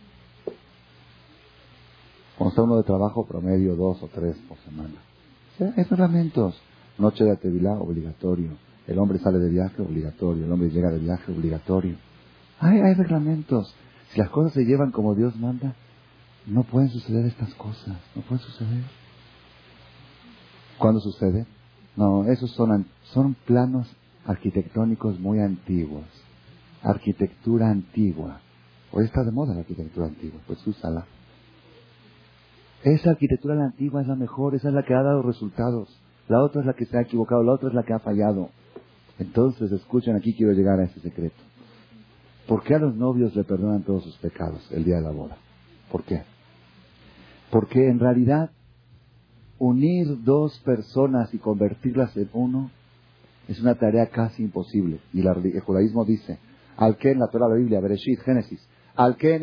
Cuando 2.39 2.51
está 2.51 2.63
uno 2.63 2.77
de 2.77 2.85
trabajo, 2.85 3.27
promedio 3.27 3.75
dos 3.75 4.01
o 4.05 4.07
tres 4.07 4.37
por 4.49 4.57
semana. 4.59 4.95
hay 5.77 5.83
reglamentos. 5.83 6.55
Noche 6.97 7.25
de 7.25 7.33
Atevilá, 7.33 7.73
obligatorio. 7.73 8.51
El 8.87 9.01
hombre 9.01 9.19
sale 9.19 9.41
de 9.41 9.51
viaje, 9.51 9.83
obligatorio. 9.83 10.45
El 10.45 10.53
hombre 10.53 10.71
llega 10.71 10.93
de 10.93 11.01
viaje, 11.01 11.33
obligatorio. 11.33 11.97
Hay, 12.61 12.79
hay 12.79 12.95
reglamentos. 12.95 13.75
Si 14.13 14.21
las 14.21 14.31
cosas 14.31 14.53
se 14.53 14.65
llevan 14.65 14.93
como 14.93 15.17
Dios 15.17 15.35
manda, 15.35 15.75
no 16.47 16.63
pueden 16.63 16.89
suceder 16.91 17.27
estas 17.27 17.53
cosas. 17.55 17.97
No 18.15 18.23
pueden 18.23 18.45
suceder. 18.45 18.85
¿Cuándo 20.79 21.01
sucede? 21.01 21.47
No, 21.97 22.27
esos 22.27 22.53
son, 22.53 22.87
son 23.13 23.35
planos 23.45 23.89
arquitectónicos 24.25 25.19
muy 25.19 25.41
antiguos. 25.41 26.05
Arquitectura 26.87 27.69
antigua. 27.69 28.41
Hoy 28.93 29.07
está 29.07 29.25
de 29.25 29.33
moda 29.33 29.55
la 29.55 29.63
arquitectura 29.63 30.07
antigua, 30.07 30.41
pues 30.47 30.65
úsala. 30.65 31.05
Esa 32.85 33.11
arquitectura 33.11 33.57
antigua 33.65 34.03
es 34.03 34.07
la 34.07 34.15
mejor, 34.15 34.55
esa 34.55 34.69
es 34.69 34.75
la 34.75 34.85
que 34.85 34.95
ha 34.95 35.03
dado 35.03 35.23
resultados. 35.23 35.89
La 36.29 36.41
otra 36.45 36.61
es 36.61 36.67
la 36.69 36.75
que 36.75 36.87
se 36.87 36.97
ha 36.97 37.01
equivocado, 37.01 37.43
la 37.43 37.55
otra 37.55 37.71
es 37.71 37.75
la 37.75 37.83
que 37.83 37.93
ha 37.93 37.99
fallado. 37.99 38.51
Entonces, 39.19 39.73
escuchen, 39.73 40.15
aquí 40.15 40.33
quiero 40.37 40.53
llegar 40.53 40.79
a 40.79 40.85
ese 40.85 41.01
secreto. 41.01 41.43
¿Por 42.47 42.63
qué 42.63 42.77
a 42.77 42.79
los 42.79 42.95
novios 42.95 43.35
le 43.35 43.43
perdonan 43.43 43.83
todos 43.83 44.05
sus 44.05 44.17
pecados 44.19 44.71
el 44.71 44.85
día 44.85 44.97
de 44.97 45.03
la 45.03 45.11
boda? 45.11 45.37
¿Por 45.91 46.05
qué? 46.05 46.23
Porque 47.51 47.89
en 47.89 47.99
realidad 47.99 48.53
unir 49.59 50.23
dos 50.23 50.57
personas 50.61 51.35
y 51.35 51.39
convertirlas 51.39 52.17
en 52.17 52.31
uno 52.33 52.71
es 53.49 53.61
una 53.61 53.75
tarea 53.75 54.07
casi 54.07 54.45
imposible. 54.45 55.01
Y 55.13 55.27
el 55.27 55.61
judaísmo 55.61 56.05
dice, 56.05 56.39
al 56.77 56.97
que 56.97 57.13
en 57.13 57.19
la 57.19 57.29
Torah 57.29 57.49
la 57.49 57.55
Biblia, 57.55 57.81
Bereshit, 57.81 58.21
Génesis, 58.21 58.61
al 58.95 59.17
que 59.17 59.39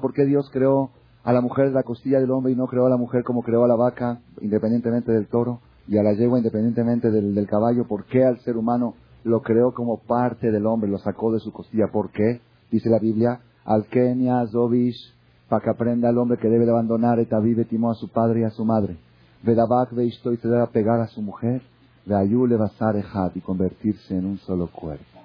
¿por 0.00 0.12
qué 0.12 0.24
Dios 0.24 0.50
creó 0.52 0.90
a 1.24 1.32
la 1.32 1.40
mujer 1.40 1.68
de 1.68 1.74
la 1.74 1.82
costilla 1.82 2.20
del 2.20 2.30
hombre 2.30 2.52
y 2.52 2.56
no 2.56 2.66
creó 2.66 2.86
a 2.86 2.90
la 2.90 2.96
mujer 2.96 3.22
como 3.22 3.42
creó 3.42 3.64
a 3.64 3.68
la 3.68 3.76
vaca, 3.76 4.20
independientemente 4.40 5.12
del 5.12 5.26
toro, 5.26 5.60
y 5.86 5.96
a 5.98 6.02
la 6.02 6.12
yegua 6.12 6.38
independientemente 6.38 7.10
del, 7.10 7.46
caballo? 7.46 7.86
¿Por 7.86 8.04
qué 8.04 8.24
al 8.24 8.38
ser 8.40 8.56
humano 8.56 8.94
lo 9.24 9.42
creó 9.42 9.72
como 9.72 9.98
parte 9.98 10.50
del 10.50 10.66
hombre, 10.66 10.90
lo 10.90 10.98
sacó 10.98 11.32
de 11.32 11.40
su 11.40 11.52
costilla. 11.52 11.88
¿Por 11.92 12.10
qué? 12.10 12.40
Dice 12.70 12.88
la 12.88 12.98
Biblia, 12.98 13.40
al 13.64 13.86
Kenia 13.86 14.46
Zobish, 14.46 15.14
para 15.48 15.62
que 15.62 15.70
aprenda 15.70 16.08
al 16.08 16.18
hombre 16.18 16.38
que 16.38 16.48
debe 16.48 16.64
de 16.64 16.70
abandonar 16.70 17.18
vive 17.42 17.64
timó 17.64 17.90
a 17.90 17.94
su 17.94 18.08
padre 18.08 18.40
y 18.40 18.44
a 18.44 18.50
su 18.50 18.64
madre. 18.64 18.96
Vedabak 19.42 19.92
y 19.92 20.10
se 20.10 20.48
debe 20.48 20.66
pegar 20.68 21.00
a 21.00 21.08
su 21.08 21.22
mujer. 21.22 21.62
Veayule 22.06 22.56
Basar 22.56 22.96
y 23.34 23.40
convertirse 23.40 24.16
en 24.16 24.24
un 24.24 24.38
solo 24.38 24.68
cuerpo. 24.68 25.17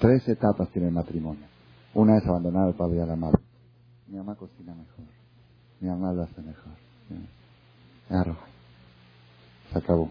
Tres 0.00 0.26
etapas 0.28 0.70
tiene 0.70 0.88
el 0.88 0.94
matrimonio. 0.94 1.44
Una 1.92 2.16
es 2.16 2.26
abandonar 2.26 2.68
al 2.68 2.74
padre 2.74 2.96
y 2.96 3.00
a 3.00 3.06
la 3.06 3.16
madre. 3.16 3.38
Mi 4.08 4.16
mamá 4.16 4.34
cocina 4.34 4.74
mejor. 4.74 5.04
Mi 5.80 5.88
mamá 5.88 6.12
lo 6.12 6.22
hace 6.22 6.40
mejor. 6.40 6.72
Se 9.70 9.78
acabó 9.78 10.10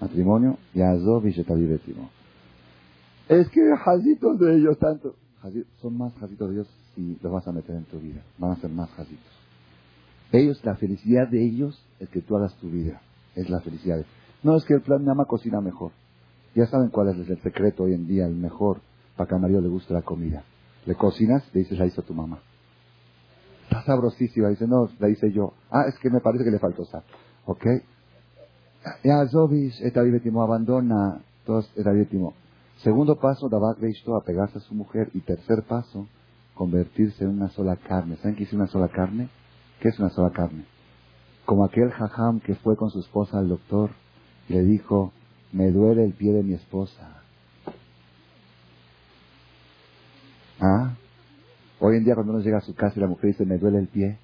matrimonio, 0.00 0.58
y 0.72 0.80
Shetavivetimo. 1.30 2.10
Es 3.28 3.48
que 3.48 3.60
jazitos 3.84 4.38
de 4.38 4.56
ellos 4.56 4.78
tanto. 4.78 5.14
Son 5.80 5.98
más 5.98 6.14
jazitos 6.14 6.48
de 6.48 6.54
ellos 6.54 6.68
si 6.94 7.18
los 7.20 7.32
vas 7.32 7.46
a 7.48 7.52
meter 7.52 7.74
en 7.74 7.84
tu 7.84 7.98
vida. 7.98 8.22
Van 8.38 8.52
a 8.52 8.56
ser 8.56 8.70
más 8.70 8.88
jazitos. 8.90 9.32
Ellos, 10.32 10.64
la 10.64 10.76
felicidad 10.76 11.28
de 11.28 11.44
ellos 11.44 11.84
es 12.00 12.08
que 12.08 12.20
tú 12.20 12.36
hagas 12.36 12.54
tu 12.56 12.68
vida. 12.70 13.00
Es 13.34 13.50
la 13.50 13.60
felicidad. 13.60 14.04
No 14.42 14.56
es 14.56 14.64
que 14.64 14.74
el 14.74 14.82
plan 14.82 15.00
mi 15.00 15.06
mamá 15.06 15.24
cocina 15.24 15.60
mejor. 15.60 15.92
Ya 16.54 16.66
saben 16.66 16.90
cuál 16.90 17.08
es 17.08 17.28
el 17.28 17.42
secreto 17.42 17.84
hoy 17.84 17.94
en 17.94 18.06
día, 18.06 18.26
el 18.26 18.36
mejor, 18.36 18.80
para 19.16 19.28
que 19.28 19.34
a 19.34 19.38
Mario 19.38 19.60
le 19.60 19.68
guste 19.68 19.94
la 19.94 20.02
comida. 20.02 20.44
Le 20.86 20.94
cocinas, 20.94 21.42
le 21.52 21.60
dices, 21.60 21.78
la 21.78 21.86
hizo 21.86 22.02
tu 22.02 22.14
mamá. 22.14 22.40
Está 23.64 23.82
sabrosísima. 23.84 24.48
Dice, 24.48 24.66
no, 24.66 24.88
la 24.98 25.08
hice 25.08 25.32
yo. 25.32 25.54
Ah, 25.70 25.84
es 25.88 25.98
que 25.98 26.10
me 26.10 26.20
parece 26.20 26.44
que 26.44 26.50
le 26.50 26.58
faltó 26.58 26.84
sal. 26.84 27.02
¿Ok? 27.46 27.66
Yazovish 29.02 29.82
etabibetimo, 29.82 30.42
abandona 30.42 31.20
todos 31.46 31.70
etabibetimo. 31.76 32.34
Segundo 32.78 33.16
paso, 33.18 33.48
Dabak 33.48 33.78
a 33.78 34.16
apegarse 34.16 34.58
a 34.58 34.60
su 34.60 34.74
mujer. 34.74 35.10
Y 35.14 35.20
tercer 35.20 35.62
paso, 35.62 36.06
convertirse 36.54 37.24
en 37.24 37.30
una 37.30 37.48
sola 37.48 37.76
carne. 37.76 38.16
¿Saben 38.16 38.36
qué 38.36 38.44
es 38.44 38.52
una 38.52 38.66
sola 38.66 38.88
carne? 38.88 39.28
¿Qué 39.80 39.88
es 39.88 39.98
una 39.98 40.10
sola 40.10 40.30
carne? 40.30 40.64
Como 41.44 41.64
aquel 41.64 41.90
jajam 41.90 42.40
que 42.40 42.54
fue 42.56 42.76
con 42.76 42.90
su 42.90 43.00
esposa 43.00 43.38
al 43.38 43.48
doctor, 43.48 43.90
le 44.48 44.62
dijo, 44.62 45.12
me 45.52 45.70
duele 45.70 46.04
el 46.04 46.12
pie 46.12 46.32
de 46.32 46.42
mi 46.42 46.54
esposa. 46.54 47.22
¿Ah? 50.60 50.94
Hoy 51.86 51.98
en 51.98 52.04
día 52.04 52.14
cuando 52.14 52.32
uno 52.32 52.40
llega 52.40 52.56
a 52.56 52.62
su 52.62 52.74
casa 52.74 52.94
y 52.96 53.00
la 53.00 53.08
mujer 53.08 53.32
dice, 53.32 53.44
me 53.44 53.58
duele 53.58 53.76
el 53.76 53.88
pie, 53.88 54.16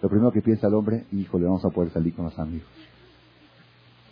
lo 0.00 0.08
primero 0.08 0.32
que 0.32 0.40
piensa 0.40 0.68
el 0.68 0.72
hombre, 0.72 1.04
hijo, 1.12 1.38
le 1.38 1.44
vamos 1.44 1.62
a 1.62 1.68
poder 1.68 1.92
salir 1.92 2.14
con 2.14 2.24
los 2.24 2.38
amigos. 2.38 2.66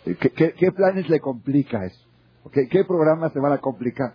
¿Qué, 0.05 0.71
planes 0.71 1.09
le 1.09 1.19
complica 1.19 1.83
eso? 1.83 1.99
¿Qué 2.51 2.85
programas 2.85 3.33
se 3.33 3.39
van 3.39 3.53
a 3.53 3.57
complicar? 3.57 4.13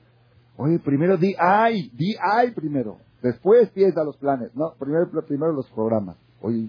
Oye, 0.57 0.79
primero 0.79 1.17
di 1.17 1.35
ay, 1.37 1.91
di 1.95 2.15
ay 2.21 2.53
primero. 2.53 2.99
Después 3.23 3.71
piensa 3.71 4.05
los 4.05 4.17
planes. 4.19 4.55
No, 4.55 4.75
primero, 4.79 5.11
primero 5.27 5.53
los 5.53 5.69
programas. 5.71 6.17
Oye, 6.41 6.69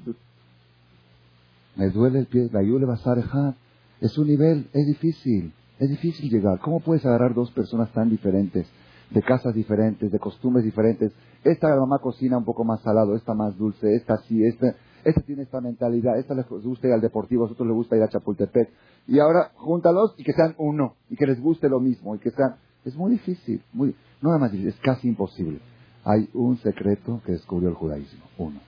me 1.76 1.90
duele 1.92 2.18
el 2.18 2.26
pie, 2.26 2.50
la 2.52 2.64
le 2.64 2.86
vas 2.86 3.06
a 3.06 3.14
dejar. 3.14 3.54
Es 4.02 4.18
un 4.18 4.26
nivel, 4.26 4.68
es 4.74 4.88
difícil, 4.88 5.54
es 5.78 5.88
difícil 5.88 6.32
llegar. 6.32 6.58
¿Cómo 6.62 6.80
puedes 6.80 7.06
agarrar 7.06 7.36
dos 7.36 7.52
personas 7.52 7.94
tan 7.94 8.10
diferentes, 8.10 8.66
de 9.10 9.22
casas 9.22 9.54
diferentes, 9.54 10.12
de 10.12 10.20
costumbres 10.20 10.66
diferentes? 10.66 11.12
Esta 11.44 11.76
mamá 11.76 12.00
cocina 12.00 12.38
un 12.38 12.46
poco 12.46 12.64
más 12.64 12.82
salado, 12.82 13.16
esta 13.16 13.34
más 13.34 13.58
dulce, 13.58 13.96
esta 13.96 14.18
sí, 14.28 14.44
esta, 14.44 14.76
esta 15.04 15.22
tiene 15.22 15.44
esta 15.44 15.62
mentalidad, 15.62 16.18
esta 16.18 16.34
les 16.34 16.48
gusta 16.48 16.88
ir 16.88 16.94
al 16.94 17.02
deportivo, 17.02 17.46
a 17.46 17.52
otros 17.52 17.68
les 17.68 17.76
gusta 17.76 17.96
ir 17.96 18.04
a 18.04 18.10
Chapultepec. 18.10 18.70
Y 19.08 19.20
ahora 19.20 19.52
júntalos 19.56 20.14
y 20.18 20.24
que 20.24 20.34
sean 20.34 20.56
uno, 20.58 20.96
y 21.10 21.16
que 21.16 21.26
les 21.26 21.40
guste 21.40 21.70
lo 21.70 21.80
mismo, 21.80 22.16
y 22.16 22.20
que 22.20 22.32
sean... 22.32 22.56
Es 22.84 22.96
muy 22.96 23.12
difícil, 23.12 23.62
muy, 23.74 23.96
no 24.22 24.30
nada 24.30 24.40
más 24.40 24.52
difícil, 24.52 24.74
es 24.74 24.80
casi 24.80 25.08
imposible. 25.08 25.60
Hay 26.04 26.30
un 26.34 26.58
secreto 26.58 27.22
que 27.26 27.34
descubrió 27.34 27.70
el 27.70 27.76
judaísmo, 27.76 28.24
uno. 28.38 28.60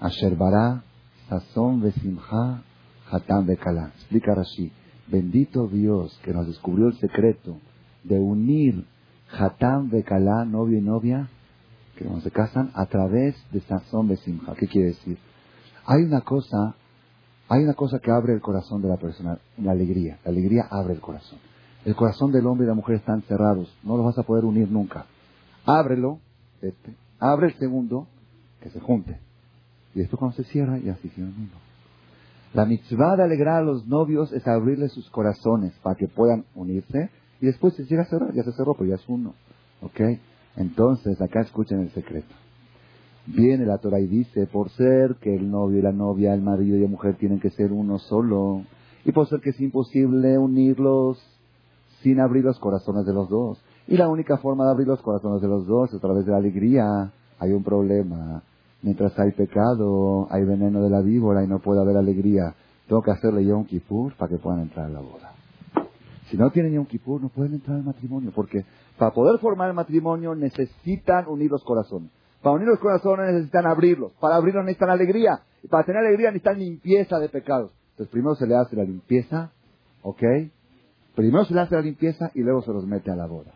Asherbara, 0.00 0.84
Sazón, 1.28 1.82
Besimha, 1.82 2.62
Hatam, 3.10 3.46
Bekala. 3.46 3.92
Explica 3.96 4.34
Rashi, 4.34 4.72
bendito 5.06 5.66
Dios 5.68 6.18
que 6.24 6.32
nos 6.32 6.46
descubrió 6.46 6.86
el 6.86 6.94
secreto 6.98 7.58
de 8.04 8.18
unir 8.18 8.86
Hatam, 9.32 9.90
Bekala, 9.90 10.44
novio 10.44 10.78
y 10.78 10.82
novia, 10.82 11.28
que 11.96 12.04
cuando 12.04 12.22
se 12.22 12.30
casan, 12.30 12.70
a 12.74 12.86
través 12.86 13.36
de 13.50 13.60
Sazón, 13.60 14.08
Besimha. 14.08 14.54
¿Qué 14.58 14.66
quiere 14.66 14.88
decir? 14.88 15.18
Hay 15.86 16.02
una 16.02 16.20
cosa, 16.20 16.74
hay 17.48 17.64
una 17.64 17.74
cosa 17.74 17.98
que 17.98 18.10
abre 18.10 18.32
el 18.32 18.40
corazón 18.40 18.82
de 18.82 18.88
la 18.88 18.96
persona, 18.96 19.38
la 19.58 19.72
alegría. 19.72 20.18
La 20.24 20.30
alegría 20.30 20.66
abre 20.70 20.94
el 20.94 21.00
corazón. 21.00 21.38
El 21.84 21.94
corazón 21.94 22.32
del 22.32 22.46
hombre 22.46 22.66
y 22.66 22.68
la 22.68 22.74
mujer 22.74 22.96
están 22.96 23.22
cerrados, 23.22 23.74
no 23.82 23.96
los 23.96 24.06
vas 24.06 24.18
a 24.18 24.22
poder 24.22 24.44
unir 24.44 24.70
nunca. 24.70 25.06
Ábrelo, 25.64 26.20
abre 27.18 27.48
el 27.48 27.58
segundo 27.58 28.06
que 28.60 28.70
se 28.70 28.80
junte. 28.80 29.18
Y 29.94 30.00
después 30.00 30.18
cuando 30.18 30.36
se 30.36 30.44
cierra, 30.44 30.78
ya 30.78 30.96
se 30.96 31.06
hicieron 31.06 31.34
uno. 31.36 31.68
La 32.54 32.64
mitzvah 32.64 33.16
de 33.16 33.24
alegrar 33.24 33.58
a 33.58 33.62
los 33.62 33.86
novios 33.86 34.32
es 34.32 34.46
abrirles 34.46 34.92
sus 34.92 35.08
corazones 35.10 35.72
para 35.82 35.96
que 35.96 36.08
puedan 36.08 36.44
unirse 36.54 37.10
y 37.40 37.46
después 37.46 37.74
se 37.74 37.84
llega 37.84 38.02
a 38.02 38.06
cerrar, 38.06 38.32
ya 38.34 38.42
se 38.42 38.52
cerró, 38.52 38.74
pero 38.74 38.90
ya 38.90 38.96
es 38.96 39.08
uno. 39.08 39.34
¿Ok? 39.82 40.00
Entonces, 40.56 41.20
acá 41.20 41.40
escuchen 41.40 41.80
el 41.80 41.90
secreto. 41.90 42.34
Viene 43.26 43.66
la 43.66 43.78
Torah 43.78 44.00
y 44.00 44.06
dice, 44.06 44.46
por 44.46 44.70
ser 44.70 45.16
que 45.20 45.34
el 45.34 45.50
novio 45.50 45.78
y 45.78 45.82
la 45.82 45.92
novia, 45.92 46.34
el 46.34 46.42
marido 46.42 46.76
y 46.76 46.80
la 46.80 46.88
mujer 46.88 47.16
tienen 47.16 47.40
que 47.40 47.50
ser 47.50 47.72
uno 47.72 47.98
solo, 47.98 48.62
y 49.04 49.12
por 49.12 49.28
ser 49.28 49.40
que 49.40 49.50
es 49.50 49.60
imposible 49.60 50.38
unirlos 50.38 51.18
sin 52.02 52.20
abrir 52.20 52.44
los 52.44 52.58
corazones 52.58 53.06
de 53.06 53.12
los 53.12 53.28
dos. 53.28 53.62
Y 53.86 53.96
la 53.96 54.08
única 54.08 54.38
forma 54.38 54.64
de 54.64 54.70
abrir 54.70 54.86
los 54.86 55.00
corazones 55.00 55.40
de 55.40 55.48
los 55.48 55.66
dos 55.66 55.90
es 55.90 55.96
a 55.96 56.00
través 56.00 56.24
de 56.26 56.32
la 56.32 56.38
alegría. 56.38 57.12
Hay 57.38 57.52
un 57.52 57.62
problema. 57.62 58.42
Mientras 58.82 59.18
hay 59.18 59.32
pecado, 59.32 60.28
hay 60.30 60.44
veneno 60.44 60.82
de 60.82 60.90
la 60.90 61.00
víbora 61.00 61.42
y 61.42 61.48
no 61.48 61.58
puede 61.58 61.80
haber 61.80 61.96
alegría. 61.96 62.54
Tengo 62.86 63.02
que 63.02 63.10
hacerle 63.10 63.44
Yom 63.44 63.64
Kippur 63.64 64.14
para 64.16 64.30
que 64.30 64.38
puedan 64.38 64.60
entrar 64.60 64.86
a 64.86 64.90
la 64.90 65.00
boda. 65.00 65.37
Si 66.30 66.36
no 66.36 66.50
tienen 66.50 66.74
Yom 66.74 66.86
Kippur, 66.86 67.20
no 67.22 67.28
pueden 67.28 67.54
entrar 67.54 67.76
al 67.76 67.84
matrimonio, 67.84 68.32
porque 68.34 68.64
para 68.98 69.12
poder 69.12 69.38
formar 69.40 69.68
el 69.68 69.74
matrimonio 69.74 70.34
necesitan 70.34 71.26
unir 71.28 71.50
los 71.50 71.64
corazones. 71.64 72.10
Para 72.42 72.56
unir 72.56 72.68
los 72.68 72.78
corazones 72.78 73.32
necesitan 73.32 73.66
abrirlos. 73.66 74.12
Para 74.20 74.36
abrirlos 74.36 74.64
necesitan 74.64 74.90
alegría. 74.90 75.40
Y 75.62 75.68
para 75.68 75.84
tener 75.84 76.04
alegría 76.04 76.30
necesitan 76.30 76.58
limpieza 76.58 77.18
de 77.18 77.28
pecados. 77.28 77.72
Entonces 77.92 78.12
primero 78.12 78.34
se 78.34 78.46
le 78.46 78.56
hace 78.56 78.76
la 78.76 78.84
limpieza, 78.84 79.50
¿ok? 80.02 80.22
Primero 81.14 81.44
se 81.44 81.54
le 81.54 81.60
hace 81.60 81.74
la 81.74 81.82
limpieza 81.82 82.30
y 82.34 82.42
luego 82.42 82.62
se 82.62 82.72
los 82.72 82.86
mete 82.86 83.10
a 83.10 83.16
la 83.16 83.26
boda. 83.26 83.52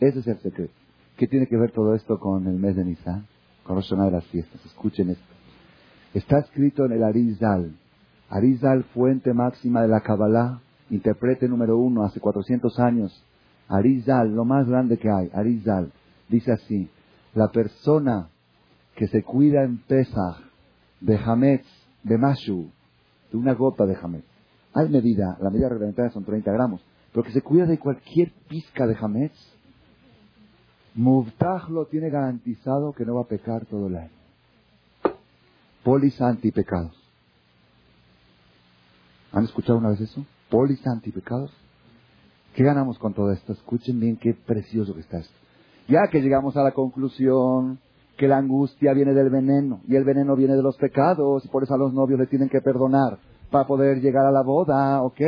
Ese 0.00 0.18
es 0.18 0.26
el 0.26 0.38
secreto. 0.40 0.72
¿Qué 1.16 1.26
tiene 1.26 1.46
que 1.46 1.56
ver 1.56 1.70
todo 1.70 1.94
esto 1.94 2.18
con 2.18 2.46
el 2.46 2.54
mes 2.54 2.76
de 2.76 2.84
Nisan? 2.84 3.26
Con 3.64 3.76
Rosh 3.76 3.90
de 3.90 4.10
las 4.10 4.24
fiestas. 4.26 4.64
Escuchen 4.66 5.10
esto. 5.10 5.24
Está 6.12 6.40
escrito 6.40 6.84
en 6.86 6.92
el 6.92 7.04
Arizal. 7.04 7.76
Arizal, 8.28 8.84
fuente 8.94 9.32
máxima 9.32 9.82
de 9.82 9.88
la 9.88 10.00
Kabbalah, 10.00 10.60
interprete 10.90 11.48
número 11.48 11.78
uno, 11.78 12.04
hace 12.04 12.20
400 12.20 12.78
años. 12.80 13.24
Arizal, 13.68 14.34
lo 14.34 14.44
más 14.44 14.68
grande 14.68 14.98
que 14.98 15.08
hay. 15.08 15.30
Arizal, 15.32 15.92
dice 16.28 16.52
así. 16.52 16.88
La 17.34 17.48
persona 17.48 18.28
que 18.96 19.06
se 19.08 19.22
cuida 19.22 19.62
en 19.62 19.78
Pesach 19.78 20.42
de 21.00 21.16
Hametz, 21.16 21.66
de 22.02 22.18
Mashu, 22.18 22.70
de 23.30 23.38
una 23.38 23.54
gota 23.54 23.86
de 23.86 23.96
Hametz. 23.96 24.26
Hay 24.74 24.88
medida, 24.88 25.36
la 25.40 25.50
medida 25.50 25.68
reglamentaria 25.68 26.12
son 26.12 26.24
30 26.24 26.52
gramos, 26.52 26.84
pero 27.12 27.24
que 27.24 27.32
se 27.32 27.42
cuida 27.42 27.66
de 27.66 27.78
cualquier 27.78 28.32
pizca 28.48 28.86
de 28.86 28.96
Hametz, 29.00 29.36
Muvtah 30.94 31.66
lo 31.68 31.86
tiene 31.86 32.10
garantizado 32.10 32.92
que 32.92 33.04
no 33.04 33.14
va 33.14 33.22
a 33.22 33.28
pecar 33.28 33.64
todo 33.66 33.86
el 33.86 33.96
año. 33.96 34.10
Polis 35.84 36.20
antipecados. 36.20 36.96
¿Han 39.32 39.44
escuchado 39.44 39.78
una 39.78 39.90
vez 39.90 40.00
eso? 40.00 40.24
Polis 40.50 40.84
antipecados. 40.86 41.52
¿Qué 42.54 42.64
ganamos 42.64 42.98
con 42.98 43.14
todo 43.14 43.30
esto? 43.32 43.52
Escuchen 43.52 44.00
bien 44.00 44.16
qué 44.16 44.34
precioso 44.34 44.94
que 44.94 45.00
está 45.00 45.18
esto. 45.18 45.34
Ya 45.88 46.08
que 46.10 46.20
llegamos 46.20 46.56
a 46.56 46.62
la 46.62 46.72
conclusión 46.72 47.78
que 48.16 48.28
la 48.28 48.38
angustia 48.38 48.92
viene 48.92 49.14
del 49.14 49.30
veneno 49.30 49.80
y 49.88 49.96
el 49.96 50.04
veneno 50.04 50.36
viene 50.36 50.54
de 50.54 50.62
los 50.62 50.76
pecados 50.76 51.48
por 51.50 51.62
eso 51.62 51.74
a 51.74 51.78
los 51.78 51.94
novios 51.94 52.20
le 52.20 52.26
tienen 52.26 52.50
que 52.50 52.60
perdonar 52.60 53.18
para 53.50 53.66
poder 53.66 54.00
llegar 54.00 54.26
a 54.26 54.30
la 54.30 54.42
boda, 54.42 55.02
ok. 55.02 55.20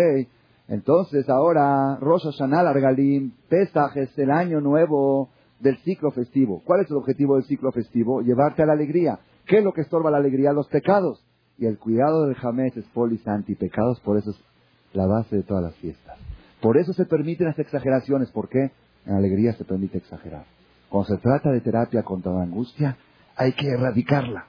Entonces 0.68 1.28
ahora 1.28 1.96
Rosh 2.00 2.24
Hashanah, 2.24 2.68
Argalim, 2.68 3.32
Pesach 3.48 3.96
es 3.96 4.16
el 4.18 4.30
año 4.30 4.60
nuevo 4.60 5.30
del 5.60 5.78
ciclo 5.78 6.10
festivo. 6.10 6.62
¿Cuál 6.64 6.82
es 6.82 6.90
el 6.90 6.96
objetivo 6.96 7.36
del 7.36 7.44
ciclo 7.44 7.72
festivo? 7.72 8.20
Llevarte 8.20 8.62
a 8.62 8.66
la 8.66 8.72
alegría. 8.74 9.20
¿Qué 9.46 9.58
es 9.58 9.64
lo 9.64 9.72
que 9.72 9.80
estorba 9.80 10.10
la 10.10 10.18
alegría? 10.18 10.52
Los 10.52 10.68
pecados. 10.68 11.24
Y 11.58 11.66
el 11.66 11.78
cuidado 11.78 12.26
del 12.26 12.34
jamés 12.34 12.76
es 12.76 12.84
polis 12.86 13.26
antipecados, 13.26 14.00
por 14.00 14.18
eso 14.18 14.30
es 14.30 14.51
la 14.92 15.06
base 15.06 15.36
de 15.36 15.42
todas 15.42 15.62
las 15.62 15.74
fiestas. 15.76 16.18
Por 16.60 16.76
eso 16.78 16.92
se 16.92 17.06
permiten 17.06 17.48
las 17.48 17.58
exageraciones. 17.58 18.30
¿Por 18.30 18.48
qué? 18.48 18.70
En 19.06 19.14
alegría 19.14 19.52
se 19.54 19.64
permite 19.64 19.98
exagerar. 19.98 20.44
Cuando 20.88 21.16
se 21.16 21.22
trata 21.22 21.50
de 21.50 21.60
terapia 21.60 22.02
contra 22.02 22.32
la 22.32 22.42
angustia, 22.42 22.96
hay 23.36 23.52
que 23.52 23.68
erradicarla. 23.68 24.46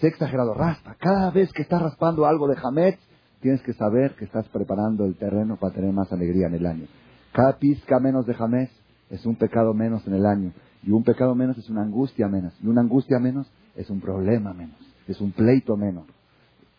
Sé 0.00 0.08
exagerado, 0.08 0.54
raspa. 0.54 0.96
Cada 0.98 1.30
vez 1.30 1.52
que 1.52 1.62
estás 1.62 1.80
raspando 1.80 2.26
algo 2.26 2.48
de 2.48 2.56
jamés, 2.56 2.98
tienes 3.40 3.62
que 3.62 3.72
saber 3.74 4.14
que 4.16 4.24
estás 4.24 4.48
preparando 4.48 5.04
el 5.04 5.16
terreno 5.16 5.56
para 5.56 5.74
tener 5.74 5.92
más 5.92 6.12
alegría 6.12 6.48
en 6.48 6.54
el 6.54 6.66
año. 6.66 6.86
Cada 7.32 7.58
pizca 7.58 8.00
menos 8.00 8.26
de 8.26 8.34
jamés 8.34 8.70
es 9.10 9.24
un 9.24 9.36
pecado 9.36 9.72
menos 9.72 10.06
en 10.06 10.14
el 10.14 10.26
año. 10.26 10.52
Y 10.82 10.90
un 10.90 11.04
pecado 11.04 11.34
menos 11.34 11.56
es 11.56 11.70
una 11.70 11.82
angustia 11.82 12.28
menos. 12.28 12.52
Y 12.62 12.66
una 12.66 12.82
angustia 12.82 13.18
menos 13.18 13.50
es 13.76 13.88
un 13.88 14.00
problema 14.00 14.52
menos. 14.52 14.76
Es 15.08 15.20
un 15.20 15.32
pleito 15.32 15.76
menos. 15.76 16.04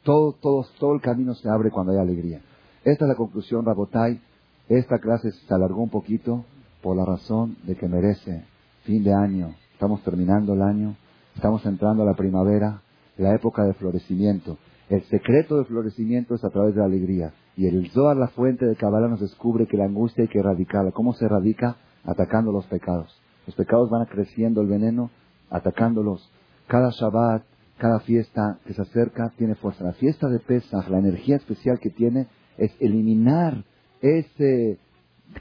Todo, 0.03 0.33
todo, 0.33 0.65
todo 0.79 0.93
el 0.93 1.01
camino 1.01 1.33
se 1.33 1.49
abre 1.49 1.71
cuando 1.71 1.93
hay 1.93 1.99
alegría. 1.99 2.41
Esta 2.85 3.05
es 3.05 3.09
la 3.09 3.15
conclusión, 3.15 3.65
Rabotai. 3.65 4.21
Esta 4.69 4.99
clase 4.99 5.31
se 5.31 5.53
alargó 5.53 5.81
un 5.81 5.89
poquito 5.89 6.45
por 6.81 6.95
la 6.95 7.03
razón 7.03 7.57
de 7.63 7.75
que 7.75 7.87
merece 7.87 8.45
fin 8.83 9.03
de 9.03 9.13
año. 9.13 9.55
Estamos 9.73 10.03
terminando 10.03 10.53
el 10.53 10.61
año. 10.61 10.95
Estamos 11.35 11.65
entrando 11.65 12.03
a 12.03 12.05
la 12.05 12.13
primavera, 12.13 12.81
la 13.17 13.33
época 13.35 13.63
de 13.63 13.73
florecimiento. 13.73 14.57
El 14.87 15.03
secreto 15.05 15.57
del 15.57 15.65
florecimiento 15.65 16.35
es 16.35 16.43
a 16.45 16.49
través 16.51 16.75
de 16.75 16.79
la 16.79 16.85
alegría. 16.85 17.33
Y 17.57 17.65
el 17.67 17.89
Zohar, 17.89 18.15
la 18.17 18.27
fuente 18.27 18.65
de 18.65 18.75
Kabbalah, 18.75 19.07
nos 19.07 19.19
descubre 19.19 19.65
que 19.65 19.77
la 19.77 19.85
angustia 19.85 20.21
hay 20.23 20.27
que 20.27 20.39
erradicarla. 20.39 20.91
¿Cómo 20.91 21.13
se 21.13 21.25
erradica? 21.25 21.77
atacando 22.05 22.51
los 22.51 22.65
pecados. 22.67 23.19
Los 23.45 23.55
pecados 23.55 23.89
van 23.89 24.05
creciendo 24.05 24.61
el 24.61 24.67
veneno, 24.67 25.09
atacándolos. 25.49 26.31
Cada 26.67 26.89
Shabbat, 26.91 27.43
cada 27.77 27.99
fiesta 28.01 28.59
que 28.65 28.73
se 28.73 28.81
acerca 28.81 29.33
tiene 29.37 29.55
fuerza. 29.55 29.83
La 29.83 29.93
fiesta 29.93 30.27
de 30.29 30.39
Pesach, 30.39 30.87
la 30.89 30.99
energía 30.99 31.35
especial 31.35 31.79
que 31.79 31.89
tiene 31.89 32.27
es 32.57 32.71
eliminar 32.79 33.63
ese, 34.01 34.77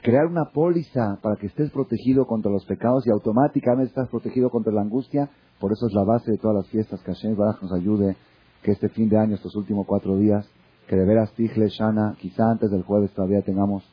crear 0.01 0.25
una 0.25 0.45
póliza 0.51 1.19
para 1.21 1.35
que 1.35 1.47
estés 1.47 1.71
protegido 1.71 2.25
contra 2.25 2.51
los 2.51 2.65
pecados 2.65 3.05
y 3.05 3.11
automáticamente 3.11 3.89
estás 3.89 4.09
protegido 4.09 4.49
contra 4.49 4.73
la 4.73 4.81
angustia. 4.81 5.29
Por 5.59 5.71
eso 5.71 5.87
es 5.87 5.93
la 5.93 6.03
base 6.03 6.31
de 6.31 6.37
todas 6.37 6.57
las 6.57 6.67
fiestas. 6.67 7.01
Que 7.01 7.13
Hashem 7.13 7.35
Baraj 7.35 7.61
nos 7.61 7.73
ayude 7.73 8.15
que 8.63 8.71
este 8.71 8.89
fin 8.89 9.09
de 9.09 9.17
año, 9.17 9.35
estos 9.35 9.55
últimos 9.55 9.85
cuatro 9.85 10.17
días, 10.17 10.47
que 10.87 10.95
de 10.95 11.05
veras 11.05 11.31
Tigre, 11.33 11.67
Shana, 11.69 12.15
quizá 12.19 12.49
antes 12.49 12.69
del 12.71 12.83
jueves 12.83 13.11
todavía 13.11 13.41
tengamos 13.41 13.83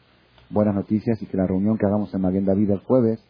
buenas 0.50 0.74
noticias 0.74 1.20
y 1.22 1.26
que 1.26 1.36
la 1.36 1.46
reunión 1.46 1.78
que 1.78 1.86
hagamos 1.86 2.12
en 2.14 2.20
Maguen 2.20 2.44
David 2.44 2.70
el 2.70 2.80
jueves, 2.80 3.22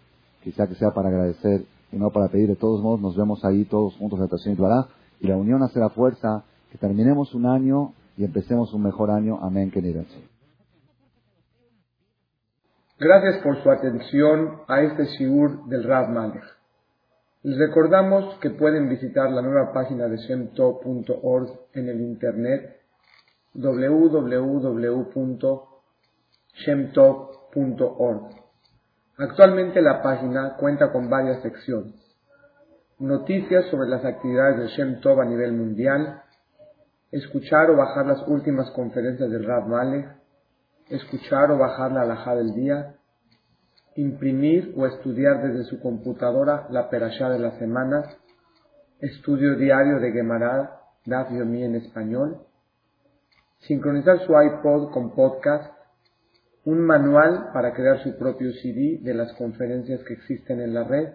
quizá 0.43 0.67
que 0.67 0.75
sea 0.75 0.91
para 0.91 1.09
agradecer 1.09 1.65
y 1.93 1.97
no 1.97 2.11
para 2.11 2.29
pedir. 2.29 2.49
De 2.49 2.57
todos 2.57 2.83
modos, 2.83 3.01
nos 3.01 3.17
vemos 3.17 3.45
ahí 3.45 3.65
todos 3.65 3.97
juntos 3.97 4.19
en 4.47 4.57
la 4.59 4.87
y 5.21 5.27
y 5.27 5.29
la 5.29 5.37
unión 5.37 5.63
hace 5.63 5.79
la 5.79 5.91
fuerza, 5.91 6.45
que 6.71 6.79
terminemos 6.79 7.35
un 7.35 7.47
año 7.47 7.93
empecemos 8.25 8.73
un 8.75 8.83
mejor 8.83 9.11
año. 9.11 9.39
Amén, 9.43 9.71
queridos. 9.71 10.07
Gracias 12.99 13.43
por 13.43 13.63
su 13.63 13.71
atención 13.71 14.61
a 14.69 14.83
este 14.83 15.05
Shiur 15.07 15.67
del 15.67 15.85
Rav 15.85 16.11
Malech. 16.11 16.45
Les 17.43 17.59
recordamos 17.59 18.39
que 18.41 18.51
pueden 18.51 18.89
visitar 18.89 19.31
la 19.31 19.43
nueva 19.43 19.73
página 19.73 20.07
de 20.07 20.17
shemto.org 20.19 21.51
en 21.75 21.89
el 21.89 22.01
internet 22.01 22.77
www 23.55 25.03
shemtov.org. 26.55 28.31
Actualmente 29.19 29.81
la 29.81 30.03
página 30.03 30.57
cuenta 30.57 30.93
con 30.93 31.09
varias 31.09 31.43
secciones. 31.43 31.95
Noticias 32.99 33.67
sobre 33.71 33.89
las 33.89 34.05
actividades 34.05 34.59
de 34.59 34.67
Shem 34.69 35.01
Tov 35.01 35.21
a 35.21 35.25
nivel 35.25 35.53
mundial, 35.53 36.22
escuchar 37.13 37.71
o 37.71 37.77
bajar 37.77 38.07
las 38.07 38.27
últimas 38.27 38.71
conferencias 38.71 39.31
del 39.31 39.45
Rav 39.45 39.69
Malek, 39.69 40.09
escuchar 40.89 41.51
o 41.51 41.59
bajar 41.59 41.93
la 41.93 42.03
alajá 42.03 42.35
del 42.35 42.55
día, 42.55 42.97
imprimir 43.97 44.73
o 44.77 44.87
estudiar 44.87 45.43
desde 45.43 45.65
su 45.65 45.79
computadora 45.79 46.67
la 46.71 46.89
perashá 46.89 47.29
de 47.29 47.39
la 47.39 47.59
semana, 47.59 48.03
estudio 49.01 49.57
diario 49.57 50.01
de 50.01 50.11
Gemara, 50.11 50.81
Daf 51.05 51.31
Yomi 51.31 51.63
en 51.63 51.75
español, 51.75 52.47
sincronizar 53.61 54.21
su 54.21 54.33
iPod 54.33 54.91
con 54.93 55.15
podcast, 55.15 55.71
un 56.65 56.81
manual 56.81 57.51
para 57.53 57.75
crear 57.75 58.03
su 58.03 58.17
propio 58.17 58.53
CD 58.63 59.01
de 59.03 59.13
las 59.13 59.33
conferencias 59.35 60.01
que 60.05 60.15
existen 60.15 60.61
en 60.61 60.73
la 60.73 60.85
red, 60.85 61.09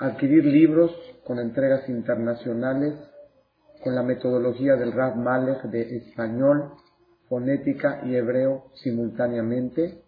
adquirir 0.00 0.44
libros 0.44 0.90
con 1.24 1.38
entregas 1.38 1.88
internacionales 1.88 2.94
con 3.82 3.94
la 3.94 4.02
metodología 4.02 4.76
del 4.76 4.92
Rav 4.92 5.16
Malek 5.16 5.62
de 5.64 5.96
español, 5.96 6.72
fonética 7.28 8.02
y 8.04 8.14
hebreo 8.14 8.64
simultáneamente, 8.74 10.02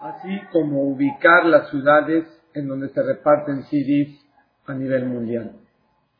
así 0.00 0.40
como 0.52 0.82
ubicar 0.82 1.44
las 1.46 1.70
ciudades 1.70 2.26
en 2.54 2.68
donde 2.68 2.88
se 2.88 3.02
reparten 3.02 3.64
CDs 3.64 4.18
a 4.66 4.74
nivel 4.74 5.06
mundial. 5.06 5.52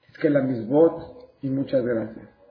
Es 0.09 0.19
que 0.19 0.31
la 0.31 0.43
misbot 0.43 1.33
y 1.43 1.49
muchas 1.49 1.85
gracias. 1.85 2.42